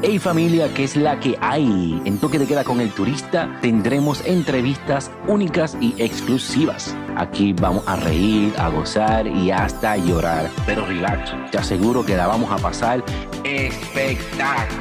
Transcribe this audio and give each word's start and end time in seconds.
Hey 0.00 0.20
familia, 0.20 0.72
¿qué 0.74 0.84
es 0.84 0.94
la 0.94 1.18
que 1.18 1.36
hay? 1.40 2.00
En 2.04 2.18
Toque 2.18 2.38
de 2.38 2.46
Queda 2.46 2.62
con 2.62 2.80
el 2.80 2.92
Turista 2.92 3.58
tendremos 3.60 4.24
entrevistas 4.24 5.10
únicas 5.26 5.76
y 5.80 5.92
exclusivas. 5.98 6.96
Aquí 7.16 7.52
vamos 7.52 7.82
a 7.88 7.96
reír, 7.96 8.54
a 8.58 8.68
gozar 8.68 9.26
y 9.26 9.50
hasta 9.50 9.96
llorar. 9.96 10.50
Pero 10.66 10.86
relax, 10.86 11.32
te 11.50 11.58
aseguro 11.58 12.06
que 12.06 12.16
la 12.16 12.28
vamos 12.28 12.48
a 12.52 12.58
pasar 12.58 13.04
espectacular. 13.42 14.78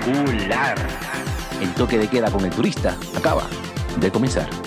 En 1.61 1.73
Toque 1.73 1.97
de 1.97 2.07
Queda 2.07 2.29
con 2.29 2.45
el 2.45 2.51
Turista 2.51 2.95
acaba 3.15 3.47
de 3.99 4.11
comenzar. 4.11 4.66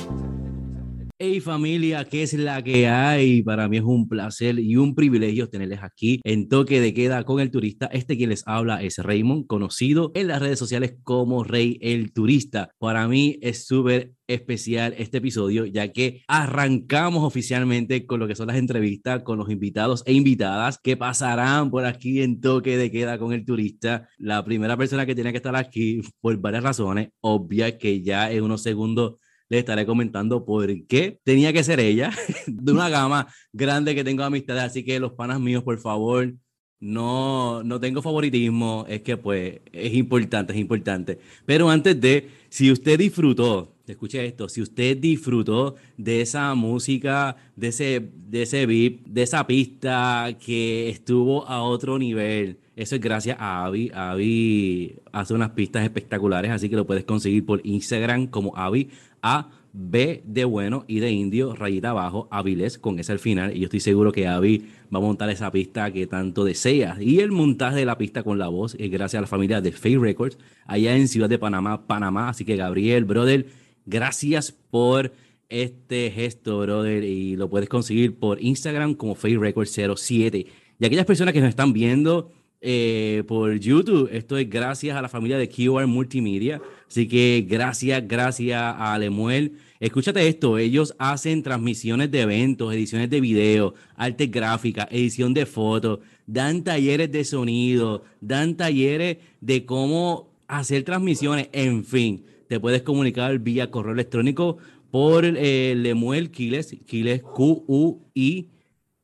Hey 1.23 1.41
familia, 1.41 2.07
¿qué 2.07 2.23
es 2.23 2.32
la 2.32 2.64
que 2.64 2.89
hay? 2.89 3.43
Para 3.43 3.69
mí 3.69 3.77
es 3.77 3.82
un 3.82 4.09
placer 4.09 4.59
y 4.59 4.77
un 4.77 4.95
privilegio 4.95 5.50
tenerles 5.50 5.80
aquí 5.82 6.23
en 6.25 6.48
Toque 6.48 6.80
de 6.80 6.95
Queda 6.95 7.25
con 7.25 7.41
el 7.41 7.50
Turista. 7.50 7.84
Este 7.93 8.16
quien 8.16 8.30
les 8.30 8.43
habla 8.48 8.82
es 8.82 8.96
Raymond, 8.96 9.46
conocido 9.46 10.12
en 10.14 10.29
las 10.29 10.41
redes 10.41 10.59
sociales 10.59 10.95
como 11.05 11.45
Rey 11.45 11.77
el 11.83 12.14
Turista. 12.14 12.70
Para 12.78 13.06
mí 13.06 13.37
es 13.42 13.66
súper 13.66 14.14
especial 14.28 14.95
este 14.97 15.19
episodio, 15.19 15.66
ya 15.66 15.92
que 15.92 16.23
arrancamos 16.27 17.23
oficialmente 17.23 18.06
con 18.06 18.19
lo 18.19 18.27
que 18.27 18.34
son 18.34 18.47
las 18.47 18.56
entrevistas 18.56 19.23
con 19.23 19.37
los 19.37 19.50
invitados 19.50 20.02
e 20.06 20.14
invitadas 20.14 20.78
que 20.83 20.97
pasarán 20.97 21.70
por 21.70 21.84
aquí 21.84 22.23
en 22.23 22.41
Toque 22.41 22.78
de 22.78 22.91
Queda 22.91 23.19
con 23.19 23.34
el 23.34 23.45
Turista. 23.45 24.09
La 24.16 24.42
primera 24.42 24.75
persona 24.78 25.05
que 25.05 25.14
tiene 25.14 25.33
que 25.33 25.37
estar 25.37 25.55
aquí, 25.55 26.00
por 26.23 26.34
varias 26.39 26.62
razones, 26.62 27.11
obvia 27.20 27.77
que 27.77 28.00
ya 28.00 28.33
en 28.33 28.42
unos 28.42 28.62
segundos 28.62 29.16
le 29.51 29.59
estaré 29.59 29.85
comentando 29.85 30.45
por 30.45 30.69
qué 30.87 31.21
tenía 31.25 31.53
que 31.53 31.65
ser 31.65 31.81
ella, 31.81 32.13
de 32.47 32.73
una 32.73 32.89
gama 32.89 33.27
grande 33.53 33.95
que 33.95 34.05
tengo 34.05 34.23
de 34.23 34.29
amistades, 34.29 34.63
así 34.63 34.85
que 34.85 34.99
los 35.01 35.13
panas 35.13 35.41
míos, 35.41 35.63
por 35.63 35.79
favor, 35.79 36.33
no, 36.79 37.63
no 37.63 37.79
tengo 37.79 38.01
favoritismo, 38.01 38.87
es 38.89 39.03
que 39.03 39.17
pues 39.19 39.61
es 39.73 39.93
importante, 39.93 40.55
es 40.55 40.59
importante. 40.59 41.19
Pero 41.45 41.69
antes 41.69 42.01
de, 42.01 42.29
si 42.49 42.73
usted 42.73 42.99
disfrutó, 42.99 43.75
escuche 43.87 44.25
esto, 44.25 44.48
si 44.48 44.62
usted 44.62 44.97
disfrutó 44.97 45.75
de 45.97 46.23
esa 46.23 46.55
música, 46.55 47.37
de 47.57 47.69
ese, 47.69 48.11
de 48.14 48.42
ese 48.42 48.64
beat, 48.67 49.01
de 49.05 49.23
esa 49.23 49.47
pista 49.47 50.37
que 50.41 50.89
estuvo 50.89 51.47
a 51.47 51.62
otro 51.62 51.98
nivel, 51.98 52.59
eso 52.77 52.95
es 52.95 53.01
gracias 53.01 53.37
a 53.39 53.67
Avi. 53.67 53.91
Avi 53.92 54.97
hace 55.12 55.35
unas 55.35 55.51
pistas 55.51 55.85
espectaculares, 55.85 56.51
así 56.51 56.70
que 56.70 56.77
lo 56.77 56.87
puedes 56.87 57.05
conseguir 57.05 57.45
por 57.45 57.61
Instagram 57.62 58.29
como 58.29 58.57
Avi 58.57 58.89
a 59.23 59.51
B 59.73 60.23
de 60.25 60.45
bueno 60.45 60.85
y 60.89 60.99
de 60.99 61.11
indio, 61.13 61.55
rayita 61.55 61.91
abajo, 61.91 62.29
Avilés, 62.31 62.79
con 62.79 62.99
ese 62.99 63.13
al 63.13 63.19
final. 63.19 63.57
Y 63.57 63.61
yo 63.61 63.65
estoy 63.67 63.81
seguro 63.81 64.13
que 64.13 64.27
Avi 64.27 64.67
va 64.93 64.99
a 64.99 65.03
montar 65.03 65.31
esa 65.31 65.51
pista 65.53 65.93
que 65.93 66.07
tanto 66.07 66.45
deseas. 66.45 67.01
Y 67.01 67.21
el 67.21 67.31
montaje 67.31 67.77
de 67.77 67.85
la 67.85 67.97
pista 67.97 68.23
con 68.23 68.39
la 68.39 68.48
voz 68.48 68.75
es 68.79 68.91
gracias 68.91 69.19
a 69.19 69.23
la 69.23 69.27
familia 69.27 69.61
de 69.61 69.73
Faye 69.73 69.98
Records, 69.98 70.39
allá 70.67 70.97
en 70.97 71.09
Ciudad 71.09 71.29
de 71.29 71.39
Panamá, 71.39 71.87
Panamá. 71.87 72.31
Así 72.31 72.45
que 72.45 72.57
Gabriel, 72.57 73.05
brother, 73.05 73.47
gracias 73.87 74.53
por 74.53 75.13
este 75.48 76.11
gesto, 76.11 76.61
brother. 76.61 77.05
Y 77.05 77.37
lo 77.37 77.48
puedes 77.48 77.69
conseguir 77.69 78.19
por 78.19 78.43
Instagram 78.43 78.95
como 78.95 79.15
Faye 79.15 79.39
Records 79.39 79.79
07. 79.97 80.47
Y 80.81 80.85
aquellas 80.85 81.07
personas 81.07 81.33
que 81.33 81.41
nos 81.41 81.51
están 81.51 81.73
viendo 81.73 82.33
eh, 82.63 83.23
por 83.27 83.59
YouTube. 83.59 84.11
Esto 84.13 84.37
es 84.37 84.48
gracias 84.51 84.97
a 84.97 85.01
la 85.01 85.09
familia 85.09 85.39
de 85.39 85.48
QR 85.48 85.87
Multimedia. 85.87 86.61
Así 86.91 87.06
que 87.06 87.46
gracias, 87.48 88.02
gracias 88.08 88.60
a 88.60 88.98
Lemuel. 88.98 89.52
Escúchate 89.78 90.27
esto, 90.27 90.58
ellos 90.58 90.96
hacen 90.98 91.44
transmisiones 91.44 92.10
de 92.10 92.22
eventos, 92.22 92.74
ediciones 92.74 93.08
de 93.08 93.20
video, 93.20 93.74
arte 93.94 94.27
gráfica, 94.27 94.88
edición 94.91 95.33
de 95.33 95.46
fotos, 95.46 96.00
dan 96.27 96.64
talleres 96.64 97.12
de 97.12 97.24
sonido, 97.24 98.02
dan 98.20 98.56
talleres 98.56 99.18
de 99.41 99.64
cómo 99.64 100.33
hacer 100.48 100.83
transmisiones, 100.83 101.48
en 101.52 101.84
fin, 101.84 102.24
te 102.48 102.58
puedes 102.58 102.83
comunicar 102.83 103.38
vía 103.38 103.70
correo 103.70 103.92
electrónico 103.92 104.58
por 104.91 105.24
eh, 105.24 105.74
Lemuel 105.77 106.33
Quiles, 106.33 106.77
Quiles 106.86 107.22
Q-U-I 107.22 108.48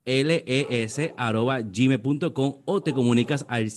les.gmail.com 0.05 2.55
o 2.65 2.81
te 2.81 2.93
comunicas 2.93 3.45
al 3.49 3.71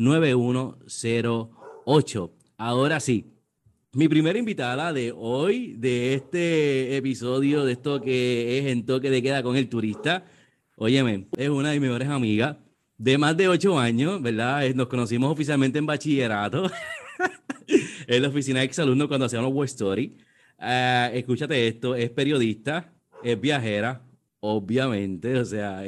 787-981-9108. 0.00 2.30
Ahora 2.56 3.00
sí, 3.00 3.34
mi 3.92 4.08
primera 4.08 4.38
invitada 4.38 4.92
de 4.92 5.12
hoy, 5.14 5.74
de 5.76 6.14
este 6.14 6.96
episodio, 6.96 7.64
de 7.64 7.72
esto 7.72 8.00
que 8.00 8.58
es 8.58 8.66
en 8.66 8.86
toque 8.86 9.10
de 9.10 9.22
queda 9.22 9.42
con 9.42 9.56
el 9.56 9.68
turista, 9.68 10.24
óyeme, 10.76 11.26
es 11.36 11.48
una 11.48 11.70
de 11.70 11.80
mis 11.80 11.88
mejores 11.88 12.08
amigas 12.08 12.56
de 12.96 13.18
más 13.18 13.36
de 13.36 13.48
ocho 13.48 13.78
años, 13.78 14.22
¿verdad? 14.22 14.68
Nos 14.74 14.88
conocimos 14.88 15.32
oficialmente 15.32 15.78
en 15.78 15.86
bachillerato, 15.86 16.70
en 18.06 18.22
la 18.22 18.28
oficina 18.28 18.60
de 18.60 18.66
exalumnos 18.66 19.08
cuando 19.08 19.26
hacíamos 19.26 19.52
War 19.52 19.66
Story. 19.66 20.16
Uh, 20.58 21.14
escúchate 21.14 21.66
esto, 21.66 21.94
es 21.94 22.10
periodista, 22.10 22.92
es 23.24 23.40
viajera, 23.40 24.02
obviamente, 24.40 25.38
o 25.38 25.44
sea, 25.44 25.82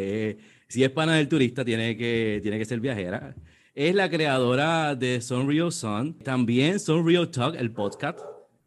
si 0.68 0.82
es 0.82 0.90
pana 0.90 1.16
del 1.16 1.28
turista, 1.28 1.64
tiene 1.64 1.96
que, 1.96 2.40
tiene 2.42 2.58
que 2.58 2.64
ser 2.64 2.80
viajera. 2.80 3.34
Es 3.74 3.94
la 3.94 4.10
creadora 4.10 4.94
de 4.94 5.22
Sunreal 5.22 5.72
Sun, 5.72 6.18
también 6.18 6.78
Sunreal 6.78 7.30
Talk, 7.30 7.54
el 7.58 7.72
podcast, 7.72 8.18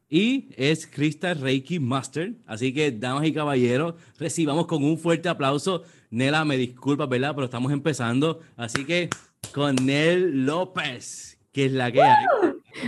y 0.10 0.50
es 0.58 0.88
Crystal 0.88 1.40
Reiki 1.40 1.80
Master. 1.80 2.34
Así 2.48 2.74
que, 2.74 2.92
damas 2.92 3.28
y 3.28 3.32
caballeros, 3.32 3.94
recibamos 4.18 4.66
con 4.66 4.84
un 4.84 4.98
fuerte 4.98 5.30
aplauso. 5.30 5.84
Nela, 6.10 6.44
me 6.44 6.58
disculpa, 6.58 7.06
¿verdad? 7.06 7.36
Pero 7.36 7.46
estamos 7.46 7.72
empezando. 7.72 8.40
Así 8.58 8.84
que, 8.84 9.12
con 9.54 9.76
Nel 9.76 10.44
López, 10.44 11.38
que 11.52 11.66
es 11.66 11.72
la 11.72 11.92
que 11.92 12.02
hay. 12.02 12.26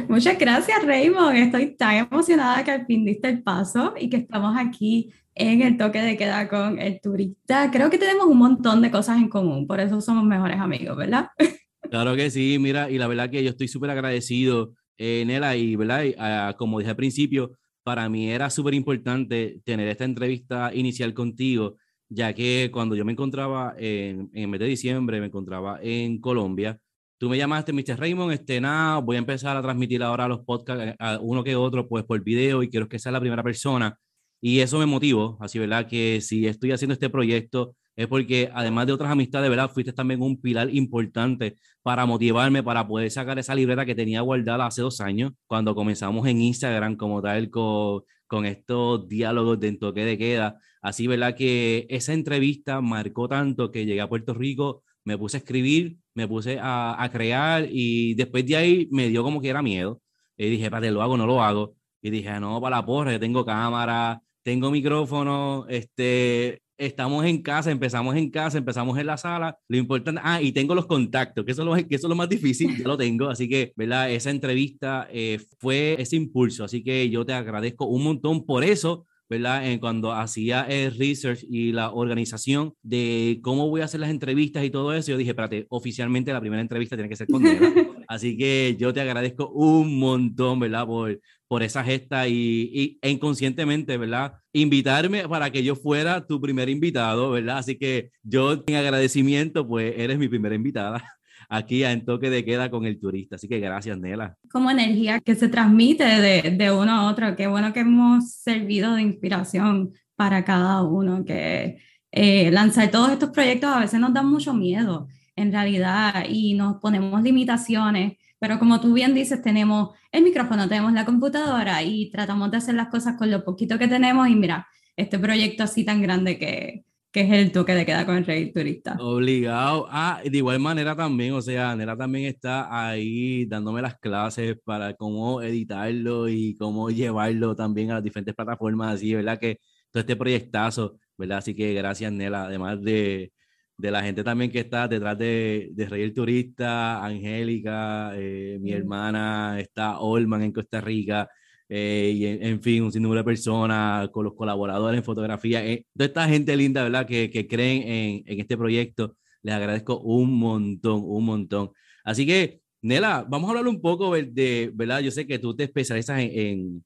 Muchas 0.10 0.40
gracias, 0.40 0.84
Raymond. 0.84 1.38
Estoy 1.38 1.76
tan 1.76 2.08
emocionada 2.12 2.64
que 2.64 2.72
al 2.72 2.88
fin 2.88 3.06
diste 3.06 3.30
el 3.30 3.44
paso 3.44 3.94
y 3.96 4.10
que 4.10 4.18
estamos 4.18 4.58
aquí 4.58 5.14
en 5.36 5.62
el 5.62 5.78
toque 5.78 6.02
de 6.02 6.18
queda 6.18 6.50
con 6.50 6.80
el 6.80 7.00
turista. 7.00 7.70
Creo 7.70 7.92
que 7.92 8.00
tenemos 8.00 8.26
un 8.26 8.40
montón 8.40 8.82
de 8.82 8.90
cosas 8.90 9.18
en 9.18 9.30
común, 9.30 9.68
por 9.68 9.80
eso 9.80 10.02
somos 10.02 10.24
mejores 10.24 10.60
amigos, 10.60 10.98
¿verdad? 10.98 11.30
Claro 11.90 12.16
que 12.16 12.30
sí, 12.30 12.58
mira, 12.60 12.90
y 12.90 12.98
la 12.98 13.08
verdad 13.08 13.30
que 13.30 13.44
yo 13.44 13.50
estoy 13.50 13.68
súper 13.68 13.90
agradecido, 13.92 14.74
eh, 14.98 15.24
Nela, 15.26 15.56
y, 15.56 15.76
¿verdad? 15.76 16.06
Ah, 16.18 16.56
como 16.58 16.80
dije 16.80 16.90
al 16.90 16.98
principio, 16.98 17.52
para 17.84 18.10
mí 18.10 18.30
era 18.30 18.50
súper 18.50 18.74
importante 18.74 19.62
tener 19.64 19.88
esta 19.88 20.04
entrevista 20.04 20.74
inicial 20.74 21.14
contigo, 21.14 21.78
ya 22.10 22.34
que 22.34 22.70
cuando 22.74 22.96
yo 22.96 23.06
me 23.06 23.14
encontraba 23.14 23.74
en, 23.78 24.30
el 24.34 24.48
mes 24.50 24.60
de 24.60 24.66
diciembre, 24.66 25.22
me 25.22 25.28
encontraba 25.28 25.80
en 25.82 26.20
Colombia, 26.20 26.78
tú 27.18 27.30
me 27.30 27.38
llamaste, 27.38 27.72
Mr. 27.72 27.98
Raymond, 27.98 28.34
este, 28.34 28.60
nada, 28.60 29.00
voy 29.00 29.16
a 29.16 29.20
empezar 29.20 29.56
a 29.56 29.62
transmitir 29.62 30.04
ahora 30.04 30.28
los 30.28 30.42
podcasts, 30.42 30.98
uno 31.22 31.44
que 31.44 31.56
otro, 31.56 31.88
pues 31.88 32.04
por 32.04 32.22
video, 32.22 32.64
y 32.64 32.70
quiero 32.70 32.90
que 32.90 33.00
sea 33.00 33.14
la 33.14 33.22
primera 33.22 33.44
persona 33.44 33.98
y 34.42 34.60
eso 34.60 34.78
me 34.80 34.86
motivó, 34.86 35.38
así, 35.40 35.58
¿verdad? 35.58 35.88
Que 35.88 36.22
si 36.22 36.46
estoy 36.48 36.72
haciendo 36.72 36.94
este 36.94 37.10
proyecto 37.10 37.76
es 37.98 38.08
porque 38.08 38.50
además 38.54 38.86
de 38.88 38.94
otras 38.94 39.12
amistades, 39.12 39.50
¿verdad? 39.50 39.72
Fuiste 39.72 39.92
también 39.92 40.22
un 40.22 40.40
pilar 40.40 40.74
importante 40.74 41.58
para 41.82 42.06
motivarme, 42.06 42.62
para 42.62 42.88
poder 42.88 43.10
sacar 43.10 43.40
esa 43.40 43.56
libreta 43.56 43.86
que 43.86 43.96
tenía 43.96 44.22
guardada 44.22 44.68
hace 44.68 44.84
dos 44.84 45.02
años, 45.02 45.34
cuando 45.48 45.74
comenzamos 45.74 46.28
en 46.28 46.40
Instagram 46.42 46.96
como 46.96 47.22
tal 47.24 47.50
con, 47.50 48.04
con 48.28 48.46
estos 48.46 49.08
diálogos 49.10 49.60
de 49.60 49.70
en 49.70 49.80
toque 49.80 50.06
de 50.06 50.18
queda. 50.18 50.60
Así, 50.82 51.08
¿verdad? 51.08 51.36
Que 51.36 51.88
esa 51.90 52.14
entrevista 52.14 52.82
marcó 52.82 53.28
tanto 53.28 53.72
que 53.72 53.86
llegué 53.86 54.02
a 54.02 54.10
Puerto 54.10 54.36
Rico, 54.36 54.84
me 55.04 55.18
puse 55.18 55.38
a 55.38 55.40
escribir, 55.40 55.98
me 56.14 56.28
puse 56.28 56.60
a, 56.62 57.02
a 57.04 57.10
crear 57.12 57.68
y 57.70 58.14
después 58.14 58.46
de 58.46 58.58
ahí 58.58 58.88
me 58.92 59.10
dio 59.10 59.24
como 59.24 59.42
que 59.42 59.50
era 59.50 59.64
miedo. 59.64 60.02
Y 60.38 60.50
dije, 60.50 60.70
para 60.70 60.92
lo 60.92 61.02
hago, 61.02 61.18
no 61.18 61.26
lo 61.26 61.42
hago. 61.42 61.76
Y 62.02 62.12
dije, 62.12 62.40
no, 62.40 62.62
para 62.62 62.78
la 62.78 62.86
porra, 62.86 63.12
yo 63.12 63.20
tengo 63.20 63.44
cámara, 63.44 64.22
tengo 64.44 64.70
micrófono, 64.70 65.66
este, 65.68 66.62
estamos 66.78 67.26
en 67.26 67.42
casa, 67.42 67.72
empezamos 67.72 68.16
en 68.16 68.30
casa, 68.30 68.58
empezamos 68.58 68.98
en 68.98 69.08
la 69.08 69.18
sala, 69.18 69.58
lo 69.68 69.78
importante, 69.78 70.22
ah, 70.24 70.42
y 70.42 70.52
tengo 70.52 70.76
los 70.76 70.86
contactos, 70.86 71.44
que 71.46 71.52
eso 71.52 71.62
es 71.64 71.66
lo, 71.66 71.88
que 71.88 71.96
eso 71.96 72.08
es 72.08 72.10
lo 72.10 72.16
más 72.16 72.30
difícil, 72.30 72.78
yo 72.78 72.88
lo 72.88 72.98
tengo, 72.98 73.30
así 73.30 73.50
que, 73.50 73.74
¿verdad? 73.76 74.12
Esa 74.12 74.30
entrevista 74.30 75.08
eh, 75.12 75.40
fue 75.60 75.96
ese 76.00 76.16
impulso, 76.16 76.64
así 76.64 76.84
que 76.84 77.10
yo 77.10 77.26
te 77.26 77.34
agradezco 77.34 77.86
un 77.86 78.04
montón 78.04 78.46
por 78.46 78.64
eso, 78.64 79.06
¿verdad? 79.30 79.70
En 79.70 79.80
cuando 79.80 80.12
hacía 80.12 80.64
el 80.64 80.98
research 80.98 81.44
y 81.50 81.72
la 81.72 81.92
organización 81.92 82.74
de 82.82 83.40
cómo 83.42 83.70
voy 83.70 83.82
a 83.82 83.86
hacer 83.86 84.00
las 84.00 84.10
entrevistas 84.10 84.64
y 84.64 84.70
todo 84.70 84.94
eso, 84.94 85.12
yo 85.12 85.18
dije, 85.18 85.32
espérate, 85.32 85.66
oficialmente 85.70 86.34
la 86.34 86.40
primera 86.40 86.62
entrevista 86.62 86.96
tiene 86.96 87.10
que 87.10 87.16
ser 87.16 87.28
con 87.28 87.44
Así 88.08 88.38
que 88.38 88.78
yo 88.80 88.94
te 88.94 89.02
agradezco 89.02 89.50
un 89.50 90.00
montón, 90.00 90.60
¿verdad? 90.60 90.86
Por, 90.86 91.20
por 91.48 91.64
esa 91.64 91.84
gesta 91.84 92.28
y, 92.28 92.70
y 92.74 93.00
e 93.02 93.10
inconscientemente, 93.10 93.98
¿verdad? 93.98 94.34
Invitarme 94.54 95.28
para 95.28 95.52
que 95.52 95.64
yo 95.64 95.76
fuera 95.76 96.26
tu 96.26 96.40
primer 96.40 96.70
invitado, 96.70 97.32
¿verdad? 97.32 97.58
Así 97.58 97.78
que 97.78 98.12
yo 98.24 98.64
en 98.66 98.76
agradecimiento, 98.76 99.68
pues 99.68 99.94
eres 99.98 100.18
mi 100.18 100.30
primera 100.30 100.56
invitada 100.56 101.17
aquí 101.50 101.84
en 101.84 102.06
Toque 102.06 102.30
de 102.30 102.44
Queda 102.44 102.70
con 102.70 102.86
el 102.86 103.00
turista. 103.00 103.36
Así 103.36 103.48
que 103.48 103.60
gracias, 103.60 103.98
Nela. 103.98 104.36
Como 104.52 104.72
energía 104.72 105.20
que 105.20 105.36
se 105.36 105.50
transmite 105.50 106.04
de, 106.04 106.52
de 106.52 106.72
uno 106.72 106.92
a 106.92 107.10
otro. 107.10 107.36
Qué 107.36 107.48
bueno 107.48 107.74
que 107.74 107.82
hemos 107.82 108.32
servido 108.32 108.96
de 108.96 109.02
inspiración 109.02 109.94
para 110.16 110.44
cada 110.44 110.84
uno, 110.84 111.24
que 111.24 111.80
eh, 112.12 112.52
lanzar 112.52 112.90
todos 112.90 113.12
estos 113.12 113.30
proyectos 113.30 113.70
a 113.70 113.80
veces 113.80 114.00
nos 114.00 114.14
da 114.14 114.24
mucho 114.24 114.54
miedo 114.54 115.08
en 115.36 115.52
realidad 115.52 116.26
y 116.28 116.56
nos 116.56 116.78
ponemos 116.78 117.22
limitaciones, 117.22 118.14
pero 118.40 118.58
como 118.60 118.82
tú 118.82 118.94
bien 118.94 119.14
dices, 119.14 119.42
tenemos 119.42 119.92
el 120.12 120.24
micrófono, 120.24 120.68
tenemos 120.68 120.94
la 120.94 121.06
computadora 121.06 121.84
y 121.84 122.10
tratamos 122.12 122.50
de 122.50 122.58
hacer 122.58 122.76
las 122.76 122.88
cosas 122.88 123.18
con 123.18 123.30
lo 123.30 123.44
poquito 123.44 123.78
que 123.78 123.88
tenemos 123.88 124.28
y 124.30 124.36
mira, 124.36 124.68
este 124.96 125.20
proyecto 125.20 125.64
así 125.64 125.86
tan 125.86 126.02
grande 126.02 126.40
que, 126.40 126.87
que 127.18 127.24
es 127.24 127.32
el 127.32 127.52
toque 127.52 127.74
de 127.74 127.84
queda 127.84 128.06
con 128.06 128.16
el 128.16 128.26
rey 128.28 128.54
turista. 128.54 128.96
Obligado. 129.00 129.88
Ah, 129.90 130.22
de 130.24 130.38
igual 130.38 130.60
manera 130.60 130.96
también, 130.96 131.34
o 131.34 131.42
sea, 131.42 131.76
Nera 131.76 131.98
también 131.98 132.26
está 132.26 132.68
ahí 132.90 133.48
dándome 133.48 133.82
las 133.82 133.98
clases 133.98 134.56
para 134.64 134.94
cómo 134.94 135.42
editarlo 135.42 136.30
y 136.30 136.56
cómo 136.58 136.92
llevarlo 136.92 137.56
también 137.56 137.90
a 137.90 137.96
las 137.96 138.04
diferentes 138.04 138.36
plataformas, 138.36 138.96
así, 138.96 139.16
¿verdad? 139.16 139.40
Que 139.40 139.60
todo 139.90 140.02
este 140.02 140.16
proyectazo, 140.16 141.00
¿verdad? 141.18 141.40
Así 141.40 141.56
que 141.56 141.74
gracias, 141.74 142.12
Nela, 142.12 142.46
además 142.46 142.84
de, 142.84 143.32
de 143.78 143.90
la 143.92 144.04
gente 144.04 144.24
también 144.24 144.52
que 144.52 144.60
está 144.60 144.88
detrás 144.88 145.18
de, 145.18 145.70
de 145.72 145.90
Rey 145.90 146.04
el 146.04 146.14
Turista, 146.14 147.04
Angélica, 147.04 148.12
eh, 148.16 148.60
mi 148.62 148.74
hermana, 148.74 149.60
está 149.60 150.00
Olman 150.02 150.44
en 150.44 150.52
Costa 150.52 150.82
Rica, 150.82 151.28
eh, 151.70 152.14
y 152.16 152.26
en, 152.26 152.62
fin, 152.62 152.84
un 152.84 152.92
sinnúmero 152.92 153.20
de 153.20 153.26
personas, 153.26 154.10
con 154.10 154.24
los 154.24 154.34
colaboradores 154.36 154.98
en 155.00 155.04
fotografía, 155.04 155.66
eh, 155.66 155.86
toda 155.96 156.08
esta 156.08 156.28
gente 156.30 156.56
linda, 156.56 156.84
¿verdad? 156.84 157.06
Que, 157.06 157.30
que 157.30 157.48
creen 157.48 157.84
en, 157.84 158.24
en, 158.26 158.40
este 158.40 158.58
proyecto, 158.58 159.18
les 159.42 159.54
agradezco 159.54 160.00
un 160.00 160.40
montón, 160.40 161.02
un 161.06 161.26
montón. 161.26 161.72
Así 162.06 162.26
que, 162.26 162.62
Nela, 162.82 163.26
vamos 163.28 163.50
a 163.50 163.52
hablar 163.52 163.68
un 163.68 163.82
poco 163.82 164.14
de, 164.16 164.72
¿verdad? 164.74 165.02
Yo 165.02 165.12
sé 165.12 165.28
que 165.28 165.40
tú 165.40 165.56
te 165.56 165.66
especializas 165.66 166.20
en, 166.20 166.32
en, 166.40 166.86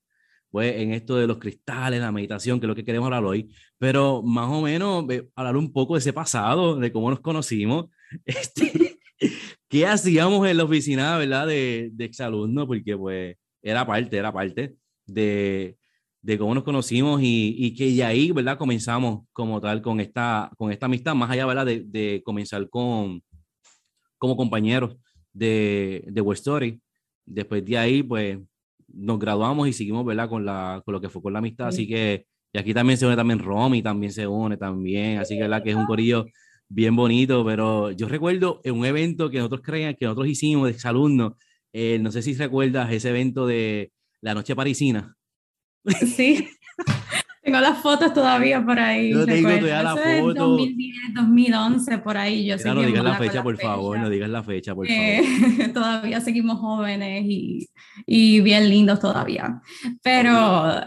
pues, 0.49 0.75
en 0.75 0.93
esto 0.93 1.15
de 1.17 1.27
los 1.27 1.37
cristales, 1.37 2.01
la 2.01 2.11
meditación, 2.11 2.59
que 2.59 2.65
es 2.65 2.69
lo 2.69 2.75
que 2.75 2.85
queremos 2.85 3.05
hablar 3.05 3.23
hoy, 3.23 3.53
pero 3.77 4.23
más 4.23 4.49
o 4.49 4.61
menos 4.61 5.05
hablar 5.35 5.57
un 5.57 5.71
poco 5.71 5.93
de 5.93 5.99
ese 5.99 6.13
pasado, 6.13 6.77
de 6.77 6.91
cómo 6.91 7.09
nos 7.09 7.19
conocimos, 7.19 7.87
este, 8.25 8.99
qué 9.69 9.85
hacíamos 9.85 10.47
en 10.47 10.57
la 10.57 10.63
oficina, 10.63 11.17
¿verdad? 11.17 11.47
De, 11.47 11.89
de 11.93 12.05
exalumnos, 12.05 12.65
porque 12.65 12.97
pues 12.97 13.35
era 13.61 13.85
parte, 13.85 14.17
era 14.17 14.31
parte 14.31 14.75
de, 15.05 15.77
de 16.21 16.37
cómo 16.37 16.53
nos 16.55 16.63
conocimos 16.63 17.21
y, 17.21 17.55
y, 17.57 17.73
que 17.73 17.93
ya 17.93 18.07
ahí, 18.07 18.31
¿verdad? 18.31 18.57
Comenzamos 18.57 19.25
como 19.33 19.59
tal 19.59 19.81
con 19.81 19.99
esta, 19.99 20.51
con 20.57 20.71
esta 20.71 20.85
amistad, 20.85 21.15
más 21.15 21.31
allá, 21.31 21.45
¿verdad? 21.45 21.65
De, 21.65 21.83
de 21.85 22.21
comenzar 22.23 22.69
con, 22.69 23.21
como 24.17 24.37
compañeros 24.37 24.97
de, 25.33 26.03
de 26.07 26.21
West 26.21 26.41
Story. 26.41 26.79
Después 27.25 27.63
de 27.65 27.77
ahí, 27.77 28.03
pues, 28.03 28.37
nos 28.87 29.19
graduamos 29.19 29.67
y 29.67 29.73
seguimos, 29.73 30.05
¿verdad? 30.05 30.29
Con, 30.29 30.45
la, 30.45 30.81
con 30.85 30.93
lo 30.93 31.01
que 31.01 31.09
fue 31.09 31.21
con 31.21 31.33
la 31.33 31.39
amistad. 31.39 31.67
Así 31.67 31.87
que, 31.87 32.25
y 32.53 32.59
aquí 32.59 32.73
también 32.73 32.97
se 32.97 33.05
une 33.05 33.15
también 33.15 33.39
Romy, 33.39 33.81
también 33.81 34.11
se 34.11 34.27
une 34.27 34.57
también. 34.57 35.19
Así 35.19 35.35
que, 35.35 35.41
¿verdad? 35.41 35.63
Que 35.63 35.71
es 35.71 35.75
un 35.75 35.85
corillo 35.85 36.25
bien 36.67 36.95
bonito, 36.95 37.43
pero 37.45 37.91
yo 37.91 38.07
recuerdo 38.07 38.61
en 38.63 38.75
un 38.75 38.85
evento 38.85 39.29
que 39.29 39.37
nosotros 39.37 39.61
creían, 39.61 39.95
que 39.95 40.05
nosotros 40.05 40.27
hicimos 40.27 40.67
de 40.67 40.71
exalumnos, 40.71 41.33
eh, 41.73 41.99
no 41.99 42.11
sé 42.11 42.21
si 42.21 42.33
recuerdas 42.33 42.91
ese 42.91 43.09
evento 43.09 43.47
de 43.47 43.91
la 44.21 44.33
noche 44.33 44.55
parisina. 44.55 45.15
Sí, 46.15 46.47
tengo 47.43 47.59
las 47.59 47.79
fotos 47.79 48.13
todavía 48.13 48.63
por 48.63 48.79
ahí. 48.79 49.11
Yo 49.11 49.25
tengo 49.25 49.49
todavía 49.49 49.83
la 49.83 49.95
foto. 49.95 50.47
2010, 50.49 50.95
2011, 51.15 51.97
por 51.99 52.17
ahí. 52.17 52.45
Yo 52.45 52.73
no 52.73 52.81
digas 52.81 53.03
la 53.03 53.15
fecha, 53.15 53.43
por 53.43 53.57
favor, 53.57 53.99
no 53.99 54.09
digas 54.09 54.29
la 54.29 54.43
fecha, 54.43 54.75
por 54.75 54.87
eh, 54.89 55.23
favor. 55.23 55.69
todavía 55.73 56.21
seguimos 56.21 56.59
jóvenes 56.59 57.23
y, 57.25 57.67
y, 58.05 58.41
bien 58.41 58.69
lindos 58.69 58.99
todavía. 58.99 59.61
Pero 60.03 60.21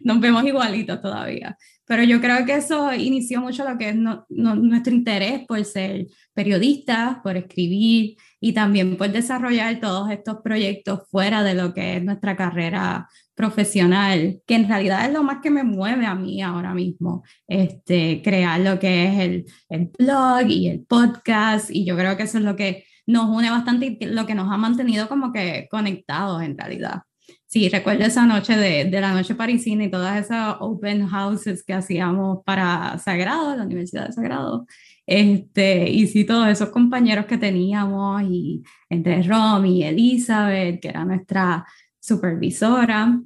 nos 0.00 0.20
vemos 0.20 0.44
igualitos 0.44 1.00
todavía. 1.00 1.56
Pero 1.84 2.04
yo 2.04 2.20
creo 2.20 2.46
que 2.46 2.54
eso 2.54 2.92
inició 2.94 3.40
mucho 3.40 3.68
lo 3.68 3.76
que 3.76 3.90
es 3.90 3.96
nuestro 4.28 4.94
interés 4.94 5.44
por 5.46 5.62
ser 5.64 6.06
periodistas, 6.32 7.18
por 7.22 7.36
escribir 7.36 8.16
y 8.44 8.52
también 8.54 8.96
por 8.96 9.12
desarrollar 9.12 9.78
todos 9.78 10.10
estos 10.10 10.38
proyectos 10.42 11.02
fuera 11.08 11.44
de 11.44 11.54
lo 11.54 11.72
que 11.72 11.96
es 11.96 12.02
nuestra 12.02 12.36
carrera 12.36 13.08
profesional, 13.36 14.40
que 14.48 14.56
en 14.56 14.68
realidad 14.68 15.06
es 15.06 15.12
lo 15.12 15.22
más 15.22 15.38
que 15.40 15.50
me 15.50 15.62
mueve 15.62 16.06
a 16.06 16.16
mí 16.16 16.42
ahora 16.42 16.74
mismo, 16.74 17.22
este, 17.46 18.20
crear 18.22 18.58
lo 18.58 18.80
que 18.80 19.06
es 19.06 19.20
el, 19.20 19.44
el 19.68 19.92
blog 19.96 20.48
y 20.48 20.68
el 20.68 20.80
podcast, 20.84 21.70
y 21.70 21.84
yo 21.86 21.96
creo 21.96 22.16
que 22.16 22.24
eso 22.24 22.38
es 22.38 22.44
lo 22.44 22.56
que 22.56 22.84
nos 23.06 23.30
une 23.30 23.48
bastante 23.48 23.96
y 24.00 24.06
lo 24.06 24.26
que 24.26 24.34
nos 24.34 24.52
ha 24.52 24.56
mantenido 24.56 25.08
como 25.08 25.32
que 25.32 25.68
conectados 25.70 26.42
en 26.42 26.58
realidad. 26.58 27.02
Sí, 27.46 27.68
recuerdo 27.68 28.04
esa 28.04 28.26
noche 28.26 28.56
de, 28.56 28.86
de, 28.86 29.00
la 29.00 29.12
noche 29.12 29.36
parisina 29.36 29.84
y 29.84 29.90
todas 29.90 30.18
esas 30.18 30.56
open 30.58 31.06
houses 31.06 31.62
que 31.62 31.74
hacíamos 31.74 32.38
para 32.44 32.98
Sagrado, 32.98 33.54
la 33.54 33.64
Universidad 33.64 34.08
de 34.08 34.12
Sagrado. 34.14 34.66
Este, 35.06 35.90
y 35.90 36.06
sí, 36.06 36.24
todos 36.24 36.48
esos 36.48 36.70
compañeros 36.70 37.26
que 37.26 37.38
teníamos, 37.38 38.22
y 38.22 38.62
entre 38.88 39.22
Romy 39.22 39.80
y 39.80 39.84
Elizabeth, 39.84 40.80
que 40.80 40.88
era 40.88 41.04
nuestra 41.04 41.66
supervisora. 42.00 43.20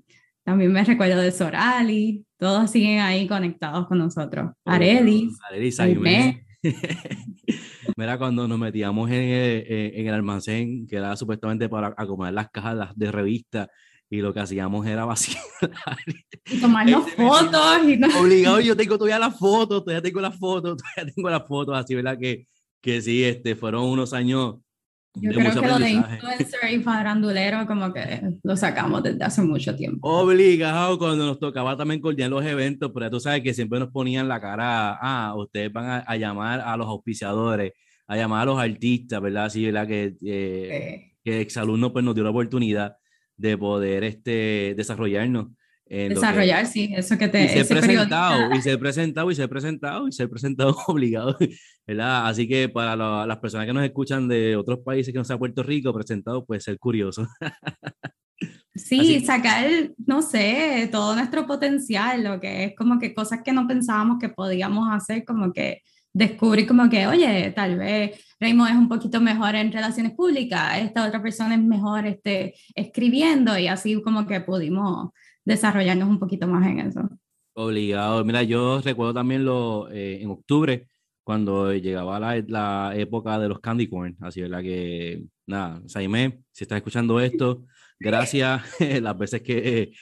También 0.45 0.73
me 0.73 0.85
recuerdo 0.85 1.21
de 1.21 1.33
Sorali, 1.33 2.25
todos 2.39 2.71
siguen 2.71 3.01
ahí 3.01 3.27
conectados 3.27 3.87
con 3.87 3.99
nosotros. 3.99 4.53
Arelis, 4.65 5.37
Arelis 5.49 5.79
Mira, 7.97 8.19
cuando 8.19 8.47
nos 8.47 8.59
metíamos 8.59 9.11
en 9.11 9.23
el, 9.23 9.65
en 9.69 10.07
el, 10.07 10.15
almacén, 10.15 10.87
que 10.87 10.97
era 10.97 11.17
supuestamente 11.17 11.69
para 11.69 11.95
acomodar 11.97 12.33
las 12.33 12.51
cajas 12.51 12.91
de 12.95 13.11
revistas, 13.11 13.69
y 14.09 14.19
lo 14.19 14.33
que 14.33 14.41
hacíamos 14.41 14.87
era 14.87 15.05
vacilar. 15.05 15.43
Y 16.49 16.61
tomarnos 16.61 17.11
fotos. 17.13 17.89
Y 17.89 17.97
no... 17.97 18.21
Obligado, 18.21 18.61
yo 18.61 18.77
tengo 18.77 18.97
todavía 18.97 19.19
las 19.19 19.39
fotos, 19.39 19.85
todavía 19.85 20.03
tengo 20.03 20.21
las 20.21 20.39
fotos, 20.39 20.77
todavía 20.77 21.13
tengo 21.15 21.31
las 21.31 21.47
fotos, 21.47 21.77
así, 21.77 21.95
¿verdad? 21.95 22.19
Que, 22.19 22.47
que 22.81 23.03
sí, 23.03 23.25
este, 23.25 23.57
fueron 23.57 23.85
unos 23.85 24.13
años 24.13 24.57
yo 25.19 25.33
creo 25.33 25.63
que 25.63 25.67
lo 25.67 25.79
de 25.79 25.91
influencer 25.91 26.71
y 26.73 26.83
farandulero 26.83 27.67
como 27.67 27.91
que 27.91 28.21
lo 28.43 28.55
sacamos 28.55 29.03
desde 29.03 29.25
hace 29.25 29.41
mucho 29.41 29.75
tiempo. 29.75 30.07
Obligado 30.07 30.99
cuando 30.99 31.25
nos 31.25 31.39
tocaba 31.39 31.75
también 31.75 32.03
coordinar 32.03 32.31
los 32.31 32.45
eventos, 32.45 32.91
pero 32.93 33.11
tú 33.11 33.19
sabes 33.19 33.43
que 33.43 33.55
siempre 33.55 33.79
nos 33.79 33.89
ponían 33.89 34.29
la 34.29 34.41
cara, 34.41 34.99
ah, 35.01 35.35
ustedes 35.35 35.73
van 35.73 36.05
a, 36.07 36.17
llamar 36.17 36.61
a 36.61 36.77
los 36.77 36.87
auspiciadores, 36.87 37.73
a 38.07 38.17
llamar 38.17 38.43
a 38.43 38.45
los 38.45 38.59
artistas, 38.59 39.21
¿verdad? 39.23 39.47
Así, 39.47 39.65
¿verdad? 39.65 39.87
Que, 39.89 40.17
eh, 40.23 41.13
que 41.25 41.41
exalumno 41.41 41.95
pues 41.95 42.05
nos 42.05 42.15
dio 42.15 42.23
la 42.23 42.31
oportunidad 42.31 42.97
de 43.37 43.59
poder 43.59 44.05
este, 44.05 44.75
desarrollarnos. 44.77 45.49
Desarrollar, 45.89 46.67
sí, 46.67 46.93
eso 46.97 47.17
que 47.17 47.29
te... 47.29 47.45
Y 47.45 47.49
ser 47.49 47.69
presentado, 47.69 48.55
y 48.55 48.61
ser 48.61 48.79
presentado, 48.79 49.31
y 49.31 49.35
ser 49.37 49.49
presentado, 49.49 50.09
y 50.09 50.13
ser 50.13 50.29
presentado 50.29 50.77
obligado, 50.89 51.37
¿verdad? 51.87 52.27
Así 52.27 52.49
que 52.49 52.69
para 52.69 52.97
las 52.97 53.39
personas 53.39 53.67
que 53.67 53.73
nos 53.73 53.85
escuchan 53.85 54.27
de 54.27 54.57
otros 54.57 54.81
países 54.81 55.13
que 55.13 55.19
no 55.19 55.25
sea 55.25 55.39
Puerto 55.39 55.63
Rico, 55.63 55.95
presentado, 55.95 56.45
puede 56.45 56.61
ser 56.61 56.79
curioso. 56.79 57.27
Sí, 58.75 59.25
sacar, 59.25 59.93
no 60.07 60.21
sé, 60.21 60.91
todo 60.93 61.15
nuestro 61.15 61.47
potencial, 61.47 62.23
lo 62.23 62.39
que 62.39 62.65
es 62.65 62.77
como 62.77 62.99
que 62.99 63.15
cosas 63.15 63.41
que 63.43 63.53
no 63.53 63.67
pensábamos 63.67 64.19
que 64.21 64.29
podíamos 64.29 64.87
hacer, 64.93 65.25
como 65.25 65.51
que 65.51 65.81
descubrir 66.17 66.67
como 66.67 66.89
que, 66.89 67.07
oye, 67.07 67.53
tal 67.55 67.77
vez 67.77 68.25
Raymond 68.41 68.71
es 68.71 68.77
un 68.77 68.89
poquito 68.89 69.21
mejor 69.21 69.55
en 69.55 69.71
relaciones 69.71 70.13
públicas, 70.15 70.79
esta 70.79 71.07
otra 71.07 71.23
persona 71.23 71.55
es 71.55 71.63
mejor 71.63 72.07
este, 72.07 72.55
escribiendo 72.75 73.59
y 73.59 73.69
así 73.69 74.01
como 74.01 74.27
que 74.27 74.41
pudimos 74.41 75.11
desarrollarnos 75.45 76.09
un 76.09 76.19
poquito 76.19 76.49
más 76.49 76.67
en 76.67 76.81
eso. 76.81 77.07
Obligado. 77.53 78.25
Mira, 78.25 78.43
yo 78.43 78.81
recuerdo 78.81 79.13
también 79.13 79.45
lo, 79.45 79.91
eh, 79.91 80.23
en 80.23 80.31
octubre, 80.31 80.89
cuando 81.23 81.75
llegaba 81.75 82.19
la, 82.19 82.43
la, 82.49 82.93
época 82.97 83.39
de 83.39 83.49
los 83.49 83.61
candy 83.61 83.87
corn, 83.87 84.17
así, 84.21 84.41
¿verdad? 84.41 84.63
Que, 84.63 85.23
nada, 85.47 85.83
Saime, 85.87 86.41
si 86.51 86.65
estás 86.65 86.77
escuchando 86.77 87.21
esto, 87.21 87.67
gracias 88.01 88.63
las 89.03 89.19
veces 89.19 89.43
que, 89.43 89.93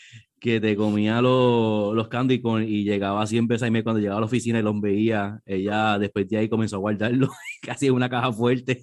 que 0.45 0.61
te 0.61 0.77
comía 0.77 1.23
los, 1.23 1.95
los 1.95 2.09
candy 2.09 2.43
corn 2.43 2.65
y 2.65 2.85
llegaba 2.85 3.27
siempre 3.27 3.59
Saime 3.59 3.83
cuando 3.83 3.99
llegaba 3.99 4.19
a 4.19 4.21
la 4.21 4.27
oficina 4.27 4.59
y 4.59 4.63
los 4.63 4.79
veía, 4.79 5.41
ella 5.47 5.99
después 5.99 6.29
de 6.29 6.37
ahí 6.37 6.51
comenzó 6.51 6.77
a 6.77 6.81
guardarlo 6.81 7.31
casi 7.63 7.87
en 7.87 7.95
una 7.95 8.11
caja 8.11 8.31
fuerte. 8.31 8.83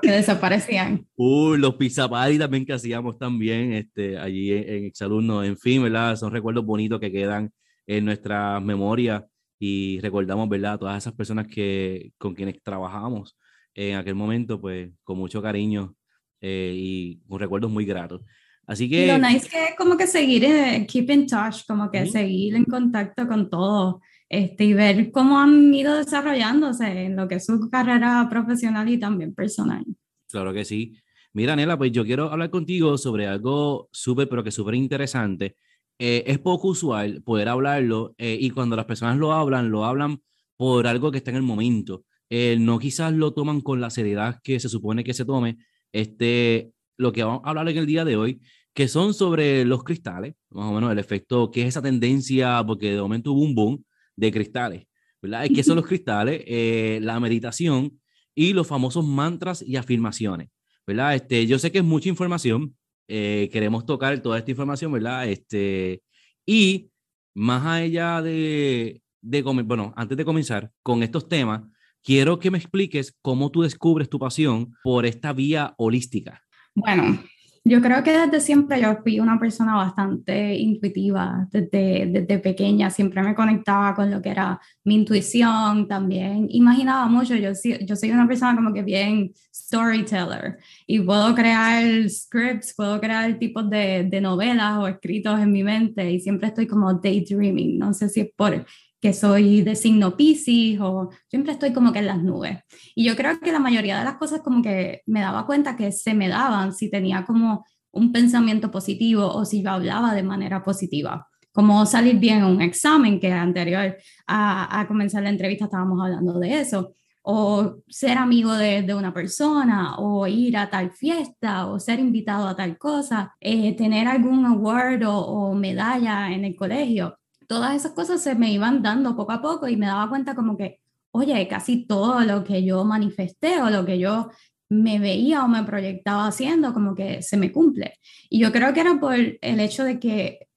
Que 0.00 0.12
desaparecían. 0.12 1.04
Uh, 1.16 1.56
los 1.56 1.74
pizza 1.74 2.08
también 2.08 2.64
que 2.64 2.72
hacíamos 2.72 3.18
también 3.18 3.72
este, 3.72 4.16
allí 4.16 4.52
en, 4.52 4.68
en 4.68 4.84
Exalumno, 4.84 5.42
en 5.42 5.58
fin, 5.58 5.82
¿verdad? 5.82 6.14
Son 6.14 6.30
recuerdos 6.30 6.64
bonitos 6.64 7.00
que 7.00 7.10
quedan 7.10 7.50
en 7.84 8.04
nuestras 8.04 8.62
memorias 8.62 9.24
y 9.58 9.98
recordamos, 10.02 10.48
¿verdad? 10.48 10.78
Todas 10.78 10.98
esas 10.98 11.14
personas 11.14 11.48
que, 11.48 12.12
con 12.16 12.36
quienes 12.36 12.62
trabajamos 12.62 13.36
en 13.74 13.96
aquel 13.96 14.14
momento, 14.14 14.60
pues 14.60 14.88
con 15.02 15.18
mucho 15.18 15.42
cariño 15.42 15.96
eh, 16.40 16.72
y 16.76 17.20
con 17.26 17.40
recuerdos 17.40 17.72
muy 17.72 17.86
gratos. 17.86 18.20
Así 18.66 18.88
que... 18.88 19.06
lo 19.06 19.18
nice 19.18 19.48
que 19.48 19.64
es 19.64 19.76
como 19.76 19.96
que 19.96 20.06
seguir, 20.06 20.44
eh, 20.44 20.86
keep 20.88 21.10
in 21.10 21.26
touch, 21.26 21.66
como 21.66 21.90
que 21.90 22.06
seguir 22.06 22.54
en 22.54 22.64
contacto 22.64 23.26
con 23.26 23.50
todos 23.50 23.96
este, 24.28 24.64
y 24.64 24.72
ver 24.72 25.10
cómo 25.10 25.38
han 25.38 25.74
ido 25.74 25.94
desarrollándose 25.96 27.04
en 27.04 27.16
lo 27.16 27.28
que 27.28 27.34
es 27.34 27.46
su 27.46 27.68
carrera 27.68 28.26
profesional 28.30 28.88
y 28.88 28.98
también 28.98 29.34
personal. 29.34 29.84
Claro 30.28 30.52
que 30.54 30.64
sí. 30.64 30.94
Mira, 31.34 31.56
Nela, 31.56 31.76
pues 31.76 31.92
yo 31.92 32.04
quiero 32.04 32.30
hablar 32.30 32.50
contigo 32.50 32.96
sobre 32.96 33.26
algo 33.26 33.88
súper, 33.92 34.28
pero 34.28 34.44
que 34.44 34.50
súper 34.50 34.74
interesante. 34.74 35.56
Eh, 35.98 36.24
es 36.26 36.38
poco 36.38 36.68
usual 36.68 37.22
poder 37.22 37.48
hablarlo 37.48 38.14
eh, 38.18 38.36
y 38.40 38.50
cuando 38.50 38.76
las 38.76 38.86
personas 38.86 39.18
lo 39.18 39.32
hablan, 39.32 39.70
lo 39.70 39.84
hablan 39.84 40.22
por 40.56 40.86
algo 40.86 41.10
que 41.10 41.18
está 41.18 41.30
en 41.30 41.36
el 41.36 41.42
momento. 41.42 42.04
eh, 42.30 42.56
no 42.58 42.78
quizás 42.78 43.12
lo 43.12 43.34
toman 43.34 43.60
con 43.60 43.80
la 43.82 43.90
seriedad 43.90 44.40
que 44.42 44.58
se 44.58 44.70
supone 44.70 45.04
que 45.04 45.12
se 45.12 45.26
tome, 45.26 45.58
este, 45.92 46.72
lo 47.02 47.12
que 47.12 47.24
vamos 47.24 47.42
a 47.44 47.50
hablar 47.50 47.68
en 47.68 47.76
el 47.76 47.86
día 47.86 48.04
de 48.04 48.16
hoy, 48.16 48.40
que 48.74 48.88
son 48.88 49.12
sobre 49.12 49.64
los 49.64 49.84
cristales, 49.84 50.34
más 50.50 50.70
o 50.70 50.72
menos 50.72 50.90
el 50.90 50.98
efecto, 50.98 51.50
que 51.50 51.62
es 51.62 51.68
esa 51.68 51.82
tendencia, 51.82 52.62
porque 52.66 52.92
de 52.92 53.00
momento 53.00 53.32
hubo 53.32 53.42
un 53.42 53.54
boom 53.54 53.84
de 54.16 54.32
cristales, 54.32 54.86
¿verdad? 55.20 55.46
¿Qué 55.54 55.62
son 55.62 55.76
los 55.76 55.86
cristales? 55.90 56.42
Eh, 56.46 57.00
la 57.02 57.20
meditación 57.20 58.00
y 58.34 58.52
los 58.54 58.66
famosos 58.66 59.04
mantras 59.04 59.62
y 59.62 59.76
afirmaciones, 59.76 60.48
¿verdad? 60.86 61.14
Este, 61.14 61.46
yo 61.46 61.58
sé 61.58 61.70
que 61.70 61.78
es 61.78 61.84
mucha 61.84 62.08
información, 62.08 62.76
eh, 63.08 63.50
queremos 63.52 63.84
tocar 63.84 64.18
toda 64.22 64.38
esta 64.38 64.50
información, 64.50 64.92
¿verdad? 64.92 65.28
Este, 65.28 66.02
y 66.46 66.90
más 67.34 67.66
allá 67.66 68.22
de, 68.22 69.02
de, 69.20 69.42
bueno, 69.42 69.92
antes 69.96 70.16
de 70.16 70.24
comenzar 70.24 70.70
con 70.82 71.02
estos 71.02 71.28
temas, 71.28 71.62
quiero 72.02 72.38
que 72.38 72.50
me 72.50 72.58
expliques 72.58 73.16
cómo 73.20 73.50
tú 73.50 73.62
descubres 73.62 74.08
tu 74.08 74.18
pasión 74.18 74.74
por 74.82 75.04
esta 75.04 75.32
vía 75.32 75.74
holística. 75.76 76.42
Bueno, 76.74 77.18
yo 77.64 77.80
creo 77.80 78.02
que 78.02 78.10
desde 78.10 78.40
siempre 78.40 78.80
yo 78.80 78.96
fui 79.02 79.20
una 79.20 79.38
persona 79.38 79.76
bastante 79.76 80.56
intuitiva, 80.56 81.46
desde, 81.52 82.06
desde 82.06 82.38
pequeña 82.40 82.90
siempre 82.90 83.22
me 83.22 83.34
conectaba 83.36 83.94
con 83.94 84.10
lo 84.10 84.20
que 84.20 84.30
era 84.30 84.60
mi 84.82 84.96
intuición 84.96 85.86
también, 85.86 86.48
imaginaba 86.50 87.06
mucho, 87.06 87.36
yo, 87.36 87.50
yo 87.86 87.94
soy 87.96 88.10
una 88.10 88.26
persona 88.26 88.56
como 88.56 88.72
que 88.72 88.82
bien 88.82 89.32
storyteller 89.54 90.58
y 90.86 90.98
puedo 91.00 91.34
crear 91.34 92.08
scripts, 92.08 92.74
puedo 92.74 93.00
crear 93.00 93.38
tipos 93.38 93.70
de, 93.70 94.08
de 94.10 94.20
novelas 94.20 94.78
o 94.78 94.88
escritos 94.88 95.38
en 95.38 95.52
mi 95.52 95.62
mente 95.62 96.10
y 96.10 96.20
siempre 96.20 96.48
estoy 96.48 96.66
como 96.66 96.94
daydreaming, 96.94 97.78
no 97.78 97.94
sé 97.94 98.08
si 98.08 98.20
es 98.20 98.30
por 98.34 98.66
que 99.02 99.12
soy 99.12 99.62
de 99.62 99.74
signo 99.74 100.16
Pisces 100.16 100.80
o 100.80 101.10
siempre 101.28 101.52
estoy 101.52 101.72
como 101.72 101.92
que 101.92 101.98
en 101.98 102.06
las 102.06 102.22
nubes. 102.22 102.60
Y 102.94 103.04
yo 103.04 103.16
creo 103.16 103.40
que 103.40 103.50
la 103.50 103.58
mayoría 103.58 103.98
de 103.98 104.04
las 104.04 104.14
cosas 104.14 104.42
como 104.42 104.62
que 104.62 105.02
me 105.06 105.20
daba 105.20 105.44
cuenta 105.44 105.76
que 105.76 105.90
se 105.90 106.14
me 106.14 106.28
daban 106.28 106.72
si 106.72 106.88
tenía 106.88 107.24
como 107.24 107.66
un 107.90 108.12
pensamiento 108.12 108.70
positivo 108.70 109.26
o 109.26 109.44
si 109.44 109.60
yo 109.62 109.70
hablaba 109.70 110.14
de 110.14 110.22
manera 110.22 110.62
positiva. 110.62 111.26
Como 111.52 111.84
salir 111.84 112.20
bien 112.20 112.38
en 112.38 112.44
un 112.44 112.62
examen, 112.62 113.18
que 113.18 113.32
anterior 113.32 113.96
a, 114.28 114.80
a 114.80 114.86
comenzar 114.86 115.24
la 115.24 115.30
entrevista 115.30 115.64
estábamos 115.64 116.00
hablando 116.00 116.38
de 116.38 116.60
eso 116.60 116.94
o 117.24 117.76
ser 117.88 118.18
amigo 118.18 118.52
de, 118.54 118.82
de, 118.82 118.94
una 118.94 119.14
persona, 119.14 119.96
o 119.98 120.26
ir 120.26 120.56
a 120.56 120.68
tal 120.68 120.90
fiesta, 120.90 121.66
o 121.68 121.78
ser 121.78 122.00
invitado 122.00 122.48
a 122.48 122.56
tal 122.56 122.76
cosa, 122.78 123.34
eh, 123.40 123.76
tener 123.76 124.08
algún 124.08 124.44
award 124.44 125.04
o, 125.04 125.16
o, 125.18 125.54
medalla 125.54 126.32
en 126.32 126.44
el 126.44 126.56
colegio 126.56 127.16
todas 127.48 127.74
esas 127.74 127.92
cosas 127.92 128.22
se 128.22 128.34
me 128.34 128.52
iban 128.52 128.82
dando 128.82 129.16
poco 129.16 129.32
a 129.32 129.42
poco 129.42 129.68
y 129.68 129.76
me 129.76 129.86
daba 129.86 130.08
cuenta 130.08 130.34
como 130.34 130.56
que, 130.56 130.80
oye, 131.12 131.46
casi 131.48 131.86
todo 131.86 132.20
lo 132.20 132.44
que 132.44 132.64
yo 132.64 132.84
manifesté 132.84 133.60
o 133.62 133.70
lo 133.70 133.84
que 133.84 133.98
yo 133.98 134.30
me 134.70 134.98
veía 134.98 135.44
o 135.44 135.48
me 135.48 135.64
proyectaba 135.64 136.26
haciendo, 136.26 136.72
como 136.72 136.94
que 136.94 137.22
se 137.22 137.36
me 137.36 137.52
cumple. 137.52 137.98
Y 138.30 138.40
yo 138.40 138.52
creo 138.52 138.72
que 138.72 138.80
era 138.80 138.98
por 138.98 139.14
el 139.14 139.60
hecho 139.60 139.84
de 139.84 140.00
que 140.00 140.48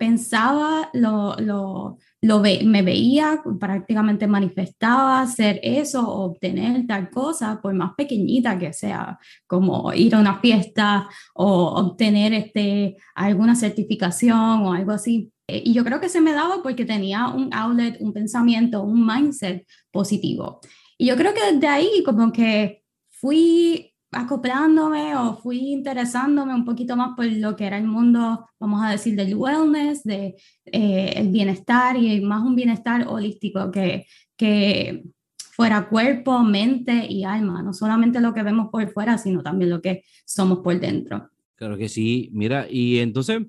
pensaba, 0.00 0.88
lo, 0.94 1.36
lo, 1.36 1.98
lo 2.22 2.40
me 2.40 2.80
veía, 2.80 3.42
prácticamente 3.60 4.26
manifestaba 4.26 5.20
hacer 5.20 5.60
eso, 5.62 6.08
obtener 6.08 6.86
tal 6.86 7.10
cosa, 7.10 7.60
por 7.60 7.74
más 7.74 7.92
pequeñita 7.98 8.58
que 8.58 8.72
sea, 8.72 9.18
como 9.46 9.92
ir 9.92 10.14
a 10.14 10.20
una 10.20 10.40
fiesta 10.40 11.06
o 11.34 11.74
obtener 11.74 12.32
este, 12.32 12.96
alguna 13.14 13.54
certificación 13.54 14.64
o 14.64 14.72
algo 14.72 14.92
así. 14.92 15.30
Eh, 15.50 15.62
y 15.64 15.72
yo 15.72 15.84
creo 15.84 16.00
que 16.00 16.08
se 16.08 16.20
me 16.20 16.32
daba 16.32 16.62
porque 16.62 16.84
tenía 16.84 17.28
un 17.28 17.52
outlet, 17.52 17.96
un 18.00 18.12
pensamiento, 18.12 18.82
un 18.82 19.04
mindset 19.04 19.66
positivo. 19.90 20.60
Y 20.96 21.06
yo 21.06 21.16
creo 21.16 21.34
que 21.34 21.52
desde 21.52 21.66
ahí 21.66 22.02
como 22.04 22.32
que 22.32 22.84
fui 23.08 23.92
acoplándome 24.12 25.16
o 25.16 25.36
fui 25.36 25.58
interesándome 25.72 26.54
un 26.54 26.64
poquito 26.64 26.96
más 26.96 27.16
por 27.16 27.26
lo 27.26 27.54
que 27.56 27.66
era 27.66 27.78
el 27.78 27.86
mundo, 27.86 28.46
vamos 28.58 28.82
a 28.82 28.90
decir, 28.90 29.14
del 29.16 29.34
wellness, 29.34 30.02
de 30.04 30.36
eh, 30.66 31.12
el 31.16 31.28
bienestar 31.28 31.96
y 31.96 32.20
más 32.20 32.42
un 32.42 32.56
bienestar 32.56 33.06
holístico 33.08 33.70
que, 33.70 34.06
que 34.36 35.04
fuera 35.36 35.88
cuerpo, 35.88 36.40
mente 36.40 37.06
y 37.08 37.24
alma, 37.24 37.62
no 37.62 37.72
solamente 37.72 38.20
lo 38.20 38.34
que 38.34 38.42
vemos 38.42 38.68
por 38.70 38.88
fuera, 38.90 39.18
sino 39.18 39.42
también 39.42 39.70
lo 39.70 39.80
que 39.80 40.02
somos 40.24 40.58
por 40.58 40.78
dentro. 40.78 41.30
Claro 41.54 41.76
que 41.76 41.88
sí, 41.88 42.30
mira, 42.32 42.66
y 42.68 42.98
entonces 42.98 43.42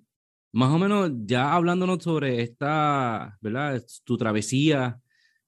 más 0.52 0.72
o 0.72 0.78
menos 0.80 1.12
ya 1.26 1.54
hablándonos 1.54 2.04
sobre 2.04 2.42
esta, 2.42 3.38
¿verdad? 3.42 3.82
Tu 4.04 4.18
travesía 4.18 5.00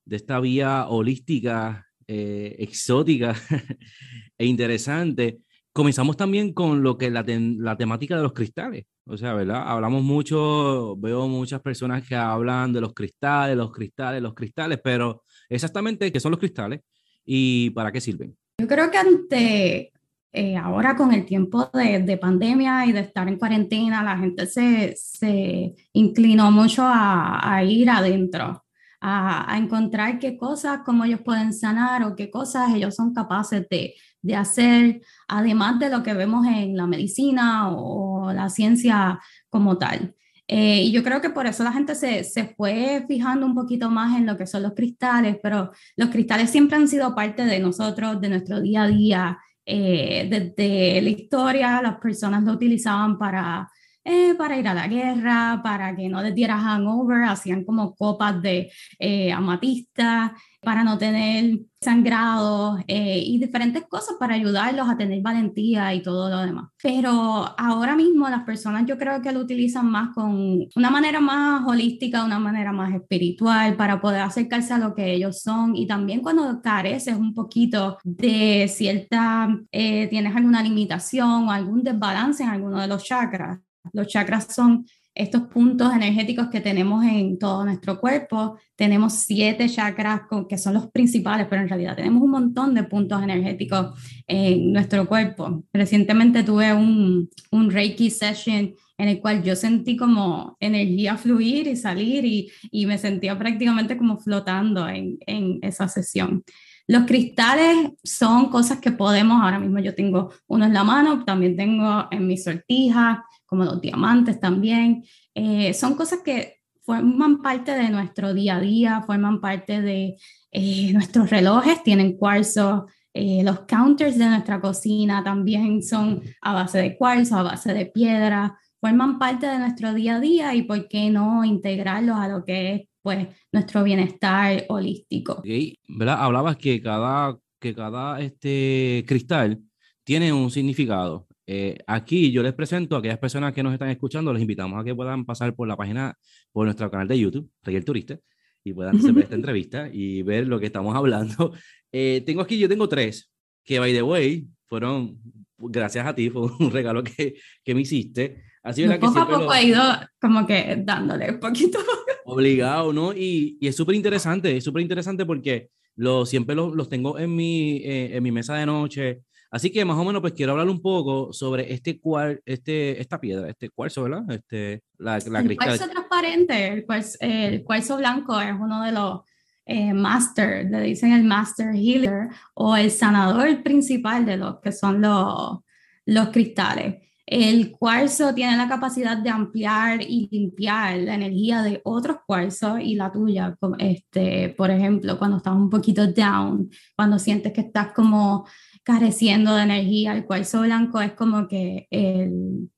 de 0.06 0.16
esta 0.16 0.40
vía 0.40 0.88
holística, 0.88 1.88
eh, 2.08 2.56
exótica 2.60 3.36
e 4.38 4.46
interesante, 4.46 5.40
comenzamos 5.74 6.16
también 6.16 6.54
con 6.54 6.84
lo 6.84 6.98
que 6.98 7.10
la, 7.10 7.26
la 7.28 7.78
temática 7.78 8.16
de 8.16 8.24
los 8.24 8.34
cristales. 8.34 8.86
O 9.06 9.18
sea, 9.18 9.34
¿verdad? 9.34 9.64
Hablamos 9.66 10.04
mucho, 10.04 10.96
veo 10.98 11.28
muchas 11.28 11.62
personas 11.62 12.08
que 12.08 12.16
hablan 12.16 12.72
de 12.72 12.82
los 12.82 12.94
cristales, 12.94 13.58
los 13.58 13.72
cristales, 13.72 14.22
los 14.22 14.34
cristales, 14.34 14.80
pero 14.82 15.24
exactamente 15.50 16.12
qué 16.12 16.20
son 16.20 16.32
los 16.32 16.40
cristales 16.40 16.82
y 17.26 17.70
para 17.72 17.92
qué 17.92 18.00
sirven. 18.00 18.38
Yo 18.60 18.68
creo 18.68 18.90
que 18.90 18.98
ante 18.98 19.93
eh, 20.34 20.58
ahora 20.58 20.96
con 20.96 21.14
el 21.14 21.26
tiempo 21.26 21.70
de, 21.74 22.00
de, 22.00 22.18
pandemia 22.18 22.88
y 22.88 22.92
de 22.92 23.02
estar 23.02 23.28
en 23.28 23.38
cuarentena, 23.38 24.04
la 24.04 24.18
gente 24.18 24.48
se, 24.48 24.96
se 24.98 25.76
inclinó 25.94 26.52
mucho 26.52 26.82
a, 26.84 27.56
a 27.56 27.64
ir 27.64 27.88
adentro, 27.90 28.66
a, 29.00 29.54
a, 29.54 29.58
encontrar 29.60 30.18
qué 30.18 30.36
cosas, 30.36 30.80
cómo 30.84 31.06
ellos 31.06 31.22
pueden 31.24 31.54
sanar 31.54 32.04
o 32.04 32.16
qué 32.16 32.32
cosas 32.32 32.74
ellos 32.74 32.96
son 32.96 33.14
capaces 33.14 33.68
de, 33.70 33.94
de 34.24 34.36
hacer, 34.36 35.02
además 35.28 35.78
de 35.78 35.90
lo 35.90 36.02
que 36.02 36.16
vemos 36.16 36.48
en 36.48 36.76
la 36.76 36.88
medicina 36.88 37.70
o, 37.70 38.26
o 38.30 38.34
la 38.34 38.50
ciencia 38.50 39.20
como 39.50 39.78
tal. 39.78 40.16
Eh, 40.48 40.84
y 40.84 40.92
yo 40.92 41.04
creo 41.04 41.22
que 41.22 41.30
por 41.30 41.46
eso 41.48 41.64
la 41.64 41.72
gente 41.72 41.96
se, 41.96 42.24
se, 42.24 42.46
fue 42.56 43.06
fijando 43.08 43.46
un 43.46 43.56
poquito 43.56 43.90
más 43.90 44.18
en 44.18 44.26
lo 44.26 44.38
que 44.38 44.48
son 44.48 44.64
los 44.64 44.74
cristales, 44.74 45.38
pero 45.42 45.72
los 45.96 46.10
cristales 46.10 46.50
siempre 46.50 46.78
han 46.78 46.88
sido 46.88 47.16
parte 47.16 47.46
de 47.46 47.60
nosotros, 47.60 48.20
de 48.20 48.30
nuestro 48.30 48.62
día 48.62 48.84
a 48.84 48.88
día, 48.88 49.40
eh, 49.66 50.28
desde 50.30 51.02
la 51.02 51.10
historia 51.10 51.82
las 51.82 51.98
personas 52.00 52.44
lo 52.44 52.54
utilizaban 52.54 53.18
para, 53.18 53.70
eh, 54.04 54.36
para 54.36 54.58
ir 54.58 54.68
a 54.68 54.74
la 54.74 54.88
guerra, 54.88 55.62
para 55.64 55.96
que 55.96 56.10
no 56.10 56.22
les 56.22 56.36
diera 56.36 56.58
hangover, 56.58 57.24
hacían 57.24 57.64
como 57.64 57.96
copas 57.96 58.42
de 58.42 58.72
eh, 59.00 59.32
amatista, 59.32 60.36
para 60.62 60.84
no 60.84 60.98
tener 60.98 61.60
sangrado 61.82 62.78
y 62.88 63.38
diferentes 63.38 63.84
cosas 63.90 64.16
para 64.18 64.36
ayudarlos 64.36 64.90
a 64.90 64.96
tener 64.96 65.22
valentía 65.22 65.94
y 65.94 66.02
todo 66.02 66.30
lo 66.30 66.40
demás. 66.40 66.70
Pero 66.82 67.12
ahora 67.58 67.98
mismo 67.98 68.30
las 68.30 68.44
personas 68.44 68.86
yo 68.86 68.98
creo 68.98 69.22
que 69.22 69.34
lo 69.34 69.42
utilizan 69.42 69.90
más 69.92 70.14
con 70.14 70.68
una 70.76 70.90
manera 70.90 71.20
más 71.20 71.68
holística, 71.68 72.24
una 72.24 72.40
manera 72.40 72.72
más 72.72 72.94
espiritual 72.94 73.76
para 73.76 74.00
poder 74.00 74.22
acercarse 74.22 74.74
a 74.74 74.78
lo 74.78 74.96
que 74.96 75.14
ellos 75.14 75.42
son 75.42 75.76
y 75.76 75.88
también 75.88 76.22
cuando 76.22 76.62
careces 76.62 77.16
un 77.16 77.34
poquito 77.34 77.98
de 78.04 78.68
cierta, 78.68 79.50
eh, 79.72 80.08
tienes 80.08 80.36
alguna 80.36 80.64
limitación 80.64 81.48
o 81.48 81.52
algún 81.52 81.84
desbalance 81.84 82.44
en 82.44 82.50
alguno 82.50 82.80
de 82.80 82.88
los 82.88 83.04
chakras. 83.04 83.60
Los 83.92 84.08
chakras 84.08 84.48
son 84.54 84.86
estos 85.16 85.44
puntos 85.44 85.94
energéticos 85.94 86.48
que 86.48 86.60
tenemos 86.60 87.06
en 87.06 87.38
todo 87.38 87.64
nuestro 87.64 88.00
cuerpo. 88.00 88.58
Tenemos 88.76 89.14
siete 89.14 89.70
chakras 89.70 90.22
que 90.50 90.58
son 90.58 90.74
los 90.74 90.90
principales, 90.90 91.46
pero 91.50 91.62
en 91.62 91.70
realidad 91.70 91.96
tenemos 91.96 92.24
un 92.24 92.32
montón 92.32 92.74
de 92.74 92.84
puntos 92.84 93.22
energéticos 93.22 94.00
en 94.26 94.74
nuestro 94.74 95.08
cuerpo. 95.08 95.64
Recientemente 95.72 96.44
tuve 96.44 96.74
un, 96.74 97.30
un 97.52 97.70
Reiki 97.70 98.10
session 98.10 98.74
en 98.98 99.10
el 99.10 99.20
cual 99.20 99.44
yo 99.44 99.56
sentí 99.56 99.96
como 99.96 100.58
energía 100.60 101.18
fluir 101.18 101.68
y 101.68 101.76
salir 101.76 102.26
y, 102.26 102.50
y 102.72 102.86
me 102.86 102.98
sentía 102.98 103.38
prácticamente 103.38 103.98
como 103.98 104.18
flotando 104.18 104.88
en, 104.88 105.18
en 105.28 105.60
esa 105.62 105.88
sesión. 105.88 106.44
Los 106.88 107.06
cristales 107.06 107.92
son 108.04 108.50
cosas 108.50 108.80
que 108.80 108.92
podemos, 108.92 109.42
ahora 109.42 109.60
mismo 109.60 109.80
yo 109.80 109.96
tengo 109.96 110.32
uno 110.48 110.66
en 110.66 110.74
la 110.74 110.84
mano, 110.84 111.24
también 111.24 111.56
tengo 111.56 112.08
en 112.12 112.28
mi 112.28 112.38
sortija, 112.38 113.26
como 113.54 113.66
los 113.66 113.82
diamantes 113.82 114.40
también. 114.40 115.04
Eh, 115.36 115.76
son 115.76 115.94
cosas 115.94 116.22
que 116.26 116.62
forman 116.82 117.44
parte 117.44 117.72
de 117.72 117.88
nuestro 117.90 118.34
día 118.34 118.56
a 118.56 118.60
día, 118.60 119.04
forman 119.06 119.42
parte 119.42 119.80
de 119.80 120.18
eh, 120.52 120.92
nuestros 120.92 121.30
relojes, 121.30 121.84
tienen 121.84 122.18
cuarzo. 122.18 122.88
Eh, 123.14 123.44
los 123.44 123.60
counters 123.68 124.18
de 124.18 124.26
nuestra 124.26 124.60
cocina 124.60 125.24
también 125.24 125.84
son 125.84 126.24
a 126.42 126.54
base 126.54 126.80
de 126.80 126.98
cuarzo, 126.98 127.36
a 127.36 127.44
base 127.44 127.76
de 127.76 127.86
piedra, 127.86 128.58
forman 128.82 129.20
parte 129.20 129.46
de 129.46 129.60
nuestro 129.60 129.94
día 129.94 130.16
a 130.16 130.20
día 130.20 130.56
y 130.56 130.64
por 130.64 130.88
qué 130.88 131.12
no 131.12 131.46
integrarlos 131.46 132.18
a 132.18 132.28
lo 132.28 132.44
que 132.44 132.74
es 132.74 132.82
pues 133.04 133.28
nuestro 133.52 133.84
bienestar 133.84 134.66
holístico. 134.68 135.34
Okay. 135.34 135.78
Hablabas 136.08 136.58
que 136.58 136.82
cada, 136.82 137.38
que 137.60 137.76
cada 137.76 138.20
este 138.20 139.06
cristal 139.08 139.62
tiene 140.04 140.34
un 140.34 140.50
significado. 140.50 141.28
Eh, 141.46 141.78
aquí 141.88 142.32
yo 142.32 142.42
les 142.42 142.54
presento 142.54 142.96
a 142.96 143.00
aquellas 143.00 143.20
personas 143.20 143.54
que 143.54 143.64
nos 143.64 143.74
están 143.74 143.90
escuchando, 143.90 144.32
les 144.34 144.42
invitamos 144.42 144.80
a 144.80 144.84
que 144.84 144.96
puedan 144.96 145.26
pasar 145.26 145.54
por 145.56 145.68
la 145.68 145.76
página, 145.76 146.18
por 146.52 146.66
nuestro 146.66 146.90
canal 146.90 147.08
de 147.08 147.20
YouTube, 147.20 147.50
Rey 147.64 147.76
el 147.76 147.86
Turista, 147.86 148.18
y 148.64 148.74
puedan 148.74 149.02
ver 149.02 149.24
esta 149.24 149.36
entrevista 149.36 149.90
y 149.92 150.22
ver 150.22 150.48
lo 150.48 150.60
que 150.60 150.68
estamos 150.68 150.96
hablando. 150.96 151.54
Eh, 151.96 152.24
tengo 152.26 152.42
aquí, 152.42 152.58
yo 152.58 152.68
tengo 152.68 152.90
tres, 152.90 153.32
que 153.64 153.78
by 153.78 153.94
the 153.94 154.02
way, 154.02 154.48
fueron 154.66 155.20
gracias 155.60 156.08
a 156.08 156.16
ti, 156.16 156.32
fue 156.32 156.42
un 156.60 156.72
regalo 156.72 157.04
que, 157.04 157.36
que 157.64 157.76
me 157.76 157.82
hiciste. 157.82 158.46
Así 158.64 158.88
que 158.88 158.98
poco 158.98 159.20
a 159.20 159.28
poco 159.28 159.54
he 159.54 159.66
ido 159.66 159.84
como 160.20 160.48
que 160.48 160.82
dándole 160.84 161.30
un 161.30 161.40
poquito. 161.40 161.78
Obligado, 162.26 162.92
¿no? 162.94 163.14
Y, 163.14 163.60
y 163.62 163.68
es 163.68 163.76
súper 163.76 163.94
interesante, 163.94 164.58
es 164.58 164.64
súper 164.64 164.82
interesante 164.82 165.24
porque 165.24 165.70
lo, 165.96 166.26
siempre 166.26 166.56
los, 166.56 166.74
los 166.74 166.90
tengo 166.90 167.20
en 167.20 167.36
mi, 167.36 167.78
eh, 167.84 168.16
en 168.16 168.24
mi 168.24 168.32
mesa 168.32 168.56
de 168.56 168.66
noche. 168.66 169.22
Así 169.54 169.72
que 169.72 169.86
más 169.86 170.00
o 170.00 170.04
menos 170.04 170.20
pues 170.20 170.34
quiero 170.34 170.54
hablar 170.54 170.68
un 170.68 170.82
poco 170.82 171.32
sobre 171.32 171.72
este 171.72 172.02
cual, 172.02 172.42
este, 172.44 173.00
esta 173.00 173.22
piedra, 173.22 173.48
este 173.48 173.70
cuarzo, 173.70 174.02
¿verdad? 174.02 174.24
Este, 174.32 174.82
la, 174.98 175.20
la 175.28 175.42
el 175.42 175.56
cuarzo 175.56 175.88
transparente, 175.88 176.68
el 176.70 176.86
cuarzo, 176.88 177.18
el 177.20 177.64
cuarzo 177.64 177.98
blanco 177.98 178.42
es 178.42 178.52
uno 178.52 178.82
de 178.82 178.92
los 178.92 179.20
eh, 179.68 179.94
master, 179.94 180.66
le 180.72 180.82
dicen 180.82 181.12
el 181.12 181.24
master 181.24 181.76
healer 181.76 182.30
o 182.56 182.76
el 182.76 182.90
sanador 182.90 183.62
principal 183.62 184.26
de 184.26 184.38
los 184.38 184.60
que 184.60 184.72
son 184.72 185.00
los, 185.02 185.60
los 186.08 186.30
cristales. 186.30 187.04
El 187.24 187.72
cuarzo 187.72 188.34
tiene 188.34 188.58
la 188.58 188.68
capacidad 188.68 189.18
de 189.18 189.30
ampliar 189.30 190.02
y 190.02 190.28
limpiar 190.32 190.98
la 190.98 191.14
energía 191.14 191.62
de 191.62 191.80
otros 191.84 192.18
cuarzos 192.26 192.80
y 192.82 192.96
la 192.96 193.12
tuya. 193.12 193.56
Este, 193.78 194.50
por 194.50 194.72
ejemplo, 194.72 195.18
cuando 195.20 195.38
estás 195.38 195.54
un 195.54 195.70
poquito 195.70 196.08
down, 196.08 196.72
cuando 196.96 197.20
sientes 197.20 197.54
que 197.54 197.62
estás 197.62 197.94
como 197.94 198.46
careciendo 198.84 199.56
de 199.56 199.64
energía, 199.64 200.14
el 200.14 200.26
cuarzo 200.26 200.62
blanco 200.62 201.02
es 201.02 201.14
como 201.14 201.48
que 201.48 201.88
el 201.90 202.70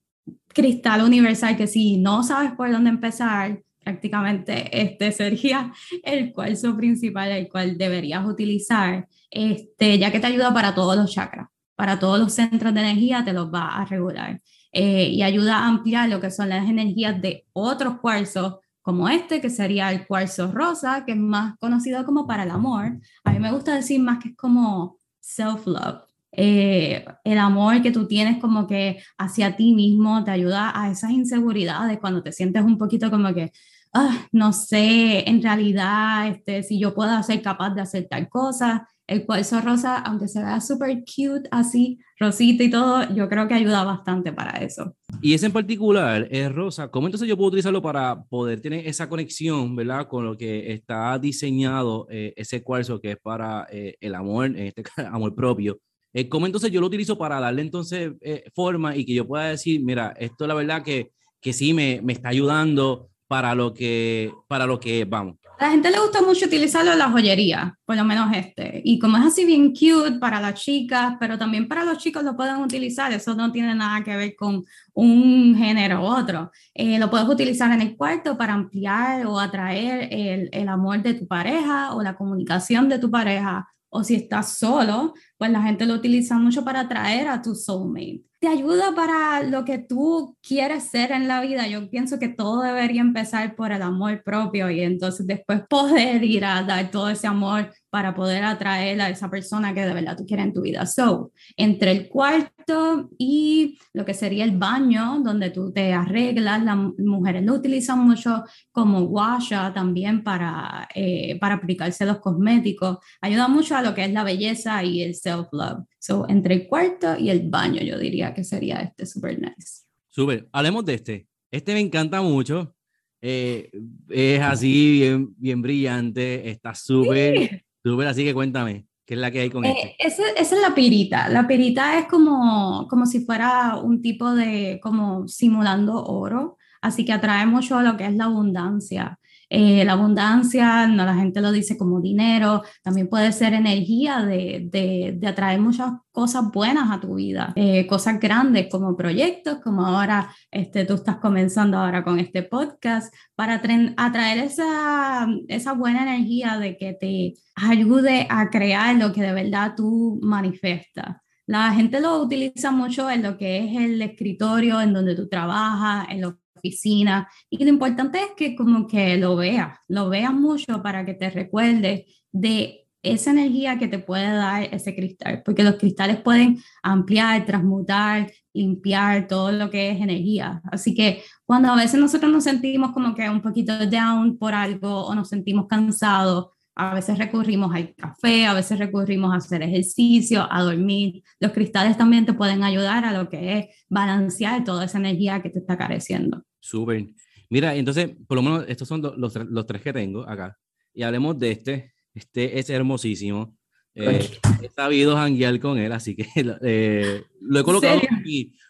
cristal 0.47 1.01
universal 1.01 1.57
que 1.57 1.67
si 1.67 1.97
no 1.97 2.23
sabes 2.23 2.53
por 2.53 2.71
dónde 2.71 2.89
empezar, 2.89 3.61
prácticamente 3.83 4.81
este 4.81 5.11
sería 5.11 5.71
el 6.03 6.31
cuarzo 6.31 6.75
principal, 6.77 7.31
el 7.31 7.49
cual 7.49 7.77
deberías 7.77 8.25
utilizar, 8.25 9.07
este, 9.29 9.99
ya 9.99 10.11
que 10.11 10.19
te 10.19 10.27
ayuda 10.27 10.53
para 10.53 10.73
todos 10.73 10.95
los 10.95 11.11
chakras 11.11 11.47
para 11.75 11.99
todos 11.99 12.19
los 12.19 12.33
centros 12.33 12.73
de 12.73 12.79
energía 12.79 13.23
te 13.23 13.33
los 13.33 13.53
va 13.53 13.77
a 13.77 13.85
regular 13.85 14.41
eh, 14.71 15.09
y 15.09 15.23
ayuda 15.23 15.57
a 15.59 15.67
ampliar 15.67 16.09
lo 16.09 16.19
que 16.19 16.31
son 16.31 16.49
las 16.49 16.67
energías 16.67 17.21
de 17.21 17.45
otros 17.53 17.99
cuarzos 17.99 18.55
como 18.81 19.09
este, 19.09 19.41
que 19.41 19.49
sería 19.49 19.91
el 19.91 20.05
cuarzo 20.05 20.51
rosa, 20.51 21.05
que 21.05 21.13
es 21.13 21.17
más 21.17 21.57
conocido 21.57 22.05
como 22.05 22.27
para 22.27 22.43
el 22.43 22.51
amor. 22.51 22.99
A 23.23 23.31
mí 23.31 23.39
me 23.39 23.51
gusta 23.51 23.73
decir 23.73 23.99
más 23.99 24.19
que 24.21 24.29
es 24.29 24.35
como 24.35 24.99
self-love. 25.25 26.03
Eh, 26.31 27.05
el 27.23 27.37
amor 27.37 27.81
que 27.81 27.91
tú 27.91 28.07
tienes 28.07 28.39
como 28.39 28.67
que 28.67 29.01
hacia 29.17 29.55
ti 29.55 29.73
mismo 29.73 30.23
te 30.23 30.31
ayuda 30.31 30.71
a 30.75 30.91
esas 30.91 31.11
inseguridades 31.11 31.97
cuando 31.99 32.21
te 32.21 32.33
sientes 32.33 32.63
un 32.63 32.77
poquito 32.77 33.09
como 33.09 33.33
que, 33.33 33.51
ah, 33.93 34.27
no 34.31 34.51
sé, 34.51 35.27
en 35.29 35.41
realidad, 35.41 36.27
este, 36.27 36.61
si 36.63 36.77
yo 36.79 36.93
puedo 36.93 37.21
ser 37.23 37.41
capaz 37.41 37.71
de 37.73 37.81
hacer 37.81 38.07
tal 38.09 38.27
cosa, 38.29 38.87
el 39.07 39.25
cuarzo 39.25 39.61
rosa, 39.61 39.99
aunque 39.99 40.27
se 40.27 40.39
vea 40.39 40.59
súper 40.59 41.03
cute 41.03 41.47
así, 41.51 41.99
rosita 42.19 42.63
y 42.63 42.69
todo, 42.69 43.13
yo 43.13 43.29
creo 43.29 43.47
que 43.47 43.53
ayuda 43.53 43.83
bastante 43.83 44.33
para 44.33 44.51
eso. 44.63 44.95
Y 45.21 45.33
ese 45.33 45.45
en 45.45 45.51
particular 45.51 46.27
es 46.31 46.51
rosa. 46.51 46.89
¿Cómo 46.89 47.07
entonces 47.07 47.27
yo 47.27 47.37
puedo 47.37 47.49
utilizarlo 47.49 47.81
para 47.81 48.23
poder 48.23 48.61
tener 48.61 48.87
esa 48.87 49.07
conexión, 49.07 49.75
¿verdad? 49.75 50.07
Con 50.07 50.25
lo 50.25 50.37
que 50.37 50.73
está 50.73 51.17
diseñado 51.19 52.07
eh, 52.09 52.33
ese 52.35 52.63
cuarzo 52.63 52.99
que 52.99 53.11
es 53.11 53.17
para 53.17 53.67
eh, 53.71 53.95
el 53.99 54.15
amor, 54.15 54.47
en 54.47 54.57
este 54.57 54.83
caso, 54.83 55.07
amor 55.07 55.35
propio. 55.35 55.79
Eh, 56.13 56.27
¿Cómo 56.27 56.45
entonces 56.45 56.71
yo 56.71 56.81
lo 56.81 56.87
utilizo 56.87 57.17
para 57.17 57.39
darle 57.39 57.61
entonces 57.61 58.13
forma 58.55 58.95
y 58.95 59.05
que 59.05 59.13
yo 59.13 59.27
pueda 59.27 59.49
decir, 59.49 59.83
mira, 59.83 60.13
esto 60.17 60.47
la 60.47 60.53
verdad 60.53 60.81
que, 60.81 61.11
que 61.41 61.53
sí 61.53 61.73
me, 61.73 61.99
me 62.01 62.13
está 62.13 62.29
ayudando 62.29 63.09
para 63.27 63.53
lo 63.53 63.73
que, 63.73 64.31
para 64.47 64.65
lo 64.65 64.79
que 64.79 65.03
vamos? 65.05 65.35
A 65.57 65.65
la 65.65 65.71
gente 65.71 65.89
le 65.89 65.99
gusta 65.99 66.21
mucho 66.21 66.47
utilizarlo 66.47 66.91
en 66.91 66.99
la 66.99 67.09
joyería, 67.09 67.77
por 67.85 67.95
lo 67.95 68.03
menos 68.03 68.29
este. 68.35 68.81
Y 68.83 68.99
como 68.99 69.17
es 69.17 69.23
así 69.23 69.45
bien 69.45 69.73
cute 69.73 70.19
para 70.19 70.41
las 70.41 70.61
chicas, 70.61 71.15
pero 71.17 71.37
también 71.37 71.69
para 71.69 71.85
los 71.85 71.97
chicos 71.97 72.23
lo 72.23 72.35
pueden 72.35 72.57
utilizar. 72.57 73.13
Eso 73.13 73.35
no 73.35 73.51
tiene 73.53 73.73
nada 73.73 74.03
que 74.03 74.17
ver 74.17 74.35
con 74.35 74.65
un 74.93 75.55
género 75.55 76.01
u 76.01 76.05
otro. 76.05 76.51
Eh, 76.73 76.99
lo 76.99 77.09
puedes 77.09 77.27
utilizar 77.29 77.71
en 77.71 77.81
el 77.81 77.95
cuarto 77.95 78.37
para 78.37 78.53
ampliar 78.53 79.25
o 79.27 79.39
atraer 79.39 80.09
el, 80.11 80.49
el 80.51 80.67
amor 80.67 81.01
de 81.01 81.13
tu 81.13 81.25
pareja 81.25 81.95
o 81.95 82.01
la 82.01 82.15
comunicación 82.15 82.89
de 82.89 82.99
tu 82.99 83.09
pareja. 83.09 83.65
O 83.87 84.03
si 84.03 84.15
estás 84.15 84.57
solo, 84.57 85.13
pues 85.37 85.51
la 85.51 85.61
gente 85.61 85.85
lo 85.85 85.93
utiliza 85.93 86.37
mucho 86.37 86.65
para 86.65 86.81
atraer 86.81 87.29
a 87.29 87.41
tu 87.41 87.55
soulmate 87.55 88.25
te 88.45 88.51
ayuda 88.51 88.93
para 88.93 89.41
lo 89.41 89.65
que 89.65 89.79
tú 89.79 90.37
quieres 90.47 90.83
ser 90.83 91.11
en 91.11 91.27
la 91.27 91.41
vida. 91.41 91.67
Yo 91.67 91.89
pienso 91.89 92.19
que 92.19 92.27
todo 92.27 92.61
debería 92.61 93.01
empezar 93.01 93.55
por 93.55 93.71
el 93.71 93.81
amor 93.81 94.21
propio 94.23 94.69
y 94.69 94.81
entonces 94.81 95.25
después 95.25 95.63
poder 95.67 96.23
ir 96.23 96.45
a 96.45 96.61
dar 96.61 96.91
todo 96.91 97.09
ese 97.09 97.25
amor 97.25 97.73
para 97.95 98.13
poder 98.13 98.43
atraer 98.43 98.99
a 98.99 99.09
esa 99.09 99.29
persona 99.29 99.73
que 99.73 99.85
de 99.85 99.93
verdad 99.93 100.17
tú 100.17 100.25
quieres 100.25 100.47
en 100.47 100.53
tu 100.53 100.63
vida. 100.63 100.85
So, 100.85 101.31
entre 101.55 101.93
el 101.93 102.09
cuarto 102.09 103.09
y 103.17 103.79
lo 103.93 104.03
que 104.03 104.13
sería 104.13 104.43
el 104.43 104.57
baño, 104.57 105.21
donde 105.23 105.49
tú 105.49 105.71
te 105.71 105.93
arreglas, 105.93 106.61
las 106.61 106.77
mujeres 106.97 107.45
lo 107.45 107.53
utilizan 107.53 107.99
mucho 107.99 108.43
como 108.73 108.99
washa 109.03 109.73
también 109.73 110.25
para, 110.25 110.89
eh, 110.93 111.39
para 111.39 111.55
aplicarse 111.55 112.05
los 112.05 112.19
cosméticos. 112.19 112.97
Ayuda 113.21 113.47
mucho 113.47 113.77
a 113.77 113.81
lo 113.81 113.95
que 113.95 114.03
es 114.03 114.11
la 114.11 114.25
belleza 114.25 114.83
y 114.83 115.01
el 115.01 115.15
self-love. 115.15 115.85
So, 115.97 116.25
entre 116.27 116.55
el 116.55 116.67
cuarto 116.67 117.17
y 117.17 117.29
el 117.29 117.49
baño, 117.49 117.81
yo 117.81 117.97
diría 117.97 118.33
que 118.33 118.43
sería 118.43 118.81
este 118.81 119.05
super 119.05 119.39
nice. 119.39 119.85
Súper. 120.09 120.49
Hablemos 120.51 120.83
de 120.83 120.95
este. 120.95 121.27
Este 121.49 121.73
me 121.73 121.79
encanta 121.79 122.21
mucho. 122.21 122.75
Eh, 123.21 123.71
es 124.09 124.41
así, 124.41 124.99
bien, 124.99 125.33
bien 125.37 125.61
brillante. 125.61 126.49
Está 126.49 126.75
súper 126.75 127.64
Súper, 127.85 128.07
así 128.07 128.23
que 128.23 128.33
cuéntame, 128.33 128.87
¿qué 129.05 129.13
es 129.13 129.19
la 129.19 129.29
que 129.29 129.41
hay 129.41 129.51
con 129.51 129.63
eh, 129.63 129.95
este? 129.99 130.23
Esa, 130.39 130.55
es 130.55 130.59
la 130.59 130.73
pirita. 130.73 131.29
La 131.29 131.45
pirita 131.45 131.99
es 131.99 132.07
como, 132.07 132.87
como 132.89 133.05
si 133.05 133.23
fuera 133.23 133.77
un 133.77 134.01
tipo 134.01 134.33
de, 134.33 134.79
como 134.81 135.27
simulando 135.27 136.03
oro, 136.03 136.57
así 136.81 137.05
que 137.05 137.13
atrae 137.13 137.45
mucho 137.45 137.77
a 137.77 137.83
lo 137.83 137.95
que 137.95 138.07
es 138.07 138.15
la 138.15 138.23
abundancia. 138.23 139.19
Eh, 139.49 139.85
la 139.85 139.93
abundancia, 139.93 140.87
no, 140.87 141.05
la 141.05 141.15
gente 141.15 141.41
lo 141.41 141.51
dice 141.51 141.77
como 141.77 142.01
dinero, 142.01 142.63
también 142.83 143.07
puede 143.07 143.31
ser 143.31 143.53
energía 143.53 144.21
de, 144.25 144.67
de, 144.71 145.15
de 145.17 145.27
atraer 145.27 145.59
muchas 145.59 145.91
cosas 146.11 146.51
buenas 146.51 146.89
a 146.91 146.99
tu 146.99 147.15
vida, 147.15 147.53
eh, 147.55 147.85
cosas 147.87 148.19
grandes 148.19 148.67
como 148.71 148.95
proyectos, 148.95 149.59
como 149.63 149.85
ahora 149.85 150.29
este, 150.51 150.85
tú 150.85 150.95
estás 150.95 151.17
comenzando 151.17 151.77
ahora 151.77 152.03
con 152.03 152.19
este 152.19 152.43
podcast, 152.43 153.13
para 153.35 153.61
atraer 153.97 154.37
esa, 154.39 155.27
esa 155.47 155.73
buena 155.73 156.03
energía 156.03 156.57
de 156.57 156.77
que 156.77 156.93
te 156.93 157.33
ayude 157.55 158.27
a 158.29 158.49
crear 158.49 158.95
lo 158.95 159.13
que 159.13 159.21
de 159.21 159.33
verdad 159.33 159.73
tú 159.75 160.19
manifiestas. 160.21 161.17
La 161.47 161.71
gente 161.73 161.99
lo 162.01 162.21
utiliza 162.21 162.71
mucho 162.71 163.09
en 163.09 163.21
lo 163.21 163.37
que 163.37 163.59
es 163.59 163.77
el 163.77 164.01
escritorio, 164.01 164.81
en 164.81 164.93
donde 164.93 165.15
tú 165.15 165.27
trabajas, 165.29 166.07
en 166.09 166.21
lo 166.21 166.39
oficina. 166.65 167.29
Y 167.49 167.63
lo 167.63 167.69
importante 167.69 168.19
es 168.19 168.31
que 168.35 168.55
como 168.55 168.87
que 168.87 169.17
lo 169.17 169.35
veas, 169.35 169.77
lo 169.87 170.09
veas 170.09 170.33
mucho 170.33 170.81
para 170.81 171.05
que 171.05 171.13
te 171.13 171.29
recuerdes 171.29 172.05
de 172.31 172.85
esa 173.03 173.31
energía 173.31 173.77
que 173.77 173.87
te 173.87 173.99
puede 173.99 174.27
dar 174.31 174.63
ese 174.63 174.95
cristal, 174.95 175.43
porque 175.45 175.63
los 175.63 175.75
cristales 175.75 176.17
pueden 176.17 176.57
ampliar, 176.81 177.45
transmutar, 177.45 178.31
limpiar 178.51 179.27
todo 179.27 179.51
lo 179.51 179.69
que 179.69 179.91
es 179.91 180.01
energía. 180.01 180.61
Así 180.71 180.95
que 180.95 181.21
cuando 181.45 181.71
a 181.71 181.75
veces 181.75 181.99
nosotros 181.99 182.31
nos 182.31 182.43
sentimos 182.45 182.91
como 182.93 183.13
que 183.13 183.29
un 183.29 183.41
poquito 183.41 183.85
down 183.85 184.37
por 184.39 184.55
algo 184.55 185.05
o 185.05 185.13
nos 185.13 185.29
sentimos 185.29 185.67
cansados, 185.67 186.47
a 186.75 186.93
veces 186.93 187.17
recurrimos 187.17 187.73
al 187.73 187.95
café, 187.95 188.45
a 188.45 188.53
veces 188.53 188.79
recurrimos 188.79 189.33
a 189.33 189.37
hacer 189.37 189.63
ejercicio, 189.63 190.45
a 190.51 190.61
dormir. 190.61 191.23
Los 191.39 191.53
cristales 191.53 191.97
también 191.97 192.25
te 192.25 192.33
pueden 192.33 192.63
ayudar 192.63 193.05
a 193.05 193.13
lo 193.13 193.29
que 193.29 193.59
es 193.59 193.65
balancear 193.87 194.63
toda 194.63 194.85
esa 194.85 194.97
energía 194.97 195.41
que 195.41 195.49
te 195.49 195.59
está 195.59 195.77
careciendo. 195.77 196.43
Súper. 196.65 197.05
Mira, 197.47 197.75
entonces, 197.75 198.09
por 198.27 198.37
lo 198.37 198.41
menos 198.41 198.65
estos 198.67 198.87
son 198.87 199.01
los, 199.01 199.35
los, 199.35 199.65
tres 199.67 199.83
que 199.83 199.93
tengo 199.93 200.27
acá. 200.27 200.57
Y 200.93 201.03
hablemos 201.03 201.37
de 201.37 201.51
este. 201.51 201.93
Este 202.11 202.57
es 202.57 202.69
hermosísimo. 202.71 203.55
Eh, 203.93 204.27
he 204.63 204.69
sabido 204.69 205.15
janguear 205.15 205.59
con 205.59 205.77
él, 205.77 205.91
así 205.91 206.15
que 206.15 206.25
eh, 206.63 207.23
lo, 207.39 207.59
he 207.59 207.63
colocado 207.63 208.01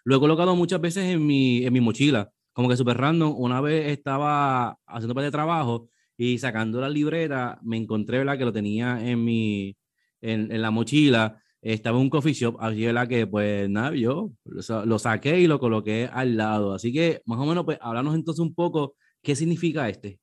lo 0.04 0.18
he 0.18 0.20
colocado 0.20 0.56
muchas 0.56 0.82
veces 0.82 1.06
en 1.06 1.26
mi, 1.26 1.66
en 1.66 1.74
mi 1.74 1.80
mochila, 1.80 2.30
como 2.52 2.68
que 2.68 2.76
súper 2.76 2.98
random. 2.98 3.34
Una 3.38 3.62
vez 3.62 3.92
estaba 3.92 4.78
haciendo 4.86 5.16
parte 5.16 5.26
de 5.26 5.32
trabajo 5.32 5.90
y 6.18 6.38
sacando 6.38 6.82
la 6.82 6.90
libreta, 6.90 7.60
me 7.64 7.78
encontré, 7.78 8.18
¿verdad? 8.18 8.38
Que 8.38 8.46
lo 8.46 8.52
tenía 8.52 9.00
en 9.10 9.24
mi, 9.24 9.78
en, 10.20 10.52
en 10.52 10.62
la 10.62 10.70
mochila. 10.70 11.42
Estaba 11.66 11.98
en 11.98 12.04
un 12.04 12.10
coffee 12.12 12.34
shop, 12.34 12.58
así, 12.60 12.86
¿verdad? 12.86 13.08
Que 13.08 13.26
pues 13.26 13.68
nada, 13.68 13.96
yo 13.96 14.30
lo, 14.44 15.00
saqué 15.00 15.40
y 15.40 15.48
lo 15.48 15.60
coloqué 15.60 16.08
al 16.14 16.38
lado. 16.38 16.76
Así 16.76 16.94
que 16.94 17.24
más 17.26 17.40
o 17.40 17.46
menos, 17.48 17.66
pues, 17.66 17.80
háblanos 17.82 18.14
entonces 18.14 18.40
un 18.40 18.54
poco, 18.54 18.94
¿qué 19.24 19.36
significa 19.36 19.90
este? 19.90 20.20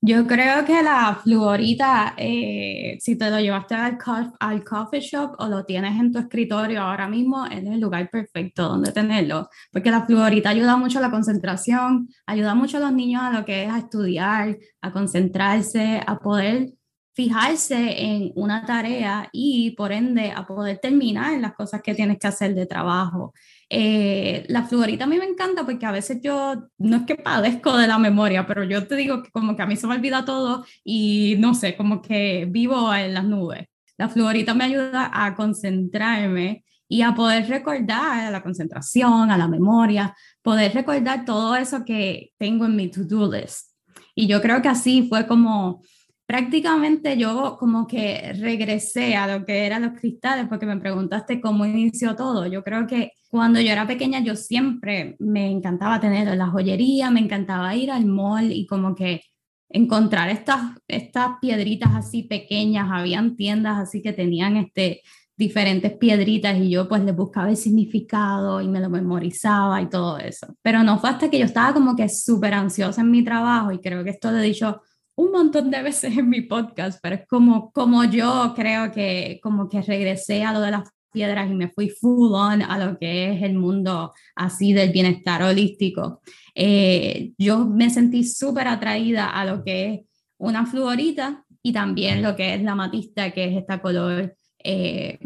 Yo 0.00 0.24
creo 0.24 0.64
que 0.64 0.80
la 0.80 1.18
fluorita, 1.20 2.14
eh, 2.16 2.96
si 3.00 3.18
te 3.18 3.28
lo 3.28 3.40
llevaste 3.40 3.74
al, 3.74 3.98
al, 4.38 4.64
coffee 4.64 5.00
shop 5.00 5.34
o 5.38 5.48
lo 5.48 5.64
tienes 5.64 5.98
en 5.98 6.12
tu 6.12 6.20
escritorio 6.20 6.82
ahora 6.82 7.08
mismo, 7.08 7.44
es 7.46 7.64
el 7.64 7.80
lugar 7.80 8.08
perfecto 8.08 8.68
donde 8.68 8.92
tenerlo, 8.92 9.48
porque 9.72 9.90
la 9.90 10.06
fluorita 10.06 10.50
ayuda 10.50 10.76
mucho 10.76 11.00
a 11.00 11.02
la 11.02 11.10
concentración, 11.10 12.08
ayuda 12.26 12.54
mucho 12.54 12.76
a 12.76 12.80
los 12.80 12.92
niños 12.92 13.22
a 13.22 13.32
lo 13.32 13.44
que 13.44 13.64
es 13.64 13.70
a 13.70 13.78
estudiar, 13.78 14.58
a 14.80 14.92
concentrarse, 14.92 16.00
a 16.06 16.18
poder 16.20 16.72
fijarse 17.14 18.02
en 18.02 18.32
una 18.36 18.64
tarea 18.64 19.28
y 19.32 19.72
por 19.72 19.92
ende 19.92 20.30
a 20.30 20.46
poder 20.46 20.78
terminar 20.78 21.38
las 21.40 21.52
cosas 21.52 21.82
que 21.82 21.94
tienes 21.94 22.18
que 22.18 22.26
hacer 22.26 22.54
de 22.54 22.66
trabajo. 22.66 23.34
Eh, 23.68 24.44
la 24.48 24.64
fluorita 24.64 25.04
a 25.04 25.06
mí 25.06 25.18
me 25.18 25.26
encanta 25.26 25.64
porque 25.64 25.86
a 25.86 25.92
veces 25.92 26.20
yo, 26.22 26.68
no 26.78 26.96
es 26.96 27.02
que 27.04 27.16
padezco 27.16 27.76
de 27.76 27.86
la 27.86 27.98
memoria, 27.98 28.46
pero 28.46 28.64
yo 28.64 28.86
te 28.86 28.96
digo 28.96 29.22
que 29.22 29.30
como 29.30 29.56
que 29.56 29.62
a 29.62 29.66
mí 29.66 29.76
se 29.76 29.86
me 29.86 29.94
olvida 29.94 30.24
todo 30.24 30.64
y 30.84 31.36
no 31.38 31.54
sé, 31.54 31.76
como 31.76 32.00
que 32.00 32.46
vivo 32.50 32.92
en 32.94 33.14
las 33.14 33.24
nubes. 33.24 33.66
La 33.98 34.08
fluorita 34.08 34.54
me 34.54 34.64
ayuda 34.64 35.10
a 35.12 35.34
concentrarme 35.34 36.64
y 36.88 37.02
a 37.02 37.14
poder 37.14 37.48
recordar 37.48 38.26
a 38.26 38.30
la 38.30 38.42
concentración, 38.42 39.30
a 39.30 39.38
la 39.38 39.48
memoria, 39.48 40.14
poder 40.42 40.74
recordar 40.74 41.24
todo 41.24 41.56
eso 41.56 41.84
que 41.84 42.32
tengo 42.38 42.66
en 42.66 42.76
mi 42.76 42.90
to-do 42.90 43.30
list. 43.30 43.70
Y 44.14 44.26
yo 44.26 44.42
creo 44.42 44.60
que 44.60 44.68
así 44.68 45.06
fue 45.08 45.26
como 45.26 45.82
prácticamente 46.26 47.16
yo 47.16 47.56
como 47.58 47.86
que 47.86 48.32
regresé 48.38 49.16
a 49.16 49.26
lo 49.26 49.44
que 49.44 49.66
eran 49.66 49.82
los 49.82 50.00
cristales 50.00 50.46
porque 50.48 50.66
me 50.66 50.78
preguntaste 50.78 51.40
cómo 51.40 51.66
inició 51.66 52.16
todo. 52.16 52.46
Yo 52.46 52.62
creo 52.62 52.86
que 52.86 53.12
cuando 53.28 53.60
yo 53.60 53.72
era 53.72 53.86
pequeña 53.86 54.20
yo 54.20 54.36
siempre 54.36 55.16
me 55.18 55.50
encantaba 55.50 56.00
tener 56.00 56.34
la 56.36 56.48
joyería, 56.48 57.10
me 57.10 57.20
encantaba 57.20 57.74
ir 57.74 57.90
al 57.90 58.06
mall 58.06 58.52
y 58.52 58.66
como 58.66 58.94
que 58.94 59.22
encontrar 59.68 60.28
estas, 60.28 60.76
estas 60.86 61.38
piedritas 61.40 61.90
así 61.94 62.24
pequeñas, 62.24 62.88
habían 62.92 63.36
tiendas 63.36 63.78
así 63.78 64.02
que 64.02 64.12
tenían 64.12 64.56
este, 64.56 65.02
diferentes 65.36 65.92
piedritas 65.92 66.56
y 66.58 66.70
yo 66.70 66.88
pues 66.88 67.02
le 67.04 67.12
buscaba 67.12 67.50
el 67.50 67.56
significado 67.56 68.60
y 68.60 68.68
me 68.68 68.80
lo 68.80 68.90
memorizaba 68.90 69.80
y 69.80 69.88
todo 69.88 70.18
eso. 70.18 70.54
Pero 70.62 70.82
no 70.82 70.98
fue 70.98 71.10
hasta 71.10 71.30
que 71.30 71.38
yo 71.38 71.46
estaba 71.46 71.72
como 71.72 71.96
que 71.96 72.08
súper 72.08 72.54
ansiosa 72.54 73.00
en 73.00 73.10
mi 73.10 73.24
trabajo 73.24 73.72
y 73.72 73.80
creo 73.80 74.04
que 74.04 74.10
esto 74.10 74.30
lo 74.30 74.38
he 74.38 74.42
dicho 74.42 74.82
un 75.14 75.30
montón 75.30 75.70
de 75.70 75.82
veces 75.82 76.16
en 76.16 76.28
mi 76.28 76.42
podcast, 76.42 76.98
pero 77.02 77.16
es 77.16 77.26
como, 77.26 77.70
como 77.72 78.04
yo 78.04 78.52
creo 78.56 78.92
que 78.92 79.40
como 79.42 79.68
que 79.68 79.82
regresé 79.82 80.44
a 80.44 80.52
lo 80.52 80.60
de 80.60 80.70
las 80.70 80.88
piedras 81.12 81.50
y 81.50 81.54
me 81.54 81.68
fui 81.68 81.90
full 81.90 82.32
on 82.32 82.62
a 82.62 82.78
lo 82.78 82.98
que 82.98 83.32
es 83.32 83.42
el 83.42 83.54
mundo 83.54 84.12
así 84.34 84.72
del 84.72 84.90
bienestar 84.92 85.42
holístico. 85.42 86.22
Eh, 86.54 87.32
yo 87.38 87.66
me 87.66 87.90
sentí 87.90 88.24
súper 88.24 88.66
atraída 88.66 89.28
a 89.28 89.44
lo 89.44 89.62
que 89.62 89.94
es 89.94 90.00
una 90.38 90.66
fluorita 90.66 91.44
y 91.62 91.72
también 91.72 92.22
lo 92.22 92.34
que 92.34 92.54
es 92.54 92.62
la 92.62 92.74
matista, 92.74 93.30
que 93.30 93.44
es 93.44 93.56
esta 93.58 93.80
color 93.80 94.34
eh, 94.64 95.18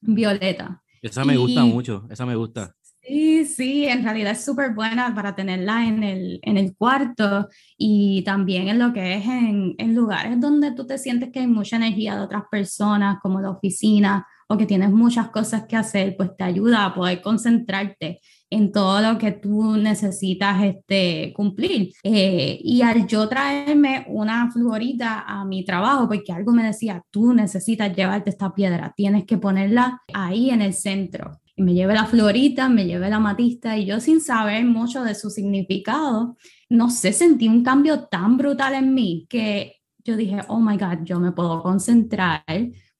violeta. 0.00 0.82
Esa 1.00 1.24
me 1.24 1.36
gusta 1.36 1.64
mucho, 1.64 2.06
esa 2.10 2.26
me 2.26 2.34
gusta. 2.34 2.74
Sí, 3.08 3.46
sí, 3.46 3.86
en 3.86 4.04
realidad 4.04 4.32
es 4.32 4.44
súper 4.44 4.74
buena 4.74 5.14
para 5.14 5.34
tenerla 5.34 5.86
en 5.86 6.02
el, 6.02 6.40
en 6.42 6.58
el 6.58 6.76
cuarto 6.76 7.48
y 7.78 8.22
también 8.22 8.68
en 8.68 8.78
lo 8.78 8.92
que 8.92 9.14
es 9.14 9.24
en, 9.24 9.74
en, 9.78 9.94
lugares 9.94 10.38
donde 10.38 10.72
tú 10.72 10.86
te 10.86 10.98
sientes 10.98 11.30
que 11.32 11.40
hay 11.40 11.46
mucha 11.46 11.76
energía 11.76 12.16
de 12.16 12.22
otras 12.22 12.42
personas, 12.50 13.18
como 13.22 13.40
la 13.40 13.48
oficina, 13.50 14.26
o 14.46 14.58
que 14.58 14.66
tienes 14.66 14.90
muchas 14.90 15.30
cosas 15.30 15.64
que 15.66 15.76
hacer, 15.76 16.16
pues 16.18 16.36
te 16.36 16.44
ayuda 16.44 16.84
a 16.84 16.94
poder 16.94 17.22
concentrarte 17.22 18.20
en 18.50 18.72
todo 18.72 19.00
lo 19.00 19.16
que 19.16 19.32
tú 19.32 19.78
necesitas 19.78 20.62
este, 20.62 21.32
cumplir. 21.34 21.92
Eh, 22.02 22.58
y 22.62 22.82
al 22.82 23.06
yo 23.06 23.26
traerme 23.26 24.04
una 24.08 24.50
fluorita 24.50 25.20
a 25.20 25.46
mi 25.46 25.64
trabajo, 25.64 26.08
porque 26.08 26.32
algo 26.32 26.52
me 26.52 26.64
decía, 26.64 27.02
tú 27.10 27.32
necesitas 27.32 27.94
llevarte 27.96 28.28
esta 28.28 28.54
piedra, 28.54 28.92
tienes 28.94 29.24
que 29.24 29.38
ponerla 29.38 30.02
ahí 30.12 30.50
en 30.50 30.60
el 30.60 30.74
centro 30.74 31.40
me 31.58 31.74
llevé 31.74 31.94
la 31.94 32.06
florita, 32.06 32.68
me 32.68 32.86
llevé 32.86 33.10
la 33.10 33.18
matista 33.18 33.76
y 33.76 33.86
yo 33.86 34.00
sin 34.00 34.20
saber 34.20 34.64
mucho 34.64 35.04
de 35.04 35.14
su 35.14 35.30
significado, 35.30 36.36
no 36.68 36.90
sé, 36.90 37.12
sentí 37.12 37.48
un 37.48 37.62
cambio 37.62 38.04
tan 38.04 38.36
brutal 38.36 38.74
en 38.74 38.94
mí 38.94 39.26
que 39.28 39.76
yo 40.04 40.16
dije, 40.16 40.40
oh 40.48 40.60
my 40.60 40.76
God, 40.76 41.04
yo 41.04 41.20
me 41.20 41.32
puedo 41.32 41.62
concentrar, 41.62 42.42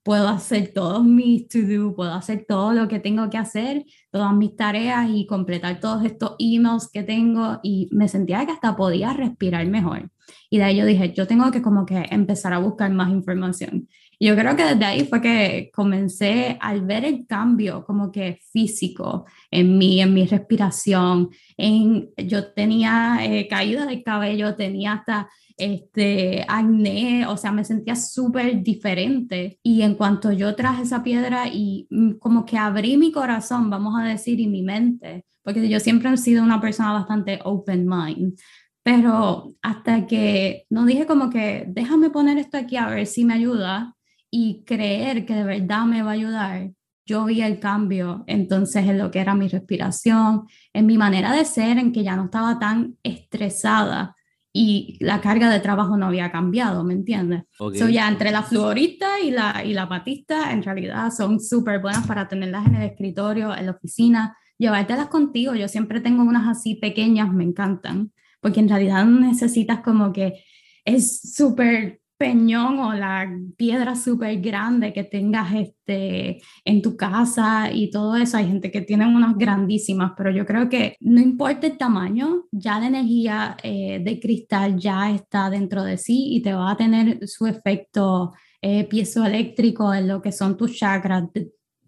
puedo 0.02 0.28
hacer 0.28 0.72
todos 0.74 1.04
mis 1.04 1.48
to-do, 1.48 1.94
puedo 1.94 2.12
hacer 2.12 2.44
todo 2.48 2.72
lo 2.72 2.88
que 2.88 2.98
tengo 2.98 3.28
que 3.30 3.38
hacer, 3.38 3.84
todas 4.10 4.34
mis 4.34 4.56
tareas 4.56 5.08
y 5.10 5.26
completar 5.26 5.80
todos 5.80 6.04
estos 6.04 6.34
emails 6.38 6.88
que 6.90 7.02
tengo 7.02 7.60
y 7.62 7.88
me 7.92 8.08
sentía 8.08 8.44
que 8.46 8.52
hasta 8.52 8.76
podía 8.76 9.12
respirar 9.12 9.66
mejor. 9.66 10.10
Y 10.50 10.58
de 10.58 10.64
ahí 10.64 10.76
yo 10.76 10.86
dije, 10.86 11.12
yo 11.12 11.26
tengo 11.26 11.50
que 11.50 11.62
como 11.62 11.86
que 11.86 12.06
empezar 12.10 12.52
a 12.52 12.58
buscar 12.58 12.90
más 12.92 13.10
información. 13.10 13.88
Yo 14.20 14.34
creo 14.34 14.56
que 14.56 14.64
desde 14.64 14.84
ahí 14.84 15.04
fue 15.06 15.20
que 15.20 15.70
comencé 15.72 16.58
al 16.60 16.82
ver 16.82 17.04
el 17.04 17.26
cambio 17.26 17.84
como 17.84 18.10
que 18.10 18.40
físico 18.50 19.26
en 19.50 19.78
mí, 19.78 20.00
en 20.00 20.12
mi 20.12 20.26
respiración, 20.26 21.30
en, 21.56 22.10
yo 22.16 22.52
tenía 22.52 23.18
eh, 23.22 23.46
caída 23.48 23.86
de 23.86 24.02
cabello, 24.02 24.56
tenía 24.56 24.94
hasta 24.94 25.28
este, 25.58 26.44
acné, 26.48 27.26
o 27.26 27.36
sea, 27.36 27.52
me 27.52 27.64
sentía 27.64 27.96
súper 27.96 28.62
diferente. 28.62 29.58
Y 29.62 29.82
en 29.82 29.94
cuanto 29.94 30.32
yo 30.32 30.54
traje 30.54 30.82
esa 30.82 31.02
piedra 31.02 31.48
y 31.48 31.86
mm, 31.90 32.12
como 32.14 32.44
que 32.44 32.56
abrí 32.56 32.96
mi 32.96 33.12
corazón, 33.12 33.70
vamos 33.70 33.94
a 34.00 34.04
decir, 34.04 34.40
y 34.40 34.46
mi 34.46 34.62
mente, 34.62 35.26
porque 35.42 35.68
yo 35.68 35.80
siempre 35.80 36.10
he 36.10 36.16
sido 36.16 36.42
una 36.42 36.60
persona 36.60 36.92
bastante 36.92 37.40
open 37.44 37.86
mind, 37.88 38.38
pero 38.82 39.52
hasta 39.62 40.06
que 40.06 40.64
no 40.70 40.86
dije 40.86 41.06
como 41.06 41.28
que 41.30 41.66
déjame 41.68 42.10
poner 42.10 42.38
esto 42.38 42.56
aquí 42.56 42.76
a 42.76 42.88
ver 42.88 43.06
si 43.06 43.24
me 43.24 43.34
ayuda, 43.34 43.96
y 44.30 44.64
creer 44.64 45.24
que 45.24 45.34
de 45.34 45.44
verdad 45.44 45.84
me 45.84 46.02
va 46.02 46.10
a 46.10 46.14
ayudar, 46.14 46.70
yo 47.06 47.24
vi 47.24 47.40
el 47.40 47.58
cambio 47.58 48.24
entonces 48.26 48.86
en 48.86 48.98
lo 48.98 49.10
que 49.10 49.20
era 49.20 49.34
mi 49.34 49.48
respiración, 49.48 50.46
en 50.74 50.86
mi 50.86 50.98
manera 50.98 51.32
de 51.32 51.44
ser, 51.44 51.78
en 51.78 51.92
que 51.92 52.04
ya 52.04 52.16
no 52.16 52.26
estaba 52.26 52.58
tan 52.58 52.96
estresada 53.02 54.14
y 54.52 54.96
la 55.00 55.20
carga 55.20 55.50
de 55.50 55.60
trabajo 55.60 55.96
no 55.96 56.06
había 56.06 56.30
cambiado, 56.32 56.82
¿me 56.84 56.92
entiendes? 56.92 57.44
Okay. 57.58 57.92
ya 57.92 58.08
entre 58.08 58.30
la 58.30 58.42
fluorita 58.42 59.20
y 59.20 59.30
la, 59.30 59.64
y 59.64 59.72
la 59.72 59.88
patista, 59.88 60.52
en 60.52 60.62
realidad 60.62 61.10
son 61.16 61.40
súper 61.40 61.80
buenas 61.80 62.06
para 62.06 62.28
tenerlas 62.28 62.66
en 62.66 62.76
el 62.76 62.82
escritorio, 62.82 63.56
en 63.56 63.66
la 63.66 63.72
oficina, 63.72 64.36
llevártelas 64.58 65.08
contigo. 65.08 65.54
Yo 65.54 65.68
siempre 65.68 66.00
tengo 66.00 66.22
unas 66.22 66.48
así 66.48 66.74
pequeñas, 66.74 67.32
me 67.32 67.44
encantan, 67.44 68.12
porque 68.40 68.60
en 68.60 68.68
realidad 68.68 69.04
necesitas 69.04 69.80
como 69.80 70.12
que 70.12 70.44
es 70.84 71.34
súper 71.34 71.97
peñón 72.18 72.80
o 72.80 72.92
la 72.92 73.26
piedra 73.56 73.94
súper 73.94 74.40
grande 74.40 74.92
que 74.92 75.04
tengas 75.04 75.54
este, 75.54 76.40
en 76.64 76.82
tu 76.82 76.96
casa 76.96 77.70
y 77.72 77.90
todo 77.90 78.16
eso. 78.16 78.36
Hay 78.36 78.48
gente 78.48 78.70
que 78.70 78.82
tiene 78.82 79.06
unas 79.06 79.36
grandísimas, 79.36 80.12
pero 80.16 80.30
yo 80.30 80.44
creo 80.44 80.68
que 80.68 80.96
no 81.00 81.20
importa 81.20 81.68
el 81.68 81.78
tamaño, 81.78 82.44
ya 82.50 82.80
la 82.80 82.88
energía 82.88 83.56
eh, 83.62 84.00
de 84.04 84.20
cristal 84.20 84.76
ya 84.78 85.10
está 85.12 85.48
dentro 85.48 85.84
de 85.84 85.96
sí 85.96 86.34
y 86.34 86.42
te 86.42 86.52
va 86.52 86.72
a 86.72 86.76
tener 86.76 87.26
su 87.28 87.46
efecto 87.46 88.32
eh, 88.60 88.84
piezoeléctrico 88.88 89.94
en 89.94 90.08
lo 90.08 90.20
que 90.20 90.32
son 90.32 90.56
tus 90.56 90.76
chakras, 90.76 91.24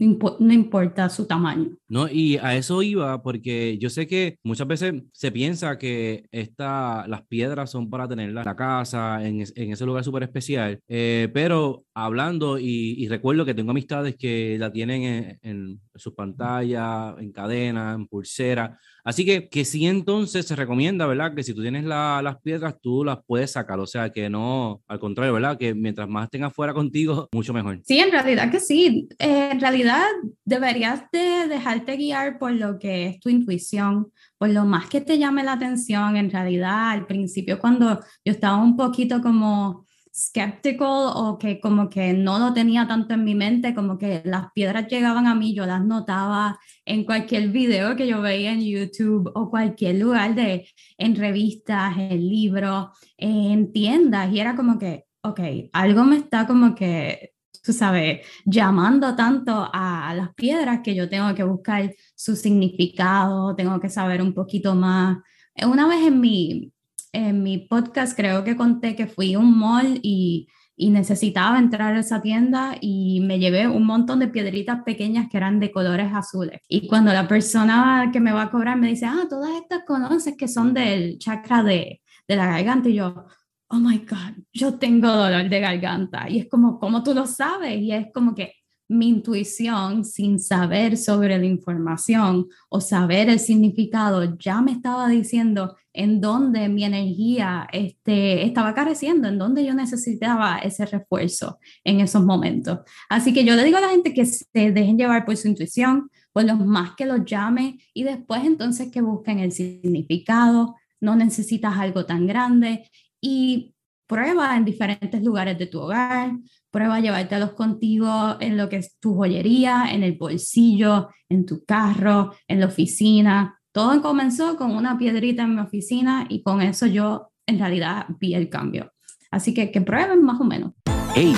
no 0.01 0.53
importa 0.53 1.09
su 1.09 1.27
tamaño. 1.27 1.77
No, 1.89 2.09
y 2.09 2.39
a 2.39 2.57
eso 2.57 2.83
iba, 2.83 3.23
porque 3.23 3.79
yo 3.79 3.91
sé 3.91 4.07
que 4.07 4.39
muchas 4.43 4.67
veces 4.67 4.95
se 5.13 5.31
piensa 5.31 5.79
que 5.79 6.27
esta, 6.33 7.07
las 7.07 7.23
piedras 7.27 7.71
son 7.71 7.91
para 7.91 8.09
tenerla 8.09 8.41
en 8.41 8.47
la 8.47 8.57
casa, 8.57 9.27
en, 9.27 9.45
en 9.55 9.73
ese 9.73 9.87
lugar 9.87 10.05
súper 10.05 10.23
especial, 10.23 10.81
eh, 10.89 11.29
pero 11.35 11.85
hablando 11.95 12.59
y, 12.59 13.09
recuerdo 13.09 13.45
que 13.45 13.55
tengo 13.55 13.73
amistades 13.73 14.17
que 14.17 14.57
la 14.59 14.71
tienen 14.73 15.03
en, 15.03 15.39
en 15.43 15.81
sus 16.01 16.15
pantallas, 16.15 17.15
en 17.19 17.33
cadena, 17.33 17.93
en 17.93 18.07
pulsera, 18.07 18.79
Así 19.05 19.25
que, 19.25 19.49
que 19.49 19.65
sí, 19.65 19.87
entonces 19.87 20.47
se 20.47 20.57
recomienda, 20.57 21.07
¿verdad? 21.07 21.35
Que 21.35 21.43
si 21.43 21.55
tú 21.55 21.63
tienes 21.63 21.85
las 21.85 22.41
piedras, 22.43 22.77
tú 22.81 23.05
las 23.05 23.19
puedes 23.27 23.53
sacar. 23.53 23.79
O 23.81 23.87
sea, 23.87 24.11
que 24.11 24.29
no, 24.29 24.83
al 24.87 25.01
contrario, 25.01 25.35
¿verdad? 25.35 25.59
Que 25.59 25.75
mientras 25.75 26.09
más 26.09 26.29
tengas 26.31 26.53
fuera 26.53 26.75
contigo, 26.75 27.29
mucho 27.33 27.53
mejor. 27.53 27.81
Sí, 27.85 27.99
en 27.99 28.11
realidad 28.11 28.51
que 28.51 28.61
sí. 28.61 29.09
Eh, 29.19 29.51
en 29.53 29.61
realidad 29.61 30.05
deberías 30.45 31.05
de 31.13 31.49
dejarte 31.49 31.97
guiar 31.97 32.39
por 32.39 32.53
lo 32.53 32.79
que 32.79 33.07
es 33.07 33.21
tu 33.21 33.29
intuición, 33.29 34.13
por 34.39 34.51
lo 34.51 34.65
más 34.65 34.89
que 34.89 35.01
te 35.01 35.19
llame 35.19 35.45
la 35.45 35.53
atención. 35.53 36.17
En 36.17 36.31
realidad, 36.31 36.91
al 36.91 37.07
principio, 37.07 37.59
cuando 37.59 38.01
yo 38.25 38.33
estaba 38.33 38.59
un 38.59 38.77
poquito 38.77 39.21
como 39.23 39.87
skeptical 40.21 41.13
o 41.15 41.39
que 41.39 41.61
como 41.61 41.89
que 41.89 42.13
no 42.13 42.39
lo 42.39 42.53
tenía 42.53 42.87
tanto 42.87 43.15
en 43.15 43.25
mi 43.25 43.35
mente, 43.35 43.75
como 43.75 43.97
que 43.99 44.23
las 44.25 44.53
piedras 44.53 44.87
llegaban 44.89 45.27
a 45.27 45.35
mí, 45.35 45.55
yo 45.55 45.67
las 45.67 45.85
notaba 45.85 46.59
en 46.85 47.05
cualquier 47.05 47.49
video 47.49 47.97
que 47.97 48.07
yo 48.07 48.21
veía 48.21 48.53
en 48.53 48.61
YouTube 48.61 49.31
o 49.35 49.51
cualquier 49.51 49.97
lugar 49.97 50.35
de, 50.35 50.69
en 50.99 51.17
revistas, 51.17 51.97
en 51.97 52.29
libros, 52.29 52.89
en 53.17 53.73
tiendas, 53.73 54.33
y 54.33 54.41
era 54.41 54.55
como 54.57 54.79
que, 54.79 55.07
ok, 55.23 55.41
algo 55.73 56.05
me 56.05 56.17
está 56.17 56.47
como 56.47 56.75
que, 56.75 57.33
tú 57.63 57.73
sabes, 57.73 58.27
llamando 58.45 59.17
tanto 59.17 59.71
a 59.73 60.15
las 60.15 60.35
piedras 60.35 60.81
que 60.83 60.95
yo 60.95 61.09
tengo 61.09 61.35
que 61.35 61.45
buscar 61.45 61.95
su 62.15 62.37
significado, 62.37 63.55
tengo 63.57 63.81
que 63.81 63.89
saber 63.89 64.23
un 64.23 64.35
poquito 64.35 64.75
más. 64.75 65.19
Una 65.63 65.87
vez 65.89 66.07
en 66.07 66.21
mi, 66.21 66.73
en 67.13 67.43
mi 67.43 67.59
podcast 67.59 68.17
creo 68.17 68.45
que 68.45 68.57
conté 68.57 68.95
que 68.97 69.07
fui 69.07 69.35
a 69.35 69.39
un 69.39 69.59
mall 69.59 69.99
y, 70.03 70.49
y, 70.77 70.91
necesitaba 70.91 71.59
entrar 71.59 71.95
a 71.95 72.01
esa 72.01 72.21
tienda 72.23 72.77
y 72.81 73.21
me 73.21 73.39
llevé 73.39 73.69
un 73.69 73.85
montón 73.85 74.21
de 74.21 74.29
piedritas 74.29 74.83
pequeñas 74.85 75.29
que 75.31 75.37
eran 75.37 75.61
de 75.61 75.73
colores 75.73 76.13
azules. 76.13 76.61
Y 76.69 76.87
cuando 76.87 77.13
la 77.13 77.29
persona 77.29 78.11
que 78.13 78.21
me 78.21 78.33
va 78.33 78.43
a 78.43 78.51
cobrar 78.51 78.77
me 78.79 78.89
dice, 78.89 79.07
ah, 79.07 79.27
todas 79.29 79.51
estas 79.61 79.85
conoces 79.87 80.37
que 80.37 80.49
son 80.49 80.73
del 80.75 81.19
chakra 81.19 81.63
de, 81.63 82.01
de 82.29 82.37
la 82.37 82.47
garganta 82.47 82.89
y 82.89 82.95
yo, 82.95 83.27
oh 83.69 83.79
my 83.79 83.99
God, 83.99 84.43
yo 84.53 84.79
tengo 84.79 85.09
dolor 85.09 85.49
de 85.49 85.61
garganta. 85.61 86.29
Y 86.29 86.41
es 86.41 86.49
como, 86.49 86.79
¿cómo 86.79 87.03
tú 87.03 87.15
lo 87.15 87.27
sabes? 87.27 87.81
Y 87.81 87.93
es 87.93 88.09
como 88.13 88.35
que 88.35 88.55
mi 88.91 89.09
intuición, 89.09 90.05
sin 90.05 90.41
saber 90.41 90.97
sobre 90.97 91.39
la 91.39 91.47
información 91.47 92.49
o 92.69 92.81
saber 92.81 93.29
el 93.29 93.39
significado, 93.39 94.37
ya 94.37 94.61
me 94.61 94.73
estaba 94.73 95.09
diciendo 95.09 95.77
en 95.93 96.21
dónde 96.21 96.69
mi 96.69 96.83
energía 96.85 97.69
este, 97.73 98.45
estaba 98.45 98.75
careciendo, 98.75 99.29
en 99.29 99.39
dónde 99.39 99.65
yo 99.65 99.75
necesitaba 99.75 100.59
ese 100.59 100.87
refuerzo 100.87 101.61
en 101.85 102.01
esos 102.01 102.25
momentos. 102.25 102.81
Así 103.09 103.33
que 103.33 103.45
yo 103.45 103.55
le 103.55 103.63
digo 103.63 103.79
a 103.79 103.83
la 103.83 103.91
gente 103.91 104.13
que 104.13 104.27
se 104.27 104.73
dejen 104.73 104.99
llevar 104.99 105.25
por 105.25 105.37
su 105.37 105.47
intuición, 105.47 106.11
por 106.33 106.43
los 106.43 106.59
más 106.59 106.97
que 106.97 107.07
los 107.07 107.25
llame 107.25 107.79
y 107.95 108.03
después 108.03 108.45
entonces 108.45 108.91
que 108.91 109.03
busquen 109.03 109.39
el 109.39 109.53
significado. 109.53 110.75
No 111.01 111.15
necesitas 111.15 111.79
algo 111.79 112.07
tan 112.07 112.27
grande 112.27 112.91
y 113.21 113.73
prueba 114.11 114.57
en 114.57 114.65
diferentes 114.65 115.23
lugares 115.23 115.57
de 115.57 115.67
tu 115.67 115.79
hogar, 115.79 116.33
prueba 116.71 116.97
a 116.97 117.01
llevártelos 117.01 117.53
contigo 117.53 118.37
en 118.41 118.57
lo 118.57 118.69
que 118.69 118.77
es 118.77 118.99
tu 119.01 119.15
joyería, 119.15 119.87
en 119.93 120.03
el 120.03 120.17
bolsillo, 120.17 121.09
en 121.29 121.47
tu 121.47 121.65
carro, 121.65 122.33
en 122.49 122.61
la 122.61 122.67
oficina. 122.67 123.61
Todo 123.73 124.03
comenzó 124.03 124.57
con 124.57 124.73
una 124.73 124.99
piedrita 124.99 125.43
en 125.43 125.55
mi 125.55 125.61
oficina 125.61 126.27
y 126.29 126.43
con 126.43 126.61
eso 126.63 126.87
yo 126.87 127.33
en 127.47 127.59
realidad 127.59 128.07
vi 128.19 128.35
el 128.35 128.49
cambio. 128.49 128.93
Así 129.31 129.55
que 129.55 129.71
que 129.71 129.81
prueben 129.81 130.25
más 130.25 130.41
o 130.41 130.45
menos. 130.45 130.73
Hey, 131.15 131.35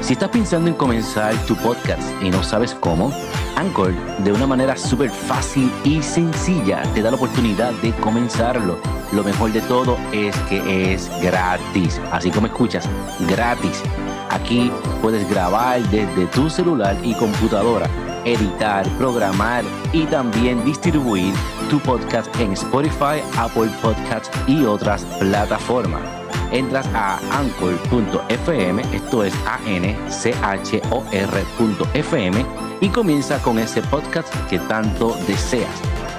si 0.00 0.12
estás 0.12 0.30
pensando 0.30 0.70
en 0.70 0.76
comenzar 0.76 1.34
tu 1.46 1.56
podcast 1.56 2.02
y 2.22 2.30
no 2.30 2.42
sabes 2.42 2.74
cómo, 2.74 3.12
Anchor 3.56 3.92
de 4.22 4.32
una 4.32 4.46
manera 4.46 4.76
súper 4.76 5.10
fácil 5.10 5.70
y 5.84 6.02
sencilla 6.02 6.82
te 6.94 7.02
da 7.02 7.10
la 7.10 7.16
oportunidad 7.16 7.72
de 7.82 7.92
comenzarlo. 7.94 8.78
Lo 9.12 9.24
mejor 9.24 9.52
de 9.52 9.60
todo 9.62 9.98
es 10.12 10.36
que 10.42 10.92
es 10.92 11.10
gratis, 11.20 12.00
así 12.12 12.30
como 12.30 12.46
escuchas, 12.46 12.88
gratis. 13.28 13.82
Aquí 14.30 14.70
puedes 15.00 15.28
grabar 15.30 15.82
desde 15.90 16.26
tu 16.26 16.50
celular 16.50 16.96
y 17.02 17.14
computadora, 17.14 17.88
editar, 18.24 18.86
programar 18.98 19.64
y 19.92 20.04
también 20.04 20.64
distribuir 20.64 21.32
tu 21.70 21.78
podcast 21.80 22.28
en 22.40 22.52
Spotify, 22.52 23.22
Apple 23.36 23.70
Podcasts 23.80 24.30
y 24.46 24.64
otras 24.64 25.04
plataformas. 25.18 26.02
Entras 26.50 26.86
a 26.94 27.18
anchor.fm, 27.38 28.82
esto 28.94 29.24
es 29.24 29.34
a 29.46 29.58
n 29.66 29.96
c 30.08 30.34
h 30.42 30.80
o 30.90 31.04
r.fm 31.12 32.46
y 32.80 32.88
comienza 32.88 33.38
con 33.42 33.58
ese 33.58 33.82
podcast 33.82 34.32
que 34.48 34.58
tanto 34.60 35.14
deseas. 35.26 35.70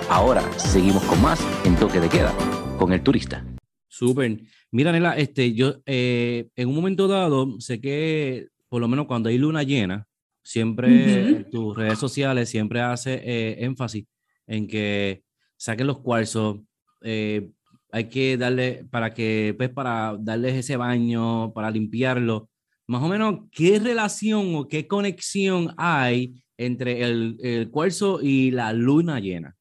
Ahora 0.10 0.42
seguimos 0.58 1.04
con 1.04 1.22
más 1.22 1.40
en 1.64 1.76
Toque 1.76 2.00
de 2.00 2.10
Queda 2.10 2.34
con 2.78 2.94
el 2.94 3.02
turista. 3.02 3.44
Súper. 4.00 4.40
Mira, 4.72 4.94
Nela, 4.94 5.18
este, 5.18 5.54
yo 5.54 5.82
eh, 5.86 6.48
en 6.56 6.70
un 6.70 6.76
momento 6.76 7.10
dado 7.10 7.60
sé 7.60 7.82
que 7.82 8.48
por 8.70 8.80
lo 8.80 8.88
menos 8.88 9.08
cuando 9.08 9.28
hay 9.28 9.38
luna 9.38 9.64
llena, 9.64 10.08
siempre 10.42 11.28
en 11.28 11.50
tus 11.50 11.76
redes 11.76 12.00
sociales 12.00 12.48
siempre 12.48 12.80
hace 12.80 13.16
eh, 13.16 13.66
énfasis 13.66 14.06
en 14.48 14.68
que 14.68 15.24
saquen 15.58 15.88
los 15.88 16.00
cuarzos. 16.00 16.62
Eh, 17.02 17.50
hay 17.92 18.06
que 18.06 18.38
darle 18.38 18.86
para 18.90 19.14
que, 19.14 19.54
pues, 19.58 19.70
para 19.70 20.16
darles 20.18 20.56
ese 20.56 20.78
baño, 20.78 21.52
para 21.52 21.70
limpiarlo. 21.70 22.50
Más 22.88 23.04
o 23.04 23.10
menos, 23.10 23.50
¿qué 23.52 23.80
relación 23.80 24.56
o 24.56 24.68
qué 24.70 24.88
conexión 24.88 25.74
hay 25.76 26.42
entre 26.58 27.04
el, 27.04 27.38
el 27.42 27.70
cuarzo 27.70 28.22
y 28.22 28.52
la 28.52 28.72
luna 28.72 29.20
llena? 29.20 29.58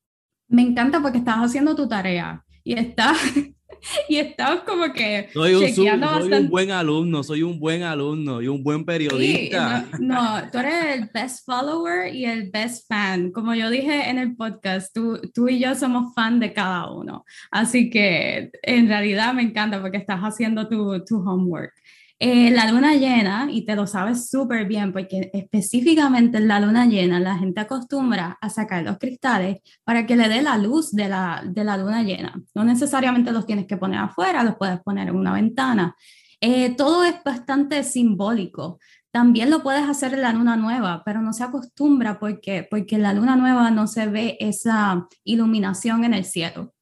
Me 0.47 0.63
encanta 0.63 1.03
porque 1.03 1.19
estás 1.19 1.39
haciendo 1.39 1.75
tu 1.75 1.89
tarea 1.89 2.45
y 2.69 2.75
está 2.75 3.15
y 4.11 4.17
estamos 4.17 4.61
como 4.65 4.93
que 4.93 5.31
soy 5.33 5.55
un, 5.55 5.75
soy 5.75 5.89
un 5.89 6.51
buen 6.51 6.71
alumno, 6.71 7.23
soy 7.23 7.43
un 7.43 7.59
buen 7.59 7.83
alumno 7.83 8.43
y 8.43 8.49
un 8.49 8.63
buen 8.63 8.85
periodista. 8.85 9.87
no, 9.99 10.43
tú 10.53 10.59
eres 10.59 10.99
el 10.99 11.11
best 11.13 11.47
follower 11.47 12.15
y 12.15 12.27
el 12.27 12.51
best 12.51 12.87
fan. 12.87 13.33
Como 13.33 13.55
yo 13.55 13.71
dije 13.71 14.11
en 14.11 14.19
el 14.19 14.37
podcast, 14.37 14.95
tú, 14.95 15.19
tú 15.33 15.49
y 15.49 15.61
yo 15.61 15.75
somos 15.75 16.13
fan 16.15 16.41
de 16.41 16.53
cada 16.53 16.91
uno. 16.91 17.25
Así 17.51 17.89
que 17.89 18.51
en 18.63 18.87
realidad 18.87 19.33
me 19.33 19.43
encanta 19.43 19.81
porque 19.81 19.97
estás 19.97 20.21
haciendo 20.21 20.69
tu, 20.69 21.03
tu 21.07 21.17
homework. 21.27 21.73
Eh, 22.21 22.51
la 22.51 22.71
luna 22.73 22.95
llena, 22.95 23.47
y 23.49 23.65
te 23.65 23.77
lo 23.77 23.87
sabes 23.87 24.29
súper 24.29 24.67
bien, 24.67 24.93
porque 24.93 25.31
específicamente 25.33 26.39
en 26.39 26.49
la 26.49 26.59
luna 26.59 26.85
llena 26.87 27.21
la 27.21 27.39
gente 27.39 27.61
acostumbra 27.61 28.37
a 28.41 28.51
sacar 28.51 28.83
los 28.83 28.99
cristales 28.99 29.59
para 29.85 30.05
que 30.05 30.17
le 30.17 30.29
dé 30.29 30.43
la 30.43 30.59
luz 30.59 30.91
de 30.91 31.09
la, 31.09 31.45
de 31.47 31.63
la 31.63 31.77
luna 31.77 32.03
llena. 32.03 32.35
No 32.55 32.65
necesariamente 32.65 33.31
los 33.31 33.47
tienes 33.47 33.67
que 33.67 33.77
poner 33.77 34.01
afuera, 34.01 34.43
los 34.43 34.57
puedes 34.57 34.81
poner 34.81 35.09
en 35.09 35.17
una 35.17 35.33
ventana. 35.33 35.95
Eh, 36.41 36.75
todo 36.77 37.05
es 37.05 37.15
bastante 37.25 37.85
simbólico. 37.85 38.81
También 39.13 39.49
lo 39.49 39.63
puedes 39.63 39.89
hacer 39.89 40.13
en 40.15 40.23
la 40.23 40.33
luna 40.33 40.57
nueva, 40.57 41.03
pero 41.05 41.23
no 41.23 41.33
se 41.33 41.45
acostumbra 41.45 42.19
porque, 42.19 42.67
porque 42.69 42.97
en 42.97 43.03
la 43.03 43.13
luna 43.13 43.37
nueva 43.37 43.71
no 43.71 43.87
se 43.87 44.09
ve 44.09 44.37
esa 44.41 45.07
iluminación 45.23 46.05
en 46.05 46.15
el 46.15 46.25
cielo. 46.25 46.75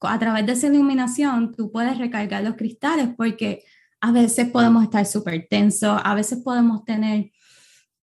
A 0.00 0.18
través 0.18 0.44
de 0.46 0.52
esa 0.52 0.66
iluminación 0.66 1.52
tú 1.52 1.70
puedes 1.70 1.96
recargar 1.96 2.42
los 2.42 2.56
cristales 2.56 3.08
porque 3.16 3.64
a 4.02 4.10
veces 4.10 4.48
podemos 4.50 4.82
estar 4.82 5.06
súper 5.06 5.46
tensos, 5.48 5.98
a 6.02 6.14
veces 6.14 6.40
podemos 6.42 6.84
tener, 6.84 7.30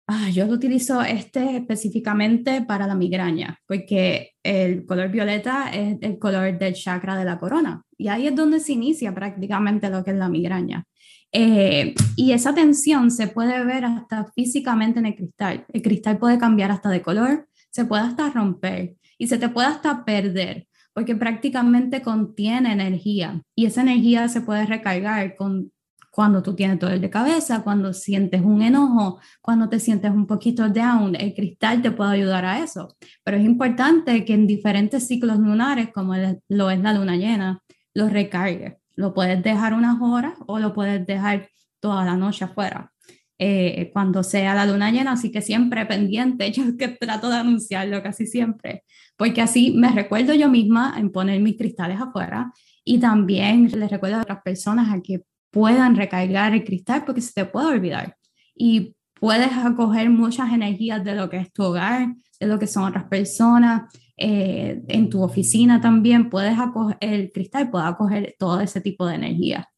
ah, 0.05 0.29
yo 0.29 0.45
lo 0.45 0.53
utilizo 0.53 1.01
este 1.01 1.57
específicamente 1.57 2.61
para 2.61 2.85
la 2.85 2.93
migraña, 2.93 3.59
porque 3.65 4.33
el 4.43 4.85
color 4.85 5.09
violeta 5.09 5.71
es 5.73 5.97
el 6.01 6.19
color 6.19 6.57
del 6.57 6.75
chakra 6.75 7.17
de 7.17 7.25
la 7.25 7.39
corona 7.39 7.81
y 7.97 8.09
ahí 8.09 8.27
es 8.27 8.35
donde 8.35 8.59
se 8.59 8.73
inicia 8.73 9.13
prácticamente 9.13 9.89
lo 9.89 10.03
que 10.03 10.11
es 10.11 10.17
la 10.17 10.29
migraña. 10.29 10.85
Eh, 11.31 11.95
y 12.15 12.31
esa 12.31 12.53
tensión 12.53 13.09
se 13.09 13.27
puede 13.27 13.65
ver 13.65 13.83
hasta 13.83 14.31
físicamente 14.33 14.99
en 14.99 15.07
el 15.07 15.15
cristal. 15.15 15.65
El 15.73 15.81
cristal 15.81 16.19
puede 16.19 16.37
cambiar 16.37 16.71
hasta 16.71 16.89
de 16.89 17.01
color, 17.01 17.49
se 17.71 17.85
puede 17.85 18.03
hasta 18.03 18.29
romper 18.29 18.95
y 19.17 19.27
se 19.27 19.39
te 19.39 19.49
puede 19.49 19.67
hasta 19.67 20.05
perder 20.05 20.67
porque 20.93 21.15
prácticamente 21.15 22.01
contiene 22.01 22.71
energía 22.71 23.43
y 23.55 23.67
esa 23.67 23.81
energía 23.81 24.29
se 24.29 24.41
puede 24.41 24.65
recargar 24.65 25.35
con 25.35 25.71
cuando 26.17 26.41
tú 26.41 26.55
tienes 26.55 26.79
dolor 26.79 26.99
de 26.99 27.11
cabeza, 27.11 27.61
cuando 27.61 27.93
sientes 27.93 28.41
un 28.41 28.63
enojo, 28.63 29.19
cuando 29.39 29.69
te 29.69 29.79
sientes 29.79 30.09
un 30.09 30.25
poquito 30.25 30.67
down, 30.67 31.15
el 31.15 31.35
cristal 31.35 31.83
te 31.83 31.91
puede 31.91 32.13
ayudar 32.13 32.43
a 32.43 32.63
eso. 32.63 32.97
Pero 33.23 33.37
es 33.37 33.45
importante 33.45 34.25
que 34.25 34.33
en 34.33 34.47
diferentes 34.47 35.05
ciclos 35.05 35.37
lunares, 35.37 35.89
como 35.93 36.15
lo 36.15 36.71
es 36.71 36.79
la 36.79 36.93
luna 36.93 37.17
llena, 37.17 37.61
lo 37.93 38.09
recargues. 38.09 38.77
Lo 38.95 39.13
puedes 39.13 39.43
dejar 39.43 39.75
unas 39.75 40.01
horas 40.01 40.33
o 40.47 40.57
lo 40.57 40.73
puedes 40.73 41.05
dejar 41.05 41.49
toda 41.79 42.03
la 42.03 42.17
noche 42.17 42.45
afuera. 42.45 42.91
Eh, 43.37 43.91
cuando 43.93 44.23
sea 44.23 44.55
la 44.55 44.65
luna 44.65 44.89
llena, 44.89 45.11
así 45.11 45.31
que 45.31 45.43
siempre 45.43 45.85
pendiente, 45.85 46.51
yo 46.51 46.75
que 46.79 46.87
trato 46.87 47.29
de 47.29 47.35
anunciarlo 47.35 48.01
casi 48.01 48.25
siempre, 48.25 48.83
porque 49.17 49.43
así 49.43 49.69
me 49.77 49.91
recuerdo 49.91 50.33
yo 50.33 50.49
misma 50.49 50.95
en 50.97 51.11
poner 51.11 51.39
mis 51.41 51.57
cristales 51.57 52.01
afuera 52.01 52.51
y 52.83 52.97
también 52.97 53.69
les 53.71 53.91
recuerdo 53.91 54.17
a 54.17 54.21
otras 54.21 54.41
personas 54.41 54.91
a 54.91 54.99
que 55.03 55.21
puedan 55.51 55.95
recargar 55.95 56.53
el 56.53 56.63
cristal 56.63 57.03
porque 57.05 57.21
se 57.21 57.33
te 57.33 57.45
puede 57.45 57.67
olvidar. 57.67 58.15
Y 58.55 58.95
puedes 59.19 59.51
acoger 59.53 60.09
muchas 60.09 60.51
energías 60.51 61.03
de 61.03 61.15
lo 61.15 61.29
que 61.29 61.37
es 61.37 61.51
tu 61.51 61.63
hogar, 61.63 62.13
de 62.39 62.47
lo 62.47 62.59
que 62.59 62.67
son 62.67 62.83
otras 62.83 63.05
personas, 63.05 63.91
eh, 64.17 64.81
en 64.87 65.09
tu 65.09 65.21
oficina 65.21 65.79
también 65.79 66.29
puedes 66.29 66.57
acoger, 66.57 66.97
el 67.01 67.31
cristal 67.31 67.69
puede 67.69 67.85
acoger 67.85 68.35
todo 68.39 68.61
ese 68.61 68.81
tipo 68.81 69.05
de 69.05 69.15
energía. 69.15 69.69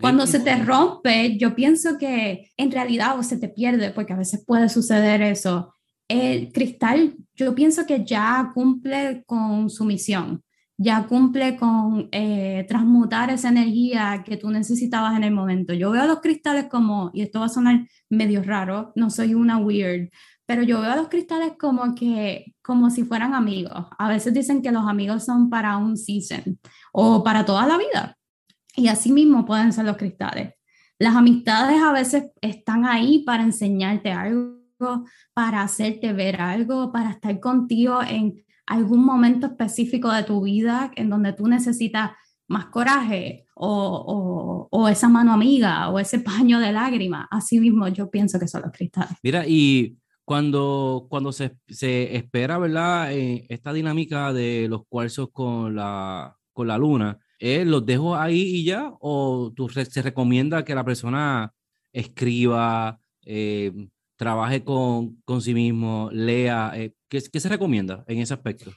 Cuando 0.00 0.26
se 0.26 0.40
te 0.40 0.56
rompe, 0.56 1.38
yo 1.38 1.54
pienso 1.54 1.96
que 1.96 2.50
en 2.56 2.72
realidad 2.72 3.16
o 3.18 3.22
se 3.22 3.38
te 3.38 3.48
pierde, 3.48 3.92
porque 3.92 4.12
a 4.12 4.16
veces 4.16 4.42
puede 4.44 4.68
suceder 4.68 5.22
eso. 5.22 5.72
El 6.08 6.50
cristal, 6.52 7.14
yo 7.34 7.54
pienso 7.54 7.86
que 7.86 8.04
ya 8.04 8.50
cumple 8.52 9.22
con 9.26 9.70
su 9.70 9.84
misión 9.84 10.42
ya 10.78 11.06
cumple 11.06 11.56
con 11.56 12.08
eh, 12.12 12.64
transmutar 12.68 13.30
esa 13.30 13.48
energía 13.48 14.22
que 14.24 14.36
tú 14.36 14.50
necesitabas 14.50 15.16
en 15.16 15.24
el 15.24 15.32
momento. 15.32 15.72
Yo 15.72 15.90
veo 15.90 16.02
a 16.02 16.06
los 16.06 16.20
cristales 16.20 16.66
como, 16.70 17.10
y 17.14 17.22
esto 17.22 17.40
va 17.40 17.46
a 17.46 17.50
sonar 17.50 17.86
medio 18.10 18.42
raro, 18.42 18.92
no 18.94 19.08
soy 19.10 19.34
una 19.34 19.58
weird, 19.58 20.10
pero 20.44 20.62
yo 20.62 20.80
veo 20.80 20.92
a 20.92 20.96
los 20.96 21.08
cristales 21.08 21.52
como 21.58 21.94
que, 21.94 22.54
como 22.62 22.90
si 22.90 23.04
fueran 23.04 23.34
amigos. 23.34 23.86
A 23.98 24.08
veces 24.08 24.34
dicen 24.34 24.62
que 24.62 24.70
los 24.70 24.86
amigos 24.86 25.24
son 25.24 25.50
para 25.50 25.76
un 25.78 25.96
season 25.96 26.58
o 26.92 27.24
para 27.24 27.44
toda 27.44 27.66
la 27.66 27.78
vida. 27.78 28.16
Y 28.76 28.88
así 28.88 29.10
mismo 29.12 29.46
pueden 29.46 29.72
ser 29.72 29.86
los 29.86 29.96
cristales. 29.96 30.54
Las 30.98 31.16
amistades 31.16 31.82
a 31.82 31.92
veces 31.92 32.30
están 32.40 32.84
ahí 32.84 33.24
para 33.24 33.42
enseñarte 33.42 34.12
algo, 34.12 34.56
para 35.34 35.62
hacerte 35.62 36.12
ver 36.12 36.40
algo, 36.40 36.92
para 36.92 37.10
estar 37.10 37.40
contigo 37.40 38.00
en 38.02 38.45
algún 38.66 39.04
momento 39.04 39.46
específico 39.46 40.12
de 40.12 40.24
tu 40.24 40.42
vida 40.42 40.90
en 40.96 41.08
donde 41.08 41.32
tú 41.32 41.46
necesitas 41.46 42.10
más 42.48 42.66
coraje 42.66 43.46
o, 43.54 44.68
o, 44.70 44.88
esa 44.88 45.08
mano 45.08 45.32
amiga 45.32 45.88
o 45.88 45.98
ese 45.98 46.18
paño 46.20 46.60
de 46.60 46.72
lágrima. 46.72 47.26
Así 47.30 47.58
mismo 47.60 47.88
yo 47.88 48.10
pienso 48.10 48.38
que 48.38 48.48
son 48.48 48.62
los 48.62 48.72
cristales. 48.72 49.16
Mira, 49.22 49.44
y 49.46 49.96
cuando, 50.24 51.06
cuando 51.08 51.32
se, 51.32 51.56
se 51.68 52.16
espera, 52.16 52.58
¿verdad? 52.58 53.12
Eh, 53.12 53.46
esta 53.48 53.72
dinámica 53.72 54.32
de 54.32 54.66
los 54.68 54.82
cuarzos 54.88 55.30
con 55.32 55.74
la, 55.74 56.36
con 56.52 56.66
la 56.66 56.78
luna, 56.78 57.18
¿eh? 57.38 57.64
¿los 57.64 57.86
dejo 57.86 58.16
ahí 58.16 58.40
y 58.40 58.64
ya? 58.64 58.92
¿O 59.00 59.52
tú, 59.54 59.68
se 59.68 60.02
recomienda 60.02 60.64
que 60.64 60.74
la 60.74 60.84
persona 60.84 61.52
escriba, 61.92 63.00
eh, 63.24 63.72
trabaje 64.16 64.64
con, 64.64 65.16
con 65.24 65.40
sí 65.40 65.54
mismo, 65.54 66.10
lea? 66.12 66.72
Eh, 66.74 66.94
¿qué, 67.08 67.22
¿Qué 67.22 67.40
se 67.40 67.48
recomienda 67.48 68.04
en 68.08 68.18
ese 68.18 68.34
aspecto? 68.34 68.72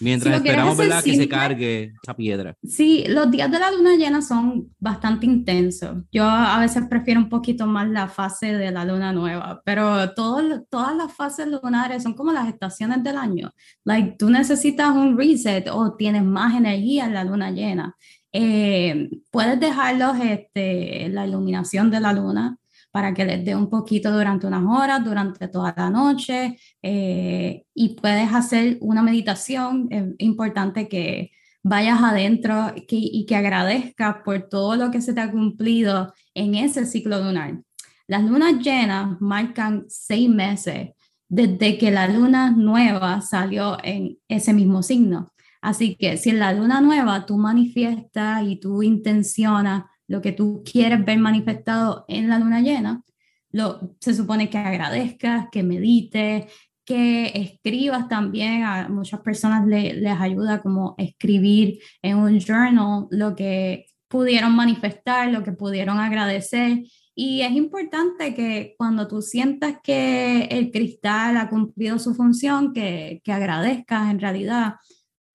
Mientras 0.00 0.36
esperamos 0.36 0.76
¿verdad? 0.76 1.04
que 1.04 1.14
se 1.14 1.28
cargue 1.28 1.94
esa 2.02 2.16
piedra. 2.16 2.56
Sí, 2.64 3.04
los 3.08 3.30
días 3.30 3.50
de 3.50 3.60
la 3.60 3.70
luna 3.70 3.94
llena 3.96 4.22
son 4.22 4.74
bastante 4.78 5.24
intensos. 5.24 6.02
Yo 6.10 6.24
a 6.24 6.58
veces 6.58 6.84
prefiero 6.90 7.20
un 7.20 7.28
poquito 7.28 7.66
más 7.66 7.88
la 7.88 8.08
fase 8.08 8.54
de 8.54 8.72
la 8.72 8.84
luna 8.84 9.12
nueva, 9.12 9.62
pero 9.64 10.12
todo, 10.14 10.62
todas 10.68 10.96
las 10.96 11.12
fases 11.12 11.46
lunares 11.46 12.02
son 12.02 12.14
como 12.14 12.32
las 12.32 12.48
estaciones 12.48 13.04
del 13.04 13.16
año. 13.16 13.52
Like, 13.84 14.16
tú 14.18 14.30
necesitas 14.30 14.90
un 14.90 15.16
reset 15.16 15.68
o 15.70 15.94
tienes 15.94 16.24
más 16.24 16.56
energía 16.56 17.06
en 17.06 17.14
la 17.14 17.24
luna 17.24 17.52
llena. 17.52 17.96
Eh, 18.32 19.10
puedes 19.30 19.60
dejarlos 19.60 20.16
este, 20.20 21.08
la 21.10 21.24
iluminación 21.24 21.92
de 21.92 22.00
la 22.00 22.12
luna 22.12 22.58
para 22.94 23.12
que 23.12 23.24
les 23.24 23.44
dé 23.44 23.56
un 23.56 23.68
poquito 23.68 24.12
durante 24.12 24.46
unas 24.46 24.62
horas, 24.64 25.04
durante 25.04 25.48
toda 25.48 25.74
la 25.76 25.90
noche, 25.90 26.56
eh, 26.80 27.64
y 27.74 27.96
puedes 27.96 28.32
hacer 28.32 28.78
una 28.80 29.02
meditación. 29.02 29.88
Es 29.90 30.04
importante 30.18 30.86
que 30.88 31.32
vayas 31.64 32.00
adentro 32.00 32.72
y 32.76 33.26
que 33.26 33.34
agradezcas 33.34 34.18
por 34.24 34.48
todo 34.48 34.76
lo 34.76 34.92
que 34.92 35.00
se 35.00 35.12
te 35.12 35.20
ha 35.20 35.32
cumplido 35.32 36.14
en 36.34 36.54
ese 36.54 36.86
ciclo 36.86 37.18
lunar. 37.18 37.60
Las 38.06 38.22
lunas 38.22 38.60
llenas 38.60 39.20
marcan 39.20 39.86
seis 39.88 40.28
meses 40.28 40.90
desde 41.28 41.78
que 41.78 41.90
la 41.90 42.06
luna 42.06 42.52
nueva 42.52 43.22
salió 43.22 43.76
en 43.82 44.18
ese 44.28 44.52
mismo 44.52 44.84
signo. 44.84 45.32
Así 45.60 45.96
que 45.96 46.16
si 46.16 46.30
en 46.30 46.38
la 46.38 46.52
luna 46.52 46.80
nueva 46.80 47.26
tú 47.26 47.38
manifiestas 47.38 48.44
y 48.46 48.54
tú 48.60 48.84
intencionas 48.84 49.82
lo 50.06 50.20
que 50.20 50.32
tú 50.32 50.62
quieres 50.64 51.04
ver 51.04 51.18
manifestado 51.18 52.04
en 52.08 52.28
la 52.28 52.38
luna 52.38 52.60
llena, 52.60 53.02
lo, 53.50 53.96
se 54.00 54.14
supone 54.14 54.50
que 54.50 54.58
agradezcas, 54.58 55.46
que 55.52 55.62
medites, 55.62 56.46
que 56.84 57.26
escribas 57.34 58.08
también, 58.08 58.64
a 58.64 58.88
muchas 58.88 59.20
personas 59.20 59.66
les 59.66 60.20
ayuda 60.20 60.60
como 60.60 60.94
escribir 60.98 61.78
en 62.02 62.18
un 62.18 62.38
journal 62.40 63.06
lo 63.10 63.34
que 63.34 63.86
pudieron 64.08 64.54
manifestar, 64.54 65.30
lo 65.30 65.42
que 65.42 65.52
pudieron 65.52 65.98
agradecer. 65.98 66.84
Y 67.14 67.42
es 67.42 67.52
importante 67.52 68.34
que 68.34 68.74
cuando 68.76 69.08
tú 69.08 69.22
sientas 69.22 69.76
que 69.82 70.44
el 70.50 70.70
cristal 70.70 71.36
ha 71.36 71.48
cumplido 71.48 71.98
su 71.98 72.14
función, 72.14 72.72
que, 72.72 73.20
que 73.24 73.32
agradezcas 73.32 74.10
en 74.10 74.20
realidad 74.20 74.74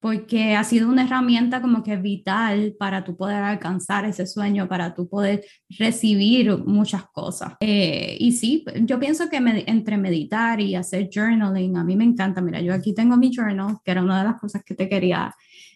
porque 0.00 0.56
ha 0.56 0.64
sido 0.64 0.88
una 0.88 1.04
herramienta 1.04 1.60
como 1.60 1.82
que 1.82 1.96
vital 1.96 2.74
para 2.78 3.04
tú 3.04 3.16
poder 3.16 3.42
alcanzar 3.42 4.06
ese 4.06 4.26
sueño, 4.26 4.66
para 4.66 4.94
tú 4.94 5.06
poder 5.08 5.44
recibir 5.68 6.56
muchas 6.56 7.04
cosas. 7.12 7.52
Eh, 7.60 8.16
y 8.18 8.32
sí, 8.32 8.64
yo 8.82 8.98
pienso 8.98 9.28
que 9.28 9.36
entre 9.66 9.98
meditar 9.98 10.58
y 10.60 10.74
hacer 10.74 11.10
journaling, 11.12 11.76
a 11.76 11.84
mí 11.84 11.96
me 11.96 12.04
encanta. 12.04 12.40
Mira, 12.40 12.62
yo 12.62 12.72
aquí 12.72 12.94
tengo 12.94 13.18
mi 13.18 13.30
journal, 13.30 13.76
que 13.84 13.90
era 13.90 14.02
una 14.02 14.20
de 14.20 14.24
las 14.24 14.40
cosas 14.40 14.62
que 14.64 14.74
te 14.74 14.88
quería 14.88 15.34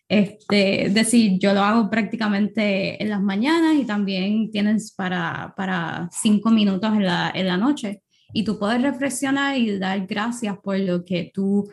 este, 0.08 0.88
decir, 0.90 1.38
yo 1.38 1.52
lo 1.52 1.60
hago 1.60 1.90
prácticamente 1.90 3.02
en 3.02 3.10
las 3.10 3.20
mañanas 3.20 3.74
y 3.76 3.84
también 3.84 4.50
tienes 4.50 4.92
para, 4.92 5.52
para 5.54 6.08
cinco 6.12 6.50
minutos 6.50 6.90
en 6.94 7.04
la, 7.04 7.30
en 7.34 7.46
la 7.46 7.58
noche. 7.58 8.02
Y 8.32 8.42
tú 8.42 8.58
puedes 8.58 8.80
reflexionar 8.80 9.58
y 9.58 9.78
dar 9.78 10.06
gracias 10.06 10.56
por 10.62 10.78
lo 10.78 11.04
que 11.04 11.30
tú 11.32 11.70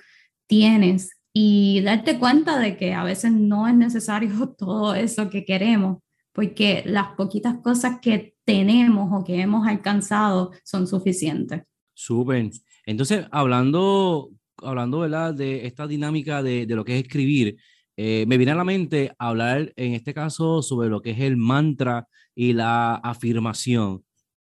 tienes 0.48 1.21
y 1.34 1.82
darte 1.82 2.20
cuenta 2.20 2.60
de 2.60 2.78
que 2.78 2.94
a 2.94 3.04
veces 3.04 3.32
no 3.32 3.68
es 3.68 3.76
necesario 3.76 4.32
todo 4.58 4.94
eso 4.96 5.30
que 5.30 5.46
queremos, 5.46 6.00
porque 6.34 6.84
las 6.86 7.10
poquitas 7.16 7.58
cosas 7.64 8.00
que 8.02 8.36
tenemos 8.46 9.10
o 9.12 9.24
que 9.24 9.42
hemos 9.42 9.68
alcanzado 9.68 10.52
son 10.64 10.88
suficientes. 10.88 11.64
Súper. 11.94 12.50
Entonces, 12.86 13.26
hablando, 13.32 14.32
hablando 14.58 15.00
¿verdad? 15.00 15.34
de 15.34 15.68
esta 15.68 15.88
dinámica 15.88 16.42
de, 16.42 16.66
de 16.66 16.76
lo 16.76 16.84
que 16.84 16.98
es 16.98 17.04
escribir, 17.04 17.58
eh, 17.98 18.26
me 18.28 18.38
viene 18.38 18.54
a 18.54 18.56
la 18.56 18.64
mente 18.64 19.12
hablar 19.20 19.74
en 19.76 19.94
este 19.94 20.14
caso 20.14 20.62
sobre 20.62 20.90
lo 20.90 21.02
que 21.02 21.12
es 21.12 21.20
el 21.20 21.38
mantra 21.38 22.08
y 22.34 22.54
la 22.54 22.96
afirmación. 22.96 24.04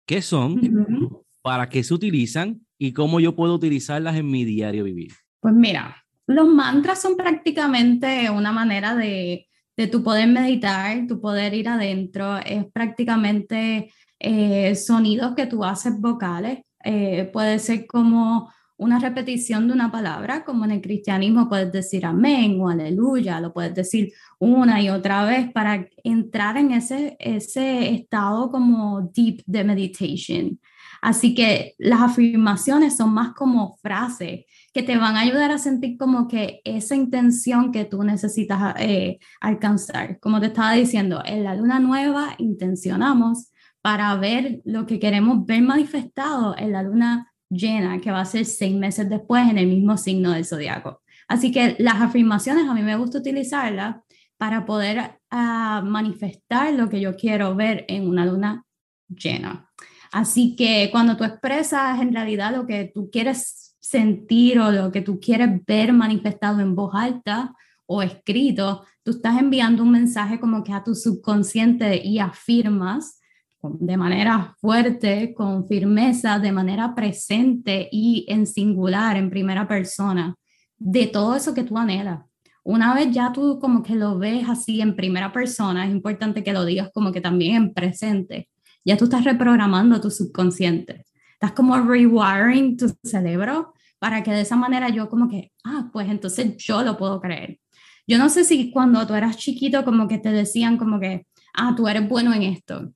¿Qué 0.07 0.23
son? 0.23 1.25
¿Para 1.43 1.69
qué 1.69 1.85
se 1.85 1.95
utilizan? 1.95 2.67
¿Y 2.79 2.93
cómo 2.93 3.21
yo 3.21 3.37
puedo 3.37 3.55
utilizarlas 3.55 4.17
en 4.17 4.31
mi 4.31 4.45
diario 4.45 4.85
vivir? 4.85 5.13
Pues 5.41 5.55
mira, 5.55 6.06
los 6.27 6.49
mantras 6.49 7.01
son 7.01 7.17
prácticamente 7.17 8.31
una 8.31 8.53
manera 8.53 8.95
de, 8.95 9.47
de 9.77 9.87
tu 9.87 10.03
poder 10.03 10.29
meditar, 10.29 11.07
tu 11.07 11.21
poder 11.21 11.55
ir 11.55 11.69
adentro, 11.69 12.39
es 12.39 12.65
prácticamente 12.73 13.93
eh, 14.19 14.75
sonidos 14.75 15.35
que 15.35 15.47
tú 15.47 15.65
haces 15.65 16.01
vocales, 16.01 16.61
eh, 16.85 17.29
puede 17.33 17.59
ser 17.59 17.87
como 17.87 18.51
una 18.79 18.99
repetición 18.99 19.69
de 19.69 19.75
una 19.75 19.91
palabra, 19.91 20.45
como 20.45 20.65
en 20.65 20.71
el 20.71 20.81
cristianismo 20.81 21.49
puedes 21.49 21.73
decir 21.73 22.05
amén 22.05 22.61
o 22.61 22.69
aleluya, 22.69 23.41
lo 23.41 23.53
puedes 23.53 23.75
decir 23.75 24.13
una 24.39 24.83
y 24.83 24.91
otra 24.91 25.25
vez 25.25 25.51
para 25.53 25.89
entrar 26.05 26.57
en 26.59 26.73
ese, 26.73 27.17
ese 27.19 27.95
estado 27.95 28.51
como 28.51 29.11
deep 29.15 29.43
de 29.47 29.65
meditation. 29.65 30.61
Así 31.01 31.35
que 31.35 31.75
las 31.79 32.01
afirmaciones 32.01 32.97
son 32.97 33.13
más 33.15 33.33
como 33.35 33.77
frases 33.79 34.45
que 34.77 34.83
te 34.83 34.99
van 34.99 35.17
a 35.17 35.21
ayudar 35.21 35.51
a 35.53 35.57
sentir 35.57 35.97
como 35.97 36.29
que 36.29 36.61
esa 36.63 36.95
intención 36.95 37.73
que 37.73 37.87
tú 37.87 38.03
necesitas 38.03 38.75
eh, 38.79 39.19
alcanzar. 39.41 40.21
Como 40.21 40.39
te 40.39 40.49
estaba 40.49 40.73
diciendo, 40.73 41.23
en 41.25 41.45
la 41.45 41.55
luna 41.55 41.79
nueva 41.79 42.35
intencionamos 42.37 43.53
para 43.81 44.15
ver 44.17 44.61
lo 44.67 44.85
que 44.85 45.01
queremos 45.01 45.47
ver 45.47 45.63
manifestado 45.63 46.55
en 46.59 46.73
la 46.73 46.83
luna 46.83 47.33
llena, 47.49 48.03
que 48.03 48.11
va 48.11 48.21
a 48.21 48.27
ser 48.27 48.45
seis 48.45 48.77
meses 48.77 49.09
después 49.09 49.49
en 49.49 49.57
el 49.57 49.67
mismo 49.67 49.97
signo 49.97 50.33
del 50.33 50.45
zodiaco. 50.45 51.01
Así 51.27 51.51
que 51.51 51.77
las 51.79 52.03
afirmaciones 52.03 52.69
a 52.69 52.75
mí 52.75 52.83
me 52.83 52.97
gusta 52.97 53.17
utilizarlas 53.17 53.97
para 54.37 54.67
poder 54.67 55.21
ah, 55.31 55.83
manifestar 55.87 56.75
lo 56.75 56.91
que 56.91 57.01
yo 57.01 57.17
quiero 57.17 57.57
ver 57.57 57.87
en 57.89 58.07
una 58.07 58.27
luna 58.27 58.67
llena. 59.09 59.71
Así 60.13 60.55
que 60.55 60.91
cuando 60.93 61.17
tú 61.17 61.25
expresas 61.25 61.99
en 61.99 62.13
realidad 62.13 62.55
lo 62.55 62.67
que 62.67 62.91
tú 62.95 63.09
quieres 63.11 63.66
sentir 63.89 64.59
o 64.59 64.71
lo 64.71 64.91
que 64.91 65.03
tú 65.03 65.21
quieres 65.21 65.65
ver 65.67 65.93
manifestado 65.93 66.61
en 66.61 66.75
voz 66.75 66.95
alta 66.95 67.55
o 67.87 68.03
escrito, 68.03 68.85
tú 69.03 69.13
estás 69.13 69.39
enviando 69.39 69.83
un 69.83 69.93
mensaje 69.93 70.41
como 70.41 70.65
que 70.65 70.73
a 70.73 70.83
tu 70.83 70.95
subconsciente 70.95 72.05
y 72.05 72.19
afirmas 72.19 73.21
de 73.63 73.97
manera 73.97 74.55
fuerte, 74.61 75.35
con 75.35 75.67
firmeza, 75.67 76.39
de 76.39 76.53
manera 76.53 76.95
presente 76.95 77.89
y 77.91 78.25
en 78.29 78.47
singular, 78.47 79.17
en 79.17 79.31
primera 79.31 79.67
persona, 79.67 80.35
de 80.79 81.07
todo 81.07 81.35
eso 81.35 81.55
que 81.55 81.65
tú 81.65 81.79
anhelas. 81.79 82.21
Una 82.63 82.95
vez 82.95 83.13
ya 83.13 83.33
tú 83.33 83.59
como 83.61 83.83
que 83.83 83.95
lo 83.95 84.19
ves 84.19 84.49
así 84.49 84.81
en 84.81 84.97
primera 84.97 85.33
persona, 85.33 85.87
es 85.87 85.93
importante 85.93 86.43
que 86.43 86.53
lo 86.53 86.65
digas 86.65 86.91
como 86.93 87.13
que 87.13 87.21
también 87.21 87.57
en 87.57 87.75
presente. 87.75 88.49
Ya 88.85 88.97
tú 88.97 89.05
estás 89.05 89.25
reprogramando 89.25 90.01
tu 90.01 90.11
subconsciente. 90.11 91.05
Estás 91.33 91.53
como 91.53 91.77
rewiring 91.79 92.77
tu 92.77 92.89
cerebro 93.05 93.75
para 93.99 94.23
que 94.23 94.31
de 94.31 94.43
esa 94.43 94.57
manera 94.57 94.89
yo 94.89 95.09
como 95.09 95.29
que, 95.29 95.53
ah, 95.65 95.89
pues 95.93 96.09
entonces 96.09 96.57
yo 96.59 96.83
lo 96.83 96.97
puedo 96.97 97.21
creer. 97.21 97.59
Yo 98.07 98.19
no 98.19 98.29
sé 98.29 98.45
si 98.45 98.71
cuando 98.71 99.07
tú 99.07 99.15
eras 99.15 99.37
chiquito 99.37 99.85
como 99.85 100.07
que 100.07 100.19
te 100.19 100.31
decían 100.31 100.77
como 100.77 101.01
que, 101.01 101.27
ah, 101.55 101.75
tú 101.77 101.89
eres 101.89 102.09
bueno 102.09 102.33
en 102.33 102.43
esto. 102.43 102.93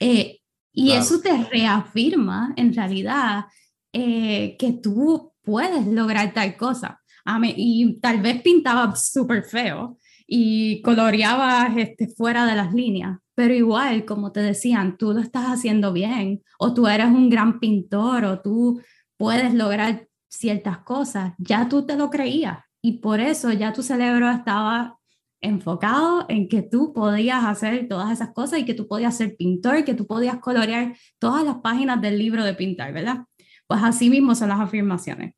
Eh, 0.00 0.40
y 0.72 0.92
eso 0.92 1.20
te 1.20 1.44
reafirma 1.44 2.52
en 2.56 2.74
realidad 2.74 3.44
eh, 3.92 4.56
que 4.58 4.72
tú 4.72 5.32
puedes 5.42 5.86
lograr 5.86 6.32
tal 6.32 6.56
cosa. 6.56 7.00
A 7.24 7.38
mí, 7.38 7.54
y 7.56 8.00
tal 8.00 8.20
vez 8.20 8.42
pintaba 8.42 8.96
súper 8.96 9.44
feo 9.44 9.98
y 10.26 10.80
coloreabas 10.82 11.76
este, 11.76 12.08
fuera 12.08 12.46
de 12.46 12.56
las 12.56 12.72
líneas, 12.72 13.18
pero 13.34 13.54
igual, 13.54 14.04
como 14.04 14.32
te 14.32 14.40
decían, 14.40 14.96
tú 14.96 15.12
lo 15.12 15.20
estás 15.20 15.44
haciendo 15.46 15.92
bien, 15.92 16.42
o 16.58 16.74
tú 16.74 16.86
eres 16.86 17.06
un 17.06 17.28
gran 17.28 17.60
pintor, 17.60 18.24
o 18.24 18.40
tú 18.40 18.80
puedes 19.16 19.54
lograr 19.54 20.08
ciertas 20.32 20.78
cosas, 20.78 21.34
ya 21.38 21.68
tú 21.68 21.84
te 21.84 21.96
lo 21.96 22.10
creías 22.10 22.58
y 22.80 22.98
por 22.98 23.20
eso 23.20 23.52
ya 23.52 23.72
tu 23.72 23.82
cerebro 23.82 24.30
estaba 24.30 24.98
enfocado 25.40 26.24
en 26.28 26.48
que 26.48 26.62
tú 26.62 26.92
podías 26.92 27.44
hacer 27.44 27.88
todas 27.88 28.10
esas 28.10 28.32
cosas 28.32 28.60
y 28.60 28.64
que 28.64 28.74
tú 28.74 28.88
podías 28.88 29.16
ser 29.16 29.36
pintor, 29.36 29.84
que 29.84 29.94
tú 29.94 30.06
podías 30.06 30.38
colorear 30.38 30.96
todas 31.18 31.44
las 31.44 31.56
páginas 31.56 32.00
del 32.00 32.18
libro 32.18 32.44
de 32.44 32.54
pintar, 32.54 32.92
¿verdad? 32.92 33.24
Pues 33.66 33.82
así 33.82 34.08
mismo 34.08 34.34
son 34.34 34.48
las 34.48 34.60
afirmaciones. 34.60 35.34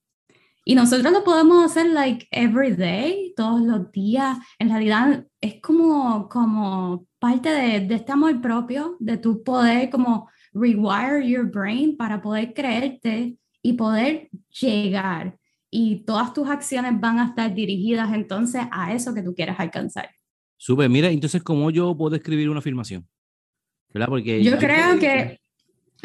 Y 0.67 0.75
nosotros 0.75 1.13
lo 1.13 1.25
podemos 1.25 1.65
hacer 1.65 1.91
like 1.91 2.27
every 2.31 2.75
day, 2.75 3.35
todos 3.37 3.61
los 3.61 3.91
días. 3.93 4.39
En 4.59 4.71
realidad 4.71 5.27
es 5.41 5.61
como, 5.61 6.29
como 6.29 7.07
parte 7.19 7.51
de, 7.51 7.81
de 7.81 7.95
este 7.97 8.13
amor 8.13 8.41
propio, 8.41 8.97
de 9.01 9.19
tu 9.19 9.43
poder 9.43 9.91
como 9.91 10.31
rewire 10.55 11.27
your 11.27 11.51
brain 11.51 11.97
para 11.97 12.23
poder 12.23 12.55
creerte 12.55 13.37
y 13.65 13.73
poder 13.73 14.29
llegar. 14.61 15.39
Y 15.71 16.05
todas 16.05 16.35
tus 16.35 16.49
acciones 16.49 17.01
van 17.01 17.19
a 17.19 17.29
estar 17.29 17.53
dirigidas 17.55 18.13
entonces 18.13 18.63
a 18.71 18.93
eso 18.93 19.15
que 19.15 19.23
tú 19.23 19.35
quieres 19.35 19.57
alcanzar. 19.59 20.11
Sube, 20.57 20.89
mira, 20.89 21.09
entonces, 21.09 21.43
¿cómo 21.43 21.71
yo 21.71 21.97
puedo 21.97 22.15
escribir 22.15 22.51
una 22.51 22.59
afirmación? 22.59 23.09
¿Verdad? 23.93 24.09
Porque 24.09 24.45
yo, 24.45 24.59
creo 24.59 24.99
que... 24.99 25.41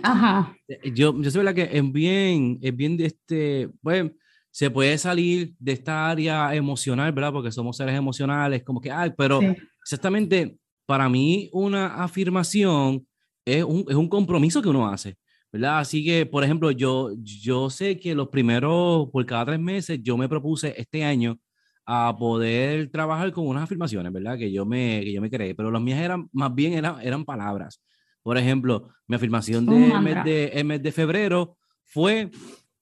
Ajá. 0.02 0.56
Yo, 0.94 1.22
yo 1.22 1.30
sé 1.30 1.54
que 1.54 1.70
es 1.72 1.92
bien, 1.92 2.60
es 2.62 2.76
bien 2.76 2.96
de 2.96 3.08
este, 3.08 3.70
pues, 3.82 4.10
se 4.52 4.72
puede 4.72 4.98
salir 4.98 5.54
de 5.60 5.74
esta 5.74 6.10
área 6.10 6.56
emocional, 6.56 7.12
¿verdad? 7.12 7.34
Porque 7.34 7.52
somos 7.52 7.76
seres 7.76 7.96
emocionales, 7.96 8.64
como 8.64 8.80
que, 8.80 8.90
ay, 8.90 9.12
pero 9.18 9.42
exactamente, 9.84 10.58
para 10.86 11.10
mí 11.10 11.50
una 11.52 12.02
afirmación 12.02 13.06
es 13.44 13.66
un, 13.66 13.86
es 13.90 13.96
un 13.96 14.08
compromiso 14.08 14.62
que 14.62 14.70
uno 14.70 14.88
hace, 14.88 15.18
¿verdad? 15.52 15.80
Así 15.80 16.04
que, 16.04 16.26
por 16.26 16.44
ejemplo, 16.44 16.72
yo, 16.72 17.12
yo 17.22 17.70
sé 17.70 18.00
que 18.00 18.16
los 18.16 18.30
primeros, 18.30 19.10
por 19.12 19.26
cada 19.26 19.46
tres 19.46 19.60
meses, 19.60 20.00
yo 20.04 20.18
me 20.18 20.30
propuse 20.30 20.74
este 20.78 21.04
año 21.04 21.40
a 21.86 22.16
poder 22.18 22.92
trabajar 22.92 23.32
con 23.32 23.48
unas 23.48 23.64
afirmaciones, 23.64 24.14
¿verdad? 24.14 24.38
Que 24.38 24.52
yo 24.52 24.66
me, 24.66 25.02
que 25.04 25.12
yo 25.12 25.22
me 25.22 25.30
creé, 25.30 25.56
pero 25.56 25.72
las 25.72 25.82
mías 25.82 26.00
eran, 26.00 26.30
más 26.32 26.54
bien 26.54 26.74
eran, 26.74 27.02
eran 27.02 27.26
palabras. 27.26 27.82
Por 28.22 28.38
ejemplo, 28.38 28.90
mi 29.08 29.16
afirmación 29.16 29.66
de, 29.66 30.00
mes 30.00 30.24
de, 30.24 30.64
mes 30.64 30.84
de 30.84 30.92
febrero 30.92 31.58
fue 31.86 32.30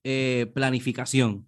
eh, 0.03 0.51
planificación, 0.53 1.47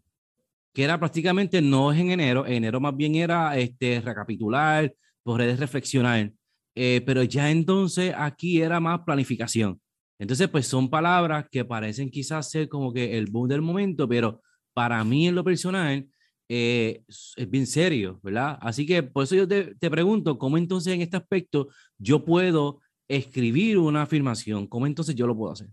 que 0.73 0.83
era 0.83 0.97
prácticamente 0.97 1.61
no 1.61 1.91
es 1.91 1.99
en 1.99 2.11
enero, 2.11 2.45
en 2.45 2.53
enero 2.53 2.79
más 2.79 2.95
bien 2.95 3.15
era 3.15 3.57
este, 3.57 3.99
recapitular, 3.99 4.93
poder 5.23 5.59
reflexionar. 5.59 6.31
Eh, 6.75 7.01
pero 7.05 7.23
ya 7.23 7.51
entonces 7.51 8.13
aquí 8.15 8.61
era 8.61 8.79
más 8.79 9.01
planificación. 9.01 9.81
Entonces, 10.19 10.49
pues 10.49 10.67
son 10.67 10.89
palabras 10.89 11.45
que 11.49 11.63
parecen 11.63 12.11
quizás 12.11 12.51
ser 12.51 12.67
como 12.67 12.91
que 12.91 13.17
el 13.17 13.27
boom 13.27 13.47
del 13.47 13.61
momento, 13.61 14.07
pero 14.07 14.41
para 14.73 15.03
mí 15.03 15.27
en 15.27 15.35
lo 15.35 15.43
personal 15.43 16.07
eh, 16.49 17.03
es 17.07 17.49
bien 17.49 17.65
serio, 17.65 18.19
¿verdad? 18.21 18.57
Así 18.61 18.85
que 18.85 19.01
por 19.01 19.23
eso 19.23 19.35
yo 19.35 19.47
te, 19.47 19.75
te, 19.75 19.89
pregunto, 19.89 20.37
¿cómo 20.37 20.57
entonces 20.57 20.93
en 20.93 21.01
este 21.01 21.15
aspecto 21.15 21.69
yo 21.97 22.25
puedo 22.25 22.81
escribir 23.07 23.77
una 23.77 24.01
afirmación? 24.01 24.67
¿Cómo 24.67 24.85
entonces 24.85 25.15
yo 25.15 25.25
lo 25.25 25.37
puedo 25.37 25.53
hacer? 25.53 25.69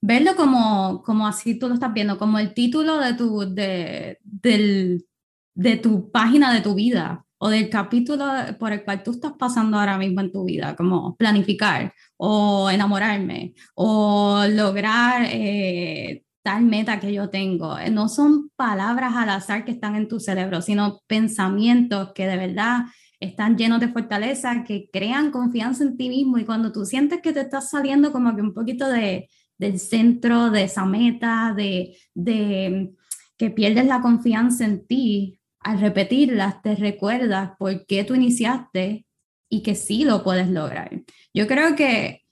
Verlo 0.00 0.34
como, 0.34 1.02
como 1.04 1.28
así 1.28 1.56
tú 1.56 1.68
lo 1.68 1.74
estás 1.74 1.94
viendo, 1.94 2.18
como 2.18 2.40
el 2.40 2.54
título 2.54 2.98
de 2.98 3.14
tu, 3.14 3.54
de, 3.54 4.18
del, 4.22 5.06
de 5.54 5.76
tu 5.76 6.10
página 6.10 6.52
de 6.52 6.62
tu 6.62 6.74
vida 6.74 7.24
o 7.44 7.48
del 7.48 7.68
capítulo 7.68 8.24
por 8.56 8.72
el 8.72 8.84
cual 8.84 9.02
tú 9.02 9.10
estás 9.10 9.32
pasando 9.36 9.76
ahora 9.76 9.98
mismo 9.98 10.20
en 10.20 10.30
tu 10.30 10.44
vida, 10.44 10.76
como 10.76 11.16
planificar 11.16 11.92
o 12.16 12.70
enamorarme 12.70 13.54
o 13.74 14.44
lograr 14.48 15.26
eh, 15.28 16.22
tal 16.42 16.62
meta 16.62 17.00
que 17.00 17.12
yo 17.12 17.30
tengo. 17.30 17.76
Eh, 17.76 17.90
no 17.90 18.08
son 18.08 18.50
palabras 18.54 19.14
al 19.16 19.30
azar 19.30 19.64
que 19.64 19.72
están 19.72 19.96
en 19.96 20.06
tu 20.06 20.20
cerebro, 20.20 20.62
sino 20.62 21.00
pensamientos 21.08 22.12
que 22.14 22.28
de 22.28 22.36
verdad 22.36 22.82
están 23.18 23.56
llenos 23.56 23.80
de 23.80 23.88
fortaleza, 23.88 24.62
que 24.62 24.88
crean 24.92 25.32
confianza 25.32 25.82
en 25.82 25.96
ti 25.96 26.10
mismo 26.10 26.38
y 26.38 26.44
cuando 26.44 26.70
tú 26.70 26.84
sientes 26.84 27.22
que 27.22 27.32
te 27.32 27.40
estás 27.40 27.70
saliendo 27.70 28.12
como 28.12 28.36
que 28.36 28.42
un 28.42 28.54
poquito 28.54 28.88
de, 28.88 29.28
del 29.58 29.80
centro 29.80 30.52
de 30.52 30.62
esa 30.62 30.84
meta, 30.84 31.52
de, 31.56 31.96
de 32.14 32.92
que 33.36 33.50
pierdes 33.50 33.86
la 33.86 34.00
confianza 34.00 34.64
en 34.64 34.86
ti, 34.86 35.40
al 35.62 35.80
repetirlas 35.80 36.62
te 36.62 36.74
recuerdas 36.74 37.52
por 37.58 37.86
qué 37.86 38.04
tú 38.04 38.14
iniciaste 38.14 39.06
y 39.48 39.62
que 39.62 39.74
sí 39.74 40.04
lo 40.04 40.22
puedes 40.22 40.48
lograr. 40.48 40.90
Yo 41.34 41.46
creo 41.46 41.76
que 41.76 42.22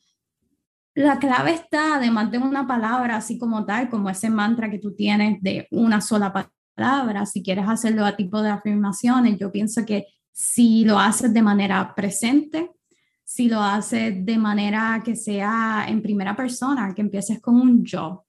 la 0.95 1.19
clave 1.19 1.53
está, 1.53 1.97
además 1.97 2.31
de 2.31 2.39
una 2.39 2.67
palabra 2.67 3.17
así 3.17 3.39
como 3.39 3.65
tal, 3.65 3.89
como 3.89 4.11
ese 4.11 4.31
mantra 4.31 4.71
que 4.71 4.79
tú 4.79 4.95
tienes 4.95 5.41
de 5.43 5.69
una 5.71 6.01
sola 6.01 6.33
palabra, 6.77 7.27
si 7.27 7.43
quieres 7.43 7.69
hacerlo 7.69 8.05
a 8.05 8.17
tipo 8.17 8.43
de 8.43 8.51
afirmaciones, 8.51 9.39
yo 9.39 9.53
pienso 9.53 9.85
que 9.85 10.07
si 10.33 10.85
lo 10.85 10.99
haces 10.99 11.33
de 11.33 11.43
manera 11.43 11.95
presente, 11.95 12.71
si 13.23 13.49
lo 13.49 13.63
haces 13.63 14.25
de 14.25 14.39
manera 14.39 15.01
que 15.05 15.15
sea 15.15 15.87
en 15.89 16.03
primera 16.03 16.35
persona, 16.35 16.93
que 16.95 17.03
empieces 17.03 17.41
con 17.41 17.61
un 17.61 17.85
yo, 17.85 18.25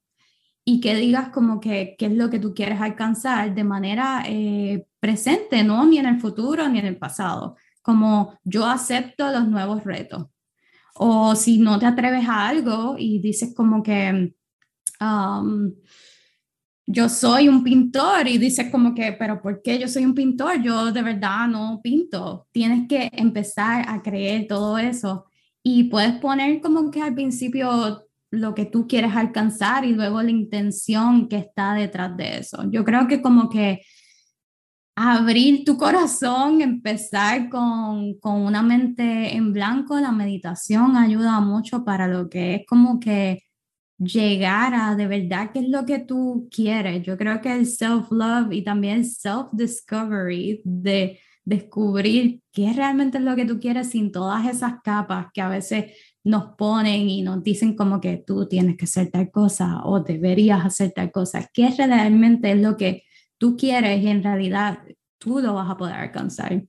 y 0.63 0.79
que 0.79 0.95
digas 0.95 1.29
como 1.29 1.59
que 1.59 1.95
qué 1.97 2.05
es 2.07 2.13
lo 2.13 2.29
que 2.29 2.39
tú 2.39 2.53
quieres 2.53 2.79
alcanzar 2.81 3.55
de 3.55 3.63
manera 3.63 4.23
eh, 4.27 4.85
presente, 5.01 5.63
no 5.63 5.85
ni 5.85 5.97
en 5.97 6.05
el 6.05 6.21
futuro 6.21 6.69
ni 6.69 6.79
en 6.79 6.85
el 6.85 6.97
pasado, 6.97 7.57
como 7.81 8.39
yo 8.43 8.65
acepto 8.65 9.29
los 9.31 9.47
nuevos 9.47 9.83
retos. 9.83 10.27
O 10.95 11.35
si 11.35 11.57
no 11.57 11.79
te 11.79 11.87
atreves 11.87 12.29
a 12.29 12.47
algo 12.47 12.95
y 12.97 13.19
dices 13.19 13.53
como 13.55 13.81
que 13.81 14.33
um, 15.01 15.73
yo 16.85 17.09
soy 17.09 17.49
un 17.49 17.63
pintor 17.63 18.27
y 18.27 18.37
dices 18.37 18.69
como 18.69 18.93
que, 18.93 19.13
pero 19.13 19.41
¿por 19.41 19.61
qué 19.61 19.79
yo 19.79 19.87
soy 19.87 20.05
un 20.05 20.13
pintor? 20.13 20.61
Yo 20.61 20.91
de 20.91 21.01
verdad 21.01 21.47
no 21.47 21.79
pinto. 21.81 22.47
Tienes 22.51 22.87
que 22.87 23.09
empezar 23.13 23.85
a 23.87 24.01
creer 24.01 24.47
todo 24.47 24.77
eso 24.77 25.25
y 25.63 25.85
puedes 25.85 26.13
poner 26.13 26.61
como 26.61 26.91
que 26.91 27.01
al 27.01 27.15
principio 27.15 28.05
lo 28.29 28.53
que 28.53 28.65
tú 28.65 28.87
quieres 28.87 29.15
alcanzar 29.15 29.85
y 29.85 29.93
luego 29.93 30.21
la 30.21 30.31
intención 30.31 31.27
que 31.27 31.37
está 31.37 31.73
detrás 31.73 32.15
de 32.17 32.37
eso. 32.39 32.63
Yo 32.69 32.83
creo 32.85 33.07
que 33.07 33.21
como 33.21 33.49
que 33.49 33.81
abrir 34.95 35.63
tu 35.65 35.77
corazón, 35.77 36.61
empezar 36.61 37.49
con, 37.49 38.15
con 38.19 38.41
una 38.41 38.61
mente 38.61 39.35
en 39.35 39.53
blanco, 39.53 39.99
la 39.99 40.11
meditación 40.11 40.95
ayuda 40.97 41.39
mucho 41.39 41.83
para 41.83 42.07
lo 42.07 42.29
que 42.29 42.55
es 42.55 42.61
como 42.67 42.99
que 42.99 43.43
llegar 43.97 44.73
a 44.73 44.95
de 44.95 45.07
verdad 45.07 45.51
qué 45.53 45.59
es 45.59 45.69
lo 45.69 45.85
que 45.85 45.99
tú 45.99 46.47
quieres. 46.51 47.03
Yo 47.03 47.17
creo 47.17 47.41
que 47.41 47.53
el 47.53 47.67
self-love 47.67 48.51
y 48.51 48.63
también 48.63 48.97
el 48.97 49.05
self-discovery 49.05 50.61
de 50.63 51.19
descubrir 51.43 52.41
qué 52.51 52.73
realmente 52.73 53.17
es 53.17 53.23
lo 53.23 53.35
que 53.35 53.45
tú 53.45 53.59
quieres 53.59 53.89
sin 53.89 54.11
todas 54.11 54.47
esas 54.47 54.75
capas 54.83 55.27
que 55.33 55.41
a 55.41 55.49
veces 55.49 55.93
nos 56.23 56.55
ponen 56.55 57.09
y 57.09 57.21
nos 57.23 57.43
dicen 57.43 57.75
como 57.75 57.99
que 57.99 58.17
tú 58.17 58.47
tienes 58.47 58.77
que 58.77 58.85
hacer 58.85 59.09
tal 59.09 59.31
cosa 59.31 59.83
o 59.85 60.01
deberías 60.01 60.65
hacer 60.65 60.91
tal 60.91 61.11
cosa. 61.11 61.49
¿Qué 61.53 61.69
realmente 61.69 62.51
es 62.51 62.61
lo 62.61 62.77
que 62.77 63.03
tú 63.41 63.57
quieres 63.57 64.03
y 64.03 64.07
en 64.07 64.21
realidad 64.21 64.83
tú 65.17 65.39
lo 65.39 65.55
vas 65.55 65.67
a 65.67 65.75
poder 65.75 65.95
alcanzar? 65.95 66.63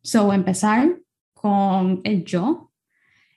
So, 0.00 0.32
empezar 0.32 0.98
con 1.34 2.00
el 2.04 2.24
yo, 2.24 2.72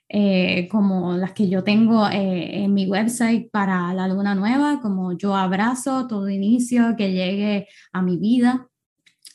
eh, 0.08 0.66
como 0.68 1.12
las 1.12 1.32
que 1.32 1.50
yo 1.50 1.62
tengo 1.62 2.08
eh, 2.08 2.64
en 2.64 2.72
mi 2.72 2.86
website 2.86 3.50
para 3.50 3.92
la 3.92 4.08
luna 4.08 4.34
nueva, 4.34 4.80
como 4.80 5.12
yo 5.12 5.36
abrazo 5.36 6.06
todo 6.06 6.30
inicio 6.30 6.94
que 6.96 7.12
llegue 7.12 7.68
a 7.92 8.00
mi 8.00 8.16
vida. 8.16 8.66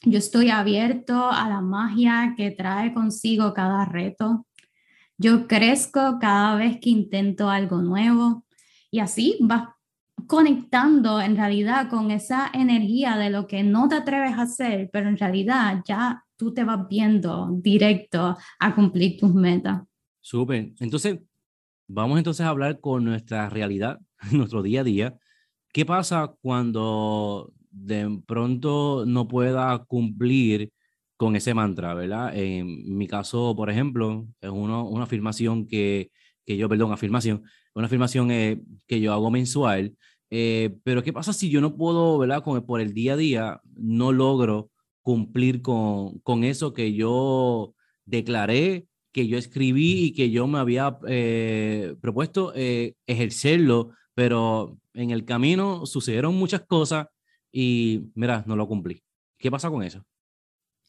Yo 0.02 0.18
estoy 0.18 0.50
abierto 0.50 1.30
a 1.30 1.48
la 1.48 1.62
magia 1.62 2.34
que 2.36 2.50
trae 2.50 2.96
consigo 2.96 3.54
cada 3.54 3.86
reto. 3.86 4.48
Yo 5.20 5.48
crezco 5.48 6.18
cada 6.20 6.56
vez 6.56 6.80
que 6.82 6.90
intento 6.90 7.48
algo 7.52 7.84
nuevo 7.84 8.44
y 8.90 9.02
así 9.02 9.38
vas 9.40 9.75
conectando 10.28 11.22
en 11.22 11.36
realidad 11.36 11.90
con 11.90 12.12
esa 12.12 12.50
energía 12.54 13.18
de 13.18 13.30
lo 13.30 13.48
que 13.48 13.64
no 13.64 13.88
te 13.88 13.96
atreves 13.96 14.34
a 14.34 14.44
hacer, 14.44 14.90
pero 14.92 15.10
en 15.10 15.18
realidad 15.18 15.84
ya 15.86 16.24
tú 16.36 16.54
te 16.54 16.64
vas 16.64 16.88
viendo 16.88 17.50
directo 17.62 18.38
a 18.60 18.76
cumplir 18.76 19.18
tus 19.18 19.34
metas. 19.34 19.84
Súper. 20.22 20.74
Entonces, 20.80 21.20
vamos 21.88 22.18
entonces 22.18 22.46
a 22.46 22.50
hablar 22.50 22.80
con 22.80 23.04
nuestra 23.06 23.50
realidad, 23.50 24.00
nuestro 24.32 24.64
día 24.64 24.82
a 24.82 24.84
día. 24.84 25.18
¿Qué 25.72 25.86
pasa 25.86 26.34
cuando 26.42 27.52
de 27.70 28.22
pronto 28.26 29.04
no 29.06 29.28
pueda 29.28 29.78
cumplir 29.86 30.72
con 31.18 31.36
ese 31.36 31.54
mantra, 31.54 31.94
¿verdad? 31.94 32.36
En 32.36 32.98
mi 32.98 33.08
caso, 33.08 33.56
por 33.56 33.70
ejemplo, 33.70 34.28
es 34.42 34.50
uno, 34.50 34.88
una 34.88 35.04
afirmación 35.04 35.68
que, 35.68 36.12
que, 36.46 36.58
yo, 36.58 36.68
perdón, 36.68 36.92
afirmación, 36.92 37.44
una 37.74 37.88
afirmación 37.88 38.32
eh, 38.32 38.62
que 38.88 39.00
yo 39.00 39.14
hago 39.14 39.32
mensual, 39.32 39.96
eh, 40.30 40.78
pero 40.84 41.04
¿qué 41.04 41.14
pasa 41.14 41.34
si 41.34 41.50
yo 41.50 41.62
no 41.62 41.76
puedo, 41.76 42.18
¿verdad? 42.18 42.44
Por 42.44 42.82
el 42.82 42.94
día 42.94 43.14
a 43.14 43.18
día, 43.18 43.62
no 43.76 44.12
logro 44.12 44.70
cumplir 45.02 45.62
con, 45.62 46.20
con 46.20 46.44
eso 46.44 46.74
que 46.74 46.94
yo 46.94 47.74
declaré, 48.06 48.88
que 49.12 49.28
yo 49.28 49.38
escribí 49.38 50.06
y 50.06 50.14
que 50.14 50.32
yo 50.32 50.48
me 50.48 50.60
había 50.60 50.98
eh, 51.08 51.96
propuesto 52.02 52.54
ejercerlo, 52.56 53.92
pero 54.14 54.78
en 54.94 55.12
el 55.12 55.26
camino 55.26 55.86
sucedieron 55.86 56.36
muchas 56.36 56.62
cosas 56.62 57.08
y, 57.52 58.12
mira, 58.16 58.44
no 58.48 58.56
lo 58.56 58.68
cumplí. 58.68 59.02
¿Qué 59.38 59.50
pasa 59.52 59.70
con 59.70 59.84
eso? 59.84 60.04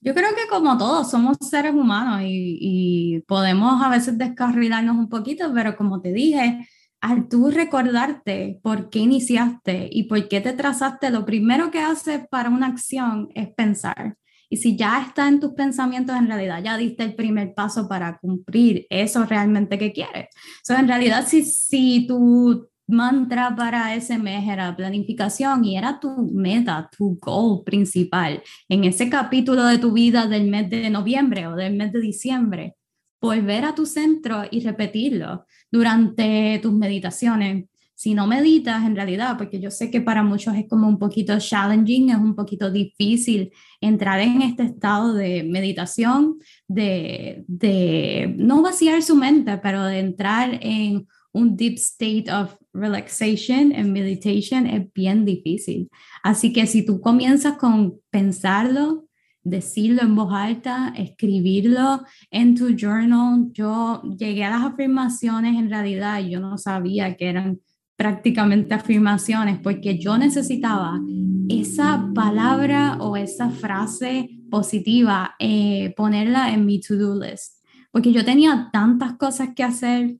Yo 0.01 0.15
creo 0.15 0.31
que 0.35 0.47
como 0.49 0.77
todos 0.79 1.11
somos 1.11 1.37
seres 1.41 1.75
humanos 1.75 2.23
y, 2.25 3.23
podemos 3.27 3.83
a 3.83 3.89
veces 3.89 4.17
descarrilarnos 4.19 4.97
un 4.97 5.09
poquito, 5.09 5.53
pero 5.55 5.77
como 5.77 6.01
te 6.01 6.13
dije, 6.13 6.69
al 7.07 7.29
tú 7.29 7.51
recordarte 7.51 8.59
por 8.63 8.91
qué 8.91 8.99
iniciaste 8.99 9.89
y 9.93 10.05
por 10.05 10.27
qué 10.27 10.41
te 10.41 10.53
trazaste, 10.53 11.11
lo 11.11 11.25
primero 11.25 11.71
que 11.71 11.79
haces 11.79 12.27
para 12.29 12.51
una 12.51 12.67
acción 12.67 13.29
es 13.35 13.49
pensar. 13.55 14.17
Y 14.49 14.57
si 14.57 14.77
ya 14.77 15.03
está 15.03 15.29
en 15.29 15.39
tus 15.39 15.53
pensamientos, 15.53 16.17
en 16.17 16.27
realidad 16.27 16.63
ya 16.65 16.77
diste 16.77 17.05
el 17.05 17.15
primer 17.15 17.55
paso 17.55 17.89
para 17.89 18.19
cumplir 18.19 18.87
eso 18.91 19.25
realmente 19.25 19.79
que 19.79 19.93
quieres. 19.93 20.29
So, 20.65 20.75
en 20.75 20.89
realidad, 20.89 21.25
si, 21.27 21.45
si 21.45 22.07
tu 22.09 22.69
mantra 22.89 23.55
para 23.57 23.95
ese 23.95 24.19
mes 24.19 24.49
era 24.49 24.75
planificación 24.77 25.65
y 25.65 25.77
era 25.77 25.99
tu 26.01 26.31
meta, 26.33 26.89
tu 26.97 27.19
goal 27.21 27.63
principal 27.65 28.43
en 28.69 28.85
ese 28.85 29.11
capítulo 29.11 29.65
de 29.65 29.79
tu 29.79 29.93
vida 29.93 30.27
del 30.27 30.49
mes 30.49 30.71
de 30.71 30.91
noviembre 30.91 31.49
o 31.49 31.57
del 31.57 31.77
mes 31.77 31.93
de 31.93 32.01
diciembre, 32.01 32.76
volver 33.21 33.65
a 33.65 33.75
tu 33.75 33.87
centro 33.87 34.45
y 34.51 34.61
repetirlo 34.61 35.47
durante 35.71 36.59
tus 36.63 36.73
meditaciones. 36.73 37.65
Si 37.95 38.13
no 38.13 38.27
meditas 38.27 38.85
en 38.85 38.95
realidad, 38.95 39.39
porque 39.39 39.59
yo 39.59 39.71
sé 39.71 39.91
que 39.91 40.03
para 40.03 40.23
muchos 40.23 40.55
es 40.55 40.69
como 40.69 40.87
un 40.87 40.99
poquito 40.99 41.39
challenging, 41.39 42.11
es 42.11 42.19
un 42.19 42.35
poquito 42.35 42.71
difícil 42.71 43.51
entrar 43.81 44.21
en 44.21 44.43
este 44.43 44.65
estado 44.65 45.15
de 45.15 45.43
meditación, 45.45 46.37
de, 46.69 47.43
de 47.49 48.35
no 48.37 48.61
vaciar 48.61 49.03
su 49.03 49.17
mente, 49.17 49.57
pero 49.59 49.85
de 49.85 50.01
entrar 50.01 50.59
en 50.61 51.07
un 51.33 51.57
deep 51.57 51.75
state 51.79 52.31
of 52.31 52.57
relaxation 52.73 53.73
and 53.75 53.93
meditation 53.93 54.67
es 54.67 54.93
bien 54.93 55.25
difícil. 55.25 55.89
Así 56.23 56.53
que 56.53 56.67
si 56.67 56.85
tú 56.85 57.01
comienzas 57.01 57.57
con 57.57 58.01
pensarlo, 58.11 59.06
decirlo 59.47 60.03
en 60.03 60.17
voz 60.17 60.33
alta, 60.33 60.93
escribirlo 60.97 62.05
en 62.31 62.57
tu 62.57 62.77
journal. 62.77 63.51
Yo 63.53 64.03
llegué 64.19 64.45
a 64.45 64.51
las 64.51 64.63
afirmaciones 64.65 65.57
en 65.57 65.71
realidad 65.71 66.21
yo 66.21 66.41
no 66.41 66.59
sabía 66.59 67.17
que 67.17 67.29
eran 67.29 67.61
prácticamente 67.97 68.75
afirmaciones 68.75 69.59
porque 69.61 69.99
yo 69.99 70.19
necesitaba 70.19 71.01
esa 71.49 72.11
palabra 72.15 72.99
o 73.01 73.17
esa 73.17 73.51
frase 73.51 74.31
positiva, 74.51 75.35
eh, 75.39 75.95
ponerla 75.97 76.53
en 76.53 76.67
mi 76.67 76.81
to-do 76.81 77.19
list, 77.19 77.65
porque 77.91 78.13
yo 78.13 78.25
tenía 78.25 78.69
tantas 78.73 79.15
cosas 79.15 79.51
que 79.55 79.63
hacer 79.63 80.19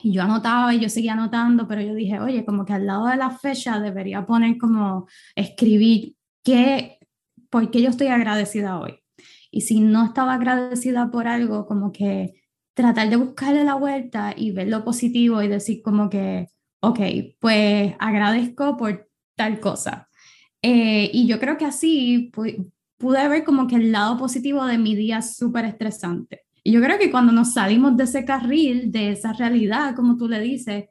y 0.00 0.12
yo 0.12 0.22
anotaba 0.22 0.74
y 0.74 0.80
yo 0.80 0.88
seguía 0.88 1.14
anotando, 1.14 1.66
pero 1.66 1.80
yo 1.82 1.94
dije, 1.94 2.20
oye, 2.20 2.44
como 2.44 2.64
que 2.64 2.72
al 2.72 2.86
lado 2.86 3.06
de 3.06 3.16
la 3.16 3.30
fecha 3.30 3.80
debería 3.80 4.24
poner 4.24 4.56
como 4.58 5.06
escribir 5.34 6.14
qué, 6.42 6.98
por 7.54 7.70
qué 7.70 7.80
yo 7.80 7.90
estoy 7.90 8.08
agradecida 8.08 8.80
hoy. 8.80 8.98
Y 9.52 9.60
si 9.60 9.78
no 9.78 10.06
estaba 10.06 10.34
agradecida 10.34 11.12
por 11.12 11.28
algo, 11.28 11.66
como 11.66 11.92
que 11.92 12.42
tratar 12.74 13.08
de 13.08 13.14
buscarle 13.14 13.62
la 13.62 13.74
vuelta 13.74 14.34
y 14.36 14.50
ver 14.50 14.66
lo 14.66 14.82
positivo 14.82 15.40
y 15.40 15.46
decir 15.46 15.80
como 15.80 16.10
que, 16.10 16.48
ok, 16.80 16.98
pues 17.38 17.94
agradezco 18.00 18.76
por 18.76 19.08
tal 19.36 19.60
cosa. 19.60 20.08
Eh, 20.62 21.08
y 21.12 21.28
yo 21.28 21.38
creo 21.38 21.56
que 21.56 21.64
así 21.64 22.32
pude 22.98 23.28
ver 23.28 23.44
como 23.44 23.68
que 23.68 23.76
el 23.76 23.92
lado 23.92 24.18
positivo 24.18 24.66
de 24.66 24.78
mi 24.78 24.96
día 24.96 25.22
súper 25.22 25.64
estresante. 25.66 26.40
Y 26.64 26.72
yo 26.72 26.82
creo 26.82 26.98
que 26.98 27.12
cuando 27.12 27.30
nos 27.30 27.52
salimos 27.52 27.96
de 27.96 28.02
ese 28.02 28.24
carril, 28.24 28.90
de 28.90 29.10
esa 29.10 29.32
realidad, 29.32 29.94
como 29.94 30.16
tú 30.16 30.26
le 30.26 30.40
dices, 30.40 30.86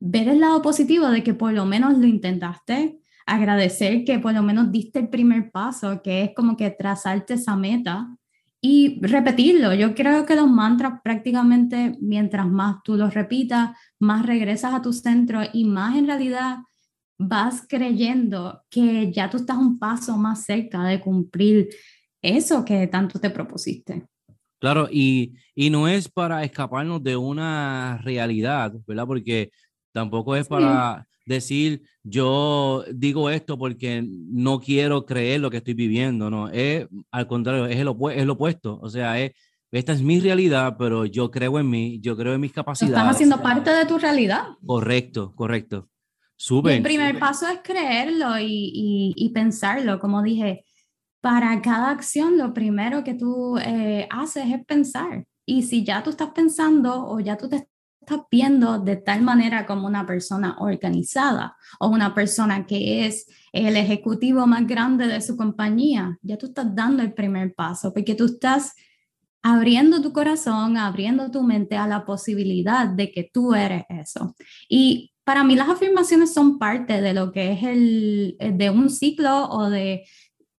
ver 0.00 0.28
el 0.28 0.40
lado 0.40 0.62
positivo 0.62 1.08
de 1.08 1.22
que 1.22 1.34
por 1.34 1.52
lo 1.52 1.66
menos 1.66 1.98
lo 1.98 2.06
intentaste, 2.06 2.98
agradecer 3.28 4.04
que 4.04 4.18
por 4.18 4.32
lo 4.32 4.42
menos 4.42 4.72
diste 4.72 4.98
el 5.00 5.08
primer 5.08 5.50
paso, 5.50 6.00
que 6.02 6.22
es 6.22 6.30
como 6.34 6.56
que 6.56 6.70
trazarte 6.70 7.34
esa 7.34 7.56
meta 7.56 8.16
y 8.60 8.98
repetirlo. 9.02 9.74
Yo 9.74 9.94
creo 9.94 10.24
que 10.24 10.34
los 10.34 10.48
mantras 10.48 11.00
prácticamente 11.04 11.96
mientras 12.00 12.48
más 12.48 12.76
tú 12.82 12.96
los 12.96 13.12
repitas, 13.12 13.76
más 14.00 14.24
regresas 14.24 14.72
a 14.72 14.82
tu 14.82 14.92
centro 14.92 15.42
y 15.52 15.64
más 15.64 15.96
en 15.96 16.06
realidad 16.06 16.58
vas 17.18 17.66
creyendo 17.68 18.62
que 18.70 19.12
ya 19.12 19.28
tú 19.28 19.36
estás 19.36 19.58
un 19.58 19.78
paso 19.78 20.16
más 20.16 20.44
cerca 20.44 20.84
de 20.84 21.00
cumplir 21.00 21.68
eso 22.22 22.64
que 22.64 22.86
tanto 22.86 23.20
te 23.20 23.30
propusiste. 23.30 24.06
Claro, 24.58 24.88
y, 24.90 25.34
y 25.54 25.70
no 25.70 25.86
es 25.86 26.08
para 26.08 26.42
escaparnos 26.44 27.02
de 27.02 27.16
una 27.16 27.98
realidad, 27.98 28.72
¿verdad? 28.86 29.06
Porque 29.06 29.50
tampoco 29.92 30.34
es 30.34 30.48
para 30.48 31.07
decir 31.28 31.82
yo 32.02 32.84
digo 32.92 33.30
esto 33.30 33.58
porque 33.58 34.02
no 34.04 34.60
quiero 34.60 35.04
creer 35.04 35.40
lo 35.40 35.50
que 35.50 35.58
estoy 35.58 35.74
viviendo, 35.74 36.30
no, 36.30 36.48
es 36.48 36.86
al 37.10 37.26
contrario, 37.28 37.66
es, 37.66 37.76
el 37.76 37.88
es 38.14 38.26
lo 38.26 38.32
opuesto, 38.32 38.80
o 38.82 38.88
sea, 38.88 39.20
es, 39.20 39.32
esta 39.70 39.92
es 39.92 40.02
mi 40.02 40.18
realidad, 40.18 40.76
pero 40.78 41.04
yo 41.04 41.30
creo 41.30 41.58
en 41.58 41.68
mí, 41.68 42.00
yo 42.00 42.16
creo 42.16 42.34
en 42.34 42.40
mis 42.40 42.52
capacidades. 42.52 42.96
Estás 42.96 43.14
haciendo 43.14 43.42
parte 43.42 43.70
de 43.70 43.84
tu 43.84 43.98
realidad. 43.98 44.46
Correcto, 44.64 45.34
correcto. 45.34 45.90
Sube. 46.36 46.76
El 46.76 46.82
primer 46.82 47.18
paso 47.18 47.46
es 47.48 47.58
creerlo 47.62 48.38
y, 48.38 48.44
y, 48.46 49.12
y, 49.16 49.30
pensarlo, 49.30 49.98
como 49.98 50.22
dije, 50.22 50.64
para 51.20 51.60
cada 51.60 51.90
acción 51.90 52.38
lo 52.38 52.54
primero 52.54 53.04
que 53.04 53.14
tú 53.14 53.58
eh, 53.58 54.06
haces 54.10 54.46
es 54.46 54.64
pensar. 54.64 55.26
Y 55.44 55.64
si 55.64 55.84
ya 55.84 56.02
tú 56.02 56.10
estás 56.10 56.30
pensando 56.30 57.06
o 57.06 57.20
ya 57.20 57.36
tú 57.36 57.48
te 57.48 57.68
estás 58.08 58.26
viendo 58.30 58.78
de 58.78 58.96
tal 58.96 59.22
manera 59.22 59.66
como 59.66 59.86
una 59.86 60.06
persona 60.06 60.56
organizada 60.58 61.56
o 61.78 61.88
una 61.88 62.14
persona 62.14 62.66
que 62.66 63.06
es 63.06 63.26
el 63.52 63.76
ejecutivo 63.76 64.46
más 64.46 64.66
grande 64.66 65.06
de 65.06 65.20
su 65.20 65.36
compañía, 65.36 66.18
ya 66.22 66.36
tú 66.38 66.46
estás 66.46 66.74
dando 66.74 67.02
el 67.02 67.12
primer 67.12 67.54
paso 67.54 67.92
porque 67.92 68.14
tú 68.14 68.26
estás 68.26 68.74
abriendo 69.42 70.02
tu 70.02 70.12
corazón, 70.12 70.76
abriendo 70.76 71.30
tu 71.30 71.42
mente 71.42 71.76
a 71.76 71.86
la 71.86 72.04
posibilidad 72.04 72.88
de 72.88 73.12
que 73.12 73.30
tú 73.32 73.54
eres 73.54 73.84
eso. 73.88 74.34
Y 74.68 75.12
para 75.24 75.44
mí 75.44 75.54
las 75.54 75.68
afirmaciones 75.68 76.32
son 76.32 76.58
parte 76.58 77.00
de 77.00 77.14
lo 77.14 77.32
que 77.32 77.52
es 77.52 77.62
el 77.62 78.36
de 78.38 78.70
un 78.70 78.90
ciclo 78.90 79.48
o 79.48 79.70
de 79.70 80.04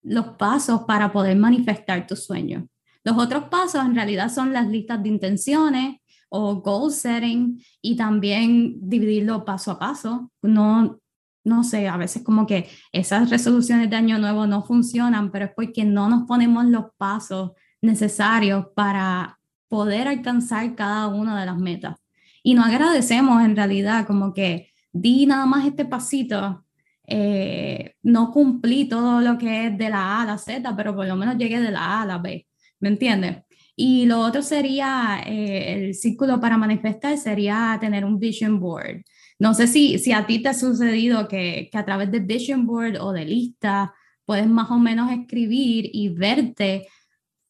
los 0.02 0.36
pasos 0.38 0.82
para 0.86 1.12
poder 1.12 1.36
manifestar 1.36 2.06
tu 2.06 2.16
sueño. 2.16 2.68
Los 3.04 3.16
otros 3.16 3.44
pasos 3.44 3.84
en 3.84 3.94
realidad 3.94 4.30
son 4.30 4.52
las 4.52 4.68
listas 4.68 5.02
de 5.02 5.08
intenciones, 5.08 5.96
o 6.28 6.56
goal 6.56 6.92
setting 6.92 7.62
y 7.80 7.96
también 7.96 8.76
dividirlo 8.80 9.44
paso 9.44 9.72
a 9.72 9.78
paso. 9.78 10.30
No, 10.42 10.98
no 11.44 11.64
sé, 11.64 11.88
a 11.88 11.96
veces 11.96 12.22
como 12.22 12.46
que 12.46 12.68
esas 12.92 13.30
resoluciones 13.30 13.90
de 13.90 13.96
año 13.96 14.18
nuevo 14.18 14.46
no 14.46 14.62
funcionan, 14.62 15.30
pero 15.30 15.46
es 15.46 15.52
porque 15.54 15.84
no 15.84 16.08
nos 16.08 16.24
ponemos 16.24 16.66
los 16.66 16.86
pasos 16.96 17.52
necesarios 17.80 18.66
para 18.74 19.38
poder 19.68 20.08
alcanzar 20.08 20.74
cada 20.74 21.08
una 21.08 21.38
de 21.38 21.46
las 21.46 21.58
metas. 21.58 21.96
Y 22.42 22.54
no 22.54 22.64
agradecemos 22.64 23.42
en 23.44 23.56
realidad 23.56 24.06
como 24.06 24.32
que 24.32 24.70
di 24.92 25.26
nada 25.26 25.46
más 25.46 25.66
este 25.66 25.84
pasito, 25.84 26.64
eh, 27.06 27.94
no 28.02 28.30
cumplí 28.30 28.88
todo 28.88 29.20
lo 29.20 29.38
que 29.38 29.66
es 29.66 29.78
de 29.78 29.90
la 29.90 30.18
A 30.18 30.22
a 30.22 30.26
la 30.26 30.38
Z, 30.38 30.76
pero 30.76 30.94
por 30.94 31.06
lo 31.06 31.16
menos 31.16 31.36
llegué 31.36 31.60
de 31.60 31.70
la 31.70 31.80
A 31.80 32.02
a 32.02 32.06
la 32.06 32.18
B, 32.18 32.46
¿me 32.80 32.88
entiendes? 32.88 33.44
Y 33.80 34.06
lo 34.06 34.18
otro 34.18 34.42
sería, 34.42 35.22
eh, 35.24 35.72
el 35.72 35.94
círculo 35.94 36.40
para 36.40 36.58
manifestar 36.58 37.16
sería 37.16 37.78
tener 37.80 38.04
un 38.04 38.18
vision 38.18 38.58
board. 38.58 39.04
No 39.38 39.54
sé 39.54 39.68
si, 39.68 40.00
si 40.00 40.10
a 40.12 40.26
ti 40.26 40.42
te 40.42 40.48
ha 40.48 40.54
sucedido 40.54 41.28
que, 41.28 41.68
que 41.70 41.78
a 41.78 41.84
través 41.84 42.10
de 42.10 42.18
vision 42.18 42.66
board 42.66 42.96
o 43.00 43.12
de 43.12 43.24
lista 43.24 43.94
puedes 44.24 44.48
más 44.48 44.68
o 44.72 44.78
menos 44.80 45.12
escribir 45.12 45.88
y 45.92 46.08
verte 46.08 46.88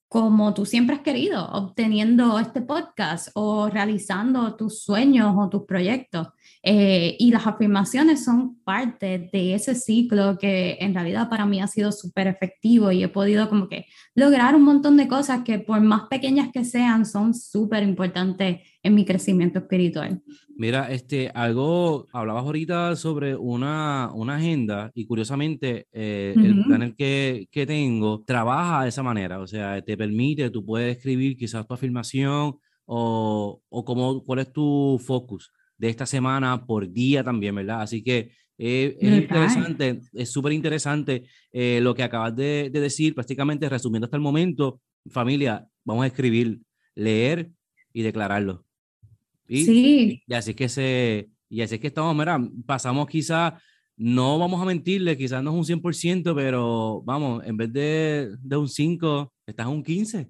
como 0.06 0.52
tú 0.52 0.66
siempre 0.66 0.96
has 0.96 1.02
querido, 1.02 1.46
obteniendo 1.50 2.38
este 2.38 2.60
podcast 2.60 3.28
o 3.34 3.70
realizando 3.70 4.54
tus 4.54 4.82
sueños 4.82 5.34
o 5.34 5.48
tus 5.48 5.64
proyectos. 5.64 6.28
Eh, 6.70 7.16
y 7.18 7.30
las 7.30 7.46
afirmaciones 7.46 8.26
son 8.26 8.62
parte 8.62 9.30
de 9.32 9.54
ese 9.54 9.74
ciclo 9.74 10.36
que 10.38 10.76
en 10.80 10.92
realidad 10.92 11.30
para 11.30 11.46
mí 11.46 11.62
ha 11.62 11.66
sido 11.66 11.92
súper 11.92 12.26
efectivo 12.26 12.92
y 12.92 13.02
he 13.02 13.08
podido 13.08 13.48
como 13.48 13.70
que 13.70 13.86
lograr 14.14 14.54
un 14.54 14.64
montón 14.64 14.98
de 14.98 15.08
cosas 15.08 15.44
que 15.44 15.60
por 15.60 15.80
más 15.80 16.08
pequeñas 16.10 16.50
que 16.52 16.66
sean 16.66 17.06
son 17.06 17.32
súper 17.32 17.82
importantes 17.84 18.58
en 18.82 18.94
mi 18.94 19.06
crecimiento 19.06 19.60
espiritual. 19.60 20.20
Mira, 20.58 20.92
este, 20.92 21.30
algo, 21.34 22.06
hablabas 22.12 22.44
ahorita 22.44 22.96
sobre 22.96 23.34
una, 23.34 24.10
una 24.12 24.36
agenda 24.36 24.90
y 24.92 25.06
curiosamente 25.06 25.86
eh, 25.90 26.34
el 26.36 26.64
plan 26.66 26.94
que, 26.98 27.48
que 27.50 27.64
tengo 27.64 28.24
trabaja 28.26 28.82
de 28.82 28.90
esa 28.90 29.02
manera, 29.02 29.40
o 29.40 29.46
sea, 29.46 29.80
te 29.80 29.96
permite, 29.96 30.50
tú 30.50 30.66
puedes 30.66 30.98
escribir 30.98 31.34
quizás 31.38 31.66
tu 31.66 31.72
afirmación 31.72 32.58
o, 32.84 33.62
o 33.70 33.84
cómo, 33.86 34.22
cuál 34.22 34.40
es 34.40 34.52
tu 34.52 35.00
focus 35.02 35.50
de 35.78 35.88
esta 35.88 36.06
semana 36.06 36.66
por 36.66 36.90
día 36.90 37.24
también, 37.24 37.54
¿verdad? 37.54 37.82
Así 37.82 38.02
que 38.02 38.32
eh, 38.58 38.96
es 39.00 39.22
interesante, 39.22 40.00
es 40.12 40.30
súper 40.30 40.52
interesante 40.52 41.24
eh, 41.52 41.80
lo 41.80 41.94
que 41.94 42.02
acabas 42.02 42.34
de, 42.34 42.70
de, 42.72 42.80
decir, 42.80 43.14
prácticamente 43.14 43.68
resumiendo 43.68 44.06
hasta 44.06 44.16
el 44.16 44.22
momento, 44.22 44.80
familia, 45.08 45.66
vamos 45.84 46.04
a 46.04 46.08
escribir, 46.08 46.60
leer 46.96 47.50
y 47.92 48.02
declararlo. 48.02 48.64
Y, 49.46 49.64
sí. 49.64 50.22
Y 50.26 50.34
así 50.34 50.54
que 50.54 50.68
se, 50.68 51.30
y 51.48 51.62
así 51.62 51.78
que 51.78 51.86
estamos, 51.86 52.14
mira, 52.16 52.38
pasamos 52.66 53.06
quizá, 53.06 53.60
no 53.96 54.38
vamos 54.38 54.60
a 54.60 54.64
mentirle, 54.64 55.16
quizás 55.16 55.42
no 55.42 55.50
es 55.50 55.70
un 55.70 55.80
100%, 55.80 56.34
pero 56.34 57.02
vamos, 57.04 57.44
en 57.46 57.56
vez 57.56 57.72
de, 57.72 58.36
de 58.40 58.56
un 58.56 58.68
5, 58.68 59.32
estás 59.46 59.66
un 59.68 59.82
15. 59.82 60.28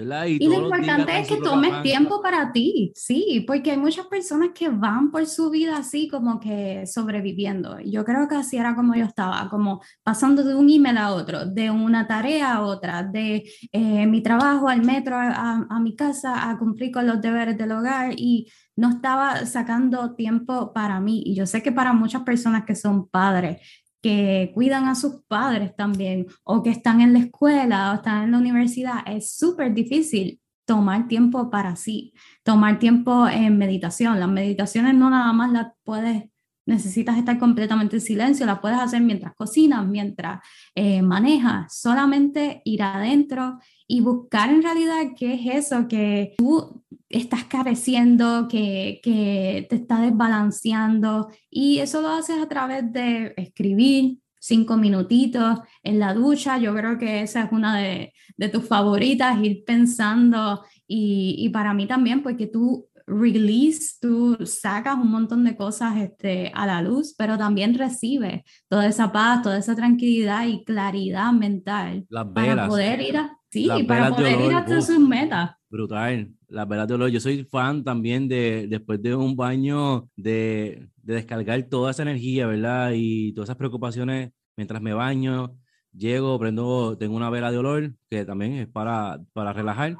Y, 0.00 0.46
lo 0.46 0.54
importante 0.54 1.18
es 1.18 1.28
que 1.28 1.36
tomes 1.36 1.82
tiempo 1.82 2.22
para 2.22 2.52
ti, 2.52 2.92
sí, 2.94 3.44
porque 3.46 3.72
hay 3.72 3.76
muchas 3.76 4.06
personas 4.06 4.50
que 4.54 4.68
van 4.68 5.10
por 5.10 5.26
su 5.26 5.50
vida 5.50 5.76
así 5.76 6.08
como 6.08 6.40
que 6.40 6.86
sobreviviendo. 6.86 7.78
Yo 7.80 8.04
creo 8.04 8.28
que 8.28 8.36
así 8.36 8.56
era 8.56 8.74
como 8.74 8.94
yo 8.94 9.04
estaba, 9.04 9.48
como 9.48 9.80
pasando 10.02 10.42
de 10.42 10.54
un 10.54 10.70
email 10.70 10.98
a 10.98 11.12
otro, 11.12 11.46
de 11.46 11.70
una 11.70 12.06
tarea 12.06 12.54
a 12.54 12.62
otra, 12.62 13.02
de 13.02 13.44
eh, 13.72 14.06
mi 14.06 14.22
trabajo 14.22 14.68
al 14.68 14.82
metro, 14.82 15.16
a, 15.16 15.66
a 15.68 15.80
mi 15.80 15.94
casa, 15.94 16.50
a 16.50 16.58
cumplir 16.58 16.90
con 16.92 17.06
los 17.06 17.20
deberes 17.20 17.56
del 17.58 17.72
hogar 17.72 18.14
y 18.16 18.50
no 18.76 18.88
estaba 18.88 19.44
sacando 19.44 20.14
tiempo 20.14 20.72
para 20.72 21.00
mí. 21.00 21.22
Y 21.26 21.34
yo 21.34 21.46
sé 21.46 21.62
que 21.62 21.70
para 21.70 21.92
muchas 21.92 22.22
personas 22.22 22.64
que 22.64 22.74
son 22.74 23.08
padres, 23.08 23.58
que 24.02 24.50
cuidan 24.54 24.88
a 24.88 24.94
sus 24.94 25.22
padres 25.28 25.74
también 25.76 26.26
o 26.44 26.62
que 26.62 26.70
están 26.70 27.00
en 27.00 27.12
la 27.12 27.20
escuela 27.20 27.92
o 27.92 27.94
están 27.96 28.24
en 28.24 28.32
la 28.32 28.38
universidad, 28.38 29.02
es 29.06 29.36
súper 29.36 29.74
difícil 29.74 30.40
tomar 30.64 31.08
tiempo 31.08 31.50
para 31.50 31.74
sí, 31.74 32.12
tomar 32.44 32.78
tiempo 32.78 33.26
en 33.28 33.58
meditación. 33.58 34.20
Las 34.20 34.28
meditaciones 34.28 34.94
no 34.94 35.10
nada 35.10 35.32
más 35.32 35.50
las 35.50 35.72
puedes, 35.82 36.30
necesitas 36.64 37.18
estar 37.18 37.38
completamente 37.38 37.96
en 37.96 38.02
silencio, 38.02 38.46
las 38.46 38.60
puedes 38.60 38.78
hacer 38.78 39.02
mientras 39.02 39.34
cocinas, 39.34 39.84
mientras 39.86 40.40
eh, 40.76 41.02
manejas, 41.02 41.76
solamente 41.76 42.62
ir 42.64 42.82
adentro 42.82 43.58
y 43.88 44.00
buscar 44.00 44.50
en 44.50 44.62
realidad 44.62 44.96
qué 45.16 45.34
es 45.34 45.66
eso 45.66 45.88
que 45.88 46.34
tú 46.38 46.79
estás 47.10 47.44
careciendo, 47.44 48.46
que, 48.48 49.00
que 49.02 49.66
te 49.68 49.76
está 49.76 50.00
desbalanceando 50.00 51.28
y 51.50 51.78
eso 51.78 52.00
lo 52.00 52.08
haces 52.08 52.38
a 52.38 52.48
través 52.48 52.90
de 52.92 53.34
escribir 53.36 54.18
cinco 54.38 54.76
minutitos 54.76 55.58
en 55.82 55.98
la 55.98 56.14
ducha. 56.14 56.56
Yo 56.58 56.74
creo 56.74 56.98
que 56.98 57.22
esa 57.22 57.42
es 57.42 57.52
una 57.52 57.76
de, 57.76 58.14
de 58.36 58.48
tus 58.48 58.66
favoritas, 58.66 59.38
ir 59.42 59.64
pensando 59.64 60.64
y, 60.86 61.34
y, 61.38 61.50
para 61.50 61.74
mí 61.74 61.86
también, 61.86 62.22
porque 62.22 62.46
tú 62.46 62.88
release, 63.06 63.98
tú 64.00 64.38
sacas 64.44 64.94
un 64.94 65.10
montón 65.10 65.44
de 65.44 65.56
cosas 65.56 65.96
este, 65.96 66.52
a 66.54 66.64
la 66.64 66.80
luz, 66.80 67.14
pero 67.18 67.36
también 67.36 67.74
recibes 67.74 68.42
toda 68.68 68.86
esa 68.86 69.10
paz, 69.10 69.42
toda 69.42 69.58
esa 69.58 69.74
tranquilidad 69.74 70.46
y 70.46 70.64
claridad 70.64 71.32
mental 71.32 72.06
para 72.34 72.68
poder 72.68 73.00
ir 73.00 73.16
a, 73.16 73.36
sí, 73.50 73.68
para 73.86 74.10
poder 74.10 74.40
ir 74.40 74.54
hasta 74.54 74.80
sus 74.80 75.00
metas. 75.00 75.50
Brutal, 75.70 76.34
la 76.48 76.64
verdad 76.64 76.88
de 76.88 76.94
olor. 76.94 77.10
Yo 77.10 77.20
soy 77.20 77.44
fan 77.44 77.84
también 77.84 78.26
de, 78.26 78.66
después 78.68 79.00
de 79.00 79.14
un 79.14 79.36
baño, 79.36 80.08
de, 80.16 80.88
de, 80.96 81.14
descargar 81.14 81.62
toda 81.68 81.92
esa 81.92 82.02
energía, 82.02 82.48
¿verdad? 82.48 82.90
Y 82.94 83.32
todas 83.34 83.48
esas 83.48 83.56
preocupaciones 83.56 84.32
mientras 84.56 84.82
me 84.82 84.94
baño. 84.94 85.56
Llego, 85.92 86.38
prendo, 86.40 86.98
tengo 86.98 87.16
una 87.16 87.30
vela 87.30 87.52
de 87.52 87.58
olor 87.58 87.94
que 88.08 88.24
también 88.24 88.54
es 88.54 88.68
para, 88.68 89.20
para 89.32 89.52
relajar. 89.52 89.96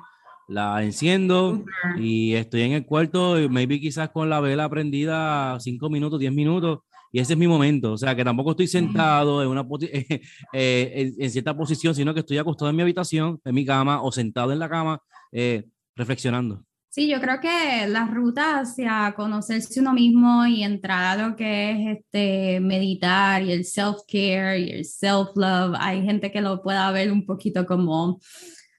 La 0.49 0.83
enciendo 0.83 1.65
y 1.97 2.35
estoy 2.35 2.63
en 2.63 2.73
el 2.73 2.85
cuarto, 2.85 3.37
maybe 3.49 3.81
quizás 3.81 4.11
con 4.11 4.29
la 4.29 4.41
vela 4.41 4.69
prendida 4.69 5.57
cinco 5.61 5.89
minutos, 5.89 6.19
diez 6.19 6.33
minutos, 6.33 6.81
y 7.13 7.21
ese 7.21 7.35
es 7.35 7.39
mi 7.39 7.47
momento. 7.47 7.93
O 7.93 7.97
sea, 7.97 8.17
que 8.17 8.25
tampoco 8.25 8.51
estoy 8.53 8.67
sentado 8.67 9.43
en, 9.43 9.49
una 9.49 9.63
eh, 9.93 10.21
eh, 10.53 11.13
en, 11.19 11.31
cierta 11.31 11.57
posición, 11.57 11.95
sino 11.95 12.13
que 12.13 12.21
estoy 12.21 12.39
acostado 12.39 12.71
en 12.71 12.77
mi 12.77 12.83
habitación, 12.83 13.41
en 13.45 13.55
mi 13.55 13.65
cama 13.65 14.03
o 14.03 14.11
sentado 14.11 14.53
en 14.53 14.59
la 14.59 14.69
cama 14.69 15.01
eh, 15.33 15.69
reflexionando. 15.97 16.65
Sí, 16.93 17.09
yo 17.09 17.21
creo 17.21 17.39
que 17.41 17.87
la 17.87 18.07
ruta 18.07 18.59
hacia 18.59 19.15
conocerse 19.17 19.79
uno 19.79 19.93
mismo 19.93 20.45
y 20.45 20.65
entrar 20.65 21.21
a 21.21 21.29
lo 21.29 21.37
que 21.37 21.71
es 21.71 21.99
este 21.99 22.59
meditar 22.59 23.45
y 23.45 23.53
el 23.53 23.65
self-care 23.65 24.59
y 24.59 24.71
el 24.71 24.85
self-love, 24.85 25.77
hay 25.79 26.03
gente 26.03 26.33
que 26.33 26.41
lo 26.41 26.61
pueda 26.63 26.91
ver 26.91 27.13
un 27.13 27.25
poquito 27.25 27.65
como, 27.65 28.19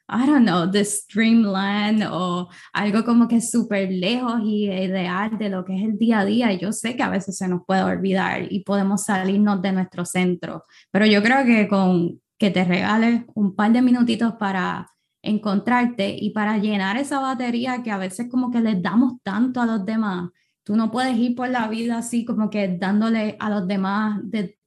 I 0.09 0.27
don't 0.27 0.45
know, 0.45 0.69
the 0.69 0.83
streamland 0.83 2.03
o 2.11 2.49
algo 2.73 3.05
como 3.05 3.29
que 3.29 3.39
súper 3.39 3.89
lejos 3.89 4.41
y 4.43 4.65
ideal 4.69 5.37
de 5.37 5.47
lo 5.49 5.63
que 5.63 5.77
es 5.77 5.83
el 5.83 5.97
día 5.97 6.19
a 6.19 6.25
día. 6.25 6.51
Yo 6.51 6.73
sé 6.73 6.97
que 6.97 7.03
a 7.03 7.09
veces 7.09 7.37
se 7.37 7.47
nos 7.47 7.61
puede 7.65 7.83
olvidar 7.83 8.51
y 8.51 8.59
podemos 8.65 9.05
salirnos 9.05 9.61
de 9.61 9.71
nuestro 9.71 10.03
centro, 10.03 10.65
pero 10.91 11.05
yo 11.05 11.23
creo 11.23 11.45
que 11.45 11.69
con 11.69 12.19
que 12.37 12.51
te 12.51 12.65
regales 12.65 13.23
un 13.35 13.55
par 13.55 13.71
de 13.71 13.81
minutitos 13.81 14.33
para 14.33 14.87
encontrarte 15.24 16.15
y 16.19 16.32
para 16.32 16.57
llenar 16.57 16.97
esa 16.97 17.19
batería 17.19 17.84
que 17.84 17.91
a 17.91 17.97
veces 17.97 18.28
como 18.30 18.51
que 18.51 18.61
les 18.61 18.82
damos 18.82 19.13
tanto 19.24 19.61
a 19.61 19.65
los 19.65 19.86
demás. 19.86 20.30
Tú 20.63 20.76
no 20.76 20.91
puedes 20.91 21.17
ir 21.17 21.36
por 21.36 21.49
la 21.49 21.67
vida 21.67 21.97
así 21.97 22.26
como 22.26 22.49
que 22.49 22.67
dándole 22.67 23.36
a 23.39 23.49
los 23.49 23.67
demás 23.67 24.19
de, 24.24 24.57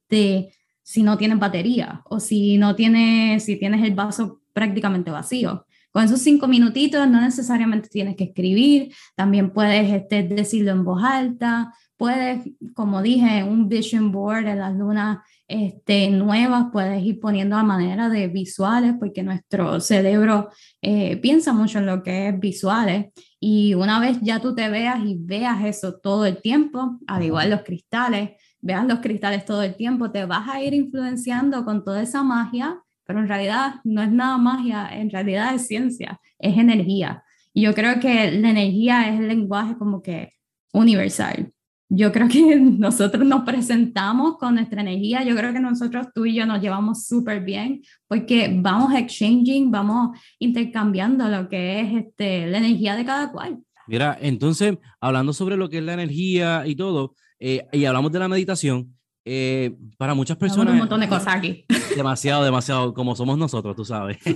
si 0.81 1.03
no 1.03 1.17
tienes 1.17 1.39
batería 1.39 2.01
o 2.05 2.19
si 2.19 2.57
no 2.57 2.75
tienes, 2.75 3.43
si 3.43 3.57
tienes 3.57 3.83
el 3.83 3.95
vaso 3.95 4.41
prácticamente 4.53 5.11
vacío. 5.11 5.65
Con 5.91 6.03
esos 6.03 6.19
cinco 6.19 6.47
minutitos 6.47 7.07
no 7.07 7.21
necesariamente 7.21 7.87
tienes 7.87 8.17
que 8.17 8.25
escribir, 8.25 8.93
también 9.15 9.51
puedes 9.51 9.91
este, 9.91 10.23
decirlo 10.23 10.71
en 10.71 10.83
voz 10.83 11.01
alta, 11.03 11.73
puedes, 11.95 12.49
como 12.73 13.01
dije, 13.01 13.43
un 13.43 13.69
vision 13.69 14.11
board 14.11 14.47
en 14.47 14.59
las 14.59 14.75
lunas 14.75 15.19
este, 15.47 16.09
nuevas, 16.09 16.67
puedes 16.71 17.03
ir 17.03 17.19
poniendo 17.19 17.55
a 17.55 17.63
manera 17.63 18.09
de 18.09 18.27
visuales, 18.27 18.95
porque 18.99 19.23
nuestro 19.23 19.79
cerebro 19.79 20.49
eh, 20.81 21.17
piensa 21.17 21.53
mucho 21.53 21.79
en 21.79 21.85
lo 21.85 22.03
que 22.03 22.29
es 22.29 22.39
visuales. 22.39 23.07
Y 23.39 23.73
una 23.75 23.99
vez 23.99 24.17
ya 24.21 24.39
tú 24.39 24.55
te 24.55 24.69
veas 24.69 24.99
y 25.05 25.17
veas 25.19 25.63
eso 25.65 25.99
todo 25.99 26.25
el 26.25 26.41
tiempo, 26.41 26.99
al 27.07 27.23
igual 27.23 27.51
los 27.51 27.61
cristales, 27.61 28.31
veas 28.59 28.85
los 28.87 28.99
cristales 28.99 29.45
todo 29.45 29.61
el 29.61 29.75
tiempo, 29.75 30.11
te 30.11 30.25
vas 30.25 30.49
a 30.49 30.61
ir 30.61 30.73
influenciando 30.73 31.63
con 31.63 31.83
toda 31.83 32.01
esa 32.01 32.23
magia, 32.23 32.81
pero 33.05 33.19
en 33.19 33.27
realidad 33.27 33.75
no 33.83 34.01
es 34.01 34.11
nada 34.11 34.37
magia, 34.39 34.89
en 34.91 35.11
realidad 35.11 35.53
es 35.53 35.67
ciencia, 35.67 36.19
es 36.39 36.57
energía. 36.57 37.23
Y 37.53 37.61
yo 37.63 37.75
creo 37.75 37.99
que 37.99 38.31
la 38.31 38.49
energía 38.49 39.09
es 39.09 39.19
el 39.19 39.27
lenguaje 39.27 39.77
como 39.77 40.01
que 40.01 40.31
universal 40.73 41.53
yo 41.89 42.11
creo 42.11 42.27
que 42.27 42.55
nosotros 42.59 43.25
nos 43.25 43.43
presentamos 43.43 44.37
con 44.37 44.55
nuestra 44.55 44.81
energía, 44.81 45.23
yo 45.23 45.35
creo 45.35 45.53
que 45.53 45.59
nosotros 45.59 46.07
tú 46.13 46.25
y 46.25 46.35
yo 46.35 46.45
nos 46.45 46.61
llevamos 46.61 47.05
súper 47.05 47.43
bien 47.43 47.81
porque 48.07 48.51
vamos 48.53 48.93
exchanging, 48.93 49.71
vamos 49.71 50.17
intercambiando 50.39 51.27
lo 51.27 51.47
que 51.47 51.81
es 51.81 52.05
este, 52.05 52.47
la 52.47 52.57
energía 52.57 52.95
de 52.95 53.05
cada 53.05 53.31
cual. 53.31 53.59
Mira, 53.87 54.17
entonces, 54.19 54.77
hablando 54.99 55.31
sobre 55.31 55.57
lo 55.57 55.69
que 55.69 55.77
es 55.77 55.83
la 55.83 55.93
energía 55.93 56.65
y 56.65 56.75
todo, 56.75 57.13
eh, 57.39 57.67
y 57.71 57.85
hablamos 57.85 58.11
de 58.11 58.19
la 58.19 58.27
meditación, 58.27 58.95
eh, 59.23 59.75
para 59.97 60.15
muchas 60.15 60.37
personas... 60.37 60.73
Un 60.73 60.79
montón 60.79 61.01
de 61.01 61.07
cosas 61.07 61.35
aquí. 61.35 61.65
Demasiado, 61.95 62.43
demasiado, 62.43 62.93
como 62.93 63.15
somos 63.15 63.37
nosotros, 63.37 63.75
tú 63.75 63.85
sabes. 63.85 64.17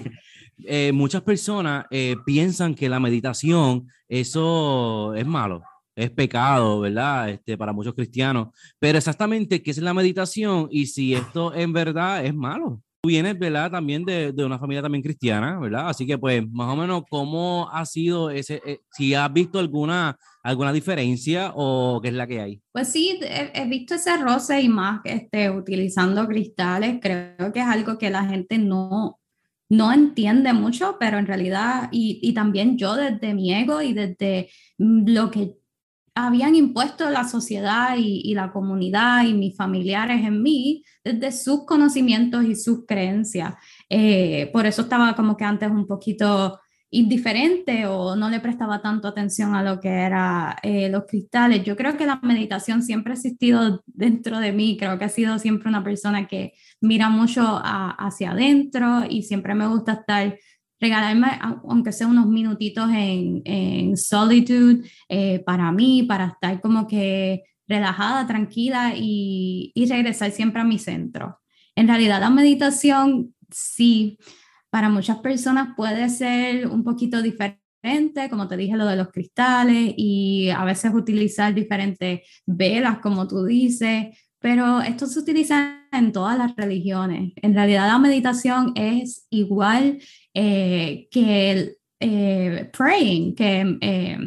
Eh, 0.65 0.91
muchas 0.91 1.21
personas 1.21 1.85
piensan 2.25 2.75
que 2.75 2.89
la 2.89 2.99
meditación, 2.99 3.87
eso 4.09 5.13
es 5.15 5.25
malo 5.25 5.61
es 5.99 6.11
pecado, 6.11 6.79
¿verdad? 6.79 7.29
Este, 7.29 7.57
para 7.57 7.73
muchos 7.73 7.93
cristianos. 7.93 8.49
Pero 8.79 8.97
exactamente, 8.97 9.61
¿qué 9.61 9.71
es 9.71 9.77
la 9.79 9.93
meditación? 9.93 10.67
Y 10.71 10.87
si 10.87 11.13
esto 11.13 11.53
en 11.53 11.73
verdad 11.73 12.25
es 12.25 12.33
malo. 12.33 12.81
Tú 13.01 13.09
vienes, 13.09 13.37
¿verdad? 13.39 13.71
También 13.71 14.03
de, 14.03 14.33
de, 14.33 14.43
una 14.43 14.59
familia 14.59 14.81
también 14.81 15.01
cristiana, 15.01 15.57
¿verdad? 15.59 15.89
Así 15.89 16.05
que, 16.05 16.17
pues, 16.17 16.43
más 16.49 16.73
o 16.73 16.75
menos, 16.75 17.03
¿cómo 17.09 17.69
ha 17.71 17.85
sido 17.85 18.29
ese, 18.29 18.61
eh, 18.65 18.79
si 18.91 19.13
has 19.13 19.31
visto 19.31 19.57
alguna, 19.59 20.17
alguna 20.43 20.73
diferencia 20.73 21.53
o 21.55 22.01
qué 22.01 22.09
es 22.09 22.13
la 22.13 22.27
que 22.27 22.41
hay? 22.41 22.61
Pues 22.73 22.89
sí, 22.89 23.17
he, 23.21 23.51
he 23.53 23.65
visto 23.67 23.95
ese 23.95 24.17
roce 24.17 24.61
y 24.61 24.67
más, 24.67 24.99
este, 25.05 25.49
utilizando 25.49 26.27
cristales, 26.27 26.99
creo 27.01 27.53
que 27.53 27.59
es 27.59 27.65
algo 27.65 27.97
que 27.97 28.09
la 28.09 28.25
gente 28.25 28.57
no, 28.57 29.19
no 29.69 29.93
entiende 29.93 30.51
mucho, 30.51 30.97
pero 30.99 31.19
en 31.19 31.27
realidad, 31.27 31.89
y, 31.91 32.19
y, 32.21 32.33
también 32.33 32.77
yo 32.77 32.95
desde 32.95 33.33
mi 33.33 33.53
ego 33.53 33.81
y 33.81 33.93
desde 33.93 34.49
lo 34.77 35.29
que 35.29 35.58
habían 36.27 36.55
impuesto 36.55 37.09
la 37.09 37.27
sociedad 37.27 37.95
y, 37.97 38.33
la 38.33 38.51
comunidad 38.51 39.25
y 39.25 39.33
mis 39.33 39.55
familiares 39.55 40.25
en 40.25 40.41
mí 40.41 40.83
desde 41.03 41.31
sus 41.31 41.65
conocimientos 41.65 42.45
y 42.45 42.55
sus 42.55 42.85
creencias. 42.85 43.55
Eh, 43.89 44.49
por 44.53 44.65
eso 44.65 44.83
estaba 44.83 45.15
como 45.15 45.35
que 45.35 45.45
antes 45.45 45.69
un 45.69 45.87
poquito 45.87 46.59
indiferente 46.91 47.85
o 47.85 48.15
no 48.15 48.29
le 48.29 48.39
prestaba 48.39 48.81
tanto 48.81 49.07
atención 49.07 49.53
a 49.53 49.61
lo 49.61 49.79
que 49.79 49.89
eran 49.89 50.55
eh, 50.63 50.89
los 50.89 51.03
cristales. 51.05 51.63
Yo 51.63 51.75
creo 51.75 51.97
que 51.97 52.07
la 52.07 52.19
meditación 52.23 52.81
siempre 52.81 53.13
ha 53.13 53.15
existido 53.15 53.83
dentro 53.85 54.39
de 54.39 54.51
mí, 54.51 54.75
creo 54.77 54.97
que 54.97 55.05
ha 55.05 55.09
sido 55.09 55.37
siempre 55.37 55.69
una 55.69 55.83
persona 55.83 56.27
que 56.27 56.53
mira 56.81 57.09
mucho 57.09 57.61
hacia 57.63 58.31
adentro 58.31 59.03
y 59.07 59.23
siempre 59.23 59.53
me 59.53 59.67
gusta 59.67 59.93
estar 59.93 60.37
regalarme, 60.79 61.27
aunque 61.63 61.91
sea 61.91 62.07
unos 62.07 62.27
minutitos 62.27 62.89
en, 62.91 63.41
en 63.45 63.97
solitude, 63.97 64.89
eh, 65.09 65.39
para 65.39 65.71
mí, 65.71 66.03
para 66.03 66.27
estar 66.27 66.61
como 66.61 66.87
que 66.87 67.43
relajada, 67.67 68.25
tranquila 68.25 68.93
y, 68.95 69.71
y 69.75 69.85
regresar 69.87 70.31
siempre 70.31 70.61
a 70.61 70.65
mi 70.65 70.79
centro. 70.79 71.39
En 71.75 71.87
realidad 71.87 72.19
la 72.19 72.29
meditación 72.29 73.33
sí, 73.51 74.17
para 74.69 74.89
muchas 74.89 75.19
personas 75.19 75.69
puede 75.75 76.09
ser 76.09 76.67
un 76.67 76.83
poquito 76.83 77.21
diferente, 77.21 78.29
como 78.29 78.47
te 78.47 78.57
dije, 78.57 78.75
lo 78.75 78.85
de 78.85 78.95
los 78.95 79.09
cristales 79.09 79.93
y 79.97 80.49
a 80.49 80.63
veces 80.65 80.93
utilizar 80.93 81.53
diferentes 81.53 82.21
velas, 82.45 82.99
como 82.99 83.27
tú 83.27 83.45
dices, 83.45 84.07
pero 84.39 84.81
esto 84.81 85.05
se 85.05 85.19
utiliza 85.19 85.79
en 85.91 86.11
todas 86.11 86.37
las 86.37 86.55
religiones. 86.55 87.33
En 87.35 87.53
realidad 87.53 87.87
la 87.87 87.99
meditación 87.99 88.73
es 88.75 89.27
igual 89.29 89.99
eh, 90.33 91.07
que 91.11 91.79
eh, 91.99 92.69
praying, 92.71 93.35
que 93.35 93.77
eh, 93.81 94.17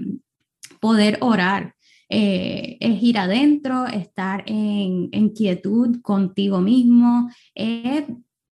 poder 0.80 1.18
orar. 1.20 1.74
Eh, 2.14 2.76
es 2.78 3.02
ir 3.02 3.16
adentro, 3.16 3.86
estar 3.86 4.44
en, 4.46 5.08
en, 5.12 5.30
quietud 5.30 6.02
contigo 6.02 6.60
mismo, 6.60 7.30
es 7.54 8.04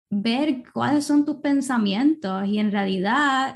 ver 0.08 0.62
cuáles 0.72 1.04
son 1.04 1.26
tus 1.26 1.36
pensamientos 1.36 2.48
y 2.48 2.58
en 2.58 2.72
realidad 2.72 3.54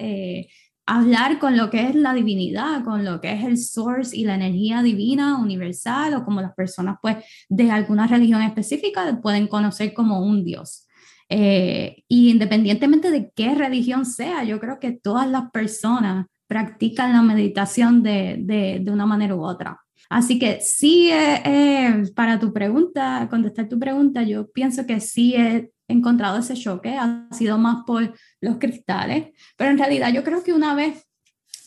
hablar 0.86 1.38
con 1.38 1.56
lo 1.56 1.70
que 1.70 1.88
es 1.88 1.94
la 1.94 2.12
divinidad, 2.12 2.84
con 2.84 3.02
lo 3.02 3.20
que 3.22 3.32
es 3.32 3.44
el 3.44 3.56
source 3.56 4.14
y 4.14 4.24
la 4.24 4.34
energía 4.34 4.82
divina 4.82 5.38
universal 5.38 6.14
o 6.14 6.24
como 6.24 6.42
las 6.42 6.54
personas 6.54 6.98
pues 7.00 7.16
de 7.48 7.70
alguna 7.70 8.06
religión 8.06 8.42
específica 8.42 9.20
pueden 9.22 9.48
conocer 9.48 9.94
como 9.94 10.20
un 10.20 10.44
Dios. 10.44 10.83
Eh, 11.28 12.04
y 12.08 12.30
independientemente 12.30 13.10
de 13.10 13.30
qué 13.34 13.54
religión 13.54 14.04
sea, 14.04 14.44
yo 14.44 14.60
creo 14.60 14.78
que 14.78 14.92
todas 14.92 15.28
las 15.28 15.50
personas 15.50 16.26
practican 16.46 17.12
la 17.12 17.22
meditación 17.22 18.02
de, 18.02 18.36
de, 18.40 18.90
una 18.90 19.06
manera 19.06 19.34
u 19.34 19.42
otra. 19.42 19.80
Así 20.10 20.38
que 20.38 20.60
sí, 20.60 21.10
eh, 21.10 21.42
eh, 21.44 22.02
para 22.14 22.38
tu 22.38 22.52
pregunta, 22.52 23.26
contestar 23.30 23.68
tu 23.68 23.78
pregunta, 23.78 24.22
yo 24.22 24.50
pienso 24.52 24.86
que 24.86 25.00
sí 25.00 25.34
he 25.34 25.70
encontrado 25.88 26.38
ese 26.38 26.54
choque, 26.54 26.96
ha 26.96 27.26
sido 27.32 27.58
más 27.58 27.84
por 27.86 28.14
los 28.40 28.58
cristales, 28.58 29.28
pero 29.56 29.70
en 29.70 29.78
realidad 29.78 30.12
yo 30.12 30.22
creo 30.22 30.44
que 30.44 30.52
una 30.52 30.74
vez 30.74 31.06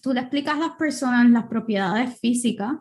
tú 0.03 0.13
le 0.13 0.21
explicas 0.21 0.55
a 0.55 0.59
las 0.59 0.71
personas 0.77 1.29
las 1.29 1.47
propiedades 1.47 2.19
físicas 2.19 2.73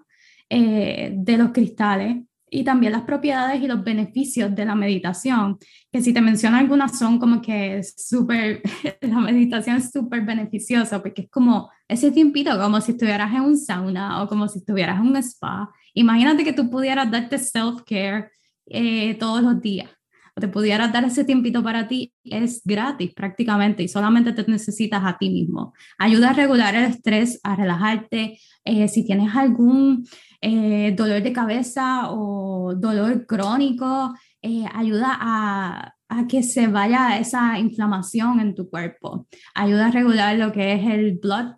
de 0.48 1.34
los 1.36 1.50
cristales, 1.50 2.18
y 2.48 2.64
también 2.64 2.92
las 2.92 3.02
propiedades 3.02 3.62
y 3.62 3.66
los 3.66 3.82
beneficios 3.82 4.54
de 4.54 4.64
la 4.64 4.74
meditación, 4.74 5.58
que 5.90 6.00
si 6.00 6.12
te 6.12 6.20
menciono 6.20 6.56
algunas 6.56 6.98
son 6.98 7.18
como 7.18 7.42
que 7.42 7.82
súper, 7.82 8.62
la 9.00 9.20
meditación 9.20 9.76
es 9.76 9.90
súper 9.90 10.22
beneficiosa 10.22 11.02
porque 11.02 11.22
es 11.22 11.30
como 11.30 11.70
ese 11.88 12.10
tiempito, 12.10 12.58
como 12.58 12.80
si 12.80 12.92
estuvieras 12.92 13.32
en 13.34 13.42
un 13.42 13.58
sauna 13.58 14.22
o 14.22 14.28
como 14.28 14.48
si 14.48 14.60
estuvieras 14.60 15.00
en 15.00 15.06
un 15.06 15.16
spa. 15.16 15.70
Imagínate 15.94 16.44
que 16.44 16.52
tú 16.52 16.70
pudieras 16.70 17.10
darte 17.10 17.38
self-care 17.38 18.30
eh, 18.66 19.14
todos 19.14 19.42
los 19.42 19.60
días 19.60 19.95
o 20.36 20.40
te 20.40 20.48
pudieras 20.48 20.92
dar 20.92 21.04
ese 21.04 21.24
tiempito 21.24 21.62
para 21.62 21.88
ti, 21.88 22.12
es 22.22 22.60
gratis 22.64 23.14
prácticamente 23.14 23.82
y 23.82 23.88
solamente 23.88 24.32
te 24.32 24.44
necesitas 24.50 25.02
a 25.04 25.16
ti 25.16 25.30
mismo. 25.30 25.72
Ayuda 25.98 26.30
a 26.30 26.32
regular 26.34 26.74
el 26.74 26.84
estrés, 26.84 27.40
a 27.42 27.56
relajarte. 27.56 28.38
Eh, 28.64 28.88
si 28.88 29.06
tienes 29.06 29.34
algún 29.34 30.06
eh, 30.42 30.94
dolor 30.94 31.22
de 31.22 31.32
cabeza 31.32 32.10
o 32.10 32.74
dolor 32.74 33.24
crónico, 33.26 34.14
eh, 34.42 34.66
ayuda 34.74 35.16
a, 35.18 35.94
a, 36.08 36.26
que 36.26 36.42
se 36.42 36.66
vaya 36.66 37.18
esa 37.18 37.58
inflamación 37.58 38.40
en 38.40 38.54
tu 38.54 38.68
cuerpo. 38.68 39.26
Ayuda 39.54 39.86
a 39.86 39.90
regular 39.90 40.36
lo 40.36 40.52
que 40.52 40.74
es 40.74 40.86
el 40.86 41.14
blood 41.14 41.54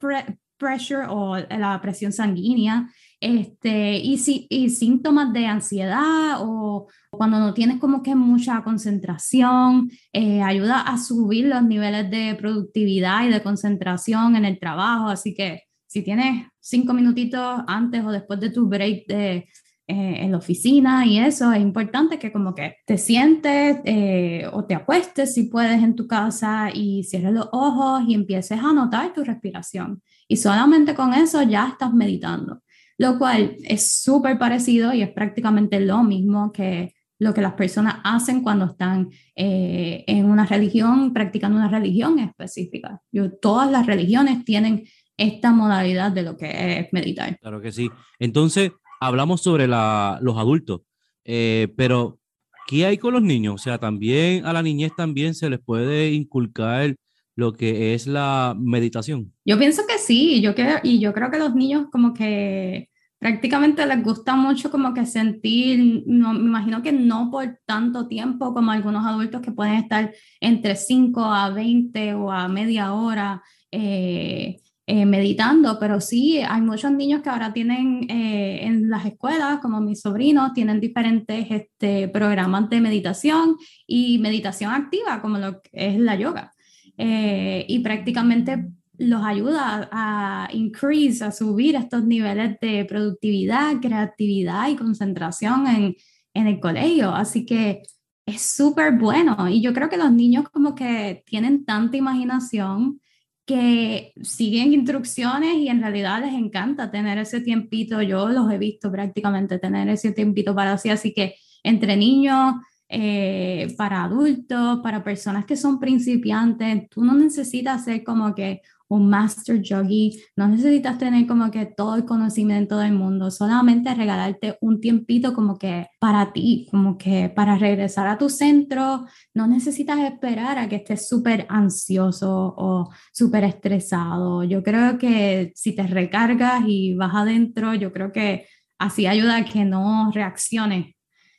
pressure 0.57 1.07
o 1.09 1.37
la 1.37 1.81
presión 1.81 2.13
sanguínea. 2.13 2.89
Este, 3.21 3.97
y, 3.99 4.19
si, 4.19 4.47
y 4.49 4.71
síntomas 4.71 5.33
de 5.33 5.47
ansiedad 5.47 6.39
o 6.41 6.87
cuando 7.11 7.41
no 7.41 7.53
tienes 7.53 7.79
como 7.79 8.03
que 8.03 8.15
mucha 8.15 8.63
concentración, 8.63 9.91
eh, 10.13 10.43
ayuda 10.43 10.83
a 10.83 10.99
subir 10.99 11.47
los 11.47 11.63
niveles 11.65 12.11
de 12.11 12.37
productividad 12.37 13.25
y 13.25 13.31
de 13.31 13.43
concentración 13.43 14.37
en 14.37 14.45
el 14.45 14.59
trabajo. 14.59 15.09
Así 15.09 15.35
que 15.35 15.63
si 15.87 16.03
tienes 16.03 16.47
cinco 16.61 16.93
minutitos 16.93 17.61
antes 17.67 18.05
o 18.05 18.13
después 18.13 18.39
de 18.41 18.51
tu 18.51 18.69
break 18.69 19.07
de, 19.09 19.49
eh, 19.91 20.17
en 20.21 20.33
la 20.33 20.37
oficina 20.37 21.07
y 21.07 21.19
eso, 21.19 21.51
es 21.51 21.63
importante 21.63 22.19
que 22.19 22.31
como 22.31 22.55
que 22.55 22.77
te 22.85 22.99
sientes 22.99 23.79
eh, 23.87 24.47
o 24.53 24.67
te 24.67 24.75
acuestes 24.75 25.33
si 25.33 25.45
puedes 25.45 25.83
en 25.83 25.97
tu 25.97 26.07
casa 26.07 26.69
y 26.71 27.05
cierres 27.05 27.33
los 27.33 27.49
ojos 27.53 28.03
y 28.07 28.13
empieces 28.13 28.59
a 28.63 28.75
notar 28.75 29.15
tu 29.15 29.25
respiración. 29.25 30.03
Y 30.29 30.37
solamente 30.37 30.95
con 30.95 31.15
eso 31.15 31.43
ya 31.43 31.69
estás 31.69 31.95
meditando, 31.95 32.61
lo 32.99 33.19
cual 33.19 33.57
es 33.65 34.03
súper 34.03 34.39
parecido 34.39 34.93
y 34.93 35.03
es 35.03 35.11
prácticamente 35.11 35.81
lo 35.81 36.03
mismo 36.03 36.53
que 36.53 36.95
lo 37.21 37.35
que 37.35 37.41
las 37.41 37.55
personas 37.55 37.97
hacen 38.05 38.43
cuando 38.43 38.67
están 38.67 39.11
eh, 39.35 40.05
en 40.07 40.27
una 40.27 40.47
religión, 40.47 41.13
practicando 41.13 41.57
una 41.57 41.69
religión 41.69 42.19
específica. 42.21 43.03
Yo, 43.11 43.33
todas 43.33 43.71
las 43.71 43.87
religiones 43.87 44.45
tienen 44.45 44.87
esta 45.17 45.51
modalidad 45.51 46.13
de 46.13 46.23
lo 46.23 46.37
que 46.37 46.79
es 46.79 46.93
meditar. 46.93 47.37
Claro 47.41 47.61
que 47.61 47.73
sí. 47.73 47.91
Entonces, 48.21 48.71
hablamos 49.01 49.43
sobre 49.43 49.67
la, 49.67 50.19
los 50.23 50.39
adultos, 50.39 50.83
eh, 51.25 51.73
pero 51.77 52.21
¿qué 52.69 52.87
hay 52.87 52.99
con 52.99 53.15
los 53.15 53.23
niños? 53.23 53.55
O 53.57 53.59
sea, 53.59 53.79
también 53.79 54.47
a 54.47 54.53
la 54.53 54.63
niñez 54.63 54.93
también 54.97 55.35
se 55.35 55.51
les 55.51 55.59
puede 55.59 56.13
inculcar 56.13 56.95
lo 57.39 57.53
que 57.53 57.95
es 57.95 58.09
la 58.09 58.57
meditación. 58.59 59.33
Yo 59.45 59.57
pienso 59.61 59.83
que 59.87 59.97
sí, 59.99 60.41
yo 60.41 60.57
creo, 60.57 60.81
y 60.83 60.99
yo 60.99 61.13
creo 61.13 61.31
que 61.31 61.39
los 61.39 61.55
niños 61.55 61.87
como 61.93 62.13
que 62.13 62.89
prácticamente 63.17 63.87
les 63.87 64.03
gusta 64.03 64.35
mucho 64.35 64.73
como 64.73 64.93
que 64.93 65.07
sentir, 65.07 66.03
no, 66.05 66.33
me 66.33 66.41
imagino 66.41 66.83
que 66.83 66.91
no 66.91 67.31
por 67.31 67.61
tanto 67.65 68.09
tiempo 68.09 68.53
como 68.53 68.73
algunos 68.73 69.07
adultos 69.07 69.41
que 69.41 69.53
pueden 69.53 69.75
estar 69.75 70.13
entre 70.41 70.75
5 70.75 71.25
a 71.27 71.51
20 71.51 72.15
o 72.15 72.33
a 72.33 72.49
media 72.49 72.93
hora. 72.93 73.41
Eh, 73.71 74.57
eh, 74.91 75.05
meditando, 75.05 75.79
pero 75.79 76.01
sí, 76.01 76.39
hay 76.39 76.63
muchos 76.63 76.91
niños 76.91 77.21
que 77.21 77.29
ahora 77.29 77.53
tienen 77.53 78.07
eh, 78.09 78.61
en 78.63 78.89
las 78.89 79.05
escuelas, 79.05 79.59
como 79.61 79.83
mis 79.83 80.01
sobrinos, 80.01 80.55
tienen 80.55 80.81
diferentes 80.81 81.47
este, 81.51 82.09
programas 82.09 82.71
de 82.71 82.81
meditación 82.81 83.57
y 83.87 84.17
meditación 84.17 84.73
activa, 84.73 85.21
como 85.21 85.37
lo 85.37 85.61
que 85.61 85.71
es 85.73 85.99
la 85.99 86.15
yoga. 86.15 86.53
Eh, 86.99 87.65
y 87.69 87.79
prácticamente 87.79 88.69
los 88.99 89.25
ayuda 89.25 89.89
a 89.93 90.49
increase, 90.53 91.25
a 91.25 91.31
subir 91.31 91.77
estos 91.77 92.05
niveles 92.05 92.59
de 92.61 92.85
productividad, 92.85 93.81
creatividad 93.81 94.69
y 94.69 94.77
concentración 94.77 95.67
en, 95.69 95.97
en 96.35 96.47
el 96.49 96.59
colegio. 96.61 97.15
Así 97.15 97.47
que 97.47 97.83
es 98.27 98.43
súper 98.43 98.99
bueno. 98.99 99.49
Y 99.49 99.63
yo 99.63 99.73
creo 99.73 99.89
que 99.89 99.97
los 99.97 100.13
niños 100.13 100.49
como 100.51 100.75
que 100.75 101.23
tienen 101.25 101.65
tanta 101.65 101.97
imaginación 101.97 103.01
que 103.47 104.13
siguen 104.21 104.75
instrucciones 104.75 105.57
y 105.57 105.69
en 105.69 105.81
realidad 105.81 106.21
les 106.21 106.35
encanta 106.35 106.91
tener 106.91 107.17
ese 107.17 107.41
tiempito. 107.41 108.03
Yo 108.03 108.29
los 108.29 108.51
he 108.53 108.59
visto 108.59 108.93
prácticamente 108.93 109.59
tener 109.59 109.89
ese 109.89 110.13
tiempito 110.13 110.55
para 110.55 110.75
así, 110.75 110.91
así 110.91 111.15
que 111.15 111.37
entre 111.63 111.97
niños, 111.97 112.57
eh, 112.89 113.75
para 113.77 114.05
adultos, 114.05 114.81
para 114.83 115.05
personas 115.05 115.45
que 115.45 115.57
son 115.57 115.79
principiantes, 115.79 116.89
tú 116.89 117.05
no 117.05 117.15
necesitas 117.15 117.85
ser 117.85 118.03
como 118.03 118.35
que 118.35 118.63
un 118.89 119.09
master 119.09 119.61
yogi, 119.61 120.23
no 120.37 120.49
necesitas 120.49 120.99
tener 120.99 121.27
como 121.27 121.51
que 121.51 121.67
todo 121.67 121.97
el 121.97 122.05
conocimiento 122.05 122.79
del 122.79 122.93
mundo, 122.93 123.31
solamente 123.31 123.95
regalarte 123.95 124.57
un 124.61 124.81
tiempito 124.81 125.35
como 125.35 125.59
que 125.59 125.89
para 126.01 126.33
ti, 126.33 126.67
como 126.71 126.97
que 126.97 127.29
para 127.29 127.57
regresar 127.57 128.07
a 128.07 128.19
tu 128.19 128.31
centro, 128.31 129.05
no 129.35 129.47
necesitas 129.47 129.99
esperar 130.01 130.59
a 130.59 130.69
que 130.69 130.77
estés 130.77 131.09
súper 131.09 131.47
ansioso 131.51 132.55
o 132.57 132.91
súper 133.13 133.45
estresado. 133.45 134.43
Yo 134.45 134.63
creo 134.63 134.99
que 134.99 135.53
si 135.55 135.75
te 135.75 135.87
recargas 135.87 136.63
y 136.67 136.95
vas 136.95 137.15
adentro, 137.15 137.75
yo 137.75 137.93
creo 137.93 138.13
que 138.13 138.47
así 138.79 139.07
ayuda 139.07 139.37
a 139.39 139.45
que 139.45 139.65
no 139.65 140.11
reacciones 140.13 140.95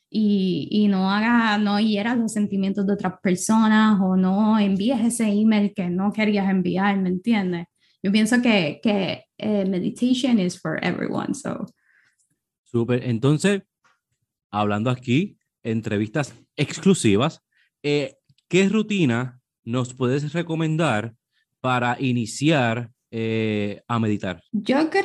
y, 0.09 0.67
y, 0.71 0.87
no 0.87 1.11
haga, 1.11 1.57
no 1.57 1.79
hieras 1.79 2.17
los 2.17 2.33
sentimientos 2.33 2.87
de 2.87 2.93
otras 2.93 3.13
personas 3.21 3.99
o 4.01 4.15
no 4.15 4.57
envíes 4.57 4.99
ese 5.01 5.27
email 5.27 5.73
que 5.75 5.89
no 5.89 6.11
querías 6.11 6.49
enviar, 6.49 6.97
¿me 6.97 7.09
entiendes? 7.09 7.67
Yo 8.01 8.11
pienso 8.11 8.41
que, 8.41 8.79
que 8.81 9.25
eh, 9.37 9.65
meditation 9.65 10.39
is 10.39 10.59
for 10.59 10.79
everyone, 10.83 11.33
so. 11.33 11.65
Súper, 12.63 13.03
entonces, 13.03 13.61
hablando 14.51 14.89
aquí, 14.89 15.37
entrevistas 15.63 16.33
exclusivas, 16.55 17.43
eh, 17.83 18.15
¿qué 18.47 18.69
rutina 18.69 19.41
nos 19.63 19.93
puedes 19.93 20.33
recomendar 20.33 21.15
para 21.61 21.97
iniciar 21.99 22.91
eh, 23.11 23.81
a 23.87 23.99
meditar? 23.99 24.41
Yo 24.51 24.89
creo 24.89 25.03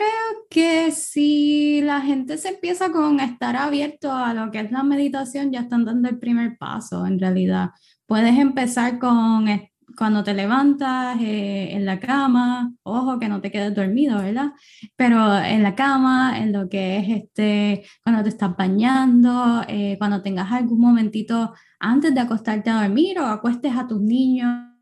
que 0.50 0.90
si 0.92 1.80
la 1.82 2.00
gente 2.00 2.38
se 2.38 2.48
empieza 2.48 2.90
con 2.92 3.20
estar 3.20 3.57
abierto 3.57 4.12
a 4.12 4.34
lo 4.34 4.50
que 4.50 4.61
es 4.61 4.70
la 4.70 4.82
meditación, 4.82 5.52
ya 5.52 5.61
están 5.61 5.84
dando 5.84 6.09
el 6.09 6.18
primer 6.18 6.57
paso 6.59 7.07
en 7.07 7.18
realidad. 7.18 7.70
Puedes 8.07 8.38
empezar 8.38 8.98
con 8.98 9.48
cuando 9.96 10.24
te 10.24 10.34
levantas 10.34 11.20
eh, 11.20 11.68
en 11.72 11.84
la 11.84 12.00
cama, 12.00 12.72
ojo 12.82 13.18
que 13.18 13.28
no 13.28 13.40
te 13.40 13.50
quedes 13.50 13.74
dormido, 13.74 14.18
¿verdad? 14.18 14.52
Pero 14.96 15.38
en 15.38 15.62
la 15.62 15.74
cama, 15.74 16.38
en 16.38 16.52
lo 16.52 16.68
que 16.68 16.98
es 16.98 17.09
este, 17.09 17.84
cuando 18.02 18.22
te 18.22 18.30
estás 18.30 18.57
bañando, 18.57 19.62
eh, 19.68 19.96
cuando 19.98 20.22
tengas 20.22 20.50
algún 20.52 20.80
momentito 20.80 21.55
antes 21.78 22.14
de 22.14 22.20
acostarte 22.20 22.70
a 22.70 22.82
dormir 22.82 23.18
o 23.18 23.26
acuestes 23.26 23.76
a 23.76 23.86
tus 23.86 24.00
niños 24.00 24.74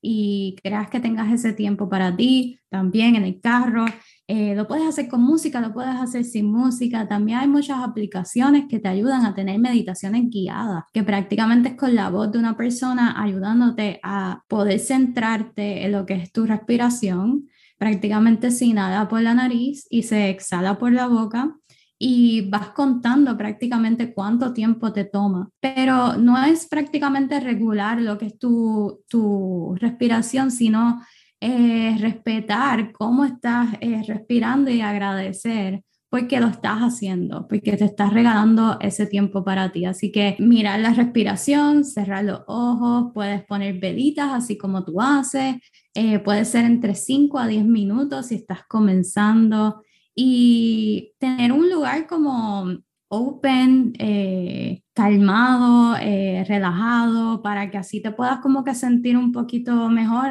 y 0.00 0.56
creas 0.62 0.90
que 0.90 0.98
tengas 0.98 1.32
ese 1.32 1.52
tiempo 1.52 1.88
para 1.88 2.14
ti, 2.16 2.58
también 2.68 3.14
en 3.14 3.24
el 3.24 3.40
carro. 3.40 3.84
Eh, 4.26 4.54
lo 4.56 4.66
puedes 4.66 4.86
hacer 4.86 5.08
con 5.08 5.22
música, 5.22 5.60
lo 5.60 5.72
puedes 5.72 5.94
hacer 5.94 6.24
sin 6.24 6.50
música. 6.50 7.06
También 7.06 7.38
hay 7.38 7.48
muchas 7.48 7.82
aplicaciones 7.82 8.64
que 8.68 8.80
te 8.80 8.88
ayudan 8.88 9.24
a 9.24 9.34
tener 9.34 9.60
meditaciones 9.60 10.28
guiadas, 10.28 10.84
que 10.92 11.04
prácticamente 11.04 11.70
es 11.70 11.74
con 11.76 11.94
la 11.94 12.10
voz 12.10 12.32
de 12.32 12.38
una 12.38 12.56
persona 12.56 13.14
ayudándote 13.22 14.00
a 14.02 14.42
poder 14.48 14.80
centrarte 14.80 15.84
en 15.84 15.92
lo 15.92 16.04
que 16.04 16.14
es 16.14 16.32
tu 16.32 16.46
respiración 16.46 17.48
prácticamente 17.82 18.52
se 18.52 18.66
inhala 18.66 19.08
por 19.08 19.22
la 19.22 19.34
nariz 19.34 19.88
y 19.90 20.04
se 20.04 20.30
exhala 20.30 20.78
por 20.78 20.92
la 20.92 21.08
boca 21.08 21.56
y 22.04 22.40
vas 22.50 22.70
contando 22.70 23.36
prácticamente 23.36 24.12
cuánto 24.12 24.52
tiempo 24.52 24.92
te 24.92 25.04
toma, 25.04 25.48
pero 25.60 26.16
no 26.16 26.36
es 26.42 26.66
prácticamente 26.66 27.38
regular 27.38 28.00
lo 28.00 28.18
que 28.18 28.26
es 28.26 28.38
tu, 28.40 29.04
tu 29.08 29.76
respiración, 29.76 30.50
sino 30.50 31.00
eh, 31.40 31.96
respetar 32.00 32.90
cómo 32.90 33.24
estás 33.24 33.74
eh, 33.80 34.02
respirando 34.04 34.68
y 34.68 34.80
agradecer 34.80 35.84
porque 36.10 36.40
lo 36.40 36.48
estás 36.48 36.80
haciendo, 36.80 37.46
porque 37.46 37.76
te 37.76 37.84
estás 37.84 38.12
regalando 38.12 38.78
ese 38.80 39.06
tiempo 39.06 39.44
para 39.44 39.70
ti. 39.70 39.84
Así 39.84 40.10
que 40.10 40.34
mirar 40.40 40.80
la 40.80 40.94
respiración, 40.94 41.84
cerrar 41.84 42.24
los 42.24 42.40
ojos, 42.48 43.12
puedes 43.14 43.44
poner 43.44 43.78
velitas 43.78 44.32
así 44.32 44.58
como 44.58 44.84
tú 44.84 45.00
haces, 45.00 45.54
eh, 45.94 46.18
puede 46.18 46.46
ser 46.46 46.64
entre 46.64 46.96
5 46.96 47.38
a 47.38 47.46
10 47.46 47.64
minutos 47.64 48.26
si 48.26 48.34
estás 48.34 48.64
comenzando 48.68 49.84
y 50.14 51.12
tener 51.18 51.52
un 51.52 51.70
lugar 51.70 52.06
como 52.06 52.66
open, 53.08 53.92
eh, 53.98 54.82
calmado, 54.94 55.96
eh, 56.00 56.44
relajado, 56.48 57.42
para 57.42 57.70
que 57.70 57.78
así 57.78 58.00
te 58.00 58.12
puedas 58.12 58.40
como 58.40 58.64
que 58.64 58.74
sentir 58.74 59.16
un 59.16 59.32
poquito 59.32 59.88
mejor, 59.90 60.28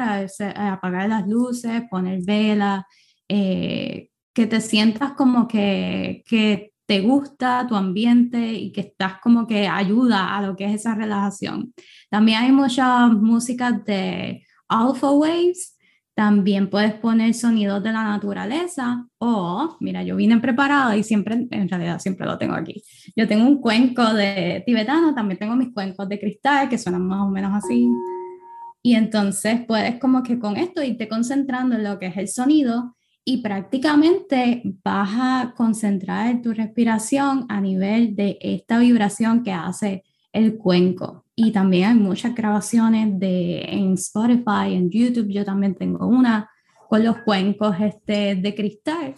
apagar 0.56 1.08
las 1.08 1.28
luces, 1.28 1.82
poner 1.90 2.20
vela, 2.24 2.86
que 3.28 4.46
te 4.46 4.60
sientas 4.60 5.12
como 5.12 5.46
que, 5.48 6.22
que 6.26 6.72
te 6.86 7.00
gusta 7.00 7.66
tu 7.66 7.76
ambiente 7.76 8.52
y 8.52 8.72
que 8.72 8.82
estás 8.82 9.14
como 9.22 9.46
que 9.46 9.68
ayuda 9.68 10.36
a 10.36 10.42
lo 10.42 10.56
que 10.56 10.66
es 10.66 10.74
esa 10.74 10.94
relajación. 10.94 11.72
También 12.10 12.42
hay 12.42 12.52
muchas 12.52 13.12
músicas 13.12 13.84
de 13.84 14.44
alpha 14.68 15.10
waves, 15.10 15.71
también 16.14 16.68
puedes 16.68 16.94
poner 16.94 17.32
sonidos 17.34 17.82
de 17.82 17.92
la 17.92 18.04
naturaleza 18.04 19.06
o, 19.18 19.76
mira, 19.80 20.02
yo 20.02 20.16
vine 20.16 20.38
preparada 20.38 20.96
y 20.96 21.02
siempre, 21.02 21.46
en 21.50 21.68
realidad 21.68 21.98
siempre 22.00 22.26
lo 22.26 22.36
tengo 22.36 22.54
aquí. 22.54 22.82
Yo 23.16 23.26
tengo 23.26 23.46
un 23.46 23.60
cuenco 23.60 24.12
de 24.12 24.62
tibetano, 24.66 25.14
también 25.14 25.38
tengo 25.38 25.56
mis 25.56 25.72
cuencos 25.72 26.08
de 26.08 26.20
cristal 26.20 26.68
que 26.68 26.78
suenan 26.78 27.06
más 27.06 27.22
o 27.22 27.30
menos 27.30 27.52
así. 27.54 27.88
Y 28.82 28.94
entonces 28.94 29.60
puedes 29.66 29.98
como 29.98 30.22
que 30.22 30.38
con 30.38 30.56
esto 30.56 30.82
irte 30.82 31.08
concentrando 31.08 31.76
en 31.76 31.84
lo 31.84 31.98
que 31.98 32.06
es 32.06 32.16
el 32.16 32.28
sonido 32.28 32.96
y 33.24 33.40
prácticamente 33.40 34.62
vas 34.82 35.10
a 35.12 35.54
concentrar 35.56 36.42
tu 36.42 36.52
respiración 36.52 37.46
a 37.48 37.60
nivel 37.60 38.16
de 38.16 38.36
esta 38.40 38.78
vibración 38.78 39.44
que 39.44 39.52
hace 39.52 40.02
el 40.32 40.58
cuenco. 40.58 41.21
Y 41.34 41.52
también 41.52 41.88
hay 41.88 41.94
muchas 41.94 42.34
grabaciones 42.34 43.18
de, 43.18 43.62
en 43.62 43.94
Spotify, 43.94 44.74
en 44.74 44.90
YouTube, 44.90 45.28
yo 45.28 45.44
también 45.44 45.74
tengo 45.74 46.06
una 46.06 46.50
con 46.88 47.02
los 47.02 47.18
cuencos 47.24 47.74
este, 47.80 48.34
de 48.34 48.54
cristal. 48.54 49.14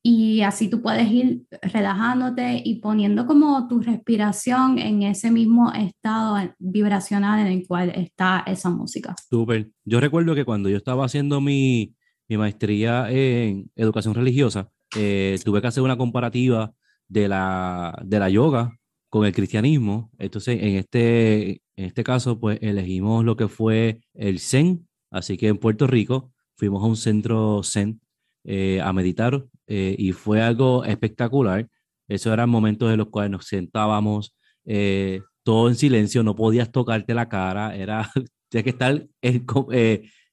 Y 0.00 0.42
así 0.42 0.70
tú 0.70 0.80
puedes 0.80 1.10
ir 1.10 1.42
relajándote 1.60 2.62
y 2.64 2.76
poniendo 2.76 3.26
como 3.26 3.66
tu 3.66 3.80
respiración 3.80 4.78
en 4.78 5.02
ese 5.02 5.32
mismo 5.32 5.72
estado 5.72 6.36
vibracional 6.60 7.40
en 7.40 7.48
el 7.48 7.66
cual 7.66 7.90
está 7.96 8.44
esa 8.46 8.70
música. 8.70 9.16
Súper. 9.28 9.72
Yo 9.84 9.98
recuerdo 9.98 10.36
que 10.36 10.44
cuando 10.44 10.68
yo 10.68 10.76
estaba 10.76 11.04
haciendo 11.04 11.40
mi, 11.40 11.96
mi 12.28 12.36
maestría 12.36 13.10
en 13.10 13.68
educación 13.74 14.14
religiosa, 14.14 14.70
eh, 14.96 15.40
tuve 15.44 15.60
que 15.60 15.66
hacer 15.66 15.82
una 15.82 15.96
comparativa 15.96 16.72
de 17.08 17.26
la, 17.26 18.00
de 18.04 18.20
la 18.20 18.28
yoga 18.28 18.78
con 19.08 19.26
el 19.26 19.32
cristianismo. 19.32 20.10
Entonces, 20.18 20.58
en 20.62 20.76
este, 20.76 21.62
en 21.76 21.84
este 21.86 22.04
caso, 22.04 22.38
pues 22.38 22.58
elegimos 22.62 23.24
lo 23.24 23.36
que 23.36 23.48
fue 23.48 24.00
el 24.14 24.40
Zen. 24.40 24.88
Así 25.10 25.36
que 25.36 25.48
en 25.48 25.58
Puerto 25.58 25.86
Rico 25.86 26.32
fuimos 26.56 26.82
a 26.82 26.86
un 26.86 26.96
centro 26.96 27.62
Zen 27.62 28.00
eh, 28.44 28.80
a 28.82 28.92
meditar 28.92 29.44
eh, 29.66 29.94
y 29.98 30.12
fue 30.12 30.42
algo 30.42 30.84
espectacular. 30.84 31.68
Esos 32.08 32.32
eran 32.32 32.50
momentos 32.50 32.90
en 32.90 32.98
los 32.98 33.08
cuales 33.08 33.30
nos 33.30 33.46
sentábamos 33.46 34.34
todo 35.44 35.68
en 35.68 35.76
silencio, 35.76 36.24
no 36.24 36.34
podías 36.34 36.72
tocarte 36.72 37.14
la 37.14 37.28
cara, 37.28 37.76
era, 37.76 38.10
tienes 38.50 38.64
que 38.64 38.70
estar 38.70 39.06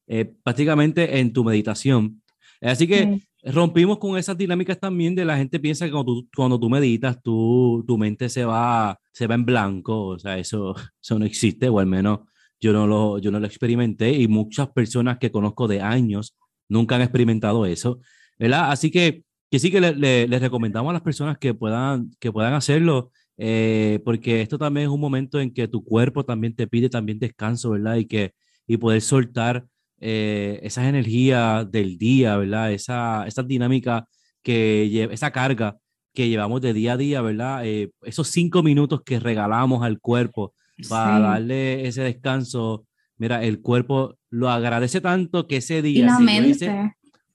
eh, 0.08 0.36
prácticamente 0.44 1.20
en 1.20 1.32
tu 1.32 1.44
meditación. 1.44 2.22
Así 2.62 2.88
que 2.88 3.20
rompimos 3.46 3.98
con 3.98 4.18
esas 4.18 4.38
dinámicas 4.38 4.80
también 4.80 5.16
de 5.16 5.26
la 5.26 5.38
gente 5.38 5.60
piensa 5.60 5.86
que 5.86 5.92
cuando 5.92 6.22
tú, 6.22 6.30
cuando 6.36 6.60
tú 6.60 6.70
meditas, 6.70 7.22
tu 7.22 7.98
mente 7.98 8.30
se 8.30 8.46
va, 8.46 9.00
se 9.12 9.28
va 9.28 9.36
en 9.36 9.46
blanco, 9.46 10.08
o 10.08 10.20
sea, 10.20 10.38
eso, 10.38 10.76
eso 11.02 11.20
no 11.20 11.26
existe, 11.26 11.70
o 11.70 11.80
al 11.80 11.88
menos 11.88 12.22
yo 12.60 12.72
no, 12.74 12.88
lo, 12.88 13.20
yo 13.20 13.32
no 13.32 13.40
lo 13.40 13.46
experimenté 13.46 14.12
y 14.14 14.28
muchas 14.28 14.70
personas 14.70 15.18
que 15.18 15.32
conozco 15.32 15.68
de 15.68 15.82
años 15.82 16.38
nunca 16.70 16.96
han 16.96 17.02
experimentado 17.02 17.66
eso, 17.66 18.00
¿verdad? 18.40 18.72
Así 18.72 18.90
que, 18.90 19.24
que 19.52 19.60
sí 19.60 19.70
que 19.70 19.82
les 19.82 19.98
le, 19.98 20.40
recomendamos 20.40 20.90
a 20.92 20.94
las 20.94 21.02
personas 21.02 21.38
que 21.38 21.54
puedan, 21.54 22.12
que 22.20 22.32
puedan 22.32 22.54
hacerlo, 22.54 23.12
eh, 23.38 24.00
porque 24.06 24.42
esto 24.42 24.58
también 24.58 24.86
es 24.86 24.94
un 24.94 25.02
momento 25.02 25.40
en 25.42 25.54
que 25.54 25.68
tu 25.68 25.84
cuerpo 25.84 26.24
también 26.24 26.56
te 26.56 26.68
pide 26.68 26.90
también 26.90 27.20
descanso, 27.20 27.72
¿verdad? 27.72 27.98
Y 27.98 28.06
que 28.06 28.34
y 28.68 28.78
poder 28.78 29.02
soltar 29.02 29.66
eh, 30.06 30.60
esas 30.64 30.84
energías 30.84 31.72
del 31.72 31.98
día, 31.98 32.36
¿verdad? 32.36 32.74
Esa, 32.74 33.26
esa 33.26 33.42
dinámica 33.42 34.06
que 34.42 34.90
lleva, 34.90 35.14
esa 35.14 35.32
carga 35.32 35.78
que 36.14 36.28
llevamos 36.28 36.60
de 36.60 36.74
día 36.74 36.94
a 36.94 36.98
día, 36.98 37.22
¿verdad? 37.22 37.66
Eh, 37.66 37.90
esos 38.02 38.28
cinco 38.28 38.64
minutos 38.64 39.02
que 39.06 39.22
regalamos 39.22 39.82
al 39.82 40.02
cuerpo 40.02 40.54
para 40.90 41.20
darle 41.20 41.88
ese 41.88 42.02
descanso, 42.02 42.86
mira, 43.18 43.46
el 43.46 43.62
cuerpo 43.62 44.18
lo 44.30 44.50
agradece 44.50 45.00
tanto 45.00 45.48
que 45.48 45.58
ese 45.58 45.82
día... 45.82 46.06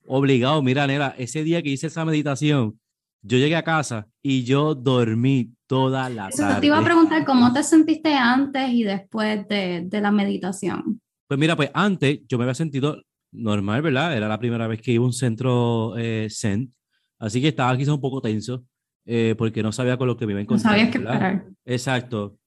obligado, 0.05 0.61
mira, 0.61 0.85
Nera, 0.85 1.15
ese 1.17 1.43
día 1.43 1.63
que 1.63 1.69
hice 1.69 1.87
esa 1.87 2.05
meditación, 2.05 2.79
yo 3.23 3.39
llegué 3.39 3.55
a 3.55 3.63
casa 3.63 4.07
y 4.21 4.43
yo 4.43 4.75
dormí 4.75 5.53
toda 5.65 6.07
la 6.07 6.29
tarde. 6.29 6.61
Te 6.61 6.67
iba 6.67 6.77
a 6.77 6.83
preguntar 6.83 7.25
cómo 7.25 7.51
te 7.53 7.63
sentiste 7.63 8.13
antes 8.13 8.69
y 8.69 8.83
después 8.83 9.47
de, 9.47 9.85
de 9.85 10.01
la 10.01 10.11
meditación. 10.11 11.01
Pues 11.29 11.39
mira, 11.39 11.55
pues 11.55 11.69
antes 11.75 12.21
yo 12.27 12.39
me 12.39 12.43
había 12.45 12.55
sentido 12.55 13.03
normal, 13.31 13.83
¿verdad? 13.83 14.17
Era 14.17 14.27
la 14.27 14.39
primera 14.39 14.65
vez 14.65 14.81
que 14.81 14.93
iba 14.93 15.03
a 15.03 15.05
un 15.05 15.13
centro 15.13 15.95
eh, 15.95 16.27
Zen, 16.31 16.73
así 17.19 17.39
que 17.39 17.49
estaba 17.49 17.77
quizás 17.77 17.93
un 17.93 18.01
poco 18.01 18.19
tenso 18.19 18.65
eh, 19.05 19.35
porque 19.37 19.61
no 19.61 19.71
sabía 19.71 19.95
con 19.95 20.07
lo 20.07 20.17
que 20.17 20.25
me 20.25 20.31
iba 20.31 20.39
a 20.39 20.41
encontrar. 20.41 20.73
No 20.73 20.79
sabías 20.79 20.91
qué 20.91 20.97
esperar. 20.97 21.45
Exacto. 21.65 22.39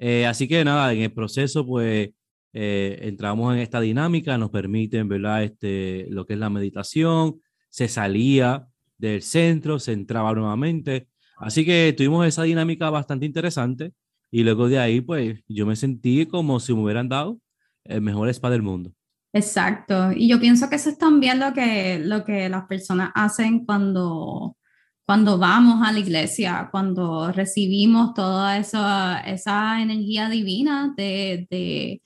Eh, 0.00 0.26
así 0.26 0.48
que 0.48 0.64
nada, 0.64 0.92
en 0.92 1.02
el 1.02 1.12
proceso, 1.12 1.64
pues 1.64 2.10
entramos 2.52 3.54
en 3.54 3.60
esta 3.60 3.80
dinámica, 3.80 4.36
nos 4.36 4.50
permiten, 4.50 5.08
¿verdad? 5.08 5.44
Este, 5.44 6.08
lo 6.10 6.26
que 6.26 6.32
es 6.32 6.38
la 6.40 6.50
meditación, 6.50 7.40
se 7.68 7.86
salía 7.86 8.66
del 8.98 9.22
centro, 9.22 9.78
se 9.78 9.92
entraba 9.92 10.32
nuevamente. 10.34 11.06
Así 11.36 11.64
que 11.64 11.94
tuvimos 11.96 12.26
esa 12.26 12.42
dinámica 12.42 12.90
bastante 12.90 13.26
interesante 13.26 13.92
y 14.32 14.42
luego 14.42 14.68
de 14.68 14.80
ahí, 14.80 15.00
pues 15.00 15.40
yo 15.46 15.66
me 15.66 15.76
sentí 15.76 16.26
como 16.26 16.58
si 16.58 16.74
me 16.74 16.82
hubieran 16.82 17.08
dado 17.08 17.38
el 17.84 18.00
mejor 18.00 18.28
spa 18.28 18.50
del 18.50 18.62
mundo. 18.62 18.92
Exacto. 19.32 20.12
Y 20.12 20.28
yo 20.28 20.38
pienso 20.38 20.70
que 20.70 20.76
eso 20.76 20.90
es 20.90 20.98
también 20.98 21.40
lo 21.40 21.52
que, 21.52 21.98
lo 21.98 22.24
que 22.24 22.48
las 22.48 22.66
personas 22.66 23.10
hacen 23.14 23.64
cuando, 23.64 24.56
cuando 25.04 25.38
vamos 25.38 25.86
a 25.86 25.92
la 25.92 25.98
iglesia, 25.98 26.68
cuando 26.70 27.32
recibimos 27.32 28.14
toda 28.14 28.58
esa, 28.58 29.20
esa 29.20 29.82
energía 29.82 30.28
divina 30.28 30.94
de, 30.96 31.48
de, 31.50 32.02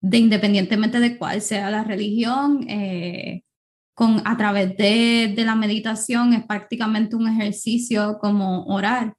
de, 0.00 0.18
independientemente 0.18 0.98
de 0.98 1.16
cuál 1.16 1.40
sea 1.40 1.70
la 1.70 1.84
religión, 1.84 2.68
eh, 2.68 3.42
con, 3.94 4.20
a 4.24 4.36
través 4.36 4.76
de, 4.76 5.32
de 5.36 5.44
la 5.44 5.54
meditación 5.54 6.34
es 6.34 6.44
prácticamente 6.44 7.16
un 7.16 7.28
ejercicio 7.28 8.18
como 8.20 8.64
orar 8.66 9.14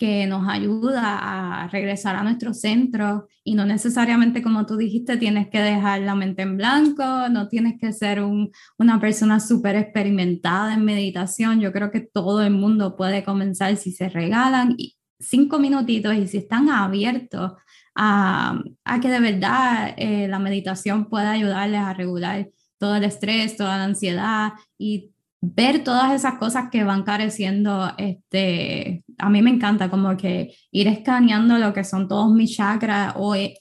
que 0.00 0.26
nos 0.26 0.48
ayuda 0.48 1.18
a 1.20 1.68
regresar 1.68 2.16
a 2.16 2.22
nuestro 2.22 2.54
centro 2.54 3.28
y 3.44 3.54
no 3.54 3.66
necesariamente, 3.66 4.40
como 4.40 4.64
tú 4.64 4.78
dijiste, 4.78 5.18
tienes 5.18 5.50
que 5.50 5.60
dejar 5.60 6.00
la 6.00 6.14
mente 6.14 6.40
en 6.40 6.56
blanco, 6.56 7.28
no 7.28 7.48
tienes 7.48 7.78
que 7.78 7.92
ser 7.92 8.22
un, 8.22 8.50
una 8.78 8.98
persona 8.98 9.40
súper 9.40 9.76
experimentada 9.76 10.72
en 10.72 10.86
meditación. 10.86 11.60
Yo 11.60 11.70
creo 11.70 11.90
que 11.90 12.00
todo 12.00 12.42
el 12.42 12.54
mundo 12.54 12.96
puede 12.96 13.22
comenzar 13.24 13.76
si 13.76 13.92
se 13.92 14.08
regalan 14.08 14.74
cinco 15.18 15.58
minutitos 15.58 16.14
y 16.14 16.26
si 16.28 16.38
están 16.38 16.70
abiertos 16.70 17.52
a, 17.94 18.58
a 18.86 19.00
que 19.00 19.10
de 19.10 19.20
verdad 19.20 19.92
eh, 19.98 20.28
la 20.28 20.38
meditación 20.38 21.10
pueda 21.10 21.32
ayudarles 21.32 21.80
a 21.82 21.92
regular 21.92 22.48
todo 22.78 22.96
el 22.96 23.04
estrés, 23.04 23.54
toda 23.54 23.76
la 23.76 23.84
ansiedad 23.84 24.52
y 24.78 25.10
ver 25.42 25.84
todas 25.84 26.12
esas 26.12 26.38
cosas 26.38 26.70
que 26.70 26.84
van 26.84 27.02
careciendo, 27.02 27.92
este, 27.98 29.04
a 29.20 29.28
mí 29.28 29.42
me 29.42 29.50
encanta 29.50 29.90
como 29.90 30.16
que 30.16 30.54
ir 30.70 30.88
escaneando 30.88 31.58
lo 31.58 31.72
que 31.72 31.84
son 31.84 32.08
todos 32.08 32.32
mis 32.32 32.56
chakras 32.56 33.14
o 33.16 33.34
eh, 33.34 33.54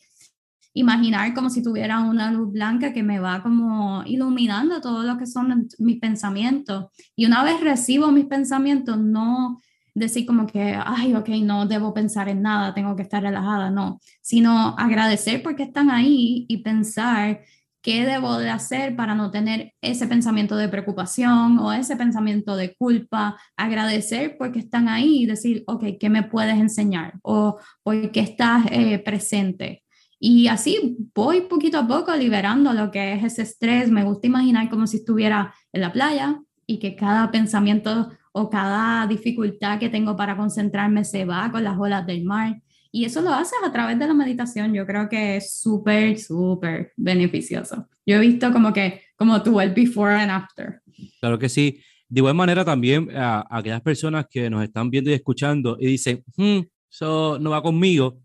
imaginar 0.74 1.34
como 1.34 1.49
si 1.49 1.64
tuviera 1.64 1.99
una 1.99 2.32
luz 2.32 2.51
blanca 2.51 2.93
que 2.93 3.03
me 3.03 3.20
va 3.20 3.41
como 3.41 4.03
iluminando 4.05 4.82
todo 4.82 5.03
lo 5.03 5.18
que 5.18 5.26
son 5.26 5.68
mis 5.80 5.99
pensamientos. 5.99 6.88
Y 7.16 7.26
una 7.26 7.43
vez 7.43 7.60
recibo 7.62 8.12
mis 8.12 8.26
pensamientos, 8.26 8.97
no 8.97 9.60
decir 9.93 10.26
como 10.26 10.47
que, 10.47 10.78
ay, 10.84 11.14
ok, 11.16 11.30
no 11.41 11.66
debo 11.66 11.93
pensar 11.93 12.30
en 12.30 12.41
nada, 12.41 12.74
tengo 12.74 12.95
que 12.95 13.03
estar 13.03 13.22
relajada, 13.22 13.70
no, 13.70 13.99
sino 14.22 14.76
agradecer 14.78 15.43
porque 15.43 15.64
están 15.64 15.89
ahí 15.89 16.45
y 16.47 16.57
pensar 16.57 17.41
¿Qué 17.82 18.05
debo 18.05 18.38
de 18.38 18.49
hacer 18.49 18.95
para 18.97 19.15
no 19.15 19.32
tener 19.32 19.73
ese 19.82 20.05
pensamiento 20.05 20.57
de 20.57 20.67
preocupación 20.67 21.59
o 21.59 21.71
ese 21.71 21.95
pensamiento 21.95 22.57
de 22.57 22.75
culpa? 22.75 23.39
Agradecer 23.55 24.36
porque 24.38 24.59
están 24.59 24.89
ahí 24.89 25.23
y 25.23 25.25
decir, 25.25 25.63
ok, 25.65 25.86
¿qué 25.97 26.09
me 26.09 26.23
puedes 26.23 26.57
enseñar? 26.57 27.13
O 27.21 27.57
¿por 27.82 28.11
qué 28.11 28.19
estás 28.19 28.65
eh, 28.71 28.99
presente? 28.99 29.84
Y 30.19 30.47
así 30.47 30.97
voy 31.15 31.41
poquito 31.41 31.80
a 31.80 31.88
poco 31.88 32.13
liberando 32.13 32.73
lo 32.73 32.91
que 32.91 33.13
es 33.13 33.23
ese 33.23 33.43
estrés. 33.43 33.89
Me 33.89 34.03
gusta 34.03 34.27
imaginar 34.27 34.69
como 34.69 34.86
si 34.86 34.97
estuviera 34.97 35.53
en 35.71 35.82
la 35.82 35.93
playa 35.93 36.41
y 36.67 36.80
que 36.80 36.97
cada 36.97 37.32
pensamiento 37.32 38.11
o 38.34 38.49
cada 38.49 39.07
dificultad 39.07 39.80
que 39.80 39.89
tengo 39.89 40.17
para 40.17 40.36
concentrarme 40.36 41.05
se 41.05 41.23
va 41.23 41.49
con 41.49 41.63
las 41.63 41.80
olas 41.80 42.05
del 42.05 42.25
mar 42.25 42.61
y 42.92 43.06
eso 43.06 43.22
lo 43.22 43.34
haces 43.34 43.60
a 43.64 43.72
través 43.72 44.00
de 44.00 44.08
la 44.08 44.14
meditación. 44.14 44.74
Yo 44.74 44.86
creo 44.86 45.08
que 45.08 45.38
es 45.38 45.60
súper, 45.60 46.18
súper 46.18 46.92
beneficioso. 46.98 47.88
Yo 48.06 48.16
he 48.16 48.20
visto 48.20 48.52
como 48.52 48.74
que, 48.74 49.02
como 49.16 49.42
tú, 49.44 49.62
el 49.62 49.74
before 49.74 50.16
and 50.16 50.32
after. 50.32 50.82
Claro 51.20 51.38
que 51.38 51.50
sí. 51.50 51.82
De 52.08 52.20
igual 52.20 52.34
manera 52.34 52.66
también 52.66 53.10
a, 53.16 53.46
aquellas 53.50 53.82
personas 53.82 54.26
que 54.28 54.50
nos 54.50 54.64
están 54.64 54.90
viendo 54.90 55.12
y 55.12 55.14
escuchando 55.14 55.78
y 55.80 55.86
dicen, 55.86 56.24
hmm, 56.36 56.62
eso 56.92 57.38
no 57.40 57.52
va 57.52 57.62
conmigo, 57.62 58.20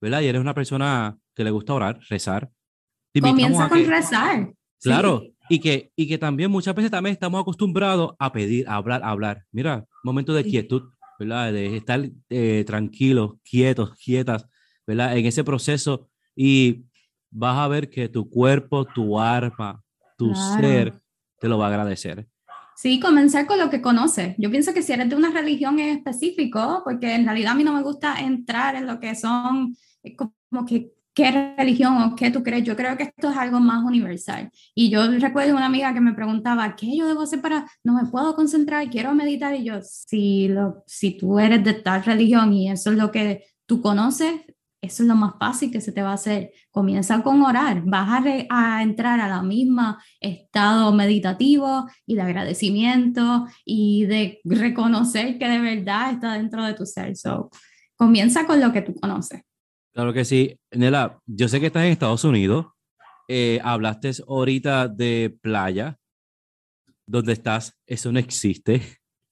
¿verdad? 0.00 0.20
Y 0.20 0.26
eres 0.26 0.40
una 0.40 0.54
persona 0.54 1.16
que 1.34 1.44
le 1.44 1.50
gusta 1.50 1.72
orar, 1.72 1.98
rezar. 2.10 2.50
Comienza 3.18 3.68
con 3.68 3.86
rezar. 3.86 4.52
Claro, 4.82 5.22
y, 5.48 5.58
que, 5.58 5.90
y 5.96 6.06
que 6.06 6.18
también 6.18 6.50
muchas 6.50 6.74
veces 6.74 6.90
también 6.90 7.14
estamos 7.14 7.40
acostumbrados 7.40 8.12
a 8.18 8.32
pedir, 8.32 8.68
a 8.68 8.74
hablar, 8.74 9.02
a 9.02 9.10
hablar. 9.10 9.44
Mira, 9.52 9.86
momento 10.04 10.34
de 10.34 10.44
quietud 10.44 10.82
¿verdad? 11.20 11.52
De 11.52 11.76
estar 11.76 12.10
eh, 12.30 12.64
tranquilos, 12.66 13.34
quietos, 13.44 13.94
quietas, 13.94 14.46
¿verdad? 14.86 15.16
En 15.18 15.26
ese 15.26 15.44
proceso 15.44 16.08
y 16.34 16.86
vas 17.30 17.58
a 17.58 17.68
ver 17.68 17.90
que 17.90 18.08
tu 18.08 18.28
cuerpo, 18.30 18.86
tu 18.86 19.20
alma, 19.20 19.84
tu 20.16 20.34
ser 20.34 20.98
te 21.38 21.46
lo 21.46 21.58
va 21.58 21.66
a 21.66 21.68
agradecer. 21.68 22.26
Sí, 22.74 22.98
comenzar 22.98 23.46
con 23.46 23.58
lo 23.58 23.68
que 23.68 23.82
conoces. 23.82 24.34
Yo 24.38 24.50
pienso 24.50 24.72
que 24.72 24.80
si 24.80 24.92
eres 24.92 25.10
de 25.10 25.14
una 25.14 25.30
religión 25.30 25.78
en 25.78 25.98
específico, 25.98 26.80
porque 26.84 27.14
en 27.14 27.26
realidad 27.26 27.52
a 27.52 27.54
mí 27.54 27.64
no 27.64 27.74
me 27.74 27.82
gusta 27.82 28.18
entrar 28.18 28.74
en 28.74 28.86
lo 28.86 28.98
que 28.98 29.14
son 29.14 29.76
eh, 30.02 30.16
como 30.16 30.64
que 30.64 30.94
qué 31.14 31.54
religión 31.56 31.96
o 32.02 32.16
qué 32.16 32.30
tú 32.30 32.42
crees. 32.42 32.64
Yo 32.64 32.76
creo 32.76 32.96
que 32.96 33.04
esto 33.04 33.30
es 33.30 33.36
algo 33.36 33.60
más 33.60 33.84
universal. 33.84 34.50
Y 34.74 34.90
yo 34.90 35.06
recuerdo 35.18 35.56
una 35.56 35.66
amiga 35.66 35.92
que 35.94 36.00
me 36.00 36.14
preguntaba, 36.14 36.76
¿qué 36.76 36.96
yo 36.96 37.06
debo 37.06 37.22
hacer 37.22 37.40
para, 37.40 37.66
no 37.84 37.94
me 37.94 38.08
puedo 38.08 38.34
concentrar, 38.34 38.88
quiero 38.90 39.14
meditar? 39.14 39.54
Y 39.54 39.64
yo, 39.64 39.80
si, 39.82 40.48
lo, 40.48 40.82
si 40.86 41.16
tú 41.16 41.38
eres 41.38 41.64
de 41.64 41.74
tal 41.74 42.04
religión 42.04 42.52
y 42.52 42.70
eso 42.70 42.90
es 42.90 42.96
lo 42.96 43.10
que 43.10 43.44
tú 43.66 43.80
conoces, 43.82 44.40
eso 44.82 45.02
es 45.02 45.08
lo 45.08 45.14
más 45.14 45.34
fácil 45.38 45.70
que 45.70 45.80
se 45.80 45.92
te 45.92 46.02
va 46.02 46.12
a 46.12 46.14
hacer. 46.14 46.52
Comienza 46.70 47.22
con 47.22 47.42
orar, 47.42 47.82
vas 47.84 48.24
a, 48.48 48.78
a 48.78 48.82
entrar 48.82 49.20
a 49.20 49.28
la 49.28 49.42
misma 49.42 50.02
estado 50.20 50.92
meditativo 50.92 51.86
y 52.06 52.14
de 52.14 52.22
agradecimiento 52.22 53.46
y 53.64 54.06
de 54.06 54.40
reconocer 54.44 55.38
que 55.38 55.48
de 55.48 55.60
verdad 55.60 56.12
está 56.12 56.32
dentro 56.34 56.64
de 56.64 56.74
tu 56.74 56.86
ser. 56.86 57.14
So, 57.16 57.50
comienza 57.94 58.46
con 58.46 58.60
lo 58.60 58.72
que 58.72 58.80
tú 58.80 58.94
conoces. 58.94 59.42
Claro 60.00 60.14
que 60.14 60.24
sí. 60.24 60.58
Nela, 60.72 61.20
yo 61.26 61.46
sé 61.46 61.60
que 61.60 61.66
estás 61.66 61.84
en 61.84 61.92
Estados 61.92 62.24
Unidos. 62.24 62.68
Eh, 63.28 63.60
hablaste 63.62 64.10
ahorita 64.26 64.88
de 64.88 65.36
playa. 65.42 65.98
¿Dónde 67.06 67.34
estás? 67.34 67.78
Eso 67.86 68.10
no 68.10 68.18
existe. 68.18 68.80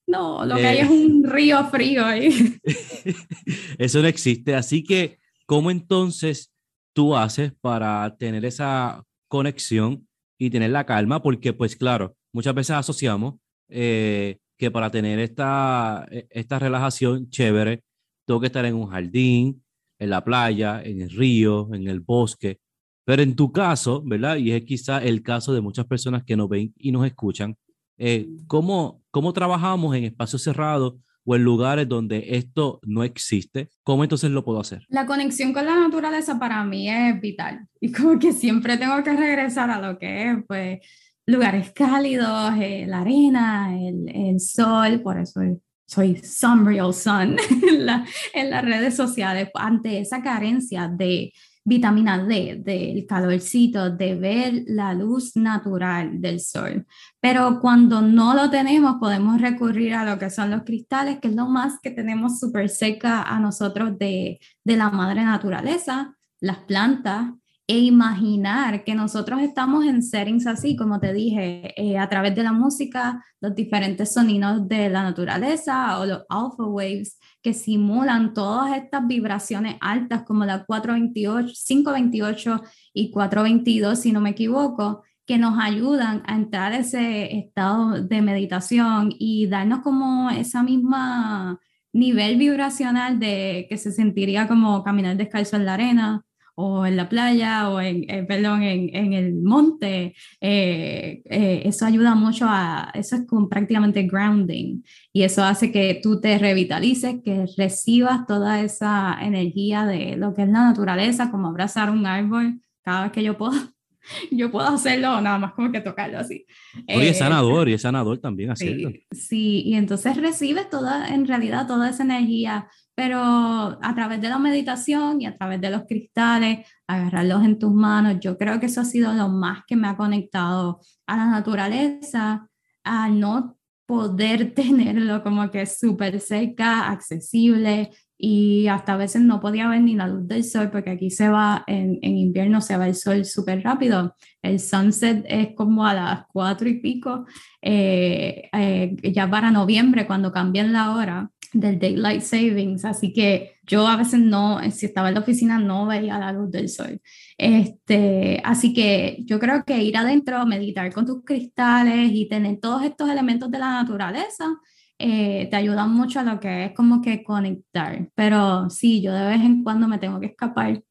No, 0.06 0.44
lo 0.44 0.56
que 0.56 0.66
hay 0.66 0.78
es 0.80 0.90
eh, 0.90 0.92
un 0.92 1.24
río 1.24 1.64
frío 1.70 2.04
ahí. 2.04 2.60
Eso 3.78 4.02
no 4.02 4.08
existe. 4.08 4.54
Así 4.54 4.84
que, 4.84 5.18
¿cómo 5.46 5.70
entonces 5.70 6.52
tú 6.92 7.16
haces 7.16 7.54
para 7.62 8.14
tener 8.18 8.44
esa 8.44 9.02
conexión 9.26 10.06
y 10.36 10.50
tener 10.50 10.68
la 10.68 10.84
calma? 10.84 11.22
Porque, 11.22 11.54
pues 11.54 11.76
claro, 11.76 12.14
muchas 12.30 12.54
veces 12.54 12.76
asociamos 12.76 13.36
eh, 13.70 14.36
que 14.58 14.70
para 14.70 14.90
tener 14.90 15.18
esta, 15.18 16.06
e, 16.10 16.26
esta 16.28 16.58
relajación 16.58 17.30
chévere, 17.30 17.84
tengo 18.26 18.38
que 18.38 18.48
estar 18.48 18.66
en 18.66 18.74
un 18.74 18.88
jardín, 18.88 19.62
en 19.98 20.10
la 20.10 20.24
playa, 20.24 20.82
en 20.82 21.00
el 21.00 21.10
río, 21.10 21.68
en 21.72 21.88
el 21.88 22.00
bosque. 22.00 22.58
Pero 23.04 23.22
en 23.22 23.34
tu 23.34 23.52
caso, 23.52 24.02
¿verdad? 24.04 24.36
Y 24.36 24.52
es 24.52 24.64
quizá 24.64 25.02
el 25.02 25.22
caso 25.22 25.52
de 25.52 25.60
muchas 25.60 25.86
personas 25.86 26.24
que 26.24 26.36
nos 26.36 26.48
ven 26.48 26.74
y 26.76 26.92
nos 26.92 27.06
escuchan, 27.06 27.56
eh, 27.96 28.28
¿cómo, 28.46 29.02
¿cómo 29.10 29.32
trabajamos 29.32 29.96
en 29.96 30.04
espacios 30.04 30.42
cerrados 30.42 30.94
o 31.24 31.34
en 31.34 31.42
lugares 31.42 31.88
donde 31.88 32.36
esto 32.36 32.80
no 32.84 33.02
existe? 33.02 33.70
¿Cómo 33.82 34.04
entonces 34.04 34.30
lo 34.30 34.44
puedo 34.44 34.60
hacer? 34.60 34.84
La 34.88 35.06
conexión 35.06 35.52
con 35.52 35.66
la 35.66 35.74
naturaleza 35.74 36.38
para 36.38 36.64
mí 36.64 36.88
es 36.88 37.20
vital 37.20 37.66
y 37.80 37.92
como 37.92 38.18
que 38.18 38.32
siempre 38.32 38.76
tengo 38.76 39.02
que 39.02 39.14
regresar 39.14 39.70
a 39.70 39.80
lo 39.80 39.98
que 39.98 40.30
es, 40.30 40.36
pues, 40.46 40.80
lugares 41.26 41.72
cálidos, 41.72 42.54
eh, 42.58 42.86
la 42.86 43.00
arena, 43.02 43.76
el, 43.78 44.08
el, 44.08 44.40
sol, 44.40 45.02
por 45.02 45.18
eso 45.18 45.42
soy 45.88 46.16
some 46.22 46.68
real 46.68 46.92
sun 46.92 47.36
en, 48.34 48.50
las 48.50 48.64
redes 48.64 48.94
sociales 48.94 49.48
ante 49.54 49.98
esa 49.98 50.22
carencia 50.22 50.86
de 50.86 51.32
vitamina 51.64 52.18
D, 52.18 52.60
del 52.64 53.06
calorcito, 53.06 53.90
de 53.90 54.14
ver 54.14 54.64
la 54.68 54.94
luz 54.94 55.36
natural 55.36 56.20
del 56.20 56.40
sol. 56.40 56.86
Pero 57.20 57.58
cuando 57.60 58.00
no 58.00 58.34
lo 58.34 58.48
tenemos, 58.48 58.96
podemos 58.98 59.40
recurrir 59.40 59.94
a 59.94 60.04
lo 60.04 60.18
que 60.18 60.30
son 60.30 60.50
los 60.50 60.62
cristales, 60.62 61.18
que 61.20 61.28
es 61.28 61.34
lo 61.34 61.46
más 61.46 61.78
que 61.82 61.90
tenemos 61.90 62.38
súper 62.38 62.70
cerca 62.70 63.22
a 63.22 63.38
nosotros 63.38 63.98
de, 63.98 64.40
de 64.64 64.76
la 64.76 64.90
madre 64.90 65.24
naturaleza, 65.24 66.16
las 66.40 66.58
plantas, 66.58 67.32
e 67.70 67.80
imaginar 67.80 68.82
que 68.82 68.94
nosotros 68.94 69.42
estamos 69.42 69.84
en 69.84 70.02
settings 70.02 70.46
así, 70.46 70.74
como 70.74 71.00
te 71.00 71.12
dije, 71.12 71.74
eh, 71.76 71.98
a 71.98 72.08
través 72.08 72.34
de 72.34 72.42
la 72.42 72.52
música, 72.52 73.22
los 73.42 73.54
diferentes 73.54 74.14
sonidos 74.14 74.66
de 74.66 74.88
la 74.88 75.02
naturaleza 75.02 76.00
o 76.00 76.06
los 76.06 76.24
alpha 76.30 76.64
waves 76.64 77.18
que 77.42 77.52
simulan 77.52 78.32
todas 78.32 78.74
estas 78.74 79.06
vibraciones 79.06 79.76
altas 79.82 80.22
como 80.22 80.46
la 80.46 80.64
428, 80.64 81.52
528 81.66 82.62
y 82.94 83.10
422, 83.10 83.98
si 84.00 84.12
no 84.12 84.22
me 84.22 84.30
equivoco, 84.30 85.02
que 85.26 85.36
nos 85.36 85.58
ayudan 85.60 86.22
a 86.26 86.36
entrar 86.36 86.72
a 86.72 86.78
ese 86.78 87.36
estado 87.36 88.02
de 88.02 88.22
meditación 88.22 89.12
y 89.18 89.46
darnos 89.46 89.80
como 89.80 90.30
esa 90.30 90.62
misma 90.62 91.60
nivel 91.92 92.38
vibracional 92.38 93.18
de 93.18 93.66
que 93.68 93.76
se 93.76 93.92
sentiría 93.92 94.48
como 94.48 94.82
caminar 94.82 95.18
descalzo 95.18 95.56
en 95.56 95.66
la 95.66 95.74
arena 95.74 96.24
o 96.60 96.84
en 96.84 96.96
la 96.96 97.08
playa 97.08 97.70
o 97.70 97.80
en, 97.80 98.04
eh, 98.10 98.24
perdón, 98.24 98.64
en, 98.64 98.90
en, 98.92 99.12
el 99.12 99.32
monte, 99.34 100.16
eh, 100.40 101.22
eh, 101.24 101.62
eso 101.64 101.86
ayuda 101.86 102.16
mucho 102.16 102.46
a, 102.48 102.90
eso 102.94 103.14
es 103.14 103.26
como 103.28 103.48
prácticamente 103.48 104.02
grounding 104.02 104.82
y 105.12 105.22
eso 105.22 105.44
hace 105.44 105.70
que 105.70 106.00
tú 106.02 106.20
te 106.20 106.36
revitalices, 106.36 107.22
que 107.24 107.46
recibas 107.56 108.26
toda 108.26 108.60
esa 108.60 109.16
energía 109.20 109.86
de 109.86 110.16
lo 110.16 110.34
que 110.34 110.42
es 110.42 110.48
la 110.48 110.64
naturaleza, 110.64 111.30
como 111.30 111.46
abrazar 111.46 111.90
un 111.90 112.06
árbol 112.06 112.60
cada 112.82 113.04
vez 113.04 113.12
que 113.12 113.22
yo 113.22 113.38
puedo. 113.38 113.52
Yo 114.30 114.50
puedo 114.50 114.66
hacerlo 114.66 115.20
nada 115.20 115.38
más 115.38 115.52
como 115.52 115.70
que 115.70 115.82
tocarlo 115.82 116.18
así. 116.18 116.46
y 116.86 117.02
es 117.02 117.18
sanador, 117.18 117.68
y 117.68 117.74
es 117.74 117.82
sanador 117.82 118.16
también 118.16 118.50
hacerlo. 118.50 118.90
Sí, 118.90 119.06
sí, 119.12 119.62
y 119.66 119.74
entonces 119.74 120.16
recibes 120.16 120.70
toda, 120.70 121.08
en 121.08 121.26
realidad, 121.26 121.66
toda 121.66 121.90
esa 121.90 122.04
energía 122.04 122.68
pero 122.98 123.20
a 123.20 123.94
través 123.94 124.20
de 124.20 124.28
la 124.28 124.40
meditación 124.40 125.22
y 125.22 125.26
a 125.26 125.36
través 125.36 125.60
de 125.60 125.70
los 125.70 125.82
cristales, 125.86 126.66
agarrarlos 126.88 127.44
en 127.44 127.56
tus 127.56 127.72
manos, 127.72 128.16
yo 128.18 128.36
creo 128.36 128.58
que 128.58 128.66
eso 128.66 128.80
ha 128.80 128.84
sido 128.84 129.12
lo 129.12 129.28
más 129.28 129.62
que 129.68 129.76
me 129.76 129.86
ha 129.86 129.96
conectado 129.96 130.80
a 131.06 131.16
la 131.16 131.26
naturaleza, 131.26 132.48
a 132.82 133.08
no 133.08 133.56
poder 133.86 134.52
tenerlo 134.56 135.22
como 135.22 135.48
que 135.48 135.64
súper 135.66 136.18
cerca, 136.18 136.90
accesible 136.90 137.90
y 138.18 138.66
hasta 138.66 138.94
a 138.94 138.96
veces 138.96 139.22
no 139.22 139.38
podía 139.38 139.68
ver 139.68 139.82
ni 139.82 139.94
la 139.94 140.08
luz 140.08 140.26
del 140.26 140.42
sol 140.42 140.70
porque 140.72 140.90
aquí 140.90 141.10
se 141.10 141.28
va, 141.28 141.62
en, 141.68 142.00
en 142.02 142.16
invierno 142.16 142.60
se 142.60 142.76
va 142.76 142.88
el 142.88 142.96
sol 142.96 143.24
súper 143.24 143.62
rápido, 143.62 144.16
el 144.42 144.58
sunset 144.58 145.24
es 145.28 145.54
como 145.54 145.86
a 145.86 145.94
las 145.94 146.26
cuatro 146.32 146.68
y 146.68 146.80
pico, 146.80 147.26
eh, 147.62 148.48
eh, 148.52 148.96
ya 149.12 149.30
para 149.30 149.52
noviembre 149.52 150.04
cuando 150.04 150.32
cambian 150.32 150.72
la 150.72 150.96
hora 150.96 151.30
del 151.52 151.78
daylight 151.78 152.22
savings, 152.22 152.84
así 152.84 153.12
que 153.12 153.56
yo 153.66 153.86
a 153.86 153.96
veces 153.96 154.20
no, 154.20 154.58
si 154.70 154.86
estaba 154.86 155.08
en 155.08 155.14
la 155.14 155.20
oficina 155.20 155.58
no 155.58 155.86
veía 155.86 156.18
la 156.18 156.32
luz 156.32 156.50
del 156.50 156.68
sol. 156.68 157.00
Este, 157.36 158.40
así 158.44 158.72
que 158.72 159.18
yo 159.24 159.38
creo 159.38 159.64
que 159.64 159.82
ir 159.82 159.96
adentro, 159.96 160.44
meditar 160.46 160.92
con 160.92 161.06
tus 161.06 161.24
cristales 161.24 162.10
y 162.12 162.28
tener 162.28 162.58
todos 162.60 162.82
estos 162.84 163.10
elementos 163.10 163.50
de 163.50 163.58
la 163.58 163.70
naturaleza 163.70 164.58
eh, 164.98 165.46
te 165.48 165.56
ayudan 165.56 165.92
mucho 165.92 166.18
a 166.20 166.24
lo 166.24 166.40
que 166.40 166.66
es 166.66 166.72
como 166.74 167.00
que 167.00 167.22
conectar. 167.22 168.08
Pero 168.14 168.68
sí, 168.70 169.00
yo 169.00 169.12
de 169.12 169.26
vez 169.26 169.40
en 169.40 169.62
cuando 169.62 169.86
me 169.88 169.98
tengo 169.98 170.18
que 170.20 170.26
escapar 170.26 170.82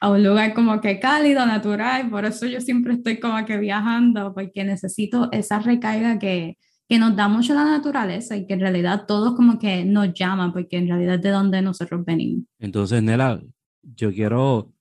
a 0.00 0.10
un 0.10 0.22
lugar 0.22 0.54
como 0.54 0.80
que 0.80 1.00
cálido, 1.00 1.46
natural, 1.46 2.10
por 2.10 2.24
eso 2.24 2.46
yo 2.46 2.60
siempre 2.60 2.94
estoy 2.94 3.18
como 3.20 3.44
que 3.46 3.56
viajando, 3.58 4.34
porque 4.34 4.64
necesito 4.64 5.30
esa 5.32 5.60
recarga 5.60 6.18
que 6.18 6.58
que 6.88 6.98
nos 6.98 7.16
da 7.16 7.28
mucho 7.28 7.54
la 7.54 7.64
naturaleza 7.64 8.36
y 8.36 8.46
que 8.46 8.54
en 8.54 8.60
realidad 8.60 9.04
todos 9.06 9.34
como 9.34 9.58
que 9.58 9.84
nos 9.84 10.12
llaman, 10.12 10.52
porque 10.52 10.76
en 10.76 10.88
realidad 10.88 11.14
es 11.16 11.22
de 11.22 11.30
donde 11.30 11.62
nosotros 11.62 12.04
venimos. 12.04 12.44
Entonces, 12.58 13.02
Nela, 13.02 13.40
yo 13.82 14.12
quiero 14.12 14.72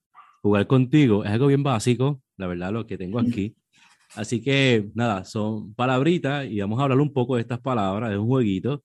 jugar 0.42 0.68
contigo, 0.68 1.24
es 1.24 1.32
algo 1.32 1.48
bien 1.48 1.64
básico, 1.64 2.22
la 2.38 2.48
verdad, 2.48 2.72
lo 2.72 2.86
que 2.86 2.98
tengo 2.98 3.20
aquí. 3.20 3.56
Así 4.16 4.42
que 4.42 4.92
nada, 4.94 5.26
son 5.26 5.74
palabritas 5.74 6.46
y 6.46 6.60
vamos 6.60 6.80
a 6.80 6.84
hablar 6.84 7.00
un 7.00 7.12
poco 7.12 7.36
de 7.36 7.42
estas 7.42 7.60
palabras, 7.60 8.12
de 8.12 8.18
un 8.18 8.28
jueguito 8.28 8.84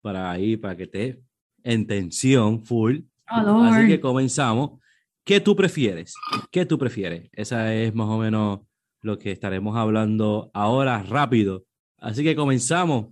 para 0.00 0.30
ahí, 0.30 0.56
para 0.56 0.76
que 0.76 0.84
esté 0.84 1.20
en 1.62 1.86
tensión 1.86 2.64
full. 2.64 3.00
Oh, 3.30 3.62
Así 3.62 3.88
que 3.88 4.00
comenzamos. 4.00 4.80
¿Qué 5.24 5.40
tú 5.40 5.54
prefieres? 5.54 6.14
¿Qué 6.50 6.64
tú 6.64 6.78
prefieres? 6.78 7.28
Esa 7.32 7.74
es 7.74 7.94
más 7.94 8.08
o 8.08 8.18
menos 8.18 8.60
lo 9.02 9.18
que 9.18 9.30
estaremos 9.30 9.76
hablando 9.76 10.50
ahora 10.54 11.02
rápido. 11.02 11.64
Así 12.00 12.24
que 12.24 12.34
comenzamos. 12.34 13.06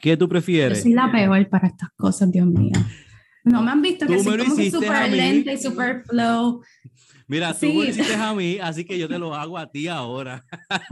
¿Qué 0.00 0.16
tú 0.16 0.28
prefieres? 0.28 0.78
Yo 0.78 0.82
soy 0.82 0.92
la 0.92 1.10
peor 1.10 1.48
para 1.48 1.68
estas 1.68 1.90
cosas, 1.96 2.30
Dios 2.30 2.46
mío. 2.46 2.78
No 3.44 3.62
me 3.62 3.70
han 3.70 3.82
visto 3.82 4.06
que 4.06 4.18
soy 4.18 4.38
como 4.38 4.56
súper 4.56 5.10
lenta 5.10 5.52
y 5.52 5.58
súper 5.58 6.02
flow. 6.04 6.62
Mira, 7.26 7.54
tú 7.54 7.66
me 7.66 7.86
hiciste 7.86 8.14
a 8.14 8.34
mí, 8.34 8.58
así 8.58 8.84
que 8.84 8.98
yo 8.98 9.08
te 9.08 9.18
lo 9.18 9.34
hago 9.34 9.56
a 9.56 9.70
ti 9.70 9.88
ahora. 9.88 10.44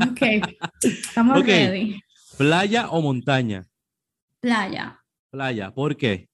Ok, 0.08 0.22
estamos 0.82 1.44
ready. 1.44 2.00
¿Playa 2.38 2.88
o 2.88 3.02
montaña? 3.02 3.66
Playa. 4.40 4.98
Playa, 5.30 5.70
¿por 5.72 5.96
qué? 5.96 6.28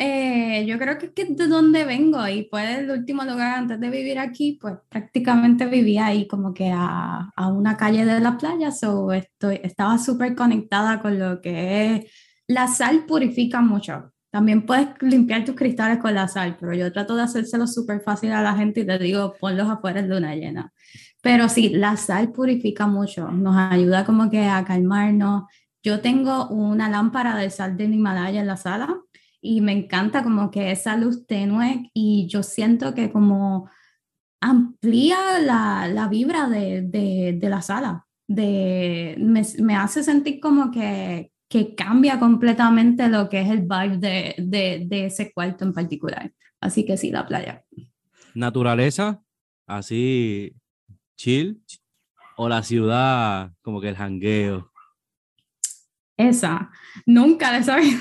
Eh, 0.00 0.64
yo 0.66 0.78
creo 0.78 0.96
que, 0.96 1.12
que 1.12 1.24
de 1.24 1.48
donde 1.48 1.84
vengo 1.84 2.26
y 2.28 2.44
pues 2.44 2.78
el 2.78 2.90
último 2.90 3.24
lugar 3.24 3.58
antes 3.58 3.80
de 3.80 3.90
vivir 3.90 4.20
aquí, 4.20 4.56
pues 4.60 4.76
prácticamente 4.88 5.66
vivía 5.66 6.06
ahí 6.06 6.28
como 6.28 6.54
que 6.54 6.70
a, 6.72 7.32
a 7.34 7.48
una 7.48 7.76
calle 7.76 8.04
de 8.04 8.20
la 8.20 8.38
playa, 8.38 8.70
so 8.70 9.10
estoy, 9.12 9.60
estaba 9.64 9.98
súper 9.98 10.36
conectada 10.36 11.02
con 11.02 11.18
lo 11.18 11.40
que 11.40 11.96
es, 11.96 12.12
la 12.46 12.68
sal 12.68 13.06
purifica 13.06 13.60
mucho. 13.60 14.12
También 14.30 14.66
puedes 14.66 14.88
limpiar 15.00 15.44
tus 15.44 15.56
cristales 15.56 15.98
con 15.98 16.14
la 16.14 16.28
sal, 16.28 16.56
pero 16.60 16.74
yo 16.74 16.92
trato 16.92 17.16
de 17.16 17.22
hacérselo 17.22 17.66
súper 17.66 18.00
fácil 18.00 18.30
a 18.32 18.42
la 18.42 18.54
gente 18.54 18.80
y 18.80 18.86
te 18.86 18.98
digo, 18.98 19.34
ponlos 19.40 19.68
afuera 19.68 20.02
de 20.02 20.16
una 20.16 20.36
llena. 20.36 20.72
Pero 21.22 21.48
sí, 21.48 21.70
la 21.70 21.96
sal 21.96 22.30
purifica 22.30 22.86
mucho, 22.86 23.30
nos 23.32 23.56
ayuda 23.56 24.04
como 24.04 24.30
que 24.30 24.46
a 24.46 24.64
calmarnos. 24.64 25.44
Yo 25.82 26.00
tengo 26.00 26.48
una 26.48 26.88
lámpara 26.88 27.36
de 27.36 27.50
sal 27.50 27.76
de 27.76 27.84
Himalaya 27.84 28.40
en 28.40 28.46
la 28.46 28.56
sala 28.56 29.00
y 29.40 29.60
me 29.60 29.72
encanta 29.72 30.22
como 30.22 30.50
que 30.50 30.70
esa 30.70 30.96
luz 30.96 31.26
tenue 31.26 31.90
y 31.94 32.26
yo 32.28 32.42
siento 32.42 32.94
que 32.94 33.10
como 33.10 33.70
amplía 34.40 35.38
la, 35.40 35.88
la 35.88 36.08
vibra 36.08 36.48
de, 36.48 36.82
de, 36.82 37.36
de, 37.38 37.48
la 37.48 37.62
sala, 37.62 38.06
de, 38.26 39.16
me, 39.18 39.42
me, 39.60 39.76
hace 39.76 40.02
sentir 40.02 40.40
como 40.40 40.70
que, 40.70 41.32
que 41.48 41.74
cambia 41.74 42.18
completamente 42.18 43.08
lo 43.08 43.28
que 43.28 43.40
es 43.40 43.50
el 43.50 43.62
vibe 43.62 43.98
de, 43.98 44.34
de, 44.38 44.84
de 44.86 45.06
ese 45.06 45.32
cuarto 45.32 45.64
en 45.64 45.72
particular. 45.72 46.32
Así 46.60 46.84
que 46.84 46.96
sí, 46.96 47.10
la 47.10 47.26
playa. 47.26 47.64
Naturaleza, 48.34 49.22
así 49.66 50.54
chill, 51.16 51.62
o 52.36 52.48
la 52.48 52.62
ciudad 52.62 53.52
como 53.62 53.80
que 53.80 53.88
el 53.88 53.96
jangueo. 53.96 54.70
Esa, 56.16 56.70
nunca 57.06 57.52
le 57.52 57.64
sabía. 57.64 57.98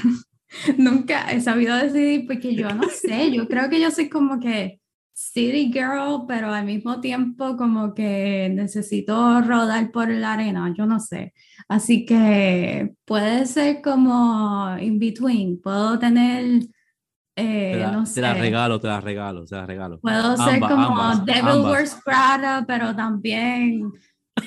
Nunca 0.77 1.31
he 1.31 1.41
sabido 1.41 1.75
decidir 1.75 2.25
porque 2.27 2.55
yo 2.55 2.69
no 2.69 2.87
sé, 2.89 3.31
yo 3.31 3.47
creo 3.47 3.69
que 3.69 3.81
yo 3.81 3.91
soy 3.91 4.09
como 4.09 4.39
que 4.39 4.79
city 5.13 5.71
girl, 5.73 6.25
pero 6.27 6.53
al 6.53 6.65
mismo 6.65 7.01
tiempo 7.01 7.57
como 7.57 7.95
que 7.95 8.51
necesito 8.53 9.41
rodar 9.41 9.91
por 9.91 10.09
la 10.09 10.33
arena, 10.33 10.71
yo 10.77 10.85
no 10.85 10.99
sé. 10.99 11.33
Así 11.67 12.05
que 12.05 12.93
puede 13.03 13.47
ser 13.47 13.81
como 13.81 14.77
in 14.79 14.99
between, 14.99 15.59
puedo 15.59 15.97
tener... 15.97 16.61
Eh, 17.35 17.71
te, 17.73 17.79
la, 17.79 17.91
no 17.91 18.05
sé. 18.05 18.15
te 18.15 18.21
la 18.21 18.33
regalo, 18.33 18.79
te 18.79 18.87
la 18.87 19.01
regalo, 19.01 19.45
te 19.45 19.55
la 19.55 19.65
regalo. 19.65 19.99
Puedo 19.99 20.37
ser 20.37 20.59
como 20.59 21.15
Devil 21.25 21.65
Wears 21.65 21.97
Prada, 22.03 22.63
pero 22.67 22.95
también 22.95 23.91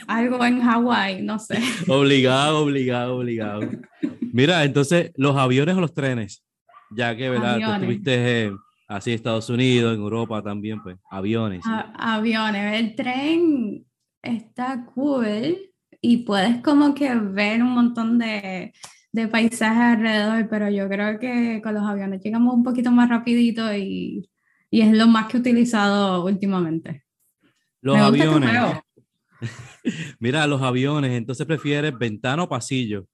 algo 0.07 0.45
en 0.45 0.61
Hawái, 0.61 1.23
no 1.23 1.39
sé. 1.39 1.59
Obligado, 1.89 2.65
obligado, 2.65 3.17
obligado. 3.17 3.61
Mira, 4.33 4.65
entonces, 4.65 5.13
¿los 5.17 5.37
aviones 5.37 5.77
o 5.77 5.81
los 5.81 5.95
trenes? 5.95 6.45
Ya 6.91 7.17
que, 7.17 7.31
¿verdad? 7.31 7.59
Tú 7.59 7.73
estuviste 7.73 8.53
así 8.89 9.11
en 9.11 9.17
Estados 9.17 9.49
Unidos, 9.51 9.95
en 9.95 10.01
Europa 10.01 10.43
también, 10.43 10.83
pues, 10.83 10.97
aviones. 11.11 11.63
aviones. 11.67 12.81
El 12.81 12.95
tren 12.95 13.85
está 14.23 14.85
cool 14.95 15.57
y 16.01 16.19
puedes 16.19 16.61
como 16.63 16.95
que 16.95 17.15
ver 17.15 17.63
un 17.63 17.71
montón 17.71 18.19
de, 18.19 18.73
de 19.13 19.29
paisajes 19.29 19.99
alrededor, 19.99 20.49
pero 20.49 20.71
yo 20.71 20.89
creo 20.89 21.19
que 21.19 21.61
con 21.63 21.75
los 21.75 21.85
aviones 21.85 22.23
llegamos 22.23 22.55
un 22.55 22.63
poquito 22.63 22.91
más 22.91 23.09
rapidito 23.09 23.75
y, 23.75 24.29
y 24.71 24.81
es 24.81 24.93
lo 24.93 25.07
más 25.07 25.27
que 25.27 25.37
he 25.37 25.41
utilizado 25.41 26.25
últimamente. 26.25 27.05
Los 27.83 27.97
aviones. 27.97 28.51
Mira, 30.19 30.47
los 30.47 30.63
aviones, 30.63 31.13
entonces 31.13 31.47
prefieres 31.47 31.97
ventana 31.97 32.43
o 32.43 32.49
pasillo. 32.49 33.07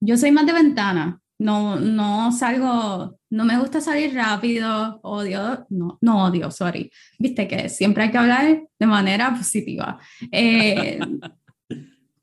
Yo 0.00 0.16
soy 0.16 0.30
más 0.32 0.46
de 0.46 0.52
ventana. 0.52 1.20
No, 1.36 1.80
no 1.80 2.30
salgo, 2.30 3.18
no 3.30 3.44
me 3.44 3.58
gusta 3.58 3.80
salir 3.80 4.14
rápido, 4.14 5.00
odio, 5.02 5.66
no, 5.68 5.98
no 6.00 6.24
odio, 6.26 6.50
sorry. 6.50 6.90
Viste 7.18 7.48
que 7.48 7.68
siempre 7.68 8.04
hay 8.04 8.10
que 8.10 8.18
hablar 8.18 8.62
de 8.78 8.86
manera 8.86 9.34
positiva. 9.34 9.98
Eh, 10.30 10.98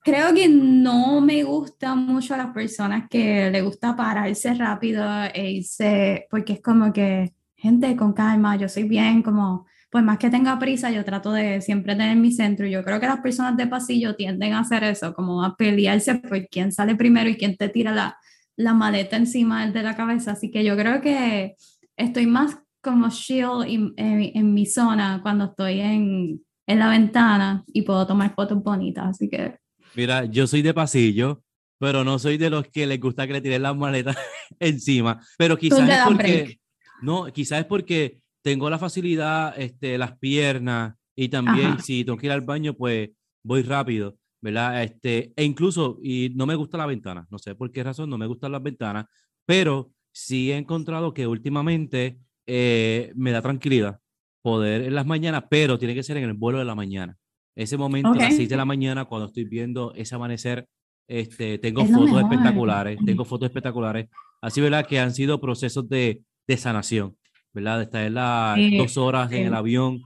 creo 0.04 0.34
que 0.34 0.48
no 0.50 1.22
me 1.22 1.44
gusta 1.44 1.94
mucho 1.96 2.34
a 2.34 2.38
las 2.38 2.54
personas 2.54 3.08
que 3.10 3.52
le 3.52 3.62
gusta 3.62 3.96
pararse 3.96 4.54
rápido 4.54 5.06
e 5.34 5.52
irse, 5.52 6.28
porque 6.30 6.54
es 6.54 6.62
como 6.62 6.92
que, 6.94 7.34
gente, 7.56 7.96
con 7.96 8.14
calma, 8.14 8.56
yo 8.56 8.68
soy 8.70 8.84
bien, 8.84 9.22
como 9.22 9.68
pues 9.92 10.06
más 10.06 10.18
que 10.18 10.30
tenga 10.30 10.58
prisa, 10.58 10.90
yo 10.90 11.04
trato 11.04 11.34
de 11.34 11.60
siempre 11.60 11.96
tener 11.96 12.16
mi 12.16 12.32
centro. 12.32 12.66
Yo 12.66 12.82
creo 12.82 13.02
que 13.02 13.08
las 13.08 13.20
personas 13.20 13.58
de 13.58 13.68
pasillo 13.68 14.16
tienden 14.16 14.54
a 14.54 14.62
hacer 14.62 14.86
eso, 14.86 15.14
como 15.14 15.44
a 15.44 15.58
pelearse 15.58 16.16
por 16.16 16.48
quién 16.48 16.72
sale 16.72 16.96
primero 16.96 17.30
y 17.30 17.36
quién 17.36 17.58
te 17.58 17.68
tira 17.68 17.94
la, 17.94 18.18
la 18.56 18.74
maleta 18.74 19.18
encima 19.18 19.68
de 19.68 19.84
la 19.84 19.98
cabeza. 19.98 20.32
Así 20.32 20.50
que 20.50 20.64
yo 20.64 20.78
creo 20.78 21.02
que 21.02 21.56
estoy 21.98 22.26
más 22.26 22.58
como 22.82 23.10
shield 23.10 23.66
en, 23.68 23.94
en, 23.98 24.54
mi 24.54 24.66
zona 24.66 25.20
cuando 25.22 25.46
estoy 25.46 25.82
en, 25.82 26.42
en 26.68 26.80
la 26.80 26.90
ventana 26.90 27.66
y 27.68 27.82
puedo 27.82 28.08
tomar 28.08 28.34
fotos 28.34 28.64
bonitas. 28.64 29.10
Así 29.10 29.28
que... 29.30 29.58
Mira, 29.94 30.24
yo 30.24 30.48
soy 30.48 30.62
de 30.62 30.74
pasillo, 30.74 31.44
pero 31.80 32.06
no 32.06 32.18
soy 32.18 32.38
de 32.38 32.50
los 32.50 32.66
que 32.70 32.88
les 32.88 33.00
gusta 33.00 33.28
que 33.28 33.34
le 33.34 33.42
tiren 33.42 33.64
las 33.64 33.76
maletas 33.76 34.16
encima. 34.60 35.20
Pero 35.38 35.58
quizás 35.58 35.90
es 35.90 36.00
porque... 36.06 36.60
No, 37.02 37.26
quizás 37.26 37.60
es 37.60 37.66
porque 37.66 38.21
tengo 38.42 38.70
la 38.70 38.80
facilidad, 38.80 39.60
este, 39.60 39.98
las 39.98 40.18
piernas 40.18 40.96
y 41.16 41.30
también 41.30 41.80
si 41.80 42.04
tengo 42.04 42.18
que 42.18 42.28
ir 42.28 42.32
al 42.32 42.42
baño, 42.42 42.74
pues 42.74 43.10
voy 43.44 43.64
rápido, 43.64 44.18
¿verdad? 44.42 44.84
Este, 44.84 45.34
e 45.36 45.44
incluso, 45.44 45.98
y 46.02 46.32
no 46.36 46.46
me 46.46 46.56
gusta 46.56 46.78
la 46.78 46.86
ventana, 46.86 47.28
no 47.30 47.38
sé 47.38 47.56
por 47.56 47.72
qué 47.72 47.84
razón 47.84 48.10
no 48.10 48.18
me 48.18 48.28
gustan 48.28 48.52
las 48.52 48.64
ventanas, 48.64 49.06
pero 49.46 49.92
sí 50.12 50.52
he 50.52 50.58
encontrado 50.58 51.14
que 51.14 51.28
últimamente 51.28 52.20
eh, 52.48 53.12
me 53.16 53.32
da 53.32 53.42
tranquilidad 53.42 54.00
poder 54.42 54.82
en 54.82 54.96
las 54.96 55.06
mañanas, 55.06 55.46
pero 55.50 55.78
tiene 55.78 55.94
que 55.94 56.04
ser 56.04 56.18
en 56.18 56.24
el 56.24 56.34
vuelo 56.34 56.60
de 56.60 56.66
la 56.66 56.76
mañana. 56.76 57.18
Ese 57.56 57.78
momento, 57.78 58.12
a 58.14 58.16
las 58.16 58.36
6 58.36 58.50
de 58.50 58.58
la 58.58 58.66
mañana, 58.66 59.06
cuando 59.06 59.28
estoy 59.28 59.44
viendo 59.44 59.94
ese 59.94 60.16
amanecer, 60.16 60.68
este, 61.08 61.58
tengo 61.60 61.86
fotos 61.86 62.22
espectaculares, 62.22 62.98
tengo 63.06 63.26
fotos 63.26 63.48
espectaculares, 63.48 64.08
así, 64.42 64.62
¿verdad? 64.62 64.88
Que 64.88 65.00
han 65.00 65.14
sido 65.14 65.40
procesos 65.40 65.88
de, 65.90 66.24
de 66.48 66.58
sanación. 66.58 67.18
¿Verdad? 67.54 67.78
De 67.78 67.84
estar 67.84 68.12
las 68.12 68.58
dos 68.78 68.98
horas 68.98 69.32
en 69.32 69.48
el 69.48 69.54
avión 69.54 70.02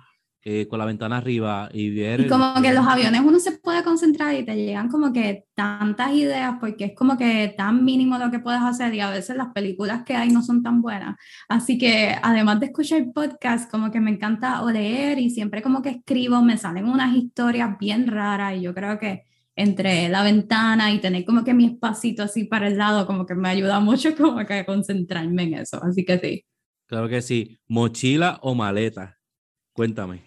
eh, 0.48 0.68
con 0.68 0.78
la 0.78 0.86
ventana 0.86 1.18
arriba 1.18 1.70
y 1.74 1.89
ver... 1.89 2.22
Y 2.22 2.28
como 2.28 2.62
que 2.62 2.72
los 2.72 2.86
aviones 2.86 3.22
uno 3.26 3.39
se 3.39 3.54
puede 3.54 3.84
concentrar 3.84 4.36
y 4.36 4.46
te 4.46 4.56
llegan 4.56 4.89
como 4.89 5.12
que 5.12 5.46
tantas 5.56 6.13
ideas 6.13 6.58
porque 6.59 6.86
es 6.86 6.96
como 6.96 7.17
que 7.17 7.51
tan 7.58 7.84
mínimo 7.84 8.20
lo 8.20 8.30
que 8.30 8.38
puedes 8.38 8.62
hacer 8.62 8.93
y 8.93 9.00
a 9.00 9.09
veces 9.09 9.38
las 9.38 9.47
películas 9.54 10.04
que 10.04 10.16
hay 10.16 10.30
no 10.30 10.43
son 10.43 10.62
tan 10.62 10.84
buenas. 10.84 11.16
Así 11.50 11.80
que 11.80 12.16
además 12.22 12.59
de 12.59 12.67
escuchar 12.67 13.12
podcast, 13.12 13.72
como 13.72 13.89
que 13.89 14.00
me 14.00 14.12
encanta 14.12 14.62
o 14.62 14.70
leer 14.70 15.17
y 15.17 15.32
siempre 15.32 15.63
como 15.63 15.82
que 15.82 15.89
escribo, 15.89 16.39
me 16.43 16.59
salen 16.59 16.86
unas 16.86 17.16
historias 17.16 17.80
bien 17.80 18.05
raras 18.05 18.55
y 18.55 18.62
yo 18.62 18.76
creo 18.76 19.00
que 19.00 19.24
entre 19.55 20.09
la 20.09 20.22
ventana 20.22 20.92
y 20.93 21.00
tener 21.00 21.26
como 21.26 21.43
que 21.43 21.55
mi 21.55 21.66
espacito 21.66 22.22
así 22.22 22.43
para 22.43 22.67
el 22.67 22.78
lado, 22.78 23.08
como 23.08 23.26
que 23.26 23.34
me 23.34 23.50
ayuda 23.50 23.80
mucho 23.80 24.16
como 24.16 24.46
que 24.46 24.54
a 24.54 24.66
concentrarme 24.67 25.42
en 25.42 25.54
eso. 25.55 25.84
Así 25.84 26.05
que 26.05 26.20
sí. 26.20 26.46
Claro 26.87 27.09
que 27.09 27.21
sí. 27.21 27.59
¿Mochila 27.67 28.39
o 28.41 28.53
maleta? 28.53 29.17
Cuéntame. 29.74 30.24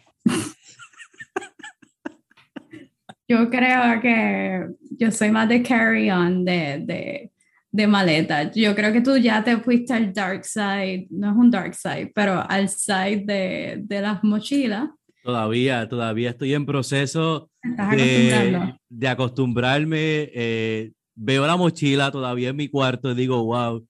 Yo 3.28 3.50
creo 3.50 4.00
que 4.00 4.66
yo 4.98 5.10
soy 5.10 5.30
más 5.30 5.48
de 5.50 5.62
carry-on, 5.62 6.46
de, 6.46 6.82
de, 6.84 7.30
de, 7.70 7.86
maleta. 7.86 8.50
Yo 8.52 8.74
creo 8.74 8.90
que 8.90 9.02
tú 9.02 9.18
ya 9.18 9.44
te 9.44 9.58
fuiste 9.58 9.92
al 9.92 10.14
dark 10.14 10.46
side, 10.46 11.08
no 11.10 11.32
es 11.32 11.36
un 11.36 11.50
dark 11.50 11.74
side, 11.74 12.10
pero 12.14 12.42
al 12.48 12.70
side 12.70 13.24
de, 13.26 13.82
de 13.82 14.00
las 14.00 14.24
mochilas. 14.24 14.88
Todavía, 15.22 15.86
todavía 15.88 16.30
estoy 16.30 16.54
en 16.54 16.64
proceso 16.64 17.50
de, 17.62 18.74
de, 18.88 19.08
acostumbrarme. 19.08 20.30
Eh, 20.32 20.92
veo 21.14 21.46
la 21.46 21.56
mochila 21.56 22.10
todavía 22.10 22.48
en 22.48 22.56
mi 22.56 22.68
cuarto 22.68 23.10
y 23.10 23.14
digo, 23.14 23.44
wow, 23.44 23.86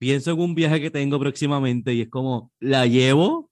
pienso 0.00 0.32
en 0.32 0.40
un 0.40 0.54
viaje 0.54 0.80
que 0.80 0.90
tengo 0.90 1.20
próximamente 1.20 1.92
y 1.92 2.00
es 2.00 2.08
como, 2.08 2.50
¿la 2.58 2.86
llevo 2.86 3.50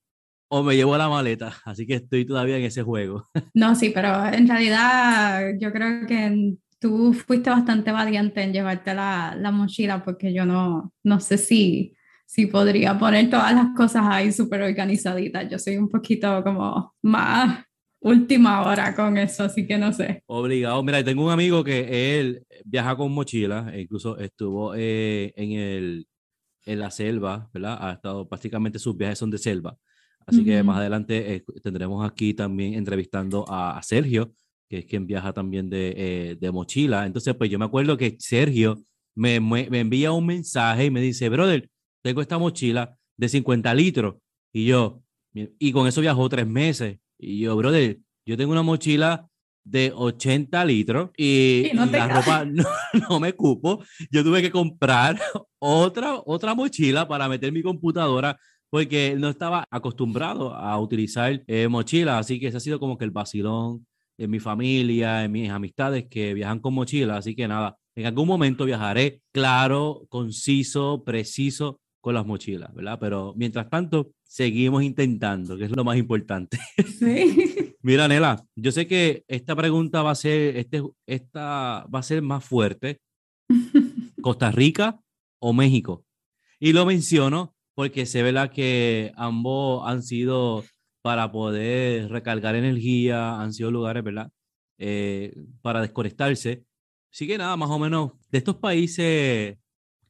o 0.49 0.63
me 0.63 0.75
llevo 0.75 0.97
la 0.97 1.11
maleta. 1.11 1.55
Así 1.65 1.87
que 1.87 1.97
estoy 1.97 2.25
todavía 2.25 2.57
en 2.57 2.65
ese 2.65 2.83
juego. 2.83 3.29
No, 3.55 3.75
sí, 3.75 3.91
pero 3.91 4.25
en 4.27 4.49
realidad 4.49 5.53
yo 5.61 5.73
creo 5.73 6.07
que 6.07 6.55
tú 6.79 7.13
fuiste 7.13 7.51
bastante 7.51 7.93
valiente 7.93 8.41
en 8.43 8.53
llevarte 8.53 8.95
la, 8.95 9.37
la 9.39 9.51
mochila 9.51 10.05
porque 10.05 10.33
yo 10.33 10.47
no, 10.47 10.93
no 11.05 11.21
sé 11.21 11.37
si, 11.37 11.93
si 12.25 12.47
podría 12.47 12.99
poner 12.99 13.29
todas 13.29 13.53
las 13.53 13.75
cosas 13.77 14.05
ahí 14.09 14.33
súper 14.33 14.63
organizaditas. 14.63 15.51
Yo 15.51 15.59
soy 15.59 15.77
un 15.77 15.89
poquito 15.89 16.43
como 16.43 16.95
más 17.03 17.65
última 18.01 18.65
hora 18.65 18.95
con 18.95 19.19
eso, 19.19 19.45
así 19.45 19.67
que 19.67 19.77
no 19.77 19.93
sé. 19.93 20.23
Obligado. 20.27 20.83
Mira, 20.83 21.03
tengo 21.03 21.27
un 21.27 21.33
amigo 21.33 21.65
que 21.65 22.21
él 22.21 22.47
viaja 22.65 22.97
con 22.97 23.13
mochila, 23.13 23.71
e 23.73 23.83
incluso 23.83 24.17
estuvo 24.19 24.75
eh, 24.77 25.33
en, 25.37 25.53
el, 25.53 26.07
en 26.69 26.79
la 26.81 26.91
selva, 26.91 27.51
¿verdad? 27.53 27.79
Ha 27.81 27.93
estado, 27.93 28.29
prácticamente 28.29 28.79
sus 28.79 28.97
viajes 28.97 29.19
son 29.19 29.31
de 29.31 29.39
selva. 29.39 29.77
Así 30.27 30.45
que 30.45 30.63
más 30.63 30.77
adelante 30.77 31.37
eh, 31.37 31.45
tendremos 31.63 32.07
aquí 32.07 32.35
también 32.35 32.75
entrevistando 32.75 33.47
a, 33.49 33.81
Sergio, 33.83 34.35
que 34.69 34.81
es 34.81 34.85
quien 34.85 35.07
viaja 35.07 35.33
también 35.33 35.71
de, 35.71 35.95
eh, 35.97 36.37
de, 36.39 36.53
mochila. 36.53 37.07
Entonces, 37.07 37.35
pues 37.35 37.49
yo 37.49 37.59
me 37.59 37.65
acuerdo 37.65 37.97
que 37.97 38.17
Sergio 38.19 38.83
me, 39.15 39.41
me, 39.41 39.81
envía 39.81 40.13
un 40.13 40.27
mensaje 40.27 40.85
y 40.85 40.91
me 40.91 41.01
dice, 41.01 41.31
brother, 41.31 41.71
tengo 42.03 42.21
esta 42.21 42.37
mochila 42.37 42.95
de 43.17 43.29
50 43.29 43.75
litros. 43.75 44.17
Y 44.53 44.67
yo, 44.67 45.03
y 45.33 45.73
con 45.73 45.89
eso 45.89 46.03
viajó 46.03 46.29
tres 46.29 46.47
meses. 46.47 46.99
Y 47.19 47.41
yo, 47.41 47.57
brother, 47.57 47.99
yo 48.27 48.37
tengo 48.37 48.53
una 48.53 48.63
mochila 48.63 49.31
de 49.71 49.93
80 49.95 50.65
litros 50.65 51.11
y, 51.17 51.71
la 51.75 52.09
ropa 52.09 52.45
no, 53.09 53.21
me 53.21 53.33
cupo. 53.35 53.83
Yo 54.11 54.25
tuve 54.25 54.43
que 54.43 54.51
comprar 54.51 55.19
otra, 55.59 56.21
otra 56.25 56.55
mochila 56.55 57.07
para 57.07 57.29
meter 57.29 57.53
mi 57.53 57.63
computadora 57.63 58.39
porque 58.71 59.17
no 59.19 59.29
estaba 59.29 59.65
acostumbrado 59.71 60.55
a 60.55 60.79
utilizar 60.79 61.43
eh, 61.47 61.69
mochilas, 61.69 62.21
así 62.21 62.39
que 62.39 62.49
ese 62.49 62.59
ha 62.59 62.61
sido 62.61 62.79
como 62.79 62.99
que 62.99 63.05
el 63.05 63.11
vacilón 63.11 63.87
de 64.19 64.29
mi 64.29 64.41
familia, 64.41 65.19
de 65.19 65.29
mis 65.29 65.49
amistades 65.49 66.07
que 66.11 66.35
viajan 66.35 66.59
con 66.59 66.75
mochila, 66.75 67.17
así 67.17 67.35
que 67.35 67.49
nada, 67.49 67.77
en 67.97 68.07
algún 68.07 68.29
momento 68.29 68.65
viajaré 68.65 69.23
claro, 69.33 70.07
conciso, 70.09 71.03
preciso 71.05 71.81
con 72.01 72.15
las 72.15 72.27
mochilas, 72.27 72.75
¿verdad? 72.75 72.99
Pero 73.01 73.33
mientras 73.37 73.71
tanto, 73.71 74.11
seguimos 74.23 74.83
intentando, 74.83 75.57
que 75.57 75.65
es 75.65 75.75
lo 75.75 75.85
más 75.85 75.97
importante. 75.97 76.59
Sí. 76.99 77.65
Mira, 77.81 78.09
Nela, 78.09 78.45
yo 78.57 78.73
sé 78.73 78.89
que 78.89 79.25
esta 79.29 79.55
pregunta 79.55 80.03
va 80.03 80.11
a 80.11 80.15
ser, 80.17 80.57
este, 80.57 80.83
esta 81.07 81.87
va 81.87 82.01
a 82.01 82.03
ser 82.03 82.23
más 82.23 82.45
fuerte. 82.45 83.01
¿Costa 84.21 84.51
Rica 84.51 85.01
o 85.41 85.53
México? 85.53 86.05
Y 86.59 86.73
lo 86.73 86.85
menciono 86.85 87.55
porque 87.75 88.07
se 88.07 88.25
ve 88.25 88.33
la 88.33 88.51
que 88.51 89.13
ambos 89.15 89.89
han 89.89 90.03
sido 90.03 90.65
para 91.03 91.31
poder 91.31 92.11
recargar 92.11 92.57
energía, 92.57 93.41
han 93.41 93.53
sido 93.53 93.71
lugares, 93.71 94.03
¿verdad? 94.03 94.33
Eh, 94.79 95.33
para 95.63 95.81
desconectarse. 95.81 96.65
Así 97.13 97.29
que 97.29 97.39
nada, 97.39 97.57
más 97.57 97.71
o 97.71 97.79
menos 97.79 98.13
de 98.31 98.39
estos 98.39 98.57
países 98.57 99.57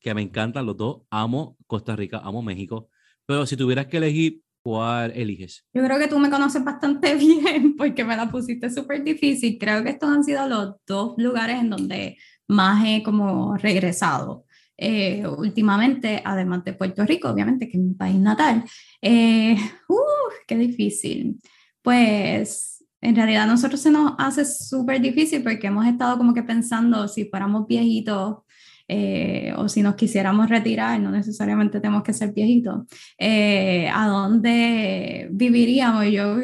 que 0.01 0.15
me 0.15 0.23
encantan 0.23 0.65
los 0.65 0.77
dos, 0.78 1.03
amo 1.11 1.59
Costa 1.66 1.95
Rica, 1.95 2.20
amo 2.24 2.40
México, 2.40 2.89
pero 3.27 3.45
si 3.45 3.57
tuvieras 3.59 3.86
que 3.86 3.99
elegir, 3.99 4.43
¿cuál 4.62 5.12
eliges? 5.14 5.64
Yo 5.72 5.85
creo 5.85 5.98
que 5.98 6.09
tú 6.09 6.18
me 6.18 6.30
conoces 6.30 6.64
bastante 6.64 7.14
bien 7.16 7.76
porque 7.76 8.05
me 8.05 8.16
la 8.16 8.30
pusiste 8.30 8.70
súper 8.70 9.02
difícil. 9.05 9.59
Creo 9.59 9.82
que 9.82 9.90
estos 9.90 10.10
han 10.10 10.24
sido 10.24 10.47
los 10.48 10.76
dos 10.86 11.14
lugares 11.16 11.60
en 11.60 11.70
donde 11.70 12.16
más 12.47 12.85
he 12.86 13.02
como 13.02 13.56
regresado. 13.56 14.44
Eh, 14.76 15.26
últimamente, 15.26 16.22
además 16.24 16.64
de 16.64 16.72
Puerto 16.72 17.05
Rico, 17.05 17.28
obviamente, 17.28 17.68
que 17.68 17.76
es 17.76 17.82
mi 17.82 17.94
país 17.94 18.16
natal. 18.16 18.64
Eh, 19.02 19.56
uh, 19.89 19.97
¡Qué 20.47 20.56
difícil! 20.56 21.40
Pues 21.82 22.85
en 23.01 23.16
realidad 23.16 23.44
a 23.44 23.47
nosotros 23.47 23.80
se 23.80 23.90
nos 23.90 24.12
hace 24.18 24.44
súper 24.44 25.01
difícil 25.01 25.43
porque 25.43 25.68
hemos 25.68 25.86
estado 25.86 26.18
como 26.18 26.35
que 26.35 26.43
pensando 26.43 27.06
si 27.09 27.26
fuéramos 27.26 27.66
viejitos 27.66 28.39
eh, 28.89 29.52
o 29.56 29.69
si 29.69 29.82
nos 29.82 29.94
quisiéramos 29.94 30.48
retirar, 30.48 30.98
no 30.98 31.10
necesariamente 31.10 31.81
tenemos 31.81 32.02
que 32.02 32.15
ser 32.15 32.32
viejitos, 32.32 32.86
¿a 33.20 34.06
dónde 34.09 35.28
viviríamos? 35.31 36.06
Yo 36.10 36.39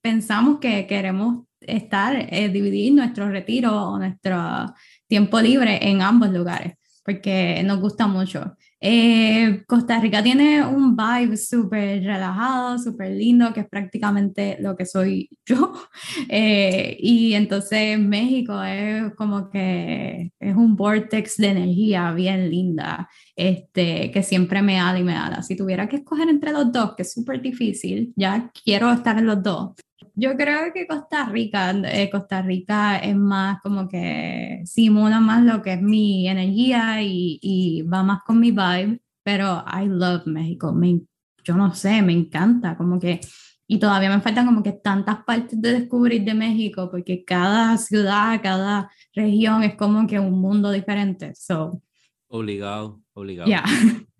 pensamos 0.00 0.58
que 0.60 0.86
queremos 0.86 1.46
estar, 1.60 2.30
dividir 2.52 2.92
nuestro 2.92 3.30
retiro 3.30 3.74
o 3.88 3.98
nuestro 3.98 4.74
tiempo 5.08 5.40
libre 5.40 5.78
en 5.88 6.02
ambos 6.02 6.30
lugares 6.30 6.74
porque 7.04 7.62
nos 7.64 7.80
gusta 7.80 8.06
mucho. 8.06 8.56
Eh, 8.84 9.62
Costa 9.68 10.00
Rica 10.00 10.24
tiene 10.24 10.66
un 10.66 10.96
vibe 10.96 11.36
súper 11.36 12.02
relajado, 12.02 12.78
súper 12.80 13.12
lindo, 13.12 13.52
que 13.52 13.60
es 13.60 13.68
prácticamente 13.68 14.56
lo 14.60 14.76
que 14.76 14.86
soy 14.86 15.30
yo. 15.46 15.72
Eh, 16.28 16.96
y 17.00 17.34
entonces 17.34 17.98
México 17.98 18.62
es 18.62 19.14
como 19.14 19.50
que 19.50 20.32
es 20.38 20.56
un 20.56 20.76
vortex 20.76 21.36
de 21.36 21.48
energía 21.48 22.12
bien 22.12 22.50
linda, 22.50 23.08
este, 23.36 24.10
que 24.10 24.22
siempre 24.22 24.62
me 24.62 24.76
da 24.76 24.98
y 24.98 25.02
me 25.02 25.12
da. 25.14 25.42
Si 25.42 25.56
tuviera 25.56 25.88
que 25.88 25.96
escoger 25.96 26.28
entre 26.28 26.52
los 26.52 26.72
dos, 26.72 26.94
que 26.96 27.02
es 27.02 27.12
súper 27.12 27.40
difícil, 27.42 28.12
ya 28.16 28.50
quiero 28.64 28.90
estar 28.92 29.18
en 29.18 29.26
los 29.26 29.42
dos, 29.42 29.72
yo 30.14 30.36
creo 30.36 30.72
que 30.72 30.86
Costa 30.86 31.26
Rica, 31.26 31.70
eh, 31.70 32.10
Costa 32.10 32.42
Rica 32.42 32.98
es 32.98 33.16
más 33.16 33.60
como 33.62 33.88
que 33.88 34.62
simula 34.64 35.20
más 35.20 35.44
lo 35.44 35.62
que 35.62 35.74
es 35.74 35.82
mi 35.82 36.28
energía 36.28 37.02
y, 37.02 37.38
y 37.40 37.82
va 37.82 38.02
más 38.02 38.22
con 38.24 38.40
mi 38.40 38.50
vibe, 38.50 39.00
pero 39.22 39.64
I 39.66 39.86
love 39.86 40.26
México, 40.26 40.72
me, 40.72 41.00
yo 41.44 41.56
no 41.56 41.74
sé, 41.74 42.02
me 42.02 42.12
encanta, 42.12 42.76
como 42.76 42.98
que, 42.98 43.20
y 43.66 43.78
todavía 43.78 44.10
me 44.10 44.20
faltan 44.20 44.46
como 44.46 44.62
que 44.62 44.72
tantas 44.72 45.24
partes 45.24 45.60
de 45.60 45.80
descubrir 45.80 46.24
de 46.24 46.34
México, 46.34 46.90
porque 46.90 47.24
cada 47.24 47.76
ciudad, 47.78 48.40
cada 48.42 48.90
región 49.14 49.62
es 49.62 49.76
como 49.76 50.06
que 50.06 50.18
un 50.18 50.40
mundo 50.40 50.70
diferente, 50.70 51.34
so. 51.34 51.82
Obligado, 52.28 53.00
obligado. 53.12 53.50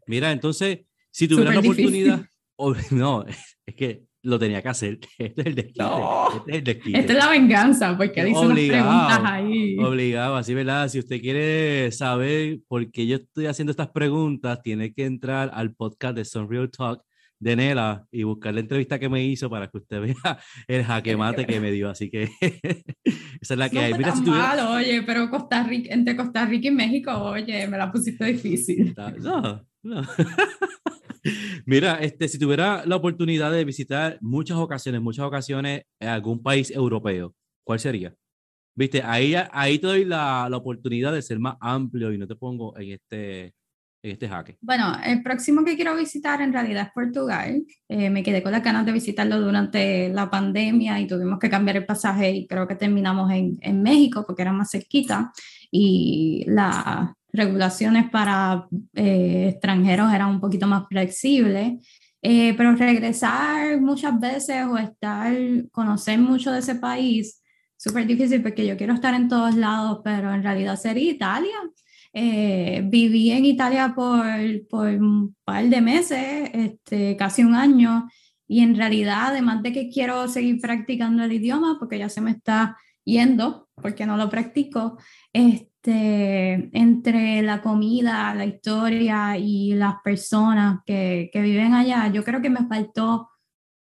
Mira, 0.06 0.32
entonces, 0.32 0.80
si 1.10 1.28
tuviera 1.28 1.52
la 1.52 1.60
oportunidad, 1.60 2.26
no, 2.90 3.24
es 3.26 3.74
que 3.74 4.06
lo 4.22 4.38
tenía 4.38 4.62
que 4.62 4.68
hacer. 4.68 4.98
Este 5.18 5.40
es 5.40 5.46
el 5.46 5.54
desquite. 5.54 5.84
Este 6.36 6.50
es 6.50 6.58
el 6.58 6.64
desquite. 6.64 6.98
Esta 6.98 7.12
es 7.12 7.18
la 7.18 7.30
venganza, 7.30 7.96
porque 7.96 8.24
dice 8.24 8.40
unas 8.40 8.58
preguntas 8.58 9.20
ahí. 9.24 9.76
Obligado, 9.78 10.36
así, 10.36 10.54
¿verdad? 10.54 10.88
Si 10.88 10.98
usted 10.98 11.20
quiere 11.20 11.90
saber 11.92 12.60
por 12.68 12.90
qué 12.90 13.06
yo 13.06 13.16
estoy 13.16 13.46
haciendo 13.46 13.70
estas 13.70 13.90
preguntas, 13.90 14.62
tiene 14.62 14.92
que 14.92 15.04
entrar 15.04 15.50
al 15.52 15.74
podcast 15.74 16.16
de 16.16 16.24
Sunreal 16.24 16.70
Talk 16.70 17.02
de 17.42 17.56
Nela 17.56 18.06
y 18.12 18.22
buscar 18.22 18.54
la 18.54 18.60
entrevista 18.60 19.00
que 19.00 19.08
me 19.08 19.24
hizo 19.24 19.50
para 19.50 19.66
que 19.66 19.78
usted 19.78 20.00
vea 20.00 20.38
el 20.68 20.84
jaque 20.84 21.16
mate 21.16 21.44
que 21.44 21.60
me 21.60 21.72
dio. 21.72 21.90
Así 21.90 22.08
que 22.08 22.30
esa 23.40 23.54
es 23.54 23.58
la 23.58 23.68
que 23.68 23.80
hay. 23.80 23.94
Mira, 23.94 24.14
si 24.14 24.22
tuviera... 24.22 24.70
oye, 24.70 25.02
pero 25.02 25.28
Costa 25.28 25.64
Rica, 25.64 25.92
entre 25.92 26.16
Costa 26.16 26.46
Rica 26.46 26.68
y 26.68 26.70
México, 26.70 27.10
oye, 27.12 27.66
me 27.66 27.76
la 27.76 27.90
pusiste 27.90 28.24
difícil. 28.26 28.94
No, 29.18 29.64
no. 29.82 30.02
Mira, 31.66 31.96
este, 32.00 32.28
si 32.28 32.38
tuviera 32.38 32.84
la 32.86 32.96
oportunidad 32.96 33.52
de 33.52 33.64
visitar 33.64 34.18
muchas 34.20 34.56
ocasiones, 34.58 35.00
muchas 35.00 35.24
ocasiones 35.24 35.82
en 36.00 36.08
algún 36.08 36.42
país 36.42 36.70
europeo, 36.70 37.34
¿cuál 37.64 37.78
sería? 37.78 38.14
Viste, 38.74 39.02
ahí, 39.02 39.34
ahí 39.52 39.78
te 39.78 39.86
doy 39.86 40.04
la, 40.04 40.48
la 40.50 40.56
oportunidad 40.56 41.12
de 41.12 41.22
ser 41.22 41.38
más 41.38 41.56
amplio 41.60 42.12
y 42.12 42.18
no 42.18 42.26
te 42.26 42.36
pongo 42.36 42.76
en 42.78 42.92
este, 42.92 43.54
este 44.02 44.28
jaque. 44.28 44.56
Bueno, 44.60 44.96
el 45.04 45.22
próximo 45.22 45.64
que 45.64 45.76
quiero 45.76 45.94
visitar 45.94 46.40
en 46.40 46.52
realidad 46.52 46.86
es 46.86 46.92
Portugal. 46.92 47.64
Eh, 47.88 48.10
me 48.10 48.22
quedé 48.22 48.42
con 48.42 48.52
las 48.52 48.64
ganas 48.64 48.84
de 48.84 48.92
visitarlo 48.92 49.40
durante 49.40 50.08
la 50.08 50.30
pandemia 50.30 50.98
y 51.00 51.06
tuvimos 51.06 51.38
que 51.38 51.50
cambiar 51.50 51.76
el 51.76 51.86
pasaje 51.86 52.30
y 52.32 52.46
creo 52.46 52.66
que 52.66 52.74
terminamos 52.74 53.30
en, 53.30 53.58
en 53.60 53.82
México 53.82 54.24
porque 54.26 54.42
era 54.42 54.52
más 54.52 54.70
cerquita 54.70 55.32
y 55.70 56.44
la, 56.46 57.14
regulaciones 57.32 58.10
para 58.10 58.66
eh, 58.94 59.48
extranjeros 59.50 60.12
eran 60.12 60.30
un 60.30 60.40
poquito 60.40 60.66
más 60.66 60.86
flexibles, 60.88 61.84
eh, 62.20 62.54
pero 62.56 62.76
regresar 62.76 63.80
muchas 63.80 64.18
veces 64.20 64.64
o 64.66 64.78
estar, 64.78 65.34
conocer 65.72 66.18
mucho 66.18 66.52
de 66.52 66.60
ese 66.60 66.76
país, 66.76 67.42
súper 67.76 68.06
difícil 68.06 68.42
porque 68.42 68.66
yo 68.66 68.76
quiero 68.76 68.94
estar 68.94 69.14
en 69.14 69.28
todos 69.28 69.56
lados, 69.56 70.00
pero 70.04 70.32
en 70.32 70.42
realidad 70.42 70.76
sería 70.76 71.10
Italia. 71.10 71.56
Eh, 72.14 72.82
viví 72.84 73.30
en 73.30 73.46
Italia 73.46 73.94
por, 73.96 74.26
por 74.68 74.88
un 74.88 75.34
par 75.44 75.64
de 75.64 75.80
meses, 75.80 76.50
este, 76.52 77.16
casi 77.16 77.42
un 77.42 77.54
año, 77.54 78.06
y 78.46 78.60
en 78.60 78.76
realidad, 78.76 79.28
además 79.28 79.62
de 79.62 79.72
que 79.72 79.88
quiero 79.88 80.28
seguir 80.28 80.60
practicando 80.60 81.24
el 81.24 81.32
idioma, 81.32 81.76
porque 81.78 81.98
ya 81.98 82.10
se 82.10 82.20
me 82.20 82.32
está 82.32 82.76
yendo, 83.02 83.61
porque 83.74 84.06
no 84.06 84.16
lo 84.16 84.28
practico, 84.28 84.98
este, 85.32 86.70
entre 86.78 87.42
la 87.42 87.62
comida, 87.62 88.34
la 88.34 88.44
historia 88.44 89.36
y 89.38 89.74
las 89.74 89.96
personas 90.04 90.80
que, 90.86 91.30
que, 91.32 91.42
viven 91.42 91.74
allá, 91.74 92.08
yo 92.08 92.24
creo 92.24 92.40
que 92.42 92.50
me 92.50 92.66
faltó, 92.66 93.30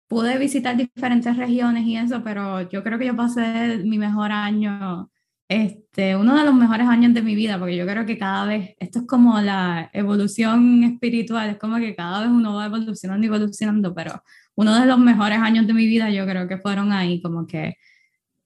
pude 0.07 0.37
visitar 0.37 0.75
diferentes 0.77 1.37
regiones 1.37 1.85
y 1.85 1.97
eso, 1.97 2.23
pero 2.23 2.69
yo 2.69 2.83
creo 2.83 2.99
que 2.99 3.07
yo 3.07 3.15
pasé 3.15 3.79
mi 3.83 3.97
mejor 3.97 4.31
año, 4.31 5.09
este, 5.51 6.15
uno 6.15 6.37
de 6.37 6.45
los 6.45 6.53
mejores 6.53 6.87
años 6.87 7.13
de 7.13 7.21
mi 7.21 7.35
vida, 7.35 7.59
porque 7.59 7.75
yo 7.75 7.85
creo 7.85 8.05
que 8.05 8.17
cada 8.17 8.45
vez, 8.45 8.73
esto 8.79 8.99
es 8.99 9.05
como 9.05 9.39
la 9.41 9.89
evolución 9.93 10.83
espiritual, 10.85 11.49
es 11.49 11.57
como 11.57 11.75
que 11.77 11.93
cada 11.93 12.21
vez 12.21 12.29
uno 12.29 12.55
va 12.55 12.67
evolucionando 12.67 13.25
y 13.25 13.27
evolucionando, 13.27 13.93
pero 13.93 14.23
uno 14.55 14.79
de 14.79 14.85
los 14.85 14.97
mejores 14.97 15.39
años 15.39 15.67
de 15.67 15.73
mi 15.73 15.85
vida, 15.87 16.09
yo 16.09 16.25
creo 16.25 16.47
que 16.47 16.57
fueron 16.57 16.93
ahí, 16.93 17.21
como 17.21 17.45
que 17.47 17.75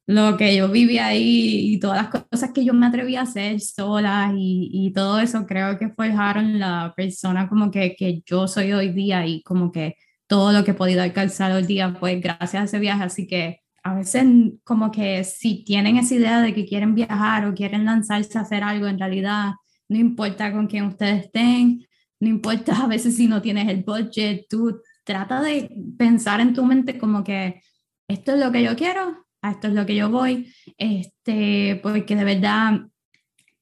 lo 0.07 0.37
que 0.37 0.55
yo 0.55 0.69
viví 0.69 0.99
ahí 0.99 1.73
y 1.73 1.79
todas 1.79 1.97
las 1.97 2.23
cosas 2.23 2.51
que 2.53 2.63
yo 2.63 2.73
me 2.73 2.85
atreví 2.85 3.15
a 3.15 3.21
hacer 3.21 3.59
sola 3.59 4.31
y, 4.35 4.69
y 4.71 4.93
todo 4.93 5.19
eso, 5.19 5.45
creo 5.47 5.79
que 5.79 5.89
forjaron 5.89 6.59
la 6.59 6.93
persona 6.95 7.49
como 7.49 7.71
que, 7.71 7.95
que 7.95 8.21
yo 8.25 8.47
soy 8.47 8.73
hoy 8.73 8.89
día 8.89 9.25
y 9.25 9.41
como 9.41 9.71
que 9.71 9.95
todo 10.27 10.51
lo 10.51 10.63
que 10.63 10.71
he 10.71 10.75
podido 10.75 11.01
alcanzar 11.01 11.51
hoy 11.51 11.63
día, 11.63 11.95
pues 11.99 12.21
gracias 12.21 12.55
a 12.55 12.65
ese 12.65 12.79
viaje, 12.79 13.03
así 13.03 13.27
que 13.27 13.61
a 13.83 13.93
veces 13.95 14.25
como 14.63 14.91
que 14.91 15.23
si 15.23 15.63
tienen 15.63 15.97
esa 15.97 16.15
idea 16.15 16.41
de 16.41 16.53
que 16.53 16.65
quieren 16.65 16.95
viajar 16.95 17.45
o 17.45 17.53
quieren 17.53 17.85
lanzarse 17.85 18.37
a 18.37 18.41
hacer 18.41 18.63
algo, 18.63 18.87
en 18.87 18.99
realidad 18.99 19.53
no 19.87 19.97
importa 19.97 20.51
con 20.51 20.67
quién 20.67 20.85
ustedes 20.85 21.25
estén, 21.25 21.85
no 22.19 22.29
importa 22.29 22.83
a 22.83 22.87
veces 22.87 23.15
si 23.15 23.27
no 23.27 23.41
tienes 23.41 23.67
el 23.69 23.83
budget, 23.83 24.45
tú 24.49 24.81
trata 25.03 25.41
de 25.41 25.69
pensar 25.97 26.41
en 26.41 26.53
tu 26.53 26.65
mente 26.65 26.97
como 26.97 27.23
que 27.23 27.61
esto 28.07 28.33
es 28.33 28.39
lo 28.39 28.51
que 28.51 28.63
yo 28.63 28.75
quiero, 28.75 29.24
a 29.47 29.51
esto 29.51 29.67
es 29.67 29.73
lo 29.73 29.85
que 29.85 29.95
yo 29.95 30.09
voy, 30.09 30.51
este, 30.77 31.79
porque 31.81 32.15
de 32.15 32.23
verdad 32.23 32.81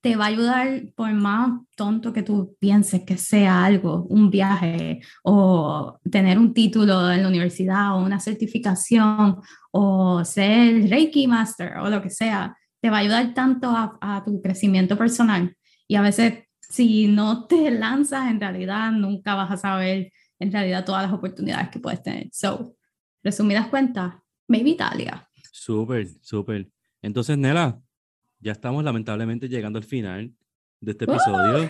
te 0.01 0.17
va 0.17 0.25
a 0.25 0.27
ayudar 0.27 0.83
por 0.95 1.13
más 1.13 1.61
tonto 1.77 2.11
que 2.11 2.23
tú 2.23 2.57
pienses 2.59 3.03
que 3.05 3.17
sea 3.17 3.63
algo, 3.63 4.03
un 4.09 4.29
viaje 4.29 4.99
o 5.23 5.97
tener 6.11 6.37
un 6.37 6.53
título 6.53 7.09
en 7.09 7.23
la 7.23 7.29
universidad 7.29 7.95
o 7.95 8.03
una 8.03 8.19
certificación 8.19 9.37
o 9.71 10.25
ser 10.25 10.89
Reiki 10.89 11.25
Master 11.25 11.77
o 11.77 11.89
lo 11.89 12.01
que 12.01 12.09
sea, 12.09 12.55
te 12.81 12.89
va 12.89 12.97
a 12.97 12.99
ayudar 12.99 13.33
tanto 13.33 13.69
a, 13.69 13.97
a 14.01 14.23
tu 14.25 14.41
crecimiento 14.41 14.97
personal. 14.97 15.55
Y 15.87 15.95
a 15.95 16.01
veces 16.01 16.43
si 16.73 17.07
no 17.07 17.45
te 17.45 17.69
lanzas, 17.85 18.29
en 18.29 18.39
realidad 18.39 18.91
nunca 18.91 19.35
vas 19.35 19.51
a 19.51 19.57
saber 19.57 20.11
en 20.39 20.51
realidad 20.51 20.85
todas 20.85 21.03
las 21.03 21.13
oportunidades 21.13 21.69
que 21.69 21.79
puedes 21.79 22.01
tener. 22.01 22.27
So, 22.31 22.75
resumidas 23.23 23.67
cuentas, 23.67 24.15
maybe 24.47 24.71
Italia. 24.71 25.29
Súper, 25.63 26.09
súper. 26.19 26.67
Entonces, 27.01 27.37
Nela, 27.37 27.79
ya 28.41 28.51
estamos 28.51 28.83
lamentablemente 28.83 29.47
llegando 29.47 29.79
al 29.79 29.85
final 29.85 30.33
de 30.81 30.91
este 30.91 31.05
episodio. 31.05 31.69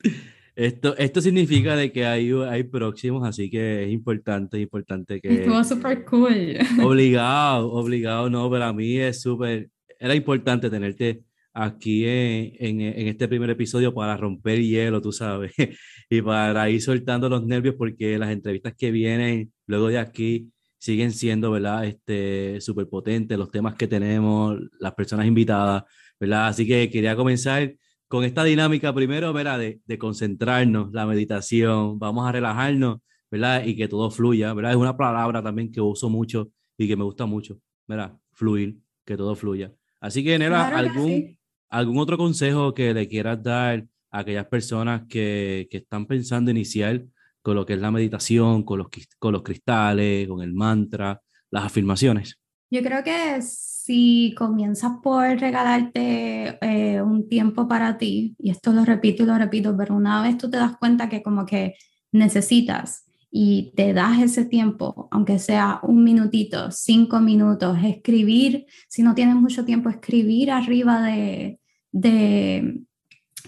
Esto, 0.56 0.94
esto 0.98 1.22
significa 1.22 1.74
de 1.74 1.90
que 1.90 2.04
hay, 2.04 2.32
hay 2.32 2.64
próximos, 2.64 3.26
así 3.26 3.48
que 3.48 3.84
es 3.84 3.90
importante, 3.90 4.58
importante 4.60 5.18
que... 5.18 5.32
Estuvo 5.32 5.62
súper 5.64 6.04
cool. 6.04 6.58
Obligado, 6.82 7.72
obligado, 7.72 8.28
no, 8.28 8.50
para 8.50 8.70
mí 8.72 8.98
es 8.98 9.22
súper, 9.22 9.70
era 9.98 10.14
importante 10.14 10.68
tenerte 10.68 11.22
aquí 11.54 12.04
en, 12.04 12.52
en, 12.58 12.80
en, 12.80 13.08
este 13.08 13.26
primer 13.26 13.48
episodio 13.48 13.94
para 13.94 14.18
romper 14.18 14.60
hielo, 14.60 15.00
tú 15.00 15.12
sabes, 15.12 15.52
y 16.10 16.20
para 16.20 16.68
ir 16.68 16.82
soltando 16.82 17.30
los 17.30 17.46
nervios 17.46 17.76
porque 17.78 18.18
las 18.18 18.30
entrevistas 18.30 18.74
que 18.76 18.90
vienen 18.90 19.52
luego 19.66 19.88
de 19.88 19.98
aquí 19.98 20.50
siguen 20.80 21.12
siendo, 21.12 21.50
¿verdad? 21.50 21.84
Este, 21.84 22.60
súper 22.60 22.88
potentes, 22.88 23.38
los 23.38 23.50
temas 23.50 23.74
que 23.74 23.86
tenemos, 23.86 24.58
las 24.80 24.94
personas 24.94 25.26
invitadas, 25.26 25.84
¿verdad? 26.18 26.48
Así 26.48 26.66
que 26.66 26.90
quería 26.90 27.14
comenzar 27.14 27.74
con 28.08 28.24
esta 28.24 28.42
dinámica 28.44 28.92
primero, 28.94 29.32
¿verdad? 29.32 29.58
De, 29.58 29.80
de 29.84 29.98
concentrarnos, 29.98 30.90
la 30.92 31.06
meditación, 31.06 31.98
vamos 31.98 32.26
a 32.26 32.32
relajarnos, 32.32 33.00
¿verdad? 33.30 33.64
Y 33.64 33.76
que 33.76 33.88
todo 33.88 34.10
fluya, 34.10 34.54
¿verdad? 34.54 34.72
Es 34.72 34.78
una 34.78 34.96
palabra 34.96 35.42
también 35.42 35.70
que 35.70 35.82
uso 35.82 36.08
mucho 36.08 36.50
y 36.78 36.88
que 36.88 36.96
me 36.96 37.04
gusta 37.04 37.26
mucho, 37.26 37.60
¿verdad? 37.86 38.18
Fluir, 38.32 38.78
que 39.04 39.18
todo 39.18 39.36
fluya. 39.36 39.72
Así 40.00 40.24
que, 40.24 40.38
Nera, 40.38 40.68
¿algún, 40.68 41.38
¿algún 41.68 41.98
otro 41.98 42.16
consejo 42.16 42.72
que 42.72 42.94
le 42.94 43.06
quieras 43.06 43.42
dar 43.42 43.86
a 44.10 44.20
aquellas 44.20 44.46
personas 44.46 45.02
que, 45.10 45.68
que 45.70 45.76
están 45.76 46.06
pensando 46.06 46.50
iniciar 46.50 47.04
con 47.42 47.56
lo 47.56 47.66
que 47.66 47.74
es 47.74 47.80
la 47.80 47.90
meditación, 47.90 48.62
con 48.62 48.78
los, 48.78 48.88
con 49.18 49.32
los 49.32 49.42
cristales, 49.42 50.28
con 50.28 50.42
el 50.42 50.52
mantra, 50.52 51.20
las 51.50 51.64
afirmaciones? 51.64 52.38
Yo 52.70 52.82
creo 52.82 53.02
que 53.02 53.42
si 53.42 54.32
comienzas 54.38 54.92
por 55.02 55.26
regalarte 55.26 56.58
eh, 56.60 57.02
un 57.02 57.28
tiempo 57.28 57.66
para 57.66 57.98
ti, 57.98 58.36
y 58.38 58.50
esto 58.50 58.72
lo 58.72 58.84
repito 58.84 59.24
y 59.24 59.26
lo 59.26 59.36
repito, 59.36 59.76
pero 59.76 59.96
una 59.96 60.22
vez 60.22 60.38
tú 60.38 60.48
te 60.48 60.56
das 60.56 60.76
cuenta 60.78 61.08
que 61.08 61.22
como 61.22 61.44
que 61.46 61.74
necesitas 62.12 63.04
y 63.30 63.72
te 63.76 63.92
das 63.92 64.20
ese 64.20 64.44
tiempo, 64.44 65.08
aunque 65.10 65.38
sea 65.38 65.80
un 65.82 66.04
minutito, 66.04 66.70
cinco 66.70 67.20
minutos, 67.20 67.78
escribir, 67.82 68.66
si 68.88 69.02
no 69.02 69.14
tienes 69.14 69.36
mucho 69.36 69.64
tiempo, 69.64 69.88
escribir 69.88 70.50
arriba 70.50 71.02
de, 71.02 71.60
de, 71.92 72.82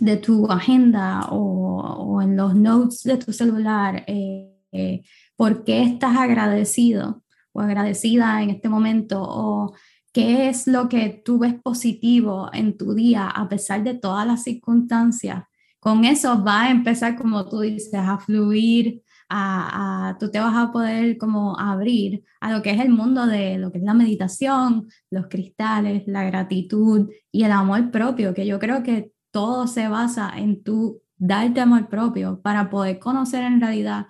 de 0.01 0.17
tu 0.17 0.47
agenda 0.51 1.27
o, 1.31 1.81
o, 1.81 2.23
en 2.23 2.37
los 2.37 2.55
notes 2.55 3.03
de 3.03 3.17
tu 3.17 3.33
celular, 3.33 4.05
eh, 4.07 4.53
eh, 4.73 5.03
por 5.37 5.65
qué 5.65 5.83
estás 5.83 6.17
agradecido 6.17 7.23
o 7.53 7.61
agradecida 7.61 8.43
en 8.43 8.51
este 8.51 8.69
momento 8.69 9.23
o 9.23 9.75
qué 10.13 10.49
es 10.49 10.67
lo 10.67 10.89
que 10.89 11.23
tú 11.25 11.39
ves 11.39 11.55
positivo 11.63 12.51
en 12.53 12.77
tu 12.77 12.95
día 12.95 13.29
a 13.29 13.49
pesar 13.49 13.83
de 13.83 13.95
todas 13.95 14.27
las 14.27 14.43
circunstancias. 14.43 15.45
Con 15.81 16.05
eso 16.05 16.43
va 16.45 16.63
a 16.63 16.71
empezar, 16.71 17.17
como 17.17 17.49
tú 17.49 17.61
dices, 17.61 17.95
a 17.95 18.19
fluir, 18.19 19.03
a, 19.29 20.11
a, 20.11 20.19
tú 20.19 20.31
te 20.31 20.39
vas 20.39 20.55
a 20.55 20.71
poder 20.71 21.17
como 21.19 21.59
abrir 21.59 22.23
a 22.41 22.53
lo 22.53 22.63
que 22.63 22.71
es 22.71 22.81
el 22.81 22.91
mundo 22.91 23.27
de 23.27 23.59
lo 23.59 23.73
que 23.73 23.79
es 23.79 23.85
la 23.85 23.95
meditación, 23.95 24.89
los 25.11 25.27
cristales, 25.29 26.05
la 26.07 26.25
gratitud 26.25 27.11
y 27.33 27.45
el 27.45 27.53
amor 27.53 27.91
propio, 27.91 28.35
que 28.35 28.47
yo 28.47 28.59
creo 28.59 28.83
que 28.83 29.13
todo 29.33 29.67
se 29.67 29.89
basa 29.89 30.33
en 30.37 30.63
tu 30.63 31.03
darte 31.17 31.61
amor 31.61 31.89
propio 31.89 32.41
para 32.41 32.71
poder 32.71 33.01
conocer 33.01 33.43
en 33.43 33.61
realidad 33.61 34.07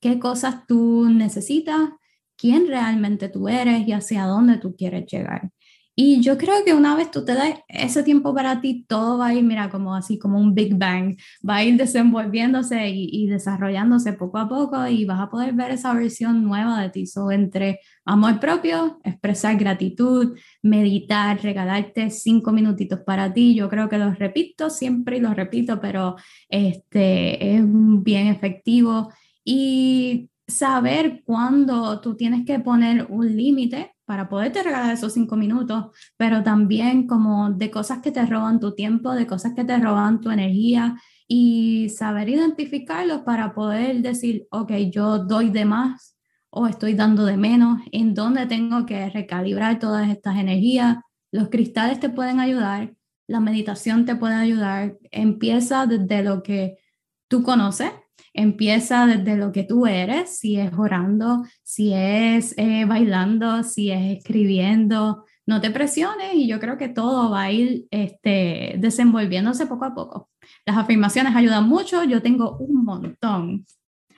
qué 0.00 0.18
cosas 0.18 0.66
tú 0.66 1.08
necesitas, 1.08 1.90
quién 2.36 2.66
realmente 2.66 3.30
tú 3.30 3.48
eres 3.48 3.88
y 3.88 3.92
hacia 3.92 4.26
dónde 4.26 4.58
tú 4.58 4.76
quieres 4.76 5.06
llegar. 5.10 5.50
Y 5.96 6.20
yo 6.22 6.36
creo 6.36 6.64
que 6.64 6.74
una 6.74 6.96
vez 6.96 7.10
tú 7.10 7.24
te 7.24 7.34
das 7.34 7.54
ese 7.68 8.02
tiempo 8.02 8.34
para 8.34 8.60
ti, 8.60 8.84
todo 8.88 9.18
va 9.18 9.28
a 9.28 9.34
ir, 9.34 9.44
mira, 9.44 9.70
como 9.70 9.94
así, 9.94 10.18
como 10.18 10.40
un 10.40 10.52
Big 10.52 10.76
Bang, 10.76 11.16
va 11.48 11.56
a 11.56 11.64
ir 11.64 11.76
desenvolviéndose 11.76 12.88
y, 12.88 13.08
y 13.12 13.28
desarrollándose 13.28 14.12
poco 14.14 14.38
a 14.38 14.48
poco 14.48 14.86
y 14.88 15.04
vas 15.04 15.20
a 15.20 15.30
poder 15.30 15.52
ver 15.52 15.70
esa 15.70 15.94
versión 15.94 16.42
nueva 16.42 16.82
de 16.82 16.90
ti. 16.90 17.06
So, 17.06 17.30
entre 17.30 17.80
amor 18.04 18.40
propio, 18.40 18.98
expresar 19.04 19.56
gratitud, 19.56 20.36
meditar, 20.62 21.40
regalarte 21.40 22.10
cinco 22.10 22.50
minutitos 22.50 23.00
para 23.00 23.32
ti, 23.32 23.54
yo 23.54 23.68
creo 23.68 23.88
que 23.88 23.98
los 23.98 24.18
repito 24.18 24.70
siempre 24.70 25.18
y 25.18 25.20
los 25.20 25.36
repito, 25.36 25.80
pero 25.80 26.16
este 26.48 27.56
es 27.56 27.62
bien 27.64 28.28
efectivo. 28.28 29.12
Y 29.44 30.30
saber 30.46 31.22
cuándo 31.24 32.00
tú 32.00 32.16
tienes 32.16 32.44
que 32.44 32.58
poner 32.58 33.06
un 33.08 33.36
límite 33.36 33.93
para 34.04 34.28
poderte 34.28 34.62
regalar 34.62 34.92
esos 34.92 35.14
cinco 35.14 35.36
minutos, 35.36 35.86
pero 36.16 36.42
también 36.42 37.06
como 37.06 37.50
de 37.50 37.70
cosas 37.70 38.00
que 38.00 38.10
te 38.10 38.24
roban 38.26 38.60
tu 38.60 38.74
tiempo, 38.74 39.12
de 39.12 39.26
cosas 39.26 39.54
que 39.54 39.64
te 39.64 39.78
roban 39.78 40.20
tu 40.20 40.30
energía 40.30 40.96
y 41.26 41.88
saber 41.88 42.28
identificarlos 42.28 43.20
para 43.22 43.54
poder 43.54 44.02
decir, 44.02 44.46
ok, 44.50 44.72
yo 44.90 45.18
doy 45.18 45.50
de 45.50 45.64
más 45.64 46.16
o 46.50 46.66
estoy 46.68 46.94
dando 46.94 47.24
de 47.24 47.36
menos, 47.36 47.80
en 47.90 48.14
dónde 48.14 48.46
tengo 48.46 48.86
que 48.86 49.10
recalibrar 49.10 49.80
todas 49.80 50.08
estas 50.08 50.36
energías. 50.36 50.98
Los 51.32 51.48
cristales 51.48 51.98
te 51.98 52.10
pueden 52.10 52.38
ayudar, 52.38 52.94
la 53.26 53.40
meditación 53.40 54.04
te 54.04 54.14
puede 54.14 54.36
ayudar. 54.36 54.96
Empieza 55.10 55.86
desde 55.86 56.22
lo 56.22 56.44
que 56.44 56.78
tú 57.26 57.42
conoces, 57.42 57.90
Empieza 58.36 59.06
desde 59.06 59.36
lo 59.36 59.52
que 59.52 59.62
tú 59.62 59.86
eres, 59.86 60.40
si 60.40 60.56
es 60.56 60.72
orando, 60.76 61.44
si 61.62 61.94
es 61.94 62.52
eh, 62.58 62.84
bailando, 62.84 63.62
si 63.62 63.92
es 63.92 64.18
escribiendo. 64.18 65.24
No 65.46 65.60
te 65.60 65.70
presiones 65.70 66.34
y 66.34 66.48
yo 66.48 66.58
creo 66.58 66.76
que 66.76 66.88
todo 66.88 67.30
va 67.30 67.42
a 67.42 67.52
ir 67.52 67.86
este, 67.92 68.74
desenvolviéndose 68.78 69.66
poco 69.66 69.84
a 69.84 69.94
poco. 69.94 70.30
Las 70.66 70.76
afirmaciones 70.76 71.36
ayudan 71.36 71.68
mucho. 71.68 72.02
Yo 72.02 72.22
tengo 72.22 72.56
un 72.58 72.84
montón, 72.84 73.66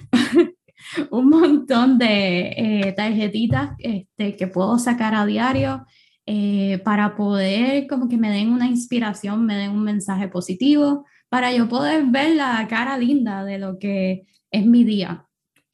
un 1.10 1.28
montón 1.28 1.98
de 1.98 2.54
eh, 2.56 2.94
tarjetitas 2.96 3.72
este, 3.78 4.34
que 4.34 4.46
puedo 4.46 4.78
sacar 4.78 5.14
a 5.14 5.26
diario. 5.26 5.84
Eh, 6.28 6.80
para 6.84 7.14
poder 7.14 7.86
como 7.86 8.08
que 8.08 8.16
me 8.16 8.30
den 8.30 8.50
una 8.50 8.66
inspiración, 8.66 9.46
me 9.46 9.54
den 9.54 9.70
un 9.70 9.84
mensaje 9.84 10.26
positivo, 10.26 11.04
para 11.28 11.52
yo 11.52 11.68
poder 11.68 12.04
ver 12.06 12.36
la 12.36 12.66
cara 12.68 12.98
linda 12.98 13.44
de 13.44 13.58
lo 13.58 13.78
que 13.78 14.26
es 14.50 14.66
mi 14.66 14.84
día, 14.84 15.26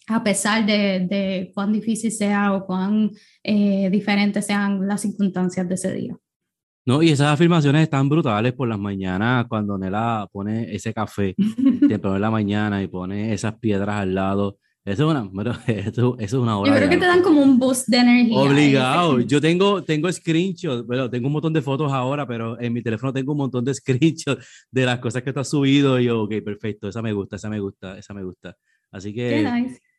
a 0.09 0.25
pesar 0.25 0.67
de, 0.67 1.07
de 1.09 1.51
cuán 1.55 1.73
difícil 1.73 2.11
sea 2.11 2.55
o 2.55 2.67
cuán 2.67 3.11
eh, 3.43 3.89
diferentes 3.91 4.47
sean 4.47 4.87
las 4.87 5.03
circunstancias 5.03 5.69
de 5.69 5.75
ese 5.75 5.93
día. 5.93 6.17
No, 6.85 7.01
y 7.01 7.11
esas 7.11 7.29
afirmaciones 7.29 7.83
están 7.83 8.09
brutales 8.09 8.55
por 8.55 8.69
las 8.69 8.79
mañanas 8.79 9.47
cuando 9.49 9.79
Nela 9.79 10.29
pone 10.33 10.75
ese 10.75 10.93
café 10.93 11.35
temprano 11.89 12.17
en 12.17 12.23
la 12.23 12.31
mañana 12.31 12.83
y 12.83 12.89
pone 12.89 13.33
esas 13.33 13.55
piedras 13.61 14.01
al 14.01 14.15
lado 14.15 14.59
eso 14.85 15.11
es 15.13 15.31
una, 15.33 15.63
eso, 15.67 16.17
es 16.19 16.33
una 16.33 16.59
hora. 16.59 16.73
Yo 16.73 16.77
creo 16.77 16.91
que 16.91 16.97
te 16.97 17.07
dan 17.07 17.23
como 17.23 17.41
un 17.41 17.59
boost 17.59 17.89
de 17.89 17.99
energía. 17.99 18.37
Obligado. 18.37 19.21
Yo 19.21 19.41
tengo, 19.41 19.85
tengo 19.85 20.11
screenshots, 20.11 20.85
bueno, 20.85 21.09
tengo 21.09 21.29
un 21.29 21.35
montón 21.35 21.53
de 21.53 21.63
fotos 21.63 21.93
ahora, 21.93 22.27
pero 22.27 22.61
en 22.61 22.73
mi 22.73 22.83
teléfono 22.83 23.13
tengo 23.13 23.33
un 23.33 23.39
montón 23.39 23.65
de 23.65 23.75
screenshots 23.75 24.67
de 24.71 24.85
las 24.85 24.99
cosas 24.99 25.23
que 25.23 25.31
está 25.31 25.45
subido 25.45 26.01
y 26.01 26.05
yo, 26.07 26.23
ok, 26.23 26.35
perfecto, 26.45 26.89
esa 26.89 27.01
me 27.01 27.13
gusta, 27.13 27.37
esa 27.37 27.49
me 27.49 27.61
gusta, 27.61 27.97
esa 27.99 28.13
me 28.13 28.25
gusta. 28.25 28.57
Así 28.91 29.15
que 29.15 29.45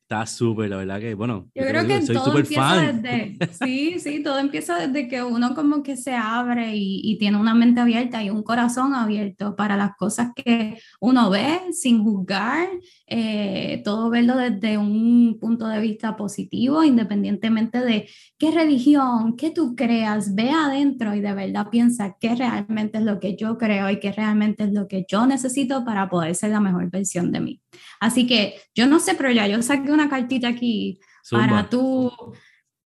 Está 0.04 0.26
súper, 0.26 0.70
la 0.70 0.78
verdad 0.78 1.00
que, 1.00 1.14
bueno, 1.14 1.50
yo, 1.56 1.64
creo 1.64 1.88
que 1.88 2.02
todo 2.02 2.38
empieza 2.38 2.92
desde, 2.92 3.38
sí, 3.64 4.00
sí, 4.00 4.22
todo 4.22 4.38
empieza 4.38 4.86
desde 4.86 5.08
que 5.08 5.24
uno 5.24 5.56
como 5.56 5.82
que 5.82 5.96
se 5.96 6.14
abre 6.14 6.76
y, 6.76 7.00
y, 7.04 7.18
tiene 7.18 7.38
una 7.38 7.56
mente 7.56 7.80
abierta 7.80 8.22
y 8.22 8.30
un 8.30 8.44
corazón 8.44 8.94
abierto 8.94 9.56
para 9.56 9.78
las 9.78 9.96
cosas 9.96 10.32
que 10.36 10.78
uno 11.00 11.30
ve 11.30 11.62
sin 11.72 12.04
juzgar, 12.04 12.68
eh, 13.08 13.82
todo 13.86 14.10
verlo 14.10 14.36
desde 14.36 14.78
un 14.78 15.38
punto 15.40 15.68
de 15.68 15.80
vista 15.80 16.18
positivo, 16.18 16.84
independientemente 16.84 17.80
de 17.80 18.10
qué 18.38 18.52
religión, 18.52 19.38
qué 19.38 19.52
tú 19.52 19.76
creas, 19.76 20.36
ve 20.36 20.50
adentro 20.50 21.14
y 21.16 21.22
de 21.22 21.34
verdad 21.34 21.68
piensa 21.70 22.18
qué 22.20 22.36
realmente 22.36 22.98
es 22.98 23.06
lo 23.06 23.20
que 23.20 23.38
yo 23.38 23.58
creo 23.58 23.90
y 23.90 24.00
qué 24.00 24.12
realmente 24.12 24.66
es 24.66 24.74
lo 24.74 24.88
que 24.88 25.06
yo 25.08 25.26
necesito 25.26 25.86
para 25.86 26.10
poder 26.10 26.36
ser 26.36 26.50
la 26.50 26.60
mejor 26.60 26.90
versión 26.90 27.32
de 27.32 27.40
mí. 27.40 27.62
Así 28.00 28.28
que 28.28 28.56
yo 28.76 28.86
no 28.86 29.00
sé, 29.00 29.16
pero 29.16 29.32
ya 29.32 29.48
yo 29.48 29.62
saqué 29.62 29.93
una 29.94 30.10
cartita 30.10 30.50
aquí 30.50 31.00
para 31.30 31.70
tu 31.70 32.12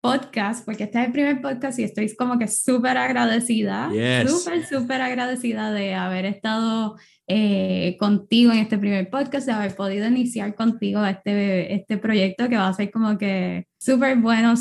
podcast, 0.00 0.64
porque 0.64 0.84
este 0.84 1.00
es 1.00 1.06
el 1.06 1.12
primer 1.12 1.40
podcast 1.40 1.78
y 1.78 1.84
estoy 1.84 2.14
como 2.14 2.38
que 2.38 2.46
súper 2.46 2.96
agradecida, 2.96 3.90
súper, 4.26 4.64
súper 4.64 5.02
agradecida 5.02 5.72
de 5.72 5.94
haber 5.94 6.26
estado 6.26 6.96
eh, 7.26 7.96
contigo 7.98 8.52
en 8.52 8.58
este 8.58 8.78
primer 8.78 9.10
podcast, 9.10 9.46
de 9.46 9.52
haber 9.52 9.74
podido 9.74 10.06
iniciar 10.06 10.54
contigo 10.54 11.04
este, 11.04 11.74
este 11.74 11.98
proyecto 11.98 12.48
que 12.48 12.56
va 12.56 12.68
a 12.68 12.74
ser 12.74 12.90
como 12.92 13.18
que 13.18 13.66
súper 13.86 14.16
bueno. 14.16 14.54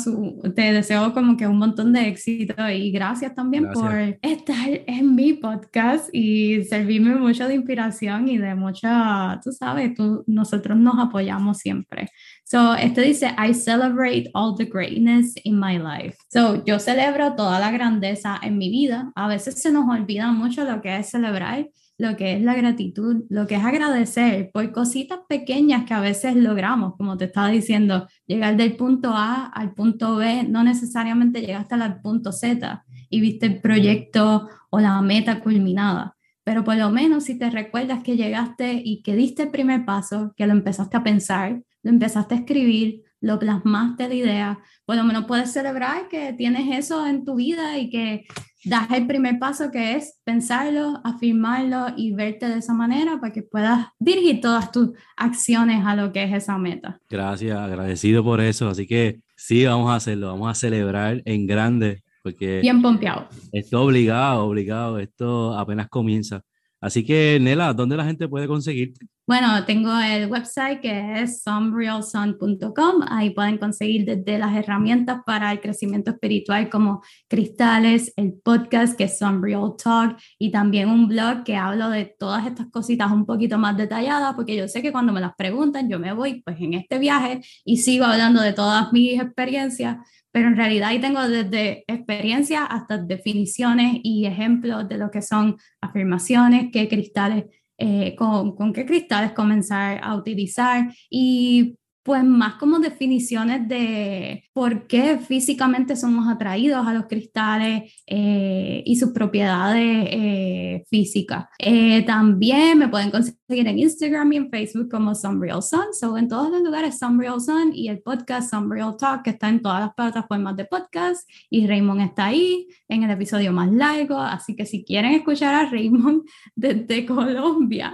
te 0.54 0.72
deseo 0.72 1.12
como 1.12 1.36
que 1.36 1.48
un 1.48 1.58
montón 1.58 1.92
de 1.92 2.06
éxito 2.06 2.54
y 2.70 2.92
gracias 2.92 3.34
también 3.34 3.68
por 3.72 3.92
estar 4.22 4.68
en 4.86 5.16
mi 5.16 5.32
podcast 5.32 6.08
y 6.12 6.62
servirme 6.62 7.16
mucho 7.16 7.48
de 7.48 7.56
inspiración 7.56 8.28
y 8.28 8.38
de 8.38 8.54
mucha, 8.54 9.40
tú 9.42 9.50
sabes, 9.50 9.94
tú, 9.94 10.22
nosotros 10.28 10.78
nos 10.78 11.00
apoyamos 11.00 11.58
siempre. 11.58 12.08
So, 12.44 12.76
este 12.76 13.00
dice, 13.00 13.34
I 13.36 13.52
celebrate 13.52 14.30
all 14.32 14.54
the 14.56 14.66
greatness 14.66 15.34
in 15.42 15.58
my 15.58 15.76
life. 15.76 16.16
So, 16.28 16.64
yo 16.64 16.78
celebro 16.78 17.34
toda 17.34 17.58
la 17.58 17.72
grandeza 17.72 18.38
en 18.40 18.56
mi 18.56 18.70
vida. 18.70 19.10
A 19.16 19.26
veces 19.26 19.60
se 19.60 19.72
nos 19.72 19.88
olvida 19.88 20.30
mucho 20.30 20.64
lo 20.64 20.80
que 20.80 20.96
es 20.96 21.10
celebrar 21.10 21.66
lo 21.98 22.16
que 22.16 22.34
es 22.34 22.42
la 22.42 22.54
gratitud, 22.54 23.24
lo 23.28 23.46
que 23.46 23.54
es 23.54 23.64
agradecer 23.64 24.50
por 24.52 24.70
cositas 24.72 25.20
pequeñas 25.28 25.84
que 25.84 25.94
a 25.94 26.00
veces 26.00 26.36
logramos, 26.36 26.94
como 26.96 27.16
te 27.16 27.24
estaba 27.26 27.48
diciendo, 27.48 28.06
llegar 28.26 28.56
del 28.56 28.76
punto 28.76 29.12
A 29.14 29.46
al 29.46 29.72
punto 29.72 30.16
B, 30.16 30.44
no 30.44 30.62
necesariamente 30.62 31.40
llegaste 31.40 31.74
al 31.74 32.00
punto 32.00 32.32
Z 32.32 32.84
y 33.08 33.20
viste 33.20 33.46
el 33.46 33.60
proyecto 33.60 34.48
o 34.70 34.80
la 34.80 35.00
meta 35.00 35.40
culminada, 35.40 36.16
pero 36.44 36.64
por 36.64 36.76
lo 36.76 36.90
menos 36.90 37.24
si 37.24 37.38
te 37.38 37.50
recuerdas 37.50 38.02
que 38.02 38.16
llegaste 38.16 38.82
y 38.84 39.02
que 39.02 39.16
diste 39.16 39.44
el 39.44 39.50
primer 39.50 39.84
paso, 39.84 40.34
que 40.36 40.46
lo 40.46 40.52
empezaste 40.52 40.96
a 40.96 41.02
pensar, 41.02 41.62
lo 41.82 41.90
empezaste 41.90 42.34
a 42.34 42.38
escribir, 42.38 43.02
lo 43.20 43.38
plasmaste 43.38 44.08
la 44.08 44.14
idea, 44.14 44.58
por 44.84 44.96
lo 44.96 45.04
menos 45.04 45.24
puedes 45.24 45.52
celebrar 45.52 46.08
que 46.08 46.34
tienes 46.34 46.78
eso 46.78 47.06
en 47.06 47.24
tu 47.24 47.36
vida 47.36 47.78
y 47.78 47.88
que 47.88 48.26
das 48.66 48.90
el 48.90 49.06
primer 49.06 49.38
paso 49.38 49.70
que 49.70 49.94
es 49.94 50.20
pensarlo, 50.24 51.00
afirmarlo 51.04 51.86
y 51.96 52.12
verte 52.12 52.48
de 52.48 52.58
esa 52.58 52.74
manera 52.74 53.20
para 53.20 53.32
que 53.32 53.42
puedas 53.42 53.86
dirigir 53.98 54.40
todas 54.40 54.72
tus 54.72 54.90
acciones 55.16 55.86
a 55.86 55.94
lo 55.94 56.12
que 56.12 56.24
es 56.24 56.34
esa 56.34 56.58
meta. 56.58 57.00
Gracias, 57.08 57.56
agradecido 57.56 58.24
por 58.24 58.40
eso. 58.40 58.68
Así 58.68 58.86
que 58.86 59.20
sí, 59.36 59.64
vamos 59.64 59.90
a 59.90 59.96
hacerlo, 59.96 60.28
vamos 60.28 60.50
a 60.50 60.54
celebrar 60.54 61.22
en 61.24 61.46
grande 61.46 62.02
porque... 62.24 62.60
Bien 62.60 62.82
pompeado. 62.82 63.28
Esto 63.52 63.82
obligado, 63.82 64.46
obligado, 64.46 64.98
esto 64.98 65.56
apenas 65.56 65.88
comienza. 65.88 66.42
Así 66.80 67.04
que, 67.04 67.38
Nela, 67.40 67.72
¿dónde 67.72 67.96
la 67.96 68.04
gente 68.04 68.28
puede 68.28 68.48
conseguirte? 68.48 69.06
Bueno, 69.28 69.64
tengo 69.64 69.90
el 69.98 70.30
website 70.30 70.80
que 70.80 71.20
es 71.20 71.42
somerealsun.com. 71.42 73.02
Ahí 73.08 73.30
pueden 73.30 73.58
conseguir 73.58 74.04
desde 74.04 74.38
las 74.38 74.54
herramientas 74.56 75.22
para 75.26 75.50
el 75.50 75.60
crecimiento 75.60 76.12
espiritual 76.12 76.70
como 76.70 77.02
cristales, 77.28 78.12
el 78.14 78.34
podcast 78.34 78.96
que 78.96 79.04
es 79.04 79.18
Some 79.18 79.50
Talk 79.82 80.16
y 80.38 80.52
también 80.52 80.88
un 80.90 81.08
blog 81.08 81.42
que 81.42 81.56
hablo 81.56 81.90
de 81.90 82.14
todas 82.16 82.46
estas 82.46 82.68
cositas 82.70 83.10
un 83.10 83.26
poquito 83.26 83.58
más 83.58 83.76
detalladas 83.76 84.34
porque 84.36 84.54
yo 84.54 84.68
sé 84.68 84.80
que 84.80 84.92
cuando 84.92 85.12
me 85.12 85.20
las 85.20 85.34
preguntan 85.34 85.90
yo 85.90 85.98
me 85.98 86.12
voy 86.12 86.42
pues 86.42 86.60
en 86.60 86.74
este 86.74 87.00
viaje 87.00 87.40
y 87.64 87.78
sigo 87.78 88.04
hablando 88.04 88.40
de 88.40 88.52
todas 88.52 88.92
mis 88.92 89.20
experiencias 89.20 89.96
pero 90.30 90.48
en 90.48 90.56
realidad 90.56 90.90
ahí 90.90 91.00
tengo 91.00 91.26
desde 91.26 91.82
experiencia 91.88 92.64
hasta 92.64 92.98
definiciones 92.98 93.98
y 94.04 94.26
ejemplos 94.26 94.86
de 94.88 94.98
lo 94.98 95.10
que 95.10 95.22
son 95.22 95.56
afirmaciones, 95.80 96.68
qué 96.72 96.88
cristales, 96.88 97.46
eh, 97.78 98.14
con, 98.16 98.56
con, 98.56 98.72
qué 98.72 98.86
cristales 98.86 99.32
comenzar 99.32 100.00
a 100.02 100.16
utilizar 100.16 100.92
y 101.10 101.76
pues 102.06 102.22
más 102.22 102.54
como 102.54 102.78
definiciones 102.78 103.66
de 103.66 104.44
por 104.52 104.86
qué 104.86 105.18
físicamente 105.18 105.96
somos 105.96 106.28
atraídos 106.28 106.86
a 106.86 106.94
los 106.94 107.06
cristales 107.06 107.92
eh, 108.06 108.80
y 108.86 108.94
sus 108.94 109.10
propiedades 109.10 110.08
eh, 110.12 110.84
físicas. 110.88 111.46
Eh, 111.58 112.04
también 112.06 112.78
me 112.78 112.86
pueden 112.86 113.10
conseguir 113.10 113.66
en 113.66 113.80
Instagram 113.80 114.32
y 114.32 114.36
en 114.36 114.50
Facebook 114.50 114.88
como 114.88 115.16
Some 115.16 115.44
Real 115.44 115.64
Sun, 115.64 115.92
so 115.98 116.16
en 116.16 116.28
todos 116.28 116.48
los 116.48 116.62
lugares 116.62 116.96
Some 116.96 117.20
Real 117.20 117.40
Sun 117.40 117.72
y 117.74 117.88
el 117.88 117.98
podcast 117.98 118.50
Some 118.50 118.72
Real 118.72 118.96
Talk 118.96 119.24
que 119.24 119.30
está 119.30 119.48
en 119.48 119.60
todas 119.60 119.80
las 119.80 119.94
plataformas 119.94 120.56
de 120.56 120.64
podcast 120.64 121.28
y 121.50 121.66
Raymond 121.66 122.02
está 122.02 122.26
ahí 122.26 122.68
en 122.88 123.02
el 123.02 123.10
episodio 123.10 123.52
más 123.52 123.72
largo, 123.72 124.20
así 124.20 124.54
que 124.54 124.64
si 124.64 124.84
quieren 124.84 125.10
escuchar 125.12 125.56
a 125.56 125.68
Raymond 125.68 126.22
desde 126.54 127.04
Colombia. 127.04 127.92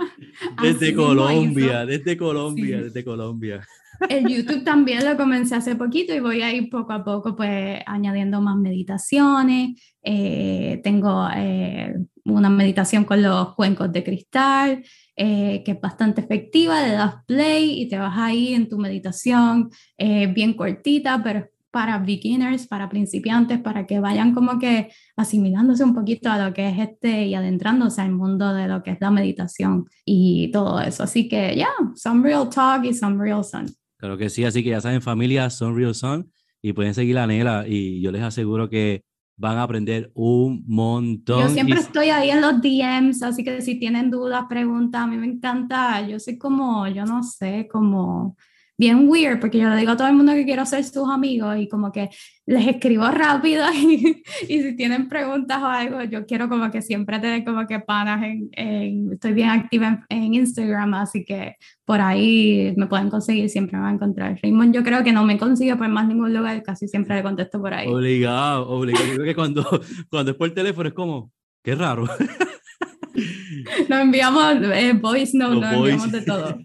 Desde 0.60 0.94
Colombia, 0.94 1.86
desde 1.86 2.14
Colombia, 2.14 2.82
desde 2.82 3.02
Colombia. 3.02 3.66
El 4.09 4.27
YouTube 4.28 4.64
también 4.64 5.05
lo 5.05 5.16
comencé 5.16 5.55
hace 5.55 5.77
poquito 5.77 6.14
y 6.14 6.20
voy 6.20 6.43
a 6.43 6.52
ir 6.52 6.69
poco 6.70 6.93
a 6.93 7.05
poco 7.05 7.36
pues 7.36 7.81
añadiendo 7.86 8.40
más 8.40 8.56
meditaciones. 8.56 9.81
Eh, 10.02 10.81
tengo 10.82 11.28
eh, 11.35 11.94
una 12.24 12.51
meditación 12.51 13.05
con 13.05 13.23
los 13.23 13.55
cuencos 13.55 13.93
de 13.93 14.02
cristal, 14.02 14.85
eh, 15.16 15.62
que 15.64 15.73
es 15.73 15.81
bastante 15.81 16.20
efectiva, 16.20 16.86
le 16.86 16.93
das 16.93 17.16
play 17.27 17.82
y 17.82 17.89
te 17.89 17.98
vas 17.98 18.16
ahí 18.16 18.55
en 18.55 18.69
tu 18.69 18.78
meditación, 18.78 19.70
bien 19.98 20.55
cortita, 20.55 21.23
pero 21.23 21.47
para 21.73 21.98
beginners, 21.98 22.66
para 22.66 22.89
principiantes, 22.89 23.59
para 23.59 23.86
que 23.86 23.98
vayan 23.98 24.35
como 24.35 24.59
que 24.59 24.93
asimilándose 25.16 25.82
un 25.82 25.94
poquito 25.94 26.31
a 26.31 26.39
lo 26.39 26.52
que 26.52 26.69
es 26.69 26.78
este 26.78 27.27
y 27.27 27.35
adentrándose 27.35 28.02
al 28.02 28.12
mundo 28.12 28.52
de 28.52 28.69
lo 28.69 28.82
que 28.82 28.90
es 28.93 29.01
la 29.01 29.10
meditación 29.10 29.86
y 30.05 30.51
todo 30.52 30.81
eso. 30.81 31.02
Así 31.02 31.28
que 31.28 31.56
ya, 31.56 31.70
some 31.94 32.23
real 32.23 32.48
talk 32.51 32.85
y 32.85 32.93
some 32.93 33.16
real 33.23 33.43
sun. 33.43 33.66
Claro 34.03 34.19
que 34.19 34.31
sí, 34.31 34.45
así 34.45 34.65
que 34.65 34.70
ya 34.70 34.81
saben, 34.81 35.01
familia, 35.01 35.49
son 35.49 35.77
Real 35.77 35.95
Son 35.95 36.29
y 36.61 36.73
pueden 36.73 36.93
seguir 36.93 37.15
la 37.15 37.29
Nela 37.29 37.69
y 37.69 38.01
yo 38.01 38.11
les 38.11 38.23
aseguro 38.23 38.69
que 38.69 39.05
van 39.37 39.59
a 39.59 39.62
aprender 39.62 40.11
un 40.15 40.65
montón. 40.66 41.43
Yo 41.43 41.49
siempre 41.51 41.79
estoy 41.79 42.11
ahí 42.11 42.31
en 42.31 42.41
los 42.41 42.61
DMs, 42.61 43.23
así 43.23 43.45
que 43.45 43.61
si 43.61 43.79
tienen 43.79 44.11
dudas, 44.11 44.47
preguntas, 44.49 45.03
a 45.03 45.07
mí 45.07 45.16
me 45.16 45.29
encanta. 45.29 46.05
Yo 46.05 46.19
soy 46.19 46.37
como, 46.37 46.89
yo 46.89 47.05
no 47.05 47.23
sé, 47.23 47.69
como 47.70 48.37
bien 48.82 49.09
weird, 49.09 49.38
porque 49.38 49.59
yo 49.59 49.68
le 49.68 49.76
digo 49.76 49.92
a 49.92 49.96
todo 49.96 50.09
el 50.09 50.14
mundo 50.14 50.32
que 50.32 50.44
quiero 50.44 50.66
ser 50.66 50.82
sus 50.82 51.09
amigos 51.09 51.56
y 51.56 51.68
como 51.68 51.92
que 51.92 52.10
les 52.46 52.66
escribo 52.66 53.09
rápido 53.12 53.64
y, 53.74 54.24
y 54.48 54.62
si 54.62 54.74
tienen 54.74 55.09
preguntas 55.09 55.62
o 55.62 55.66
algo, 55.66 56.02
yo 56.02 56.26
quiero 56.26 56.48
como 56.48 56.68
que 56.68 56.82
siempre 56.82 57.20
tener 57.20 57.44
como 57.44 57.64
que 57.68 57.78
panas 57.78 58.24
en, 58.24 59.12
estoy 59.12 59.34
bien 59.34 59.50
activa 59.50 60.04
en, 60.09 60.34
Instagram, 60.34 60.94
así 60.94 61.24
que 61.24 61.54
por 61.84 62.00
ahí 62.00 62.74
me 62.76 62.88
pueden 62.88 63.09
conseguir, 63.09 63.48
siempre 63.48 63.76
me 63.76 63.84
van 63.84 63.92
a 63.92 63.94
encontrar. 63.94 64.40
Raymond 64.42 64.74
yo 64.74 64.82
creo 64.82 65.04
que 65.04 65.12
no 65.12 65.24
me 65.24 65.38
consigue 65.38 65.76
por 65.76 65.88
más 65.88 66.09
ningún 66.09 66.34
lugar, 66.34 66.60
casi 66.64 66.88
siempre 66.88 67.14
le 67.14 67.22
contesto 67.22 67.60
por 67.60 67.72
ahí. 67.72 67.86
Obligado, 67.86 68.68
obligado. 68.68 69.06
Yo 69.06 69.14
creo 69.14 69.26
que 69.26 69.34
cuando, 69.36 69.64
cuando 70.10 70.32
es 70.32 70.36
por 70.36 70.50
teléfono 70.50 70.88
es 70.88 70.94
como, 70.94 71.30
qué 71.62 71.76
raro. 71.76 72.06
Nos 73.88 74.00
enviamos 74.00 74.56
eh, 74.74 74.94
voice 74.94 75.36
note, 75.36 75.60
nos 75.60 75.72
enviamos 75.72 76.10
de 76.10 76.22
todo. 76.22 76.59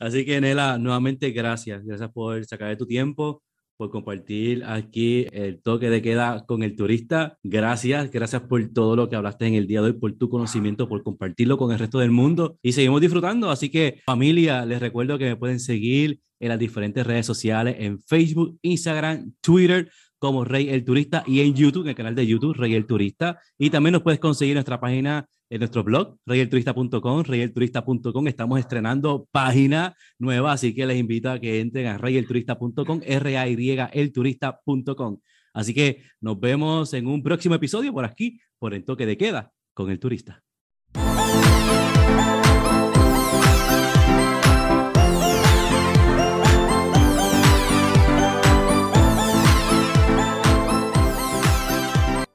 Así 0.00 0.24
que, 0.24 0.40
Nela, 0.40 0.78
nuevamente 0.78 1.30
gracias. 1.30 1.84
Gracias 1.84 2.10
por 2.12 2.44
sacar 2.44 2.68
de 2.68 2.76
tu 2.76 2.86
tiempo, 2.86 3.42
por 3.76 3.90
compartir 3.90 4.64
aquí 4.64 5.26
el 5.32 5.60
toque 5.62 5.90
de 5.90 6.02
queda 6.02 6.44
con 6.46 6.62
el 6.62 6.76
turista. 6.76 7.38
Gracias, 7.42 8.10
gracias 8.10 8.42
por 8.42 8.66
todo 8.72 8.96
lo 8.96 9.08
que 9.08 9.16
hablaste 9.16 9.46
en 9.46 9.54
el 9.54 9.66
día 9.66 9.80
de 9.82 9.88
hoy, 9.88 9.92
por 9.94 10.12
tu 10.14 10.28
conocimiento, 10.28 10.88
por 10.88 11.02
compartirlo 11.02 11.58
con 11.58 11.72
el 11.72 11.78
resto 11.78 11.98
del 11.98 12.10
mundo. 12.10 12.58
Y 12.62 12.72
seguimos 12.72 13.00
disfrutando. 13.00 13.50
Así 13.50 13.70
que, 13.70 14.00
familia, 14.06 14.64
les 14.64 14.80
recuerdo 14.80 15.18
que 15.18 15.26
me 15.26 15.36
pueden 15.36 15.60
seguir 15.60 16.20
en 16.40 16.48
las 16.48 16.58
diferentes 16.58 17.06
redes 17.06 17.26
sociales, 17.26 17.76
en 17.78 17.98
Facebook, 17.98 18.58
Instagram, 18.62 19.32
Twitter 19.40 19.90
como 20.18 20.44
Rey 20.44 20.68
el 20.70 20.84
Turista 20.84 21.22
y 21.26 21.40
en 21.40 21.54
YouTube, 21.54 21.84
en 21.84 21.90
el 21.90 21.94
canal 21.94 22.14
de 22.14 22.26
YouTube 22.26 22.54
Rey 22.54 22.74
el 22.74 22.86
Turista. 22.86 23.40
Y 23.58 23.70
también 23.70 23.92
nos 23.92 24.02
puedes 24.02 24.20
conseguir 24.20 24.54
nuestra 24.54 24.80
página, 24.80 25.28
en 25.48 25.58
nuestro 25.60 25.84
blog, 25.84 26.16
reyelturista.com, 26.26 27.22
reyelturista.com. 27.22 28.26
Estamos 28.26 28.58
estrenando 28.58 29.28
página 29.30 29.94
nueva, 30.18 30.52
así 30.52 30.74
que 30.74 30.86
les 30.86 30.98
invito 30.98 31.30
a 31.30 31.38
que 31.38 31.60
entren 31.60 31.86
a 31.86 31.98
reyelturista.com, 31.98 33.00
r 33.04 33.38
a 33.38 33.48
y 33.48 33.78
elturista.com. 33.92 35.18
Así 35.54 35.72
que 35.72 36.02
nos 36.20 36.38
vemos 36.38 36.92
en 36.94 37.06
un 37.06 37.22
próximo 37.22 37.54
episodio 37.54 37.92
por 37.92 38.04
aquí, 38.04 38.40
por 38.58 38.74
el 38.74 38.84
toque 38.84 39.06
de 39.06 39.16
queda 39.16 39.52
con 39.72 39.90
el 39.90 39.98
turista. 39.98 40.42